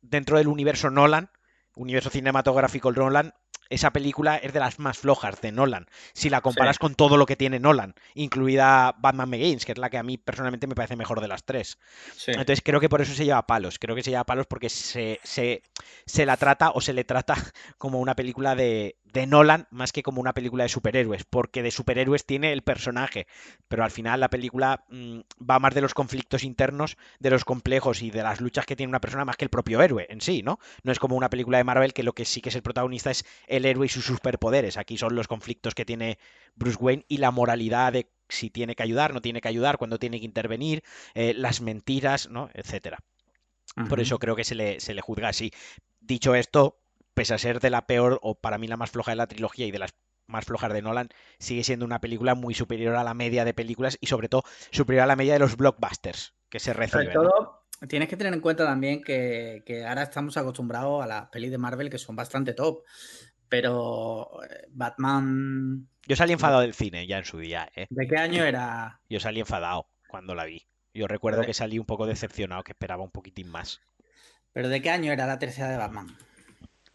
dentro 0.00 0.38
del 0.38 0.48
universo 0.48 0.90
Nolan, 0.90 1.28
universo 1.74 2.10
cinematográfico 2.10 2.92
Nolan, 2.92 3.34
esa 3.70 3.92
película 3.92 4.36
es 4.36 4.52
de 4.52 4.60
las 4.60 4.78
más 4.78 4.98
flojas 4.98 5.40
de 5.40 5.52
Nolan, 5.52 5.86
si 6.12 6.30
la 6.30 6.40
comparas 6.40 6.78
con 6.78 6.94
todo 6.94 7.16
lo 7.16 7.26
que 7.26 7.36
tiene 7.36 7.60
Nolan, 7.60 7.94
incluida 8.14 8.94
Batman 8.98 9.30
Begins, 9.30 9.64
que 9.64 9.72
es 9.72 9.78
la 9.78 9.90
que 9.90 9.98
a 9.98 10.02
mí 10.02 10.16
personalmente 10.16 10.66
me 10.66 10.74
parece 10.74 10.96
mejor 10.96 11.20
de 11.20 11.28
las 11.28 11.44
tres. 11.44 11.78
Entonces 12.26 12.62
creo 12.64 12.80
que 12.80 12.88
por 12.88 13.00
eso 13.00 13.14
se 13.14 13.24
lleva 13.24 13.46
palos, 13.46 13.78
creo 13.78 13.94
que 13.94 14.02
se 14.02 14.10
lleva 14.10 14.24
palos 14.24 14.46
porque 14.46 14.68
se, 14.68 15.20
se, 15.22 15.62
se 16.06 16.26
la 16.26 16.36
trata 16.36 16.70
o 16.70 16.80
se 16.80 16.92
le 16.92 17.04
trata 17.04 17.34
como 17.78 18.00
una 18.00 18.14
película 18.14 18.54
de, 18.54 18.96
de 19.12 19.26
Nolan 19.26 19.66
más 19.70 19.92
que 19.92 20.02
como 20.02 20.20
una 20.20 20.34
película 20.34 20.64
de 20.64 20.68
superhéroes, 20.68 21.24
porque 21.24 21.62
de 21.62 21.70
superhéroes 21.70 22.26
tiene 22.26 22.52
el 22.52 22.62
personaje, 22.62 23.26
pero 23.68 23.84
al 23.84 23.90
final 23.90 24.20
la 24.20 24.30
película 24.30 24.84
mm, 24.88 25.20
va 25.48 25.58
más 25.58 25.74
de 25.74 25.80
los 25.80 25.94
conflictos 25.94 26.44
internos, 26.44 26.96
de 27.18 27.30
los 27.30 27.44
complejos 27.44 28.02
y 28.02 28.10
de 28.10 28.22
las 28.22 28.40
luchas 28.40 28.66
que 28.66 28.76
tiene 28.76 28.90
una 28.90 29.00
persona 29.00 29.24
más 29.24 29.36
que 29.36 29.44
el 29.44 29.50
propio 29.50 29.82
héroe 29.82 30.06
en 30.10 30.20
sí, 30.20 30.42
¿no? 30.42 30.58
No 30.82 30.92
es 30.92 30.98
como 30.98 31.16
una 31.16 31.30
película 31.30 31.58
de 31.58 31.64
Marvel 31.64 31.92
que 31.92 32.02
lo 32.02 32.12
que 32.12 32.24
sí 32.24 32.40
que 32.40 32.50
es 32.50 32.56
el 32.56 32.62
protagonista 32.62 33.10
es 33.10 33.24
el 33.46 33.64
héroe 33.64 33.86
y 33.86 33.88
sus 33.88 34.04
superpoderes. 34.04 34.76
Aquí 34.76 34.98
son 34.98 35.14
los 35.14 35.28
conflictos 35.28 35.74
que 35.74 35.84
tiene 35.84 36.18
Bruce 36.54 36.78
Wayne 36.80 37.04
y 37.08 37.18
la 37.18 37.30
moralidad 37.30 37.92
de 37.92 38.10
si 38.28 38.50
tiene 38.50 38.74
que 38.74 38.82
ayudar, 38.82 39.14
no 39.14 39.22
tiene 39.22 39.40
que 39.40 39.48
ayudar, 39.48 39.78
cuando 39.78 39.98
tiene 39.98 40.18
que 40.20 40.26
intervenir, 40.26 40.82
eh, 41.14 41.32
las 41.34 41.60
mentiras, 41.60 42.28
¿no? 42.28 42.50
Etcétera. 42.52 42.98
Por 43.88 44.00
eso 44.00 44.18
creo 44.18 44.34
que 44.34 44.44
se 44.44 44.54
le, 44.56 44.80
se 44.80 44.92
le 44.92 45.02
juzga 45.02 45.28
así. 45.28 45.52
Dicho 46.00 46.34
esto, 46.34 46.80
pese 47.18 47.34
a 47.34 47.38
ser 47.38 47.58
de 47.58 47.70
la 47.70 47.84
peor 47.84 48.20
o 48.22 48.36
para 48.36 48.58
mí 48.58 48.68
la 48.68 48.76
más 48.76 48.92
floja 48.92 49.10
de 49.10 49.16
la 49.16 49.26
trilogía 49.26 49.66
y 49.66 49.72
de 49.72 49.80
las 49.80 49.92
más 50.28 50.44
flojas 50.44 50.72
de 50.72 50.82
Nolan, 50.82 51.08
sigue 51.40 51.64
siendo 51.64 51.84
una 51.84 52.00
película 52.00 52.36
muy 52.36 52.54
superior 52.54 52.94
a 52.94 53.02
la 53.02 53.12
media 53.12 53.44
de 53.44 53.54
películas 53.54 53.98
y 54.00 54.06
sobre 54.06 54.28
todo 54.28 54.44
superior 54.70 55.02
a 55.02 55.06
la 55.06 55.16
media 55.16 55.32
de 55.32 55.40
los 55.40 55.56
blockbusters 55.56 56.36
que 56.48 56.60
se 56.60 56.74
reciben. 56.74 57.12
Sobre 57.12 57.28
todo, 57.28 57.64
tienes 57.88 58.08
que 58.08 58.16
tener 58.16 58.32
en 58.32 58.40
cuenta 58.40 58.64
también 58.64 59.02
que, 59.02 59.84
ahora 59.88 60.04
estamos 60.04 60.36
acostumbrados 60.36 61.02
a 61.02 61.08
las 61.08 61.28
pelis 61.30 61.50
de 61.50 61.58
Marvel 61.58 61.90
que 61.90 61.98
son 61.98 62.14
bastante 62.14 62.54
top, 62.54 62.84
pero 63.48 64.40
eh, 64.48 64.66
Batman... 64.70 65.88
Yo 66.06 66.14
salí 66.14 66.34
enfadado 66.34 66.60
del 66.60 66.74
cine 66.74 67.04
ya 67.08 67.18
en 67.18 67.24
su 67.24 67.38
día. 67.38 67.68
¿eh? 67.74 67.86
¿De 67.90 68.06
qué 68.06 68.16
año 68.16 68.44
era? 68.44 69.00
Yo 69.10 69.18
salí 69.18 69.40
enfadado 69.40 69.88
cuando 70.06 70.36
la 70.36 70.44
vi. 70.44 70.68
Yo 70.94 71.08
recuerdo 71.08 71.42
que 71.42 71.54
salí 71.54 71.80
un 71.80 71.86
poco 71.86 72.06
decepcionado, 72.06 72.62
que 72.62 72.72
esperaba 72.72 73.02
un 73.02 73.10
poquitín 73.10 73.48
más. 73.48 73.80
¿Pero 74.52 74.68
de 74.68 74.80
qué 74.82 74.90
año 74.90 75.12
era 75.12 75.26
la 75.26 75.40
tercera 75.40 75.68
de 75.68 75.76
Batman? 75.76 76.16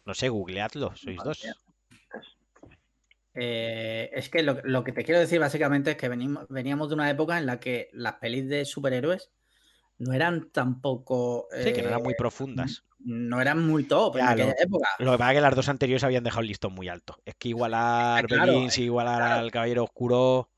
No 0.04 0.14
sé, 0.14 0.28
googleadlo, 0.28 0.94
sois 0.96 1.18
dos. 1.22 1.46
Eh, 3.36 4.10
es 4.12 4.28
que 4.28 4.42
lo, 4.42 4.84
que 4.84 4.92
te 4.92 5.04
quiero 5.04 5.18
decir 5.18 5.40
básicamente 5.40 5.92
es 5.92 5.96
que 5.96 6.08
venimos, 6.08 6.46
veníamos 6.48 6.88
de 6.88 6.94
una 6.94 7.10
época 7.10 7.36
en 7.38 7.46
la 7.46 7.58
que 7.58 7.90
las 7.92 8.14
pelis 8.14 8.48
de 8.48 8.64
superhéroes 8.64 9.32
no 9.98 10.12
eran 10.12 10.50
tampoco. 10.50 11.48
sí, 11.50 11.72
que 11.72 11.82
no 11.82 11.88
eran 11.88 12.02
muy 12.02 12.12
eh, 12.12 12.16
profundas. 12.18 12.84
No 13.00 13.40
eran 13.40 13.66
muy 13.66 13.84
top 13.84 14.16
en 14.16 14.24
aquella 14.24 14.54
época. 14.58 14.88
Lo 14.98 15.12
que 15.12 15.18
pasa 15.18 15.32
es 15.32 15.36
que 15.36 15.42
las 15.42 15.56
dos 15.56 15.68
anteriores 15.68 16.04
habían 16.04 16.24
dejado 16.24 16.42
el 16.42 16.48
listón 16.48 16.74
muy 16.74 16.88
alto. 16.88 17.18
Es 17.24 17.34
que 17.34 17.48
igualar 17.48 18.26
claro, 18.26 18.66
igualar 18.76 19.22
al 19.22 19.50
Caballero 19.50 19.84
Oscuro 19.84 20.50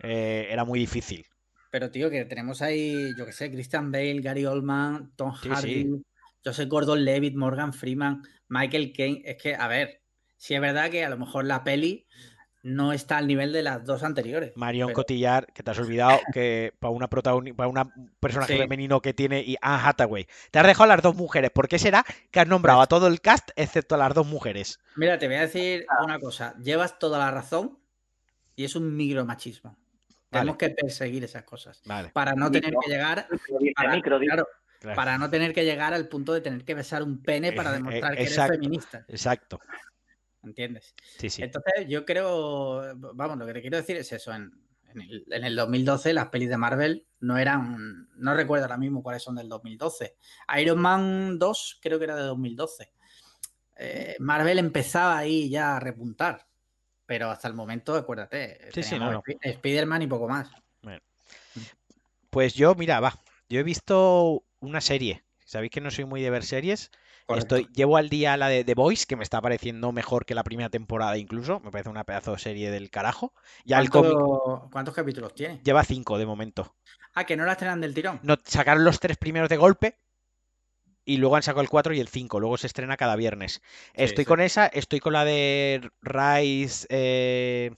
eh, 0.00 0.48
era 0.50 0.64
muy 0.64 0.78
difícil. 0.78 1.26
Pero, 1.70 1.90
tío, 1.90 2.10
que 2.10 2.24
tenemos 2.24 2.62
ahí, 2.62 3.10
yo 3.16 3.26
que 3.26 3.32
sé, 3.32 3.50
Christian 3.50 3.90
Bale, 3.90 4.20
Gary 4.20 4.46
Oldman, 4.46 5.12
Tom 5.16 5.32
Hardy, 5.32 6.02
Joseph 6.44 6.68
Gordon 6.68 7.04
Levitt, 7.04 7.34
Morgan 7.34 7.72
Freeman. 7.72 8.22
Michael 8.48 8.92
Caine, 8.92 9.22
es 9.24 9.36
que, 9.36 9.54
a 9.54 9.68
ver, 9.68 10.02
si 10.36 10.54
es 10.54 10.60
verdad 10.60 10.90
que 10.90 11.04
a 11.04 11.08
lo 11.08 11.16
mejor 11.16 11.44
la 11.44 11.64
peli 11.64 12.06
no 12.64 12.94
está 12.94 13.18
al 13.18 13.26
nivel 13.26 13.52
de 13.52 13.62
las 13.62 13.84
dos 13.84 14.02
anteriores. 14.02 14.52
Marion 14.56 14.92
Cotillar, 14.92 15.46
que 15.52 15.62
te 15.62 15.70
has 15.70 15.78
olvidado 15.78 16.18
que 16.32 16.72
para 16.78 16.90
una 16.90 17.08
para 17.08 17.68
una 17.68 17.92
personaje 18.18 18.56
femenino 18.56 19.02
que 19.02 19.12
tiene 19.12 19.42
y 19.42 19.56
Anne 19.60 19.82
Hathaway. 19.84 20.26
Te 20.50 20.58
has 20.58 20.66
dejado 20.66 20.84
a 20.84 20.96
las 20.96 21.02
dos 21.02 21.14
mujeres. 21.14 21.50
¿Por 21.50 21.68
qué 21.68 21.78
será 21.78 22.04
que 22.30 22.40
has 22.40 22.48
nombrado 22.48 22.80
a 22.80 22.86
todo 22.86 23.06
el 23.06 23.20
cast 23.20 23.50
excepto 23.56 23.94
a 23.96 23.98
las 23.98 24.14
dos 24.14 24.26
mujeres? 24.26 24.80
Mira, 24.96 25.18
te 25.18 25.26
voy 25.26 25.36
a 25.36 25.42
decir 25.42 25.86
una 26.02 26.18
cosa. 26.18 26.54
Llevas 26.58 26.98
toda 26.98 27.18
la 27.18 27.30
razón 27.30 27.78
y 28.56 28.64
es 28.64 28.74
un 28.76 28.96
micromachismo. 28.96 29.76
Tenemos 30.30 30.56
que 30.56 30.70
perseguir 30.70 31.22
esas 31.22 31.44
cosas. 31.44 31.82
Para 32.14 32.34
no 32.34 32.50
tener 32.50 32.74
que 32.82 32.90
llegar. 32.90 33.28
claro, 34.24 34.48
para 34.94 35.18
no 35.18 35.30
tener 35.30 35.54
que 35.54 35.64
llegar 35.64 35.94
al 35.94 36.08
punto 36.08 36.32
de 36.32 36.40
tener 36.40 36.64
que 36.64 36.74
besar 36.74 37.02
un 37.02 37.22
pene 37.22 37.52
para 37.52 37.70
eh, 37.70 37.74
demostrar 37.74 38.16
que 38.16 38.22
eres 38.22 38.36
feminista. 38.36 39.04
Exacto. 39.08 39.60
¿Entiendes? 40.42 40.94
Sí, 41.18 41.30
sí. 41.30 41.42
Entonces, 41.42 41.86
yo 41.88 42.04
creo, 42.04 42.94
vamos, 43.14 43.38
lo 43.38 43.46
que 43.46 43.54
te 43.54 43.60
quiero 43.60 43.78
decir 43.78 43.96
es 43.96 44.12
eso. 44.12 44.32
En, 44.34 44.52
el, 44.94 45.56
2012 45.56 46.12
las 46.12 46.28
pelis 46.28 46.48
de 46.48 46.56
Marvel 46.56 47.06
no 47.20 47.36
eran, 47.38 48.08
no 48.14 48.34
recuerdo 48.34 48.66
ahora 48.66 48.76
mismo 48.76 49.02
cuáles 49.02 49.22
son 49.22 49.36
del 49.36 49.48
2012. 49.48 50.16
Iron 50.60 50.80
Man 50.80 51.38
2 51.38 51.78
creo 51.82 51.98
que 51.98 52.04
era 52.04 52.16
de 52.16 52.22
2012. 52.22 52.92
Eh, 53.76 54.16
Marvel 54.20 54.58
empezaba 54.58 55.18
ahí 55.18 55.48
ya 55.48 55.76
a 55.76 55.80
repuntar, 55.80 56.46
pero 57.06 57.30
hasta 57.30 57.48
el 57.48 57.54
momento, 57.54 57.96
acuérdate, 57.96 58.70
sí, 58.72 58.84
sí, 58.84 58.98
no, 58.98 59.20
Spider-Man 59.40 60.02
y 60.02 60.06
poco 60.06 60.28
más. 60.28 60.48
Pues 62.30 62.54
yo, 62.54 62.74
mira, 62.74 62.98
va, 62.98 63.14
yo 63.48 63.60
he 63.60 63.62
visto 63.62 64.44
una 64.64 64.80
serie. 64.80 65.24
Sabéis 65.44 65.70
que 65.70 65.80
no 65.80 65.90
soy 65.90 66.04
muy 66.04 66.22
de 66.22 66.30
ver 66.30 66.44
series. 66.44 66.90
Estoy, 67.28 67.68
llevo 67.74 67.96
al 67.96 68.10
día 68.10 68.36
la 68.36 68.48
de 68.48 68.64
The 68.64 68.74
Voice, 68.74 69.06
que 69.06 69.16
me 69.16 69.22
está 69.22 69.40
pareciendo 69.40 69.92
mejor 69.92 70.26
que 70.26 70.34
la 70.34 70.44
primera 70.44 70.68
temporada 70.68 71.16
incluso. 71.16 71.60
Me 71.60 71.70
parece 71.70 71.88
una 71.88 72.04
pedazo 72.04 72.32
de 72.32 72.38
serie 72.38 72.70
del 72.70 72.90
carajo. 72.90 73.32
Ya 73.64 73.78
el 73.78 73.88
cómic... 73.88 74.12
¿Cuántos 74.70 74.94
capítulos 74.94 75.34
tiene? 75.34 75.60
Lleva 75.64 75.84
cinco 75.84 76.18
de 76.18 76.26
momento. 76.26 76.74
Ah, 77.14 77.24
que 77.24 77.36
no 77.36 77.44
la 77.44 77.52
estrenan 77.52 77.80
del 77.80 77.94
tirón. 77.94 78.20
No, 78.22 78.36
sacaron 78.44 78.84
los 78.84 79.00
tres 79.00 79.16
primeros 79.16 79.48
de 79.48 79.56
golpe 79.56 79.98
y 81.04 81.16
luego 81.18 81.36
han 81.36 81.42
sacado 81.42 81.62
el 81.62 81.68
4 81.68 81.94
y 81.94 82.00
el 82.00 82.08
5. 82.08 82.40
Luego 82.40 82.58
se 82.58 82.66
estrena 82.66 82.96
cada 82.96 83.16
viernes. 83.16 83.62
estoy 83.94 84.24
con 84.24 84.40
esa, 84.40 84.66
estoy 84.66 85.00
con 85.00 85.12
la 85.12 85.24
de 85.24 85.90
Rise. 86.02 86.86
Eh, 86.90 87.74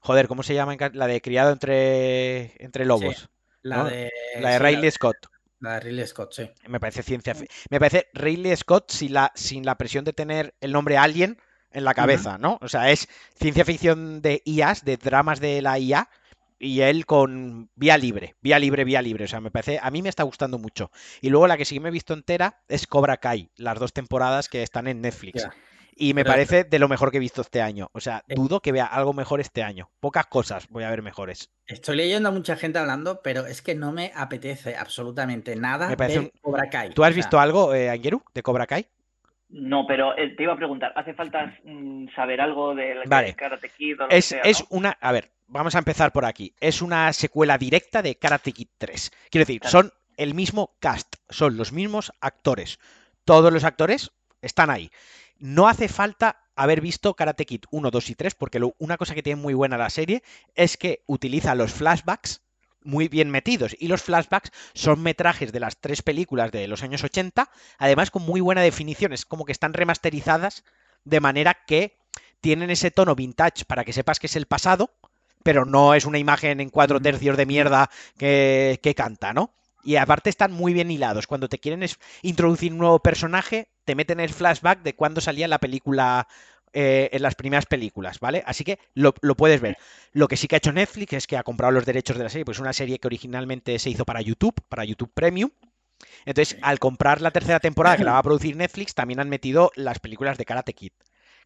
joder, 0.00 0.28
¿cómo 0.28 0.42
se 0.42 0.54
llama? 0.54 0.76
La 0.92 1.06
de 1.06 1.20
Criado 1.20 1.52
entre, 1.52 2.62
entre 2.62 2.84
Lobos. 2.84 3.28
La, 3.62 3.84
de... 3.84 4.10
la 4.40 4.50
de 4.50 4.58
Riley 4.58 4.90
Scott. 4.90 5.16
La 5.62 5.74
de 5.74 5.80
Ridley 5.80 6.06
Scott, 6.08 6.32
sí. 6.32 6.50
Me 6.66 6.80
parece 6.80 7.04
ciencia. 7.04 7.36
Me 7.70 7.78
parece 7.78 8.08
Ridley 8.14 8.54
Scott 8.56 8.90
sin 8.90 9.14
la, 9.14 9.30
sin 9.36 9.64
la 9.64 9.78
presión 9.78 10.04
de 10.04 10.12
tener 10.12 10.54
el 10.60 10.72
nombre 10.72 10.98
Alien 10.98 11.38
en 11.70 11.84
la 11.84 11.94
cabeza, 11.94 12.36
¿no? 12.36 12.58
O 12.60 12.68
sea, 12.68 12.90
es 12.90 13.08
ciencia 13.40 13.64
ficción 13.64 14.22
de 14.22 14.42
IAs, 14.44 14.84
de 14.84 14.96
dramas 14.96 15.38
de 15.38 15.62
la 15.62 15.78
IA, 15.78 16.10
y 16.58 16.80
él 16.80 17.06
con 17.06 17.70
vía 17.76 17.96
libre, 17.96 18.34
vía 18.42 18.58
libre, 18.58 18.84
vía 18.84 19.02
libre. 19.02 19.24
O 19.24 19.28
sea, 19.28 19.40
me 19.40 19.52
parece, 19.52 19.78
a 19.80 19.90
mí 19.92 20.02
me 20.02 20.08
está 20.08 20.24
gustando 20.24 20.58
mucho. 20.58 20.90
Y 21.20 21.30
luego 21.30 21.46
la 21.46 21.56
que 21.56 21.64
sí 21.64 21.78
me 21.78 21.90
he 21.90 21.92
visto 21.92 22.12
entera 22.12 22.60
es 22.68 22.88
Cobra 22.88 23.18
Kai, 23.18 23.48
las 23.56 23.78
dos 23.78 23.92
temporadas 23.92 24.48
que 24.48 24.64
están 24.64 24.88
en 24.88 25.00
Netflix. 25.00 25.46
Y 25.94 26.14
me 26.14 26.24
parece 26.24 26.64
de 26.64 26.78
lo 26.78 26.88
mejor 26.88 27.10
que 27.10 27.18
he 27.18 27.20
visto 27.20 27.42
este 27.42 27.60
año. 27.60 27.90
O 27.92 28.00
sea, 28.00 28.24
eh. 28.28 28.34
dudo 28.34 28.60
que 28.60 28.72
vea 28.72 28.86
algo 28.86 29.12
mejor 29.12 29.40
este 29.40 29.62
año. 29.62 29.90
Pocas 30.00 30.26
cosas 30.26 30.68
voy 30.68 30.84
a 30.84 30.90
ver 30.90 31.02
mejores. 31.02 31.50
Estoy 31.66 31.96
leyendo 31.96 32.28
a 32.28 32.32
mucha 32.32 32.56
gente 32.56 32.78
hablando, 32.78 33.20
pero 33.22 33.46
es 33.46 33.62
que 33.62 33.74
no 33.74 33.92
me 33.92 34.12
apetece 34.14 34.76
absolutamente 34.76 35.54
nada 35.56 35.88
de 35.88 36.32
Cobra 36.40 36.68
Kai. 36.70 36.90
¿Tú 36.90 37.04
has 37.04 37.14
visto 37.14 37.38
algo, 37.38 37.74
eh, 37.74 37.90
Angeru, 37.90 38.22
de 38.34 38.42
Cobra 38.42 38.66
Kai? 38.66 38.86
No, 39.48 39.86
pero 39.86 40.16
eh, 40.16 40.34
te 40.34 40.44
iba 40.44 40.54
a 40.54 40.56
preguntar, 40.56 40.92
¿hace 40.96 41.12
falta 41.12 41.54
mm, 41.64 42.08
saber 42.14 42.40
algo 42.40 42.74
del 42.74 43.06
Karate 43.08 43.68
Kid? 43.68 44.00
O 44.00 44.08
es, 44.08 44.32
es 44.32 44.64
una, 44.70 44.96
a 44.98 45.12
ver, 45.12 45.30
vamos 45.46 45.74
a 45.74 45.78
empezar 45.78 46.10
por 46.10 46.24
aquí. 46.24 46.54
Es 46.58 46.80
una 46.80 47.12
secuela 47.12 47.58
directa 47.58 48.00
de 48.00 48.16
Karate 48.16 48.52
Kid 48.52 48.68
3. 48.78 49.10
Quiero 49.30 49.42
decir, 49.46 49.60
son 49.64 49.92
el 50.16 50.34
mismo 50.34 50.74
cast, 50.80 51.16
son 51.28 51.56
los 51.56 51.72
mismos 51.72 52.12
actores. 52.20 52.78
Todos 53.24 53.52
los 53.52 53.64
actores 53.64 54.10
están 54.40 54.70
ahí. 54.70 54.90
No 55.42 55.66
hace 55.66 55.88
falta 55.88 56.44
haber 56.54 56.80
visto 56.80 57.14
Karate 57.14 57.46
Kid 57.46 57.64
1, 57.72 57.90
2 57.90 58.10
y 58.10 58.14
3, 58.14 58.36
porque 58.36 58.60
una 58.78 58.96
cosa 58.96 59.16
que 59.16 59.24
tiene 59.24 59.42
muy 59.42 59.54
buena 59.54 59.76
la 59.76 59.90
serie 59.90 60.22
es 60.54 60.76
que 60.76 61.02
utiliza 61.06 61.56
los 61.56 61.72
flashbacks 61.72 62.42
muy 62.84 63.08
bien 63.08 63.28
metidos. 63.28 63.74
Y 63.80 63.88
los 63.88 64.02
flashbacks 64.02 64.52
son 64.72 65.02
metrajes 65.02 65.50
de 65.50 65.58
las 65.58 65.78
tres 65.78 66.00
películas 66.00 66.52
de 66.52 66.68
los 66.68 66.84
años 66.84 67.02
80, 67.02 67.50
además 67.78 68.12
con 68.12 68.22
muy 68.22 68.40
buena 68.40 68.60
definición. 68.60 69.12
Es 69.12 69.26
como 69.26 69.44
que 69.44 69.50
están 69.50 69.74
remasterizadas 69.74 70.62
de 71.02 71.18
manera 71.18 71.58
que 71.66 71.98
tienen 72.40 72.70
ese 72.70 72.92
tono 72.92 73.16
vintage 73.16 73.64
para 73.64 73.84
que 73.84 73.92
sepas 73.92 74.20
que 74.20 74.28
es 74.28 74.36
el 74.36 74.46
pasado, 74.46 74.92
pero 75.42 75.64
no 75.64 75.94
es 75.94 76.04
una 76.04 76.18
imagen 76.18 76.60
en 76.60 76.70
cuatro 76.70 77.00
tercios 77.00 77.36
de 77.36 77.46
mierda 77.46 77.90
que, 78.16 78.78
que 78.80 78.94
canta, 78.94 79.32
¿no? 79.32 79.52
Y 79.82 79.96
aparte 79.96 80.30
están 80.30 80.52
muy 80.52 80.72
bien 80.72 80.90
hilados. 80.90 81.26
Cuando 81.26 81.48
te 81.48 81.58
quieren 81.58 81.84
introducir 82.22 82.72
un 82.72 82.78
nuevo 82.78 83.00
personaje, 83.00 83.68
te 83.84 83.94
meten 83.94 84.20
el 84.20 84.30
flashback 84.30 84.82
de 84.82 84.94
cuando 84.94 85.20
salía 85.20 85.48
la 85.48 85.58
película 85.58 86.28
eh, 86.72 87.10
en 87.12 87.22
las 87.22 87.34
primeras 87.34 87.66
películas, 87.66 88.20
¿vale? 88.20 88.42
Así 88.46 88.64
que 88.64 88.78
lo, 88.94 89.12
puedes 89.12 89.60
ver. 89.60 89.76
Lo 90.12 90.28
que 90.28 90.36
sí 90.36 90.48
que 90.48 90.56
ha 90.56 90.58
hecho 90.58 90.72
Netflix 90.72 91.12
es 91.12 91.26
que 91.26 91.36
ha 91.36 91.42
comprado 91.42 91.72
los 91.72 91.84
derechos 91.84 92.16
de 92.16 92.24
la 92.24 92.30
serie, 92.30 92.44
pues 92.44 92.56
es 92.56 92.62
una 92.62 92.72
serie 92.72 92.98
que 92.98 93.08
originalmente 93.08 93.78
se 93.78 93.90
hizo 93.90 94.04
para 94.04 94.22
YouTube, 94.22 94.54
para 94.68 94.84
YouTube 94.84 95.12
Premium. 95.12 95.50
Entonces, 96.24 96.56
al 96.62 96.78
comprar 96.78 97.20
la 97.20 97.30
tercera 97.30 97.60
temporada 97.60 97.96
que 97.96 98.04
la 98.04 98.12
va 98.14 98.18
a 98.18 98.22
producir 98.22 98.56
Netflix, 98.56 98.94
también 98.94 99.20
han 99.20 99.28
metido 99.28 99.70
las 99.74 99.98
películas 99.98 100.38
de 100.38 100.44
Karate 100.44 100.72
Kid 100.72 100.92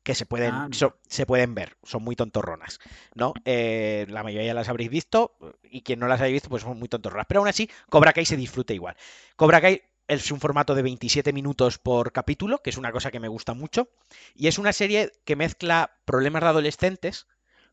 que 0.06 0.14
se 0.14 0.24
pueden, 0.24 0.54
ah, 0.54 0.68
se 1.08 1.26
pueden 1.26 1.56
ver, 1.56 1.76
son 1.82 2.04
muy 2.04 2.14
tontorronas, 2.14 2.78
¿no? 3.16 3.34
Eh, 3.44 4.06
la 4.08 4.22
mayoría 4.22 4.54
las 4.54 4.68
habréis 4.68 4.88
visto 4.88 5.36
y 5.64 5.82
quien 5.82 5.98
no 5.98 6.06
las 6.06 6.20
haya 6.20 6.32
visto, 6.32 6.48
pues 6.48 6.62
son 6.62 6.78
muy 6.78 6.88
tontorronas. 6.88 7.26
Pero 7.26 7.40
aún 7.40 7.48
así, 7.48 7.68
Cobra 7.90 8.12
Kai 8.12 8.24
se 8.24 8.36
disfruta 8.36 8.72
igual. 8.72 8.96
Cobra 9.34 9.60
Kai 9.60 9.82
es 10.06 10.30
un 10.30 10.38
formato 10.38 10.76
de 10.76 10.82
27 10.82 11.32
minutos 11.32 11.78
por 11.78 12.12
capítulo, 12.12 12.62
que 12.62 12.70
es 12.70 12.76
una 12.76 12.92
cosa 12.92 13.10
que 13.10 13.18
me 13.18 13.26
gusta 13.26 13.52
mucho. 13.54 13.88
Y 14.36 14.46
es 14.46 14.60
una 14.60 14.72
serie 14.72 15.10
que 15.24 15.34
mezcla 15.34 15.96
problemas 16.04 16.42
de 16.42 16.50
adolescentes 16.50 17.26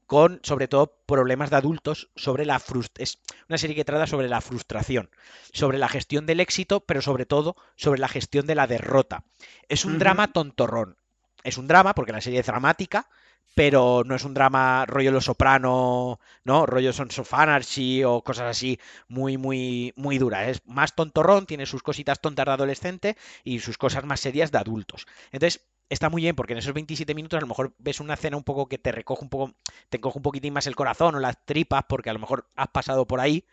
con, 0.07 0.39
sobre 0.41 0.67
todo, 0.67 0.97
problemas 1.05 1.51
de 1.51 1.57
adultos 1.57 2.09
sobre 2.15 2.45
la 2.47 2.59
Es 2.97 3.19
una 3.47 3.59
serie 3.59 3.75
que 3.75 3.86
trata 3.86 4.07
sobre 4.07 4.27
la 4.27 4.41
frustración, 4.41 5.11
sobre 5.51 5.77
la 5.77 5.88
gestión 5.88 6.25
del 6.25 6.39
éxito, 6.39 6.79
pero 6.79 7.03
sobre 7.03 7.27
todo 7.27 7.55
sobre 7.75 7.99
la 7.99 8.07
gestión 8.07 8.47
de 8.47 8.55
la 8.55 8.65
derrota. 8.65 9.23
Es 9.69 9.86
un 9.86 9.99
drama 9.99 10.34
tontorrón. 10.34 10.97
Es 11.43 11.57
un 11.57 11.67
drama 11.67 11.93
porque 11.93 12.11
la 12.11 12.21
serie 12.21 12.39
es 12.39 12.45
dramática, 12.45 13.07
pero 13.55 14.03
no 14.05 14.15
es 14.15 14.23
un 14.23 14.33
drama 14.33 14.85
rollo 14.87 15.11
Los 15.11 15.25
Soprano, 15.25 16.19
¿no? 16.43 16.65
Rollo 16.65 16.91
Sons 16.93 17.19
of 17.19 17.33
Anarchy 17.33 18.03
o 18.03 18.23
cosas 18.23 18.49
así 18.49 18.79
muy, 19.07 19.37
muy, 19.37 19.93
muy 19.95 20.17
duras. 20.17 20.47
Es 20.47 20.61
más 20.65 20.95
tontorrón, 20.95 21.45
tiene 21.45 21.65
sus 21.65 21.83
cositas 21.83 22.19
tontas 22.19 22.45
de 22.45 22.51
adolescente 22.51 23.17
y 23.43 23.59
sus 23.59 23.77
cosas 23.77 24.05
más 24.05 24.19
serias 24.21 24.51
de 24.51 24.57
adultos. 24.57 25.05
Entonces, 25.31 25.61
está 25.89 26.09
muy 26.09 26.23
bien 26.23 26.35
porque 26.35 26.53
en 26.53 26.59
esos 26.59 26.73
27 26.73 27.13
minutos 27.13 27.37
a 27.37 27.41
lo 27.41 27.47
mejor 27.47 27.73
ves 27.77 27.99
una 27.99 28.15
escena 28.15 28.37
un 28.37 28.43
poco 28.43 28.67
que 28.67 28.79
te 28.79 28.91
recoge 28.91 29.23
un 29.23 29.29
poco, 29.29 29.53
te 29.89 29.99
coge 30.01 30.17
un 30.17 30.23
poquitín 30.23 30.53
más 30.53 30.65
el 30.67 30.75
corazón 30.75 31.15
o 31.15 31.19
las 31.19 31.45
tripas 31.45 31.83
porque 31.87 32.09
a 32.09 32.13
lo 32.13 32.19
mejor 32.19 32.47
has 32.55 32.69
pasado 32.69 33.05
por 33.05 33.19
ahí. 33.19 33.45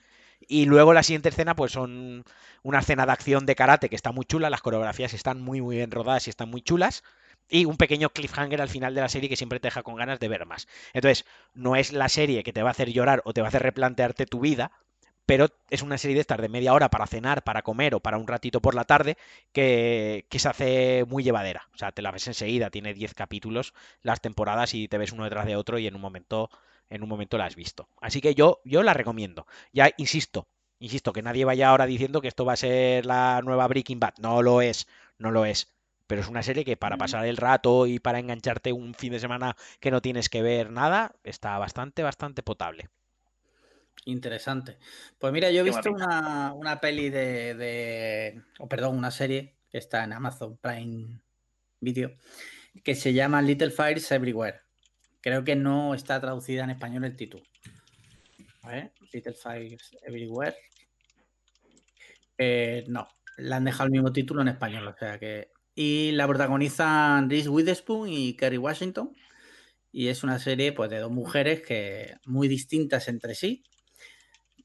Y 0.49 0.65
luego 0.65 0.95
la 0.95 1.03
siguiente 1.03 1.29
escena, 1.29 1.55
pues 1.55 1.73
son 1.73 2.25
una 2.63 2.79
escena 2.79 3.05
de 3.05 3.13
acción 3.13 3.45
de 3.45 3.55
karate 3.55 3.91
que 3.91 3.97
está 3.97 4.13
muy 4.13 4.25
chula, 4.25 4.49
las 4.49 4.63
coreografías 4.63 5.13
están 5.13 5.43
muy, 5.43 5.61
muy 5.61 5.77
bien 5.77 5.91
rodadas 5.91 6.27
y 6.27 6.31
están 6.31 6.51
muy 6.51 6.63
chulas 6.63 7.03
y 7.51 7.65
un 7.65 7.77
pequeño 7.77 8.11
cliffhanger 8.11 8.61
al 8.61 8.69
final 8.69 8.95
de 8.95 9.01
la 9.01 9.09
serie 9.09 9.29
que 9.29 9.37
siempre 9.37 9.61
te 9.61 9.69
deja 9.69 9.83
con 9.83 9.97
ganas 9.97 10.21
de 10.21 10.29
ver 10.29 10.47
más. 10.47 10.69
Entonces, 10.93 11.27
no 11.55 11.77
es 11.77 11.93
la 11.93 12.09
serie 12.09 12.43
que 12.43 12.53
te 12.53 12.63
va 12.63 12.71
a 12.71 12.73
hacer 12.73 12.91
llorar 12.93 13.23
o 13.25 13.33
te 13.33 13.41
va 13.41 13.49
a 13.49 13.51
hacer 13.51 13.63
replantearte 13.63 14.27
tu 14.27 14.41
vida, 14.41 14.71
pero 15.27 15.49
es 15.69 15.83
una 15.83 15.99
serie 15.99 16.15
de 16.15 16.23
estas 16.23 16.41
de 16.41 16.49
media 16.49 16.75
hora 16.75 16.89
para 16.89 17.07
cenar, 17.07 17.45
para 17.45 17.63
comer 17.63 17.95
o 17.95 18.01
para 18.01 18.19
un 18.19 18.27
ratito 18.27 18.61
por 18.61 18.75
la 18.75 18.85
tarde 18.85 19.17
que, 19.53 20.27
se 20.31 20.49
hace 20.49 21.05
muy 21.07 21.23
llevadera. 21.23 21.69
O 21.75 21.79
sea, 21.79 21.93
te 21.93 22.03
la 22.03 22.11
ves 22.11 22.27
enseguida, 22.27 22.71
tiene 22.71 22.95
10 22.95 23.15
capítulos 23.15 23.75
las 24.03 24.21
temporadas 24.21 24.75
y 24.75 24.89
te 24.89 24.99
ves 24.99 25.13
uno 25.13 25.25
detrás 25.25 25.47
de 25.47 25.57
otro 25.57 25.79
y 25.79 25.87
en 25.87 25.95
un 25.95 26.01
momento 26.01 26.51
en 26.89 27.05
un 27.05 27.09
momento 27.09 27.39
la 27.39 27.45
has 27.47 27.55
visto. 27.55 27.89
Así 28.01 28.21
que 28.21 28.35
yo 28.35 28.61
yo 28.65 28.83
la 28.83 28.95
recomiendo. 28.95 29.47
Ya 29.73 29.91
insisto, 29.99 30.49
insisto 30.81 31.13
que 31.13 31.23
nadie 31.23 31.45
vaya 31.45 31.69
ahora 31.69 31.87
diciendo 31.87 32.21
que 32.21 32.29
esto 32.29 32.45
va 32.45 32.55
a 32.55 32.57
ser 32.57 33.07
la 33.07 33.41
nueva 33.45 33.69
Breaking 33.69 34.01
Bad, 34.01 34.15
no 34.19 34.43
lo 34.43 34.61
es, 34.63 34.89
no 35.19 35.31
lo 35.31 35.45
es 35.45 35.69
pero 36.11 36.23
es 36.23 36.29
una 36.29 36.43
serie 36.43 36.65
que 36.65 36.77
para 36.77 36.97
pasar 36.97 37.25
el 37.25 37.37
rato 37.37 37.87
y 37.87 38.01
para 38.01 38.19
engancharte 38.19 38.73
un 38.73 38.95
fin 38.95 39.13
de 39.13 39.21
semana 39.21 39.57
que 39.79 39.93
no 39.93 40.03
tienes 40.03 40.29
que 40.29 40.43
ver 40.43 40.73
nada, 40.73 41.15
está 41.23 41.57
bastante, 41.57 42.03
bastante 42.03 42.43
potable. 42.43 42.89
Interesante. 44.07 44.79
Pues 45.21 45.33
mira, 45.33 45.53
yo 45.53 45.61
he 45.61 45.63
visto 45.63 45.93
una, 45.93 46.81
peli 46.81 47.11
de, 47.11 48.43
o 48.59 48.69
perdón, 48.69 48.99
una 48.99 49.13
serie 49.13 49.55
que 49.71 49.79
está 49.79 50.03
en 50.03 50.13
Amazon 50.13 50.57
Prime 50.57 51.21
Video, 51.79 52.17
que 52.83 52.97
se 52.97 53.13
llama 53.13 53.41
Little 53.41 53.71
Fires 53.71 54.11
Everywhere. 54.11 54.63
Creo 55.21 55.45
que 55.45 55.55
no 55.55 55.95
está 55.95 56.21
traducida 56.21 56.65
en 56.65 56.71
español 56.71 57.05
el 57.05 57.15
título. 57.15 57.45
A 58.63 58.71
ver, 58.71 58.93
Little 59.13 59.35
Fires 59.35 59.97
Everywhere. 60.03 60.57
Eh, 62.37 62.83
no, 62.89 63.07
le 63.37 63.55
han 63.55 63.65
dejado 63.65 63.85
el 63.85 63.93
mismo 63.93 64.13
título 64.13 64.43
en 64.43 64.49
español, 64.49 64.89
o 64.89 64.97
sea 64.99 65.17
que 65.17 65.53
y 65.75 66.13
la 66.13 66.27
protagonizan 66.27 67.31
Reese 67.31 67.49
Witherspoon 67.49 68.09
y 68.09 68.35
Kerry 68.35 68.59
Washington. 68.59 69.15
Y 69.93 70.09
es 70.09 70.23
una 70.23 70.39
serie 70.39 70.73
pues, 70.73 70.91
de 70.91 70.99
dos 70.99 71.11
mujeres 71.11 71.63
que 71.63 72.15
muy 72.25 72.49
distintas 72.49 73.09
entre 73.09 73.35
sí, 73.35 73.65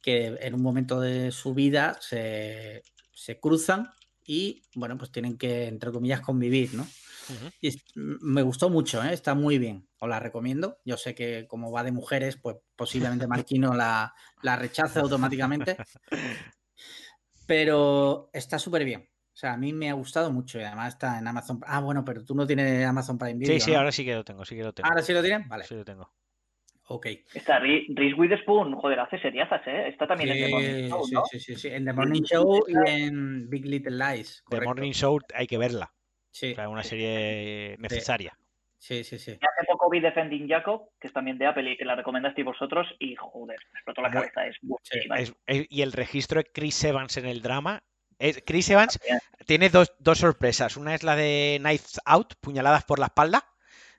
que 0.01 0.38
en 0.39 0.53
un 0.53 0.62
momento 0.62 0.99
de 0.99 1.32
su 1.32 1.53
vida 1.53 1.97
se, 1.99 2.84
cruzan 3.41 3.89
y, 4.24 4.64
bueno, 4.76 4.97
pues 4.97 5.12
tienen 5.12 5.38
que, 5.38 5.68
entre 5.68 5.91
comillas, 5.91 6.22
convivir, 6.22 6.74
¿no? 6.76 6.88
Y 7.60 7.76
me 7.95 8.43
gustó 8.43 8.70
mucho, 8.70 9.03
¿eh? 9.03 9.12
está 9.12 9.34
muy 9.34 9.58
bien, 9.58 9.88
os 9.99 10.08
la 10.08 10.20
recomiendo. 10.20 10.78
Yo 10.86 10.95
sé 10.95 11.16
que 11.16 11.47
como 11.47 11.72
va 11.72 11.84
de 11.84 11.91
mujeres, 11.91 12.38
pues 12.38 12.58
posiblemente 12.76 13.28
Marquino 13.28 13.74
la, 13.74 14.14
la 14.43 14.56
rechace 14.56 14.99
automáticamente, 14.99 15.76
pero 17.47 18.30
está 18.32 18.60
súper 18.60 18.86
bien. 18.86 19.10
O 19.36 19.38
sea, 19.38 19.52
a 19.52 19.58
mí 19.58 19.74
me 19.74 19.90
ha 19.90 19.94
gustado 19.94 20.32
mucho 20.32 20.62
y 20.62 20.64
además 20.64 20.94
está 20.94 21.20
en 21.20 21.28
Amazon. 21.28 21.60
Ah, 21.68 21.82
bueno, 21.82 22.06
pero 22.06 22.24
tú 22.24 22.34
no 22.34 22.48
tienes 22.48 22.86
Amazon 22.86 23.18
Prime 23.18 23.34
Video. 23.34 23.54
Sí, 23.54 23.60
sí, 23.60 23.76
ahora 23.76 23.92
sí 23.92 24.06
que 24.06 24.16
lo 24.16 24.24
tengo, 24.24 24.46
sí 24.46 24.56
que 24.56 24.64
lo 24.64 24.72
tengo. 24.72 24.88
¿Ahora 24.88 25.02
sí 25.02 25.12
lo 25.12 25.22
tienen? 25.22 25.50
Vale. 25.50 25.66
Sí 25.66 25.76
lo 25.76 25.84
tengo. 25.84 26.10
Ok. 26.88 27.08
Está 27.34 27.60
Reese 27.60 28.16
Witherspoon, 28.16 28.76
joder, 28.76 29.02
hace 29.02 29.20
seriazas, 29.20 29.62
¿eh? 29.68 29.90
Está 29.90 30.08
también 30.08 30.30
en 30.30 30.46
The 30.46 30.52
Morning 30.52 30.90
Show, 30.90 31.08
¿no? 31.12 31.26
Sí, 31.26 31.40
sí, 31.42 31.56
sí, 31.58 31.68
en 31.68 31.84
The 31.84 31.92
Morning 31.92 32.22
Show 32.22 32.64
y 32.66 32.90
en 32.90 33.50
Big 33.50 33.66
Little 33.66 33.98
Lies. 33.98 34.42
The 34.50 34.62
Morning 34.62 34.94
Show 34.94 35.20
hay 35.34 35.48
que 35.48 35.58
verla. 35.58 35.92
Sí. 36.32 36.54
O 36.54 36.56
sea, 36.56 36.70
una 36.70 36.84
serie 36.84 37.76
necesaria. 37.80 38.38
Sí, 38.78 39.04
sí, 39.04 39.20
sí. 39.20 39.32
hace 39.32 39.68
poco 39.68 39.90
vi 39.90 40.00
Defending 40.00 40.48
Jacob, 40.48 40.92
que 40.98 41.08
es 41.08 41.14
también 41.14 41.38
de 41.38 41.48
Apple 41.48 41.70
y 41.70 41.76
que 41.76 41.84
la 41.84 41.96
recomendasteis 41.96 42.46
vosotros, 42.46 42.88
y 43.00 43.16
joder, 43.16 43.60
me 43.74 43.80
explotó 43.80 44.02
la 44.02 44.12
cabeza, 44.12 44.48
es 44.48 44.56
buenísima. 44.62 45.18
y 45.46 45.82
el 45.82 45.92
registro 45.92 46.42
de 46.42 46.50
Chris 46.50 46.82
Evans 46.86 47.18
en 47.18 47.26
el 47.26 47.42
drama 47.42 47.84
Chris 48.45 48.70
Evans 48.70 48.99
tiene 49.45 49.70
dos, 49.70 49.91
sorpresas. 50.13 50.78
Una 50.78 50.95
es 50.95 51.03
la 51.03 51.16
de 51.16 51.57
Knives 51.59 51.99
Out, 52.05 52.36
puñaladas 52.41 52.84
por 52.84 52.99
la 52.99 53.07
espalda, 53.07 53.45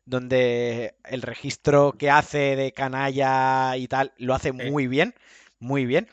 donde 0.04 0.96
el 1.04 1.22
registro 1.22 1.92
que 1.98 2.10
hace 2.10 2.56
de 2.56 2.72
canalla 2.72 3.76
y 3.76 3.88
tal 3.88 4.12
lo 4.18 4.34
hace 4.34 4.52
muy 4.52 4.86
bien, 4.86 5.14
muy 5.58 5.86
bien 5.86 6.08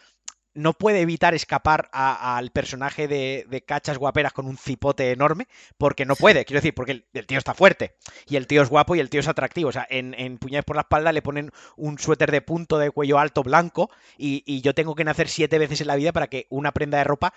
no 0.56 0.74
puede 0.74 1.01
evitar 1.01 1.34
escapar 1.34 1.89
al 1.91 2.51
personaje 2.51 3.08
de, 3.08 3.64
cachas 3.66 3.97
guaperas 3.97 4.34
con 4.34 4.45
un 4.45 4.58
cipote 4.58 5.12
enorme, 5.12 5.47
porque 5.78 6.06
no 6.06 6.16
puede, 6.16 6.45
quiero 6.45 6.60
decir, 6.60 6.74
porque 6.74 7.04
el, 7.14 7.26
tío 7.26 7.38
está 7.38 7.54
fuerte, 7.54 7.95
y 8.28 8.36
el 8.36 8.47
tío 8.47 8.62
es 8.62 8.70
guapo 8.70 8.95
y 8.95 8.99
el 8.99 9.10
tío 9.10 9.20
es 9.20 9.28
atractivo. 9.28 9.70
O 9.70 9.72
sea, 9.72 9.88
en, 9.89 10.14
en 10.18 10.38
Puñales 10.38 10.66
por 10.66 10.76
la 10.76 10.84
espalda 10.84 11.12
le 11.12 11.22
ponen 11.22 11.51
un 11.76 11.97
suéter 11.97 12.32
de 12.32 12.41
punto 12.41 12.78
de 12.78 12.91
cuello 12.91 13.20
alto 13.20 13.43
blanco, 13.43 13.89
y, 14.18 14.62
yo 14.64 14.74
tengo 14.74 14.95
que 14.95 15.04
nacer 15.04 15.28
siete 15.28 15.58
veces 15.58 15.82
en 15.82 15.88
la 15.88 15.95
vida 15.95 16.14
para 16.14 16.28
que 16.28 16.47
una 16.49 16.72
prenda 16.72 16.97
de 16.97 17.04
ropa, 17.04 17.34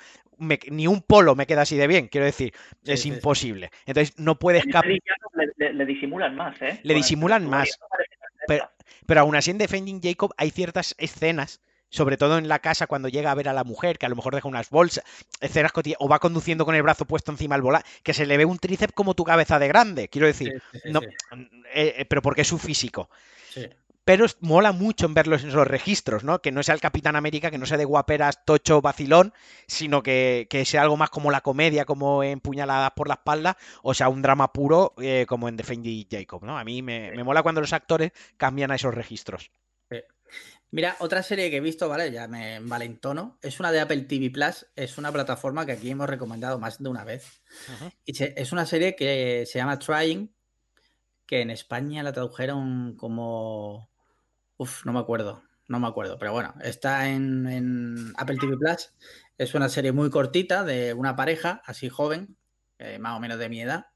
ni 0.70 0.86
un 0.86 1.02
polo 1.02 1.34
me 1.34 1.46
queda 1.46 1.62
así 1.62 1.76
de 1.76 1.86
bien, 1.86 2.08
quiero 2.08 2.26
decir, 2.26 2.52
es 2.84 3.06
imposible. 3.06 3.70
Entonces 3.86 4.18
no 4.18 4.38
puede 4.38 4.58
escapar. 4.58 4.86
Le, 5.56 5.86
disimulan 5.86 6.36
más, 6.36 6.60
¿eh? 6.60 6.80
Le 6.82 6.94
disimulan 6.94 7.48
más. 7.48 7.78
Pero, 8.46 8.70
pero 9.06 9.22
aún 9.22 9.34
así 9.34 9.50
en 9.50 9.58
Defending 9.58 10.00
Jacob 10.02 10.32
hay 10.36 10.50
ciertas 10.50 10.94
escenas 10.98 11.60
sobre 11.90 12.16
todo 12.16 12.38
en 12.38 12.48
la 12.48 12.58
casa 12.58 12.86
cuando 12.86 13.08
llega 13.08 13.30
a 13.30 13.34
ver 13.34 13.48
a 13.48 13.52
la 13.52 13.64
mujer, 13.64 13.98
que 13.98 14.06
a 14.06 14.08
lo 14.08 14.16
mejor 14.16 14.34
deja 14.34 14.48
unas 14.48 14.70
bolsas, 14.70 15.04
escenas 15.40 15.72
o 15.98 16.08
va 16.08 16.18
conduciendo 16.18 16.64
con 16.64 16.74
el 16.74 16.82
brazo 16.82 17.04
puesto 17.04 17.32
encima 17.32 17.54
del 17.54 17.62
volante, 17.62 17.88
que 18.02 18.14
se 18.14 18.26
le 18.26 18.36
ve 18.36 18.44
un 18.44 18.58
tríceps 18.58 18.92
como 18.92 19.14
tu 19.14 19.24
cabeza 19.24 19.58
de 19.58 19.68
grande, 19.68 20.08
quiero 20.08 20.26
decir, 20.26 20.62
no, 20.86 21.00
eh, 21.02 21.94
eh, 21.98 22.04
pero 22.06 22.22
porque 22.22 22.42
es 22.42 22.48
su 22.48 22.58
físico. 22.58 23.08
Pero 24.04 24.24
mola 24.38 24.70
mucho 24.70 25.06
en 25.06 25.14
verlos 25.14 25.42
en 25.42 25.48
esos 25.48 25.66
registros, 25.66 26.22
¿no? 26.22 26.40
Que 26.40 26.52
no 26.52 26.62
sea 26.62 26.76
el 26.76 26.80
Capitán 26.80 27.16
América, 27.16 27.50
que 27.50 27.58
no 27.58 27.66
sea 27.66 27.76
de 27.76 27.84
guaperas, 27.84 28.44
tocho, 28.44 28.80
vacilón, 28.80 29.32
sino 29.66 30.00
que, 30.04 30.46
sea 30.64 30.82
algo 30.82 30.96
más 30.96 31.10
como 31.10 31.32
la 31.32 31.40
comedia, 31.40 31.84
como 31.84 32.22
en 32.22 32.38
Puñaladas 32.38 32.92
por 32.92 33.08
la 33.08 33.14
espalda, 33.14 33.56
o 33.82 33.94
sea, 33.94 34.08
un 34.08 34.22
drama 34.22 34.52
puro 34.52 34.94
eh, 34.98 35.26
como 35.26 35.48
en 35.48 35.56
Defending 35.56 36.06
Jacob, 36.08 36.44
¿no? 36.44 36.56
A 36.56 36.62
mí 36.62 36.82
me, 36.82 37.10
me 37.16 37.24
mola 37.24 37.42
cuando 37.42 37.60
los 37.60 37.72
actores 37.72 38.12
cambian 38.36 38.70
a 38.70 38.76
esos 38.76 38.94
registros. 38.94 39.50
Mira, 40.72 40.96
otra 40.98 41.22
serie 41.22 41.48
que 41.50 41.58
he 41.58 41.60
visto, 41.60 41.88
¿vale? 41.88 42.10
Ya 42.10 42.26
me 42.26 42.60
tono, 43.00 43.38
Es 43.40 43.60
una 43.60 43.70
de 43.70 43.80
Apple 43.80 44.02
TV 44.02 44.30
Plus. 44.30 44.66
Es 44.74 44.98
una 44.98 45.12
plataforma 45.12 45.64
que 45.64 45.72
aquí 45.72 45.90
hemos 45.90 46.08
recomendado 46.08 46.58
más 46.58 46.82
de 46.82 46.88
una 46.88 47.04
vez. 47.04 47.42
Y 48.04 48.12
es 48.22 48.52
una 48.52 48.66
serie 48.66 48.96
que 48.96 49.44
se 49.46 49.58
llama 49.58 49.78
Trying, 49.78 50.34
que 51.24 51.40
en 51.40 51.50
España 51.50 52.02
la 52.02 52.12
tradujeron 52.12 52.96
como. 52.96 53.90
Uf, 54.56 54.84
no 54.84 54.92
me 54.92 54.98
acuerdo. 55.00 55.42
no 55.68 55.80
me 55.80 55.88
acuerdo, 55.88 56.18
pero 56.18 56.32
bueno, 56.32 56.54
está 56.62 57.08
en, 57.08 58.12
Apple 58.16 58.36
TV 58.38 58.56
Plus. 58.56 58.92
Es 59.38 59.54
una 59.54 59.68
serie 59.68 59.92
muy 59.92 60.10
cortita 60.10 60.64
de 60.64 60.94
una 60.94 61.14
pareja, 61.16 61.62
así 61.64 61.88
joven, 61.88 62.36
eh, 62.78 62.98
más 62.98 63.16
o 63.16 63.20
menos 63.20 63.38
de 63.38 63.48
mi 63.48 63.60
edad, 63.60 63.86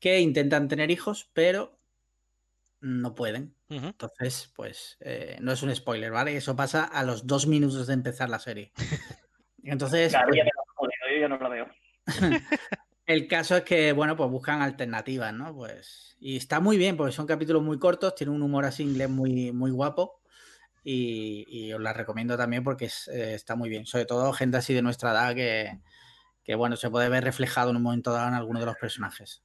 que 0.00 0.20
intentan 0.20 0.68
tener 0.68 0.90
hijos, 0.90 1.30
pero 1.32 1.77
no 2.80 3.14
pueden. 3.14 3.54
Entonces, 3.68 4.52
pues 4.54 4.96
eh, 5.00 5.36
no 5.40 5.52
es 5.52 5.62
un 5.62 5.74
spoiler, 5.74 6.10
¿vale? 6.10 6.36
Eso 6.36 6.56
pasa 6.56 6.84
a 6.84 7.04
los 7.04 7.26
dos 7.26 7.46
minutos 7.46 7.86
de 7.86 7.94
empezar 7.94 8.30
la 8.30 8.38
serie. 8.38 8.72
Entonces. 9.62 10.12
Claro, 10.12 10.32
pues 10.76 10.92
yo 11.10 11.20
ya 11.20 11.28
no 11.28 11.36
lo 11.36 11.50
veo. 11.50 11.68
El 13.06 13.26
caso 13.26 13.56
es 13.56 13.62
que, 13.62 13.92
bueno, 13.92 14.16
pues 14.16 14.30
buscan 14.30 14.60
alternativas, 14.60 15.32
¿no? 15.32 15.54
Pues. 15.54 16.16
Y 16.20 16.36
está 16.36 16.60
muy 16.60 16.76
bien, 16.76 16.96
porque 16.96 17.12
son 17.12 17.26
capítulos 17.26 17.62
muy 17.62 17.78
cortos, 17.78 18.14
tiene 18.14 18.32
un 18.32 18.42
humor 18.42 18.66
así 18.66 18.82
inglés 18.82 19.08
muy, 19.08 19.50
muy 19.50 19.70
guapo. 19.70 20.20
Y, 20.84 21.72
os 21.72 21.80
la 21.80 21.92
recomiendo 21.92 22.36
también 22.36 22.64
porque 22.64 22.86
eh, 22.86 23.32
está 23.34 23.56
muy 23.56 23.68
bien. 23.68 23.86
Sobre 23.86 24.06
todo 24.06 24.32
gente 24.32 24.58
así 24.58 24.74
de 24.74 24.82
nuestra 24.82 25.12
edad 25.12 25.34
que, 25.34 26.54
bueno, 26.54 26.76
se 26.76 26.90
puede 26.90 27.08
ver 27.08 27.24
reflejado 27.24 27.70
en 27.70 27.76
un 27.76 27.82
momento 27.82 28.12
dado 28.12 28.28
en 28.28 28.34
alguno 28.34 28.60
de 28.60 28.66
los 28.66 28.76
personajes. 28.76 29.42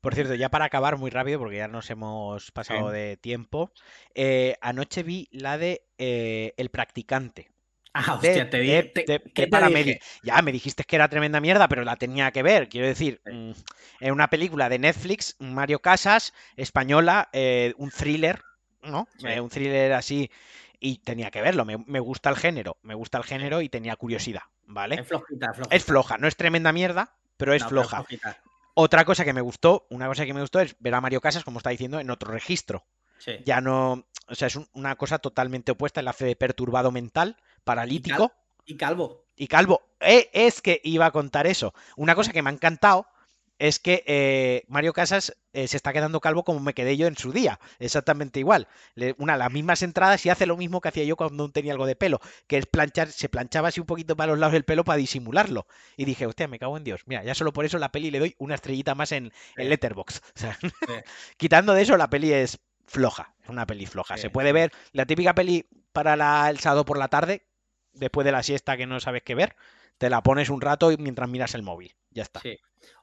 Por, 0.00 0.14
cierto, 0.14 0.34
ya 0.34 0.48
para 0.48 0.64
acabar 0.64 0.96
muy 0.96 1.10
rápido, 1.10 1.38
porque 1.38 1.56
ya 1.56 1.68
nos 1.68 1.90
hemos 1.90 2.50
pasado 2.52 2.90
de 2.90 3.16
tiempo, 3.16 3.72
eh, 4.14 4.56
anoche 4.60 5.02
vi 5.02 5.28
la 5.32 5.58
de 5.58 5.82
eh, 5.98 6.54
El 6.56 6.70
Practicante. 6.70 7.50
Ah, 7.94 8.14
hostia, 8.14 8.48
te 8.48 8.60
dije. 8.60 8.92
para 9.50 9.68
Ya 10.22 10.40
me 10.40 10.52
dijiste 10.52 10.84
que 10.84 10.96
era 10.96 11.08
tremenda 11.08 11.40
mierda, 11.40 11.68
pero 11.68 11.84
la 11.84 11.96
tenía 11.96 12.30
que 12.30 12.42
ver. 12.42 12.70
Quiero 12.70 12.86
decir, 12.86 13.20
mm, 13.26 13.50
en 14.00 14.12
una 14.12 14.30
película 14.30 14.70
de 14.70 14.78
Netflix, 14.78 15.36
Mario 15.38 15.80
Casas, 15.80 16.32
española, 16.56 17.28
un 17.76 17.90
thriller 17.90 18.40
¿no? 18.82 19.08
Eh, 19.24 19.40
un 19.40 19.48
thriller 19.48 19.92
así 19.92 20.30
y 20.80 20.98
tenía 20.98 21.30
que 21.30 21.40
verlo. 21.40 21.64
Me, 21.64 22.00
gusta 22.00 22.30
el 22.30 22.36
género, 22.36 22.78
me 22.82 22.94
gusta 22.94 23.18
el 23.18 23.24
género 23.24 23.62
y 23.62 23.68
tenía 23.68 23.96
curiosidad, 23.96 24.42
¿vale? 24.66 24.96
Es 24.96 25.06
flojita, 25.06 25.52
Es 25.70 25.84
floja, 25.84 26.18
no 26.18 26.26
es 26.26 26.36
tremenda 26.36 26.72
mierda, 26.72 27.14
pero 27.36 27.54
es 27.54 27.64
floja. 27.64 28.04
Otra 28.74 29.04
cosa 29.04 29.24
que 29.24 29.32
me 29.32 29.40
gustó, 29.40 29.86
una 29.90 30.06
cosa 30.06 30.24
que 30.24 30.34
me 30.34 30.40
gustó 30.40 30.60
es 30.60 30.76
ver 30.78 30.94
a 30.94 31.00
Mario 31.00 31.20
Casas, 31.20 31.44
como 31.44 31.58
está 31.58 31.70
diciendo, 31.70 32.00
en 32.00 32.10
otro 32.10 32.32
registro. 32.32 32.84
Ya 33.44 33.60
no, 33.60 34.04
o 34.26 34.34
sea, 34.34 34.48
es 34.48 34.58
una 34.72 34.96
cosa 34.96 35.18
totalmente 35.18 35.72
opuesta. 35.72 36.00
El 36.00 36.08
hace 36.08 36.24
de 36.24 36.36
perturbado 36.36 36.90
mental, 36.90 37.36
paralítico. 37.62 38.32
Y, 38.64 38.76
calvo. 38.76 39.24
Y 39.36 39.46
calvo. 39.46 39.82
Eh, 40.00 40.28
es 40.32 40.60
que 40.60 40.80
iba 40.82 41.06
a 41.06 41.12
contar 41.12 41.46
eso. 41.46 41.72
Una 41.96 42.14
cosa 42.14 42.32
que 42.32 42.42
me 42.42 42.50
ha 42.50 42.52
encantado 42.52 43.06
es 43.62 43.78
que 43.78 44.02
eh, 44.08 44.64
Mario 44.66 44.92
Casas 44.92 45.36
eh, 45.52 45.68
se 45.68 45.76
está 45.76 45.92
quedando 45.92 46.20
calvo 46.20 46.42
como 46.42 46.58
me 46.58 46.74
quedé 46.74 46.96
yo 46.96 47.06
en 47.06 47.16
su 47.16 47.30
día, 47.30 47.60
exactamente 47.78 48.40
igual. 48.40 48.66
una, 49.18 49.36
las 49.36 49.52
mismas 49.52 49.82
entradas 49.82 50.26
y 50.26 50.30
hace 50.30 50.46
lo 50.46 50.56
mismo 50.56 50.80
que 50.80 50.88
hacía 50.88 51.04
yo 51.04 51.14
cuando 51.14 51.48
tenía 51.48 51.70
algo 51.70 51.86
de 51.86 51.94
pelo, 51.94 52.20
que 52.48 52.58
es 52.58 52.66
planchar, 52.66 53.12
se 53.12 53.28
planchaba 53.28 53.68
así 53.68 53.78
un 53.78 53.86
poquito 53.86 54.16
para 54.16 54.32
los 54.32 54.40
lados 54.40 54.54
del 54.54 54.64
pelo 54.64 54.82
para 54.82 54.96
disimularlo. 54.96 55.68
Y 55.96 56.06
dije, 56.06 56.26
hostia, 56.26 56.48
me 56.48 56.58
cago 56.58 56.76
en 56.76 56.82
Dios. 56.82 57.02
Mira, 57.06 57.22
ya 57.22 57.36
solo 57.36 57.52
por 57.52 57.64
eso 57.64 57.78
la 57.78 57.92
peli 57.92 58.10
le 58.10 58.18
doy 58.18 58.34
una 58.38 58.56
estrellita 58.56 58.96
más 58.96 59.12
en, 59.12 59.32
el 59.54 59.68
Letterboxd. 59.68 60.24
quitando 61.36 61.72
de 61.72 61.82
eso, 61.82 61.96
la 61.96 62.10
peli 62.10 62.32
es 62.32 62.58
floja, 62.88 63.32
es 63.44 63.48
una 63.48 63.64
peli 63.64 63.86
floja. 63.86 64.16
se 64.16 64.28
puede 64.28 64.52
ver 64.52 64.72
la 64.90 65.06
típica 65.06 65.36
peli 65.36 65.68
para 65.92 66.50
el 66.50 66.58
sábado 66.58 66.84
por 66.84 66.98
la 66.98 67.06
tarde, 67.06 67.46
después 67.92 68.24
de 68.24 68.32
la 68.32 68.42
siesta 68.42 68.76
que 68.76 68.88
no 68.88 68.98
sabes 68.98 69.22
qué 69.22 69.36
ver, 69.36 69.54
te 69.98 70.10
la 70.10 70.20
pones 70.24 70.50
un 70.50 70.60
rato 70.60 70.90
mientras 70.98 71.28
miras 71.28 71.54
el 71.54 71.62
móvil. 71.62 71.94
Ya 72.14 72.22
está. 72.22 72.40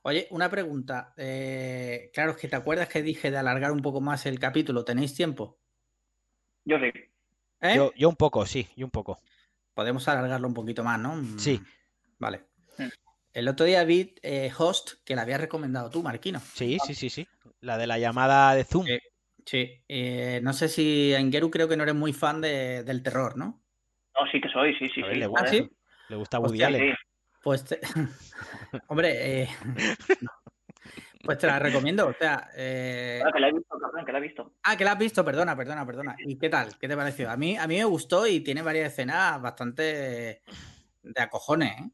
Oye, 0.03 0.27
una 0.31 0.49
pregunta. 0.49 1.13
Eh, 1.17 2.11
claro, 2.13 2.31
es 2.31 2.37
que 2.37 2.47
te 2.47 2.55
acuerdas 2.55 2.89
que 2.89 3.01
dije 3.01 3.31
de 3.31 3.37
alargar 3.37 3.71
un 3.71 3.81
poco 3.81 4.01
más 4.01 4.25
el 4.25 4.39
capítulo. 4.39 4.83
¿Tenéis 4.83 5.15
tiempo? 5.15 5.57
Yo 6.65 6.77
sí. 6.79 6.91
¿Eh? 7.61 7.91
Yo, 7.95 8.09
un 8.09 8.15
poco, 8.15 8.45
sí, 8.45 8.67
y 8.75 8.83
un 8.83 8.91
poco. 8.91 9.19
Podemos 9.73 10.07
alargarlo 10.07 10.47
un 10.47 10.53
poquito 10.53 10.83
más, 10.83 10.99
¿no? 10.99 11.21
Sí. 11.37 11.61
Vale. 12.17 12.45
El 13.33 13.47
otro 13.47 13.65
día 13.65 13.83
vi 13.83 14.15
eh, 14.21 14.51
Host, 14.57 15.03
que 15.05 15.15
la 15.15 15.23
habías 15.23 15.41
recomendado 15.41 15.89
tú, 15.89 16.01
Marquino. 16.01 16.39
Sí, 16.39 16.77
sí, 16.85 16.95
sí, 16.95 17.09
sí. 17.09 17.27
La 17.61 17.77
de 17.77 17.87
la 17.87 17.97
llamada 17.97 18.53
de 18.55 18.63
Zoom. 18.63 18.85
Sí. 19.45 19.83
no 20.41 20.53
sé 20.53 20.67
si 20.67 21.13
Engeru 21.13 21.49
creo 21.49 21.67
que 21.67 21.77
no 21.77 21.83
eres 21.83 21.95
muy 21.95 22.13
fan 22.13 22.41
del 22.41 23.03
terror, 23.03 23.37
¿no? 23.37 23.63
No, 24.19 24.31
sí 24.31 24.41
que 24.41 24.49
soy, 24.49 24.73
sí, 24.75 24.89
sí, 24.89 25.01
sí. 25.01 25.15
Le 25.15 25.27
gusta, 25.27 25.45
¿Ah, 25.49 25.69
Le 26.09 26.15
gusta 26.15 26.39
Woody 26.39 26.63
Allen. 26.63 26.95
Pues, 27.41 27.65
hombre, 28.87 29.41
eh, 29.41 29.49
pues 31.23 31.37
te 31.37 31.47
la 31.47 31.59
recomiendo. 31.59 32.07
O 32.07 32.13
sea, 32.13 32.49
eh... 32.55 33.21
que 33.33 33.39
la 33.39 33.49
he 33.49 33.53
visto, 33.53 33.77
que 34.05 34.11
la 34.11 34.17
he 34.17 34.21
visto. 34.21 34.53
Ah, 34.63 34.77
que 34.77 34.83
la 34.83 34.93
has 34.93 34.99
visto, 34.99 35.23
perdona, 35.23 35.55
perdona, 35.55 35.85
perdona. 35.85 36.15
¿Y 36.19 36.37
qué 36.37 36.49
tal? 36.49 36.77
¿Qué 36.79 36.87
te 36.87 36.95
pareció? 36.95 37.29
A 37.29 37.37
mí, 37.37 37.57
a 37.57 37.67
mí 37.67 37.77
me 37.77 37.85
gustó 37.85 38.25
y 38.27 38.41
tiene 38.41 38.61
varias 38.61 38.93
escenas 38.93 39.41
bastante 39.41 40.41
de 41.03 41.21
acojones, 41.21 41.71
¿eh? 41.79 41.89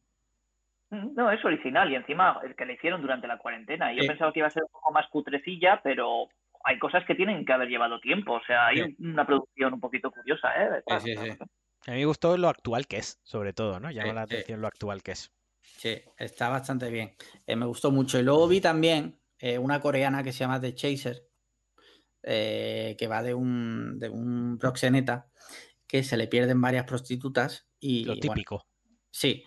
mm, 0.92 1.16
No, 1.16 1.32
es 1.32 1.44
original 1.44 1.92
y 1.92 1.96
encima 1.96 2.40
el 2.44 2.56
que 2.56 2.66
le 2.66 2.74
hicieron 2.74 3.02
durante 3.02 3.28
la 3.28 3.38
cuarentena. 3.38 3.94
Yo 3.94 4.06
pensaba 4.06 4.32
que 4.32 4.40
iba 4.40 4.48
a 4.48 4.52
ser 4.52 4.64
un 4.64 4.72
poco 4.72 4.92
más 4.92 5.08
cutrecilla, 5.10 5.82
pero 5.84 6.28
hay 6.64 6.80
cosas 6.80 7.06
que 7.06 7.16
tienen 7.16 7.46
que 7.46 7.54
haber 7.54 7.70
llevado 7.70 8.00
tiempo. 8.00 8.34
O 8.34 8.44
sea, 8.46 8.68
hay 8.68 8.96
una 9.00 9.26
producción 9.26 9.74
un 9.74 9.80
poquito 9.80 10.12
curiosa, 10.12 10.50
¿eh? 10.56 10.84
Sí, 11.00 11.16
sí, 11.16 11.18
sí. 11.18 11.38
A 11.88 11.92
mí 11.92 11.98
me 11.98 12.06
gustó 12.06 12.36
lo 12.38 12.50
actual 12.50 12.88
que 12.88 12.98
es, 12.98 13.20
sobre 13.24 13.54
todo, 13.54 13.80
¿no? 13.80 13.92
Llama 13.92 14.14
la 14.14 14.22
atención 14.24 14.60
lo 14.60 14.68
actual 14.68 15.04
que 15.04 15.12
es. 15.12 15.32
Sí, 15.78 16.02
está 16.18 16.50
bastante 16.50 16.90
bien. 16.90 17.16
Eh, 17.46 17.56
me 17.56 17.66
gustó 17.66 17.92
mucho. 17.92 18.20
Y 18.20 18.24
luego 18.24 18.48
vi 18.48 18.62
también 18.62 19.20
eh, 19.40 19.58
una 19.58 19.80
coreana 19.82 20.24
que 20.24 20.32
se 20.32 20.40
llama 20.40 20.62
The 20.62 20.74
Chaser, 20.74 21.28
eh, 22.24 22.96
que 22.98 23.08
va 23.08 23.22
de 23.22 23.34
un, 23.34 24.00
de 24.00 24.10
un 24.10 24.58
proxeneta 24.60 25.30
que 25.88 26.04
se 26.04 26.18
le 26.18 26.28
pierden 26.28 26.62
varias 26.62 26.86
prostitutas. 26.86 27.68
Y, 27.80 28.06
lo 28.06 28.18
típico. 28.18 28.66
sí. 29.12 29.44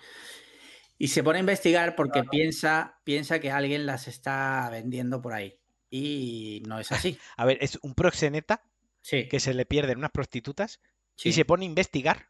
Y 1.01 1.09
se 1.09 1.22
pone 1.22 1.39
a 1.39 1.41
investigar 1.41 1.95
porque 1.95 2.24
piensa, 2.24 2.99
piensa 3.05 3.39
que 3.39 3.53
alguien 3.53 3.87
las 3.87 4.09
está 4.09 4.68
vendiendo 4.70 5.22
por 5.22 5.33
ahí. 5.33 5.57
Y 5.89 6.62
no 6.66 6.81
es 6.81 6.91
así. 6.91 7.16
a 7.37 7.45
ver, 7.45 7.59
es 7.61 7.79
un 7.83 7.95
proxeneta 7.95 8.64
sí. 9.01 9.29
que 9.29 9.39
se 9.39 9.55
le 9.55 9.64
pierden 9.64 9.99
unas 9.99 10.11
prostitutas 10.11 10.81
y 11.22 11.33
se 11.33 11.45
pone 11.45 11.64
a 11.64 11.68
investigar 11.68 12.29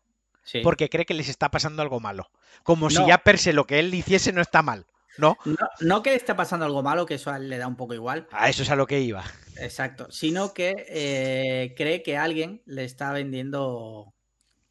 porque 0.63 0.89
cree 0.89 1.07
que 1.07 1.15
les 1.15 1.29
está 1.29 1.51
pasando 1.51 1.83
algo 1.83 2.01
malo. 2.01 2.31
Como 2.63 2.91
si 2.91 3.05
ya 3.07 3.19
per 3.19 3.39
se 3.39 3.53
lo 3.53 3.67
que 3.67 3.79
él 3.79 3.95
hiciese 3.95 4.33
no 4.33 4.41
está 4.41 4.63
mal. 4.63 4.87
¿No? 5.17 5.37
¿no? 5.81 6.03
que 6.03 6.11
le 6.11 6.17
está 6.17 6.37
pasando 6.37 6.65
algo 6.65 6.81
malo, 6.83 7.05
que 7.05 7.15
eso 7.15 7.33
a 7.33 7.39
él 7.39 7.51
le 7.51 7.59
da 7.59 7.67
un 7.67 7.75
poco 7.75 7.93
igual. 7.93 8.29
A 8.31 8.49
eso 8.49 8.63
es 8.63 8.71
a 8.71 8.77
lo 8.77 8.87
que 8.87 9.01
iba. 9.01 9.25
Exacto. 9.57 10.07
Sino 10.13 10.55
que 10.55 10.87
eh, 10.89 11.75
cree 11.77 12.05
que 12.05 12.17
alguien 12.17 12.63
le 12.67 12.85
está 12.85 13.13
vendiendo 13.13 14.15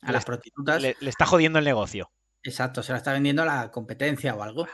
a 0.02 0.12
las 0.14 0.24
prostitutas. 0.24 0.82
Le, 0.82 0.96
está 1.02 1.26
jodiendo 1.26 1.60
el 1.60 1.66
negocio. 1.66 2.12
Exacto, 2.44 2.82
se 2.82 2.94
la 2.94 3.00
está 3.00 3.12
vendiendo 3.12 3.42
a 3.42 3.46
la 3.46 3.72
competencia 3.72 4.36
o 4.36 4.42
algo. 4.42 4.68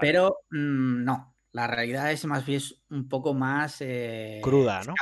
Pero 0.00 0.40
mm, 0.50 1.04
no, 1.04 1.34
la 1.52 1.68
realidad 1.68 2.12
es 2.12 2.24
más 2.26 2.44
bien 2.44 2.60
un 2.90 3.08
poco 3.08 3.32
más. 3.32 3.76
Eh, 3.80 4.40
Cruda, 4.42 4.82
¿no? 4.84 4.94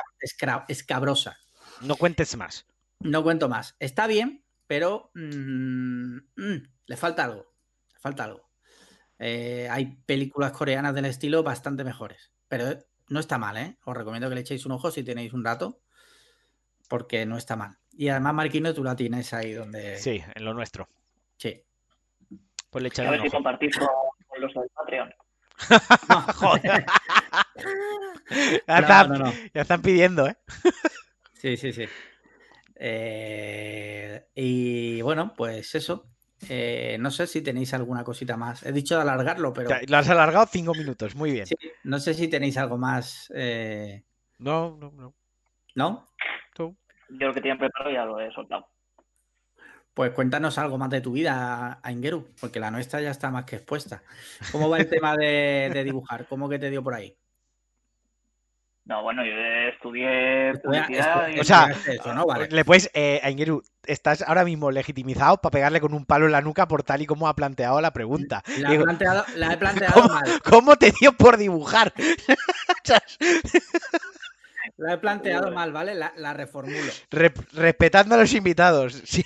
escabrosa. 0.69 1.37
No 1.81 1.97
cuentes 1.97 2.37
más. 2.37 2.67
No 3.01 3.25
cuento 3.25 3.49
más. 3.49 3.75
Está 3.81 4.07
bien, 4.07 4.45
pero 4.73 5.11
mm, 5.13 6.17
mm, 6.35 6.63
le 6.87 6.97
falta 6.97 7.25
algo. 7.25 7.53
Le 7.93 8.01
falta 8.01 8.25
algo. 8.25 8.49
Eh, 9.19 9.69
hay 9.71 9.99
películas 10.07 10.53
coreanas 10.53 10.95
del 10.95 11.05
estilo 11.05 11.43
bastante 11.43 11.85
mejores. 11.85 12.33
Pero 12.49 12.79
no 13.09 13.21
está 13.21 13.37
mal, 13.37 13.59
¿eh? 13.59 13.77
Os 13.85 13.95
recomiendo 13.95 14.31
que 14.31 14.35
le 14.35 14.41
echéis 14.41 14.65
un 14.65 14.73
ojo 14.73 14.91
si 14.91 15.05
tenéis 15.05 15.35
un 15.35 15.45
rato. 15.45 15.83
Porque 16.89 17.27
no 17.27 17.37
está 17.37 17.55
mal. 17.55 17.77
Y 17.93 18.09
además, 18.09 18.33
Marquino, 18.33 18.73
tú 18.73 18.83
la 18.83 18.97
tienes 18.97 19.35
ahí 19.35 19.53
donde. 19.53 19.99
Sí, 19.99 20.23
en 20.35 20.43
lo 20.43 20.55
nuestro. 20.55 20.89
Sí. 21.37 21.63
Pues 22.71 22.83
le 22.83 22.89
echaré 22.89 23.09
A 23.09 23.11
ver 23.11 23.21
si 23.21 23.29
compartís 23.29 23.77
con, 23.77 23.89
los 24.41 24.55
del 24.55 24.71
Patreon. 24.75 25.15
Joder. 26.37 26.87
ya, 28.67 29.33
ya 29.53 29.61
están 29.61 29.83
pidiendo, 29.83 30.27
¿eh? 30.27 30.39
sí, 31.35 31.59
sí, 31.59 31.75
sí. 31.75 31.87
Eh, 32.85 34.27
y 34.35 35.01
bueno, 35.03 35.35
pues 35.37 35.77
eso. 35.77 36.09
Eh, 36.49 36.97
no 36.99 37.13
sé 37.13 37.29
si 37.29 37.41
tenéis 37.41 37.73
alguna 37.75 38.03
cosita 38.03 38.37
más. 38.37 38.67
He 38.67 38.73
dicho 38.73 38.97
de 38.97 39.03
alargarlo, 39.03 39.53
pero. 39.53 39.71
Lo 39.87 39.97
has 39.97 40.11
alargado 40.11 40.47
cinco 40.47 40.75
minutos, 40.75 41.15
muy 41.15 41.31
bien. 41.31 41.47
no 41.85 42.01
sé 42.01 42.13
si 42.13 42.27
tenéis 42.27 42.57
algo 42.59 42.79
más. 42.79 43.33
Eh, 43.37 44.03
no, 44.41 44.77
no, 44.77 44.91
no. 44.91 45.15
¿No? 45.77 46.09
Yo 46.59 47.29
lo 47.29 47.35
que 47.35 47.41
tenían 47.41 47.59
preparado 47.59 47.95
ya 47.95 48.05
lo 48.05 48.19
he 48.19 48.33
soltado. 48.33 48.67
Pues 49.95 50.11
cuéntanos 50.13 50.59
algo 50.59 50.77
más 50.77 50.91
de 50.91 51.03
tu 51.03 51.13
vida, 51.13 51.79
Aingeru, 51.85 52.31
porque 52.41 52.59
la 52.59 52.71
nuestra 52.71 53.01
ya 53.01 53.11
está 53.11 53.31
más 53.31 53.45
que 53.45 53.57
expuesta. 53.57 54.03
¿Cómo 54.51 54.69
va 54.69 54.79
el 54.79 54.89
tema 54.89 55.17
de 55.17 55.83
dibujar? 55.85 56.27
¿Cómo 56.27 56.49
que 56.49 56.59
te 56.59 56.71
dio 56.71 56.83
por 56.83 56.95
ahí? 56.95 57.17
No, 58.85 59.03
bueno, 59.03 59.25
yo 59.25 59.33
estudié 59.73 60.55
publicidad. 60.61 61.31
o 61.41 61.45
sea, 61.45 61.69
le 62.51 62.65
puedes, 62.65 62.91
eh, 62.95 63.21
estás 63.87 64.23
ahora 64.23 64.45
mismo 64.45 64.73
legitimizado 64.73 65.37
para 65.37 65.53
pegarle 65.53 65.81
con 65.81 65.95
un 65.95 66.05
palo 66.05 66.27
en 66.27 66.33
la 66.33 66.41
nuca 66.41 66.67
por 66.67 66.83
tal 66.83 67.01
y 67.01 67.07
como 67.07 67.29
ha 67.29 67.37
planteado 67.37 67.81
la 67.81 67.93
pregunta. 67.93 68.43
La, 68.59 68.75
he 68.75 68.81
planteado 68.81 69.25
¿cómo, 69.95 70.09
mal. 70.09 70.43
¿Cómo 70.43 70.77
te 70.77 70.93
dio 70.99 71.13
por 71.13 71.37
dibujar? 71.37 71.93
La 74.77 74.95
he 74.95 74.99
planteado 74.99 75.51
mal, 75.53 75.73
¿vale? 75.73 75.95
La, 75.95 76.33
reformulo. 76.33 76.93
respetando 77.11 78.15
a 78.15 78.19
los 78.19 78.33
invitados, 78.33 79.03
sí. 79.05 79.25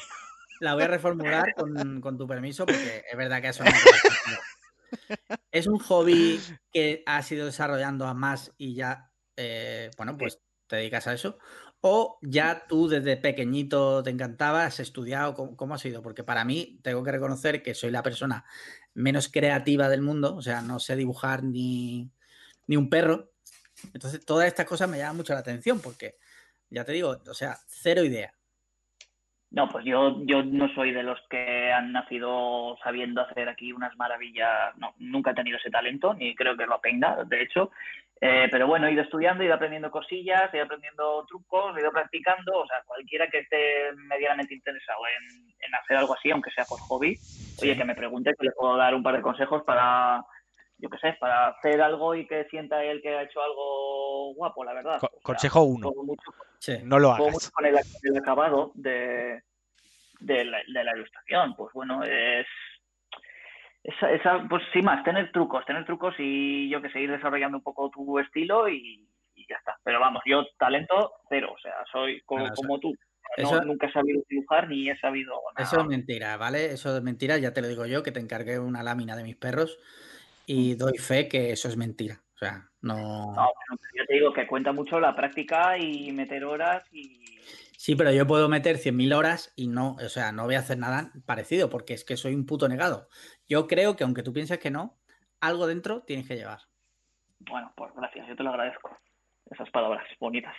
La 0.60 0.74
voy 0.74 0.84
a 0.84 0.88
reformular 0.88 1.54
con, 1.54 2.18
tu 2.18 2.26
permiso 2.26 2.66
porque 2.66 3.04
es 3.10 3.16
verdad 3.16 3.40
que 3.42 3.48
eso 3.48 3.64
Es 5.50 5.66
un 5.66 5.78
hobby 5.78 6.40
que 6.72 7.02
has 7.06 7.30
ido 7.32 7.46
desarrollando 7.46 8.06
a 8.06 8.14
más 8.14 8.52
y 8.56 8.74
ya, 8.74 9.10
eh, 9.36 9.90
bueno, 9.96 10.16
pues 10.16 10.40
te 10.66 10.76
dedicas 10.76 11.06
a 11.06 11.14
eso. 11.14 11.38
¿O 11.80 12.18
ya 12.22 12.66
tú 12.66 12.88
desde 12.88 13.16
pequeñito 13.16 14.02
te 14.02 14.10
encantaba, 14.10 14.64
has 14.64 14.80
estudiado? 14.80 15.34
¿Cómo, 15.34 15.74
ha 15.74 15.78
sido? 15.78 16.02
Porque 16.02 16.24
para 16.24 16.44
mí 16.44 16.80
tengo 16.82 17.04
que 17.04 17.12
reconocer 17.12 17.62
que 17.62 17.74
soy 17.74 17.90
la 17.90 18.02
persona 18.02 18.44
menos 18.94 19.28
creativa 19.28 19.88
del 19.88 20.02
mundo, 20.02 20.34
o 20.34 20.42
sea, 20.42 20.62
no 20.62 20.78
sé 20.78 20.96
dibujar 20.96 21.44
ni, 21.44 22.10
ni 22.66 22.76
un 22.76 22.88
perro. 22.88 23.30
Entonces, 23.92 24.24
todas 24.24 24.48
estas 24.48 24.66
cosas 24.66 24.88
me 24.88 24.98
llaman 24.98 25.18
mucho 25.18 25.34
la 25.34 25.40
atención 25.40 25.80
porque, 25.80 26.16
ya 26.70 26.84
te 26.84 26.92
digo, 26.92 27.18
o 27.28 27.34
sea, 27.34 27.56
cero 27.66 28.02
idea. 28.02 28.32
No, 29.50 29.68
pues 29.68 29.84
yo, 29.84 30.22
yo 30.24 30.42
no 30.42 30.68
soy 30.74 30.92
de 30.92 31.02
los 31.02 31.18
que 31.30 31.72
han 31.72 31.92
nacido 31.92 32.76
sabiendo 32.82 33.20
hacer 33.20 33.48
aquí 33.48 33.72
unas 33.72 33.96
maravillas. 33.96 34.76
No, 34.76 34.94
nunca 34.98 35.30
he 35.30 35.34
tenido 35.34 35.58
ese 35.58 35.70
talento, 35.70 36.14
ni 36.14 36.34
creo 36.34 36.56
que 36.56 36.66
lo 36.66 36.80
tenga, 36.80 37.24
de 37.24 37.42
hecho. 37.42 37.70
Eh, 38.20 38.48
pero 38.50 38.66
bueno, 38.66 38.86
he 38.86 38.92
ido 38.92 39.02
estudiando, 39.02 39.42
he 39.42 39.46
ido 39.46 39.54
aprendiendo 39.54 39.90
cosillas, 39.90 40.52
he 40.52 40.56
ido 40.56 40.64
aprendiendo 40.64 41.24
trucos, 41.26 41.76
he 41.76 41.80
ido 41.80 41.92
practicando. 41.92 42.60
O 42.60 42.66
sea, 42.66 42.82
cualquiera 42.86 43.28
que 43.28 43.40
esté 43.40 43.92
medianamente 43.94 44.54
interesado 44.54 45.00
en, 45.06 45.54
en 45.60 45.74
hacer 45.74 45.98
algo 45.98 46.14
así, 46.14 46.30
aunque 46.30 46.50
sea 46.50 46.64
por 46.64 46.80
hobby, 46.80 47.18
oye, 47.60 47.76
que 47.76 47.84
me 47.84 47.94
pregunte, 47.94 48.34
que 48.38 48.46
le 48.46 48.52
puedo 48.52 48.76
dar 48.76 48.94
un 48.94 49.02
par 49.02 49.16
de 49.16 49.22
consejos 49.22 49.62
para, 49.64 50.24
yo 50.78 50.90
qué 50.90 50.98
sé, 50.98 51.16
para 51.18 51.48
hacer 51.48 51.80
algo 51.80 52.14
y 52.14 52.26
que 52.26 52.44
sienta 52.44 52.84
él 52.84 53.00
que 53.02 53.16
ha 53.16 53.22
hecho 53.22 53.42
algo 53.42 54.34
guapo, 54.34 54.64
la 54.64 54.74
verdad. 54.74 55.00
consejo 55.22 55.62
uno. 55.62 55.90
no 56.84 56.98
lo 56.98 57.12
hagas. 57.12 57.50
con 57.50 57.64
el, 57.64 57.76
acabado 58.18 58.72
de, 58.74 59.42
de, 60.20 60.44
la, 60.44 60.96
ilustración. 60.96 61.54
Pues 61.56 61.72
bueno, 61.72 62.02
es. 62.04 62.46
Esa, 63.86 64.44
pues 64.48 64.64
sí 64.72 64.82
más, 64.82 65.04
tener 65.04 65.30
trucos, 65.30 65.64
tener 65.64 65.84
trucos 65.84 66.14
y 66.18 66.68
yo 66.68 66.82
que 66.82 66.90
sé, 66.90 67.00
ir 67.00 67.10
desarrollando 67.10 67.58
un 67.58 67.62
poco 67.62 67.88
tu 67.90 68.18
estilo 68.18 68.68
y, 68.68 69.08
ya 69.48 69.56
está. 69.56 69.76
Pero 69.84 70.00
vamos, 70.00 70.22
yo 70.26 70.44
talento 70.58 71.12
cero, 71.28 71.52
o 71.54 71.58
sea, 71.60 71.72
soy 71.92 72.20
como, 72.22 72.80
tú. 72.80 72.92
nunca 73.64 73.86
he 73.86 73.92
sabido 73.92 74.22
dibujar 74.28 74.68
ni 74.68 74.90
he 74.90 74.98
sabido 74.98 75.34
Eso 75.56 75.80
es 75.80 75.86
mentira, 75.86 76.36
¿vale? 76.36 76.72
Eso 76.72 76.96
es 76.96 77.02
mentira, 77.02 77.38
ya 77.38 77.54
te 77.54 77.62
lo 77.62 77.68
digo 77.68 77.86
yo, 77.86 78.02
que 78.02 78.10
te 78.10 78.18
encargué 78.18 78.58
una 78.58 78.82
lámina 78.82 79.14
de 79.14 79.22
mis 79.22 79.36
perros 79.36 79.78
y 80.46 80.74
doy 80.74 80.98
fe 80.98 81.28
que 81.28 81.52
eso 81.52 81.68
es 81.68 81.76
mentira. 81.76 82.22
O 82.34 82.38
sea, 82.38 82.68
no. 82.82 83.34
No, 83.34 83.48
yo 83.94 84.04
te 84.06 84.14
digo 84.14 84.32
que 84.32 84.46
cuenta 84.46 84.72
mucho 84.72 85.00
la 85.00 85.14
práctica 85.14 85.78
y 85.78 86.10
meter 86.12 86.44
horas 86.44 86.82
y. 86.92 87.24
Sí, 87.78 87.94
pero 87.94 88.10
yo 88.10 88.26
puedo 88.26 88.48
meter 88.48 88.78
100.000 88.78 89.14
horas 89.14 89.52
y 89.54 89.68
no, 89.68 89.96
o 90.04 90.08
sea, 90.08 90.32
no 90.32 90.44
voy 90.44 90.56
a 90.56 90.58
hacer 90.58 90.76
nada 90.76 91.12
parecido 91.24 91.70
porque 91.70 91.94
es 91.94 92.04
que 92.04 92.16
soy 92.16 92.34
un 92.34 92.44
puto 92.44 92.68
negado. 92.68 93.08
Yo 93.48 93.66
creo 93.66 93.96
que 93.96 94.04
aunque 94.04 94.22
tú 94.22 94.32
pienses 94.32 94.58
que 94.58 94.70
no, 94.70 94.96
algo 95.40 95.66
dentro 95.66 96.02
tienes 96.02 96.26
que 96.26 96.36
llevar. 96.36 96.60
Bueno, 97.40 97.72
pues 97.76 97.92
gracias, 97.94 98.26
yo 98.28 98.36
te 98.36 98.42
lo 98.42 98.50
agradezco. 98.50 98.96
Esas 99.50 99.70
palabras 99.70 100.04
bonitas. 100.18 100.56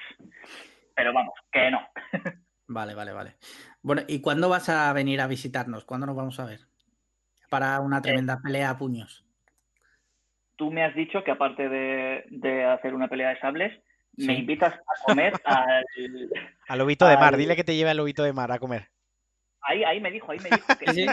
Pero 0.96 1.14
vamos, 1.14 1.34
que 1.52 1.72
no. 1.72 1.82
Vale, 2.70 2.96
vale, 2.96 3.14
vale. 3.14 3.38
Bueno, 3.82 4.02
¿y 4.10 4.20
cuándo 4.20 4.50
vas 4.50 4.68
a 4.68 4.92
venir 4.92 5.22
a 5.22 5.28
visitarnos? 5.28 5.86
¿Cuándo 5.86 6.06
nos 6.06 6.18
vamos 6.18 6.38
a 6.42 6.44
ver? 6.44 6.68
Para 7.50 7.80
una 7.80 8.00
eh, 8.00 8.02
tremenda 8.02 8.42
pelea 8.44 8.72
a 8.72 8.78
puños 8.78 9.26
tú 10.58 10.72
me 10.72 10.84
has 10.84 10.94
dicho 10.94 11.24
que 11.24 11.32
aparte 11.32 11.70
de, 11.70 12.66
hacer 12.66 12.94
una 12.94 13.08
pelea 13.08 13.30
de 13.30 13.40
sables, 13.40 13.80
me 14.18 14.34
invitas 14.34 14.74
a 14.74 15.06
comer 15.06 15.34
al... 15.46 15.86
Al 16.68 16.80
lobito 16.80 17.08
de 17.08 17.16
mar, 17.16 17.38
dile 17.38 17.56
que 17.56 17.64
te 17.64 17.76
lleve 17.76 17.92
al 17.92 17.98
lobito 17.98 18.24
de 18.24 18.34
mar 18.34 18.52
a 18.52 18.60
comer. 18.60 18.90
Ahí, 19.62 19.84
ahí 19.84 20.02
me 20.02 20.12
dijo, 20.12 20.32
ahí 20.32 20.40
me 20.40 20.50
dijo 20.50 20.68
que... 20.78 20.92
sí. 20.92 21.06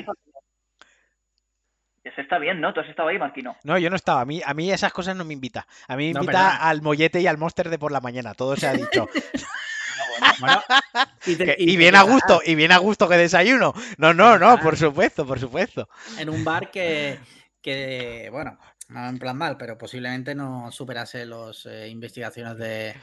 Eso 2.04 2.20
está 2.20 2.38
bien, 2.38 2.60
¿no? 2.60 2.74
Tú 2.74 2.80
has 2.80 2.88
estado 2.88 3.08
ahí, 3.08 3.18
Marquino. 3.18 3.56
No, 3.64 3.78
yo 3.78 3.88
no 3.88 3.96
estaba. 3.96 4.20
A 4.20 4.24
mí, 4.26 4.42
a 4.44 4.52
mí 4.52 4.70
esas 4.70 4.92
cosas 4.92 5.16
no 5.16 5.24
me 5.24 5.32
invita. 5.32 5.66
A 5.88 5.96
mí 5.96 6.12
me 6.12 6.20
invita 6.20 6.56
al 6.56 6.82
mollete 6.82 7.22
y 7.22 7.26
al 7.26 7.38
monster 7.38 7.70
de 7.70 7.78
por 7.78 7.92
la 7.92 8.00
mañana. 8.00 8.34
Todo 8.34 8.56
se 8.56 8.66
ha 8.66 8.74
dicho. 8.74 9.08
y, 11.58 11.76
bien 11.78 11.96
a 11.96 12.02
gusto, 12.02 12.42
y 12.44 12.54
bien 12.54 12.72
a 12.72 12.78
gusto 12.78 13.08
que 13.08 13.16
desayuno. 13.16 13.72
No, 13.96 14.12
no, 14.12 14.38
no, 14.38 14.58
por 14.58 14.76
supuesto, 14.76 15.26
por 15.26 15.40
supuesto. 15.40 15.88
En 16.18 16.28
un 16.28 16.44
bar 16.44 16.70
que, 16.70 17.18
que 17.62 18.28
bueno, 18.30 18.58
no 18.88 19.08
en 19.08 19.18
plan 19.18 19.38
mal, 19.38 19.56
pero 19.56 19.78
posiblemente 19.78 20.34
no 20.34 20.70
superase 20.70 21.24
las 21.24 21.64
eh, 21.64 21.88
investigaciones 21.88 22.58
de, 22.58 22.96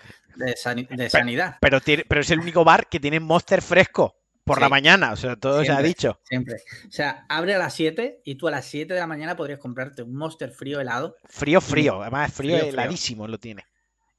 sanidad. 1.10 1.58
Pero, 1.60 1.80
pero, 2.08 2.22
es 2.22 2.30
el 2.30 2.40
único 2.40 2.64
bar 2.64 2.88
que 2.88 3.00
tiene 3.00 3.20
Monster 3.20 3.64
fresco 3.64 4.21
por 4.54 4.62
la 4.62 4.70
mañana, 4.70 5.14
o 5.14 5.16
sea, 5.16 5.36
todo 5.36 5.64
se 5.64 5.72
ha 5.72 5.82
dicho. 5.82 6.20
Siempre. 6.24 6.56
O 6.88 6.92
sea, 6.92 7.26
abre 7.30 7.56
a 7.56 7.58
las 7.58 7.74
7 7.74 8.22
y 8.26 8.36
tú 8.36 8.48
a 8.48 8.52
las 8.52 8.66
7 8.66 8.94
de 8.94 9.00
la 9.00 9.08
mañana 9.08 9.36
podrías 9.36 9.60
comprarte 9.60 10.04
un 10.04 10.16
Monster 10.16 10.52
frío 10.52 10.80
helado. 10.80 11.16
Frío, 11.26 11.62
frío, 11.62 12.02
además 12.02 12.34
frío, 12.34 12.58
heladísimo 12.58 13.28
lo 13.28 13.38
tiene. 13.38 13.64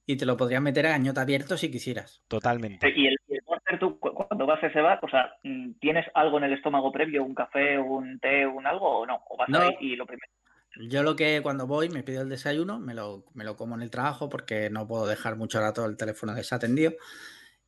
Y 0.06 0.16
te 0.16 0.26
lo 0.26 0.36
podrías 0.36 0.62
meter 0.62 0.86
a 0.86 0.90
gañota 0.90 1.22
abierto 1.22 1.56
si 1.56 1.70
quisieras. 1.70 2.22
Totalmente. 2.28 2.92
Y 2.94 3.06
el, 3.06 3.16
Monster, 3.46 3.78
tú 3.78 3.98
cuando 3.98 4.46
vas 4.46 4.62
a 4.62 4.66
ese 4.68 4.80
bar, 4.80 4.98
o 5.02 5.08
sea, 5.08 5.32
¿tienes 5.80 6.06
algo 6.14 6.38
en 6.38 6.44
el 6.44 6.54
estómago 6.54 6.90
previo, 6.90 7.22
un 7.22 7.34
café, 7.34 7.78
un 7.78 8.18
té, 8.18 8.46
un 8.46 8.66
algo 8.66 9.00
o 9.00 9.06
no? 9.06 9.22
¿O 9.28 9.36
vas 9.36 9.48
ahí 9.52 9.76
y 9.80 9.96
lo 9.96 10.06
primero? 10.06 10.32
Yo 10.88 11.02
lo 11.02 11.16
que 11.16 11.40
cuando 11.42 11.66
voy 11.66 11.90
me 11.90 12.02
pido 12.02 12.22
el 12.22 12.30
desayuno, 12.30 12.78
me 12.78 12.94
lo, 12.94 13.24
me 13.34 13.44
lo 13.44 13.56
como 13.56 13.74
en 13.74 13.82
el 13.82 13.90
trabajo 13.90 14.28
porque 14.30 14.70
no 14.70 14.88
puedo 14.88 15.06
dejar 15.06 15.36
mucho 15.36 15.60
rato 15.60 15.84
el 15.84 15.96
teléfono 15.96 16.34
desatendido. 16.34 16.92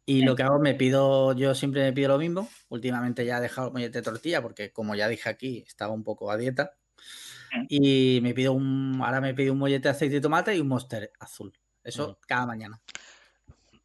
Y 0.07 0.23
lo 0.23 0.37
que 0.37 0.43
hago, 0.43 0.59
me 0.59 0.75
pido, 0.75 1.33
yo 1.33 1.55
siempre 1.55 1.83
me 1.83 1.93
pido 1.93 2.09
lo 2.09 2.19
mismo. 2.19 2.49
Últimamente 2.69 3.25
ya 3.25 3.39
he 3.39 3.41
dejado 3.41 3.69
el 3.69 3.73
mollete 3.73 3.99
de 3.99 4.03
tortilla 4.03 4.43
porque, 4.43 4.73
como 4.73 4.95
ya 4.95 5.09
dije 5.09 5.31
aquí, 5.31 5.65
estaba 5.67 5.93
un 5.93 6.05
poco 6.05 6.31
a 6.31 6.37
dieta. 6.37 6.75
Y 7.69 8.21
me 8.23 8.35
pido 8.35 8.53
un, 8.53 9.01
ahora 9.03 9.21
me 9.21 9.33
pido 9.33 9.53
un 9.53 9.59
mollete 9.59 9.89
de 9.89 9.91
aceite 9.91 10.17
de 10.17 10.21
tomate 10.21 10.57
y 10.57 10.61
un 10.61 10.69
monster 10.69 11.13
azul. 11.21 11.53
Eso 11.83 12.11
mm. 12.11 12.27
cada 12.27 12.47
mañana. 12.47 12.81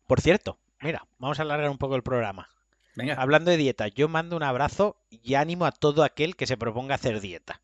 Por 0.07 0.21
cierto, 0.21 0.59
mira, 0.81 1.05
vamos 1.19 1.39
a 1.39 1.43
alargar 1.43 1.69
un 1.69 1.77
poco 1.77 1.95
el 1.95 2.03
programa. 2.03 2.49
Venga. 2.95 3.13
Hablando 3.13 3.51
de 3.51 3.57
dieta, 3.57 3.87
yo 3.87 4.09
mando 4.09 4.35
un 4.35 4.43
abrazo 4.43 4.97
y 5.09 5.35
ánimo 5.35 5.65
a 5.65 5.71
todo 5.71 6.03
aquel 6.03 6.35
que 6.35 6.47
se 6.47 6.57
proponga 6.57 6.95
hacer 6.95 7.21
dieta. 7.21 7.61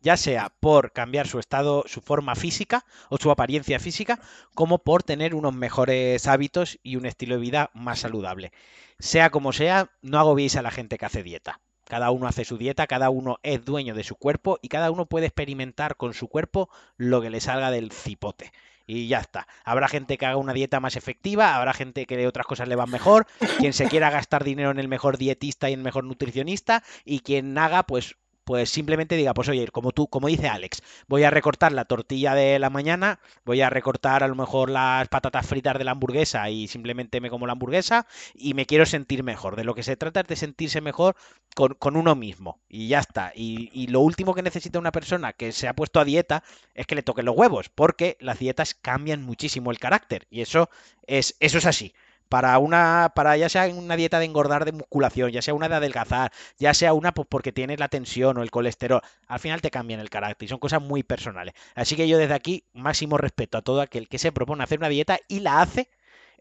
Ya 0.00 0.16
sea 0.16 0.52
por 0.60 0.92
cambiar 0.92 1.28
su 1.28 1.38
estado, 1.38 1.84
su 1.86 2.00
forma 2.00 2.34
física 2.34 2.84
o 3.10 3.18
su 3.18 3.30
apariencia 3.30 3.78
física, 3.78 4.18
como 4.54 4.78
por 4.78 5.02
tener 5.02 5.34
unos 5.34 5.54
mejores 5.54 6.26
hábitos 6.26 6.78
y 6.82 6.96
un 6.96 7.06
estilo 7.06 7.34
de 7.34 7.40
vida 7.40 7.70
más 7.74 8.00
saludable. 8.00 8.52
Sea 8.98 9.30
como 9.30 9.52
sea, 9.52 9.90
no 10.00 10.18
agobiéis 10.18 10.56
a 10.56 10.62
la 10.62 10.70
gente 10.70 10.96
que 10.96 11.06
hace 11.06 11.22
dieta. 11.22 11.60
Cada 11.84 12.10
uno 12.10 12.26
hace 12.26 12.44
su 12.44 12.58
dieta, 12.58 12.86
cada 12.86 13.10
uno 13.10 13.38
es 13.42 13.64
dueño 13.64 13.94
de 13.94 14.04
su 14.04 14.16
cuerpo 14.16 14.58
y 14.62 14.68
cada 14.68 14.90
uno 14.90 15.06
puede 15.06 15.26
experimentar 15.26 15.96
con 15.96 16.14
su 16.14 16.28
cuerpo 16.28 16.68
lo 16.96 17.20
que 17.20 17.30
le 17.30 17.40
salga 17.40 17.70
del 17.70 17.92
cipote 17.92 18.52
y 18.88 19.06
ya 19.06 19.18
está. 19.18 19.46
Habrá 19.64 19.86
gente 19.86 20.16
que 20.16 20.26
haga 20.26 20.38
una 20.38 20.54
dieta 20.54 20.80
más 20.80 20.96
efectiva, 20.96 21.54
habrá 21.54 21.74
gente 21.74 22.06
que 22.06 22.26
otras 22.26 22.46
cosas 22.46 22.68
le 22.68 22.74
van 22.74 22.90
mejor, 22.90 23.26
quien 23.58 23.74
se 23.74 23.86
quiera 23.86 24.10
gastar 24.10 24.44
dinero 24.44 24.70
en 24.70 24.78
el 24.78 24.88
mejor 24.88 25.18
dietista 25.18 25.68
y 25.68 25.74
en 25.74 25.80
el 25.80 25.84
mejor 25.84 26.04
nutricionista 26.04 26.82
y 27.04 27.20
quien 27.20 27.56
haga 27.58 27.82
pues 27.82 28.16
pues 28.48 28.70
simplemente 28.70 29.14
diga, 29.14 29.34
pues 29.34 29.50
oye, 29.50 29.68
como 29.68 29.92
tú, 29.92 30.06
como 30.06 30.28
dice 30.28 30.48
Alex, 30.48 30.80
voy 31.06 31.22
a 31.22 31.28
recortar 31.28 31.70
la 31.70 31.84
tortilla 31.84 32.34
de 32.34 32.58
la 32.58 32.70
mañana, 32.70 33.20
voy 33.44 33.60
a 33.60 33.68
recortar 33.68 34.22
a 34.22 34.26
lo 34.26 34.34
mejor 34.34 34.70
las 34.70 35.06
patatas 35.08 35.46
fritas 35.46 35.76
de 35.76 35.84
la 35.84 35.90
hamburguesa 35.90 36.48
y 36.48 36.66
simplemente 36.66 37.20
me 37.20 37.28
como 37.28 37.46
la 37.46 37.52
hamburguesa 37.52 38.06
y 38.34 38.54
me 38.54 38.64
quiero 38.64 38.86
sentir 38.86 39.22
mejor. 39.22 39.54
De 39.54 39.64
lo 39.64 39.74
que 39.74 39.82
se 39.82 39.98
trata 39.98 40.20
es 40.20 40.28
de 40.28 40.36
sentirse 40.36 40.80
mejor 40.80 41.14
con, 41.54 41.94
uno 41.94 42.14
mismo 42.14 42.58
y 42.70 42.88
ya 42.88 43.00
está. 43.00 43.32
Y, 43.34 43.68
y, 43.74 43.88
lo 43.88 44.00
último 44.00 44.34
que 44.34 44.40
necesita 44.40 44.78
una 44.78 44.92
persona 44.92 45.34
que 45.34 45.52
se 45.52 45.68
ha 45.68 45.74
puesto 45.74 46.00
a 46.00 46.06
dieta 46.06 46.42
es 46.72 46.86
que 46.86 46.94
le 46.94 47.02
toquen 47.02 47.26
los 47.26 47.36
huevos, 47.36 47.68
porque 47.68 48.16
las 48.18 48.38
dietas 48.38 48.72
cambian 48.74 49.22
muchísimo 49.24 49.70
el 49.70 49.78
carácter 49.78 50.26
y 50.30 50.40
eso 50.40 50.70
es, 51.06 51.36
eso 51.38 51.58
es 51.58 51.66
así 51.66 51.92
para 52.28 52.58
una, 52.58 53.12
para 53.14 53.36
ya 53.36 53.48
sea 53.48 53.66
una 53.68 53.96
dieta 53.96 54.18
de 54.18 54.26
engordar 54.26 54.64
de 54.64 54.72
musculación, 54.72 55.30
ya 55.30 55.42
sea 55.42 55.54
una 55.54 55.68
de 55.68 55.76
adelgazar, 55.76 56.32
ya 56.58 56.74
sea 56.74 56.92
una 56.92 57.12
pues 57.12 57.26
porque 57.28 57.52
tienes 57.52 57.80
la 57.80 57.88
tensión 57.88 58.38
o 58.38 58.42
el 58.42 58.50
colesterol, 58.50 59.00
al 59.26 59.40
final 59.40 59.60
te 59.60 59.70
cambian 59.70 60.00
el 60.00 60.10
carácter 60.10 60.46
y 60.46 60.48
son 60.48 60.58
cosas 60.58 60.82
muy 60.82 61.02
personales. 61.02 61.54
Así 61.74 61.96
que 61.96 62.08
yo 62.08 62.18
desde 62.18 62.34
aquí 62.34 62.64
máximo 62.72 63.18
respeto 63.18 63.58
a 63.58 63.62
todo 63.62 63.80
aquel 63.80 64.08
que 64.08 64.18
se 64.18 64.32
propone 64.32 64.64
hacer 64.64 64.78
una 64.78 64.88
dieta 64.88 65.18
y 65.28 65.40
la 65.40 65.60
hace 65.60 65.90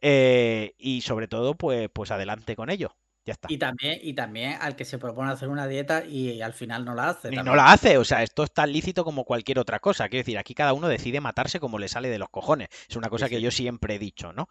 eh, 0.01 0.75
y 0.77 1.01
sobre 1.01 1.27
todo 1.27 1.55
pues, 1.55 1.89
pues 1.91 2.11
adelante 2.11 2.55
con 2.55 2.69
ello. 2.69 2.95
Ya 3.25 3.33
está. 3.33 3.51
Y 3.51 3.57
también, 3.57 3.99
y 4.01 4.13
también 4.13 4.57
al 4.61 4.77
que 4.77 4.85
se 4.85 4.97
propone 4.97 5.29
hacer 5.29 5.49
una 5.49 5.67
dieta 5.67 6.05
y 6.05 6.41
al 6.41 6.53
final 6.53 6.85
no 6.85 6.95
la 6.95 7.09
hace. 7.09 7.27
Y 7.29 7.35
no 7.35 7.55
la 7.55 7.73
hace, 7.73 7.97
o 7.97 8.05
sea, 8.05 8.23
esto 8.23 8.43
es 8.43 8.53
tan 8.53 8.71
lícito 8.71 9.03
como 9.03 9.25
cualquier 9.25 9.59
otra 9.59 9.79
cosa. 9.79 10.07
Quiero 10.07 10.21
decir, 10.21 10.37
aquí 10.37 10.53
cada 10.53 10.71
uno 10.71 10.87
decide 10.87 11.19
matarse 11.19 11.59
como 11.59 11.77
le 11.77 11.89
sale 11.89 12.07
de 12.07 12.19
los 12.19 12.29
cojones. 12.29 12.69
Es 12.87 12.95
una 12.95 13.09
cosa 13.09 13.27
que 13.27 13.41
yo 13.41 13.51
siempre 13.51 13.95
he 13.95 13.99
dicho, 13.99 14.31
¿no? 14.31 14.47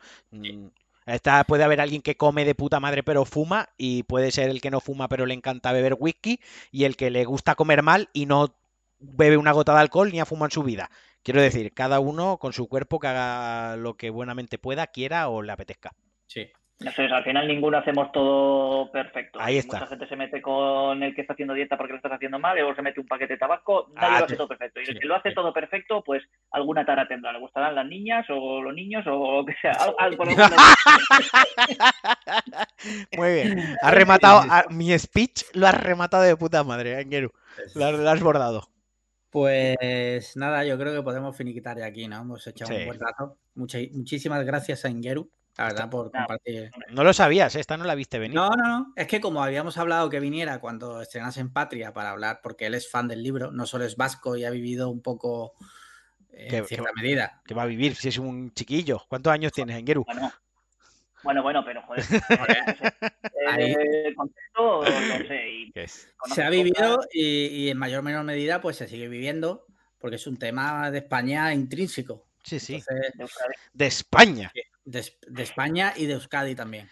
Mm, 1.07 1.47
puede 1.47 1.65
haber 1.65 1.81
alguien 1.81 2.03
que 2.03 2.17
come 2.17 2.45
de 2.45 2.55
puta 2.55 2.81
madre 2.81 3.03
pero 3.03 3.25
fuma 3.25 3.69
y 3.79 4.03
puede 4.05 4.31
ser 4.33 4.51
el 4.51 4.61
que 4.61 4.71
no 4.71 4.81
fuma 4.81 5.09
pero 5.09 5.25
le 5.27 5.35
encanta 5.35 5.73
beber 5.73 5.97
whisky 5.99 6.41
y 6.73 6.85
el 6.85 6.97
que 6.97 7.11
le 7.11 7.25
gusta 7.25 7.55
comer 7.55 7.83
mal 7.83 8.09
y 8.13 8.27
no 8.27 8.57
bebe 8.99 9.37
una 9.37 9.53
gota 9.53 9.73
de 9.75 9.81
alcohol 9.81 10.11
ni 10.11 10.21
ha 10.21 10.27
fumado 10.27 10.47
en 10.47 10.51
su 10.51 10.63
vida. 10.63 10.91
Quiero 11.23 11.41
decir, 11.41 11.73
cada 11.75 12.01
uno 12.01 12.39
con 12.39 12.53
su 12.53 12.69
cuerpo 12.69 12.99
que 12.99 13.09
haga 13.09 13.77
lo 13.77 13.97
que 13.97 14.11
buenamente 14.11 14.59
pueda, 14.59 14.87
quiera 14.89 15.29
o 15.29 15.43
le 15.43 15.53
apetezca. 15.53 15.93
Sí. 16.27 16.47
Al 16.79 17.25
final 17.25 17.49
ninguno 17.49 17.79
hacemos 17.79 18.13
todo 18.13 18.91
perfecto. 18.93 19.39
Ahí 19.41 19.57
está. 19.57 19.79
Mucha 19.79 19.87
gente 19.89 20.07
se 20.09 20.17
mete 20.17 20.43
con 20.43 21.03
el 21.03 21.15
que 21.15 21.23
está 21.23 21.33
haciendo 21.33 21.55
dieta 21.55 21.77
porque 21.79 21.95
lo 21.95 21.97
estás 21.97 22.13
haciendo 22.13 22.39
mal, 22.39 22.55
luego 22.57 22.75
se 22.75 22.83
mete 22.83 23.01
un 23.01 23.07
paquete 23.07 23.33
de 23.35 23.39
tabaco, 23.39 23.89
nadie 23.95 24.17
Ah, 24.17 24.19
lo 24.19 24.25
hace 24.27 24.35
sí. 24.35 24.37
todo 24.37 24.49
perfecto. 24.49 24.81
Y 24.81 24.85
el 24.85 24.93
Sí, 24.95 24.99
que 25.01 25.07
lo 25.07 25.15
hace 25.15 25.31
sí. 25.31 25.35
todo 25.35 25.53
perfecto, 25.55 26.03
pues 26.05 26.23
alguna 26.51 26.85
tara 26.85 27.09
tendrá. 27.09 27.33
Le 27.33 27.39
gustarán 27.41 27.75
las 27.75 27.87
niñas 27.87 28.27
o 28.29 28.61
los 28.63 28.75
niños 28.75 29.07
o 29.07 29.39
lo 29.39 29.47
que 29.47 29.55
sea. 29.61 29.73
Al- 29.73 29.95
al- 29.99 30.17
por 30.17 30.29
alguna 30.29 30.51
Muy 33.17 33.33
bien. 33.33 33.59
Has 33.83 33.95
rematado 33.95 34.41
a- 34.51 34.65
mi 34.71 34.97
speech, 34.99 35.45
lo 35.55 35.67
has 35.67 35.81
rematado 35.83 36.23
de 36.25 36.37
puta 36.37 36.63
madre, 36.65 36.97
Angeru. 36.99 37.33
Lo 37.75 37.87
has, 37.87 37.93
lo 37.95 38.11
has 38.11 38.23
bordado. 38.23 38.69
Pues 39.31 40.37
nada, 40.37 40.65
yo 40.65 40.79
creo 40.79 40.95
que 40.95 41.03
podemos 41.03 41.37
finiquitar 41.37 41.79
ya 41.79 41.87
aquí, 41.87 42.09
¿no? 42.09 42.21
Hemos 42.21 42.47
echado 42.47 42.71
Sí. 42.73 42.81
un 42.81 42.87
buen 42.87 43.01
rato. 43.01 43.37
Muchísimas 43.55 44.45
gracias 44.45 44.85
a 44.85 44.89
Ingeru, 44.89 45.29
la 45.59 45.65
verdad, 45.65 45.91
por 45.91 46.11
compartir. 46.11 46.71
No 46.91 47.03
lo 47.05 47.13
sabías, 47.13 47.55
¿eh? 47.57 47.61
esta 47.61 47.77
no 47.77 47.85
la 47.85 47.95
viste 47.95 48.19
venir. 48.19 48.35
No, 48.37 48.51
no, 48.51 48.67
no. 48.67 48.93
Es 48.97 49.07
que 49.07 49.21
como 49.21 49.43
habíamos 49.43 49.79
hablado 49.79 50.11
que 50.11 50.21
viniera 50.21 50.59
cuando 50.61 51.01
estrenase 51.01 51.41
en 51.41 51.53
Patria 51.53 51.93
para 51.93 52.11
hablar, 52.11 52.41
porque 52.43 52.67
él 52.67 52.75
es 52.75 52.91
fan 52.91 53.09
del 53.09 53.23
libro, 53.23 53.51
no 53.53 53.67
solo 53.67 53.85
es 53.85 53.97
vasco 53.97 54.37
y 54.37 54.45
ha 54.45 54.51
vivido 54.51 54.89
un 54.91 55.01
poco 55.03 55.55
eh, 56.33 56.49
Que- 56.49 56.57
en 56.59 56.63
que 56.65 56.69
cierta 56.69 56.91
va- 56.91 57.01
medida. 57.03 57.43
Que 57.47 57.55
va 57.55 57.63
a 57.63 57.67
vivir 57.67 57.95
si 57.97 58.09
es 58.09 58.19
un 58.19 58.53
chiquillo. 58.53 59.03
¿Cuántos 59.09 59.33
años 59.33 59.53
tienes, 59.53 59.77
Angeru? 59.77 60.05
Bueno, 60.05 60.33
bueno, 61.23 61.43
bueno, 61.43 61.65
pero 61.65 61.83
joder. 61.83 62.05
Ahí. 63.49 63.73
Eh, 63.73 64.09
el 64.09 64.15
concepto 64.15 64.83
lo 64.85 65.27
sé. 65.29 65.49
Y 65.51 65.73
¿Qué 65.73 65.85
es? 65.85 66.13
conozco 66.17 66.35
Se 66.35 66.45
ha 66.45 66.51
vivido 66.51 67.01
y, 67.13 67.47
y 67.47 67.71
en 67.71 67.79
mayor 67.79 68.01
o 68.01 68.03
menor 68.03 68.25
medida 68.25 68.61
pues 68.61 68.77
se 68.77 68.87
sigue 68.89 69.09
viviendo 69.09 69.65
porque 69.99 70.17
es 70.17 70.27
un 70.27 70.37
tema 70.37 70.91
de 70.91 70.99
España 70.99 71.53
intrínseco. 71.55 72.27
Sí, 72.45 72.61
sí. 72.61 72.75
Entonces, 72.89 73.39
de 73.73 73.87
España. 73.87 74.53
De, 74.87 75.05
de 75.27 75.43
España 75.43 75.93
y 75.95 76.07
de 76.07 76.15
Euskadi 76.15 76.55
también. 76.55 76.89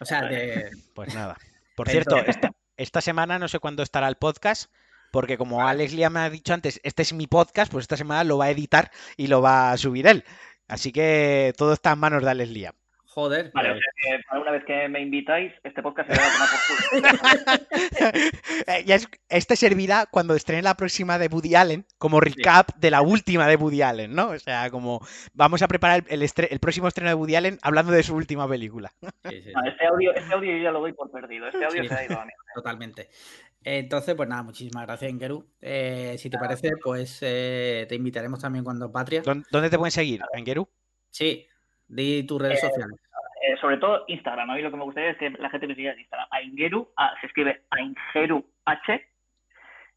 O 0.00 0.04
sea, 0.04 0.22
de, 0.22 0.70
Pues 0.94 1.14
nada. 1.14 1.38
Por 1.76 1.88
cierto, 1.88 2.16
esta, 2.16 2.50
esta 2.76 3.00
semana 3.00 3.38
no 3.38 3.46
sé 3.46 3.60
cuándo 3.60 3.82
estará 3.82 4.08
el 4.08 4.16
podcast, 4.16 4.72
porque 5.12 5.38
como 5.38 5.66
Alex 5.66 5.92
Lia 5.92 6.10
me 6.10 6.20
ha 6.20 6.30
dicho 6.30 6.54
antes, 6.54 6.80
este 6.82 7.02
es 7.02 7.12
mi 7.12 7.26
podcast, 7.26 7.70
pues 7.70 7.84
esta 7.84 7.96
semana 7.96 8.24
lo 8.24 8.38
va 8.38 8.46
a 8.46 8.50
editar 8.50 8.90
y 9.16 9.28
lo 9.28 9.40
va 9.40 9.70
a 9.70 9.76
subir 9.76 10.06
él. 10.06 10.24
Así 10.66 10.92
que 10.92 11.52
todo 11.56 11.74
está 11.74 11.92
en 11.92 11.98
manos 12.00 12.24
de 12.24 12.30
Alex 12.30 12.50
Liam. 12.50 12.74
Joder. 13.14 13.50
Vale, 13.54 13.70
pues, 13.70 14.24
para 14.28 14.40
una 14.40 14.50
vez 14.50 14.64
que 14.64 14.88
me 14.88 15.00
invitáis, 15.00 15.52
este 15.62 15.82
podcast 15.82 16.10
se 16.10 16.18
va 16.18 16.26
a 16.26 16.32
tomar 16.32 16.48
por 16.48 17.20
culo. 17.20 17.54
Eh, 18.66 18.84
ya 18.86 18.94
es- 18.96 19.08
este 19.28 19.56
servirá 19.56 20.06
cuando 20.10 20.34
estrene 20.34 20.62
la 20.62 20.74
próxima 20.76 21.18
de 21.18 21.26
Woody 21.28 21.54
Allen, 21.54 21.86
como 21.98 22.20
recap 22.20 22.70
de 22.76 22.90
la 22.90 23.02
última 23.02 23.46
de 23.46 23.56
Woody 23.56 23.82
Allen, 23.82 24.14
¿no? 24.14 24.28
O 24.30 24.38
sea, 24.38 24.70
como 24.70 25.00
vamos 25.34 25.62
a 25.62 25.68
preparar 25.68 26.04
el, 26.08 26.22
estre- 26.22 26.48
el 26.50 26.60
próximo 26.60 26.88
estreno 26.88 27.10
de 27.10 27.14
Woody 27.14 27.34
Allen 27.36 27.58
hablando 27.62 27.92
de 27.92 28.02
su 28.02 28.14
última 28.14 28.48
película. 28.48 28.92
sí, 29.28 29.42
sí, 29.42 29.52
No, 29.54 29.62
sí, 29.62 29.68
este, 29.68 29.86
audio, 29.86 30.14
este 30.14 30.34
audio 30.34 30.56
yo 30.56 30.62
ya 30.62 30.70
lo 30.70 30.80
doy 30.80 30.92
por 30.92 31.10
perdido. 31.10 31.46
Este 31.48 31.64
audio 31.64 31.82
Sí. 31.82 31.88
se 31.88 31.94
ha 31.94 32.04
ido 32.04 32.20
a 32.20 32.24
mí. 32.24 32.32
totalmente. 32.54 33.08
Entonces, 33.62 34.14
pues 34.14 34.28
nada, 34.28 34.42
muchísimas 34.42 34.86
gracias, 34.86 35.10
Ingeru. 35.10 35.46
Eh, 35.60 36.16
si 36.18 36.28
te 36.30 36.38
parece, 36.38 36.70
pues 36.82 37.18
eh, 37.22 37.86
te 37.88 37.94
invitaremos 37.94 38.40
también 38.40 38.64
cuando 38.64 38.90
Patria. 38.92 39.22
¿Dó- 39.22 39.42
¿Dónde 39.50 39.70
te 39.70 39.78
pueden 39.78 39.90
seguir, 39.92 40.20
Angeru? 40.34 40.68
Sí, 41.10 41.46
di 41.88 42.24
tus 42.24 42.40
redes 42.40 42.62
Eh, 42.62 42.66
sociales. 42.68 43.00
Eh, 43.46 43.56
sobre 43.60 43.76
todo 43.76 44.04
Instagram. 44.08 44.50
A 44.50 44.54
mí 44.54 44.62
lo 44.62 44.70
que 44.70 44.76
me 44.76 44.84
gustaría 44.84 45.10
es 45.10 45.18
que 45.18 45.30
la 45.30 45.50
gente 45.50 45.66
me 45.66 45.74
siga 45.74 45.92
en 45.92 45.98
Instagram. 46.00 46.28
Aingeru, 46.30 46.90
ah, 46.96 47.12
se 47.20 47.26
escribe 47.26 47.62
Aingeru 47.70 48.44
H. 48.64 49.06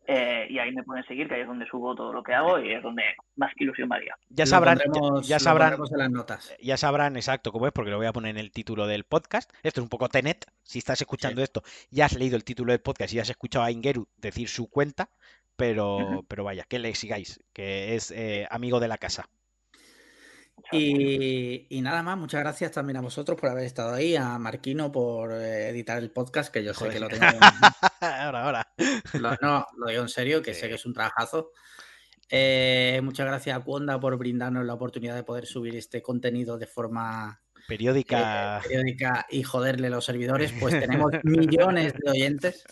eh, 0.09 0.47
y 0.49 0.57
ahí 0.57 0.71
me 0.71 0.83
pueden 0.83 1.03
seguir, 1.05 1.27
que 1.27 1.35
ahí 1.35 1.41
es 1.41 1.47
donde 1.47 1.65
subo 1.67 1.93
todo 1.93 2.13
lo 2.13 2.23
que 2.23 2.33
hago 2.33 2.59
y 2.59 2.71
es 2.73 2.81
donde 2.81 3.03
más 3.35 3.51
ilusión 3.57 3.89
me 3.89 3.97
haría. 3.97 4.15
Ya 4.29 4.45
sabrán, 4.45 4.79
ya- 5.23 5.37
sabrán, 5.39 5.73
en 5.73 5.97
las 5.97 6.09
notas. 6.11 6.55
ya 6.61 6.77
sabrán 6.77 7.17
exacto 7.17 7.51
cómo 7.51 7.67
es, 7.67 7.73
porque 7.73 7.91
lo 7.91 7.97
voy 7.97 8.05
a 8.05 8.13
poner 8.13 8.31
en 8.31 8.37
el 8.37 8.51
título 8.51 8.87
del 8.87 9.03
podcast. 9.03 9.51
Esto 9.63 9.81
es 9.81 9.83
un 9.83 9.89
poco 9.89 10.07
Tenet. 10.07 10.45
Si 10.63 10.79
estás 10.79 11.01
escuchando 11.01 11.43
esto, 11.43 11.61
ya 11.91 12.05
has 12.05 12.17
leído 12.17 12.37
el 12.37 12.45
título 12.45 12.71
del 12.71 12.79
podcast 12.79 13.11
y 13.11 13.17
ya 13.17 13.23
has 13.23 13.29
escuchado 13.29 13.65
a 13.65 13.71
Ingeru 13.71 14.07
decir 14.15 14.47
su 14.47 14.69
cuenta, 14.69 15.09
pero, 15.57 16.23
pero 16.29 16.45
vaya, 16.45 16.63
que 16.69 16.79
le 16.79 16.95
sigáis, 16.95 17.43
que 17.51 17.95
es 17.95 18.11
eh, 18.11 18.47
amigo 18.49 18.79
de 18.79 18.87
la 18.87 18.97
casa. 18.97 19.27
Y, 20.71 21.65
y 21.69 21.81
nada 21.81 22.03
más, 22.03 22.17
muchas 22.17 22.41
gracias 22.41 22.71
también 22.71 22.97
a 22.97 23.01
vosotros 23.01 23.39
por 23.39 23.49
haber 23.49 23.65
estado 23.65 23.93
ahí, 23.93 24.15
a 24.15 24.37
Marquino 24.37 24.91
por 24.91 25.31
eh, 25.33 25.69
editar 25.69 25.97
el 25.97 26.11
podcast, 26.11 26.51
que 26.53 26.63
yo 26.63 26.73
sé 26.73 26.79
Joder. 26.79 26.93
que 26.93 26.99
lo 26.99 27.07
tengo. 27.07 27.25
ahora, 28.01 28.43
ahora. 28.43 28.67
Lo- 29.13 29.37
no, 29.41 29.65
lo 29.77 29.89
digo 29.89 30.01
en 30.01 30.09
serio, 30.09 30.41
que 30.41 30.53
sé 30.53 30.67
que 30.67 30.75
es 30.75 30.85
un 30.85 30.93
trabajazo. 30.93 31.51
Eh, 32.29 32.99
muchas 33.03 33.25
gracias 33.25 33.55
a 33.57 33.61
Cuonda 33.63 33.99
por 33.99 34.17
brindarnos 34.17 34.65
la 34.65 34.73
oportunidad 34.73 35.15
de 35.15 35.23
poder 35.23 35.45
subir 35.45 35.75
este 35.77 36.01
contenido 36.01 36.57
de 36.57 36.67
forma 36.67 37.39
Periódica. 37.67 38.57
eh, 38.59 38.61
periódica 38.67 39.25
y 39.29 39.43
joderle 39.43 39.89
los 39.89 40.03
servidores, 40.03 40.53
pues 40.59 40.77
tenemos 40.77 41.11
millones 41.23 41.93
de 41.93 42.11
oyentes. 42.11 42.65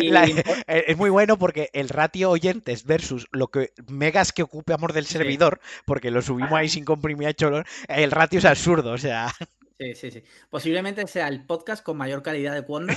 Y- 0.00 0.08
La- 0.10 0.24
eh, 0.66 0.84
es 0.88 0.96
muy 0.96 1.10
bueno 1.10 1.38
porque 1.38 1.70
el 1.72 1.88
ratio 1.88 2.30
oyentes 2.30 2.84
versus 2.84 3.26
lo 3.32 3.48
que 3.48 3.72
megas 3.88 4.32
que 4.32 4.42
ocupamos 4.42 4.92
del 4.94 5.06
Sí. 5.06 5.14
servidor, 5.14 5.60
porque 5.84 6.10
lo 6.10 6.22
subimos 6.22 6.52
ahí 6.52 6.68
sin 6.68 6.84
comprimir 6.84 7.28
hecho, 7.28 7.62
el 7.88 8.10
ratio 8.10 8.38
es 8.38 8.44
absurdo, 8.44 8.92
o 8.92 8.98
sea, 8.98 9.32
Sí, 9.78 9.94
sí, 9.96 10.10
sí. 10.12 10.22
Posiblemente 10.50 11.04
sea 11.08 11.26
el 11.26 11.44
podcast 11.46 11.82
con 11.82 11.96
mayor 11.96 12.22
calidad 12.22 12.54
de 12.54 12.62
Cuonda. 12.64 12.96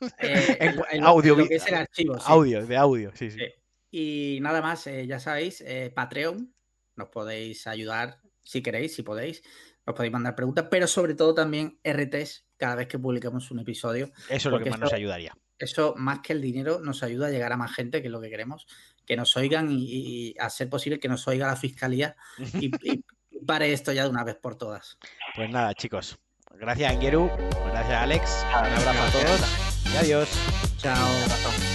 eh, 0.18 0.74
audio- 1.02 1.34
en 1.34 1.38
lo 1.40 1.48
que 1.48 1.56
es 1.56 1.66
el 1.66 1.74
archivo. 1.74 2.14
sí. 2.18 2.24
audio, 2.26 2.64
de 2.66 2.76
audio, 2.76 3.10
sí, 3.14 3.30
sí. 3.30 3.38
Sí. 3.38 3.46
Y 3.92 4.38
nada 4.40 4.62
más, 4.62 4.86
eh, 4.86 5.06
ya 5.06 5.18
sabéis, 5.18 5.60
eh, 5.62 5.90
Patreon, 5.94 6.54
nos 6.94 7.08
podéis 7.08 7.66
ayudar 7.66 8.20
si 8.44 8.62
queréis, 8.62 8.94
si 8.94 9.02
podéis, 9.02 9.42
nos 9.86 9.96
podéis 9.96 10.12
mandar 10.12 10.34
preguntas, 10.34 10.66
pero 10.70 10.86
sobre 10.86 11.14
todo 11.14 11.34
también 11.34 11.78
RTs 11.84 12.46
cada 12.56 12.74
vez 12.76 12.88
que 12.88 12.98
publiquemos 12.98 13.50
un 13.50 13.60
episodio. 13.60 14.12
Eso 14.28 14.48
es 14.48 14.52
lo 14.52 14.60
que 14.60 14.70
más 14.70 14.80
nos 14.80 14.92
ayudaría. 14.92 15.36
Eso, 15.58 15.94
más 15.96 16.20
que 16.20 16.32
el 16.32 16.40
dinero, 16.40 16.80
nos 16.80 17.02
ayuda 17.02 17.26
a 17.26 17.30
llegar 17.30 17.52
a 17.52 17.56
más 17.56 17.74
gente, 17.74 18.00
que 18.00 18.08
es 18.08 18.12
lo 18.12 18.20
que 18.20 18.30
queremos, 18.30 18.66
que 19.04 19.16
nos 19.16 19.36
oigan 19.36 19.70
y, 19.70 19.84
y 19.84 20.34
a 20.38 20.48
ser 20.48 20.70
posible 20.70 20.98
que 20.98 21.08
nos 21.08 21.26
oiga 21.28 21.46
la 21.46 21.56
fiscalía 21.56 22.16
y, 22.38 22.70
y 22.82 23.04
pare 23.46 23.72
esto 23.72 23.92
ya 23.92 24.04
de 24.04 24.10
una 24.10 24.24
vez 24.24 24.36
por 24.36 24.56
todas. 24.56 24.98
Pues 25.34 25.50
nada, 25.50 25.74
chicos. 25.74 26.18
Gracias, 26.58 26.92
Angeru. 26.92 27.30
Gracias, 27.66 28.02
Alex. 28.02 28.46
Un 28.48 28.54
abrazo 28.54 29.02
a 29.02 29.10
todos. 29.10 29.92
Y 29.92 29.96
adiós. 29.96 30.28
Chao. 30.78 31.69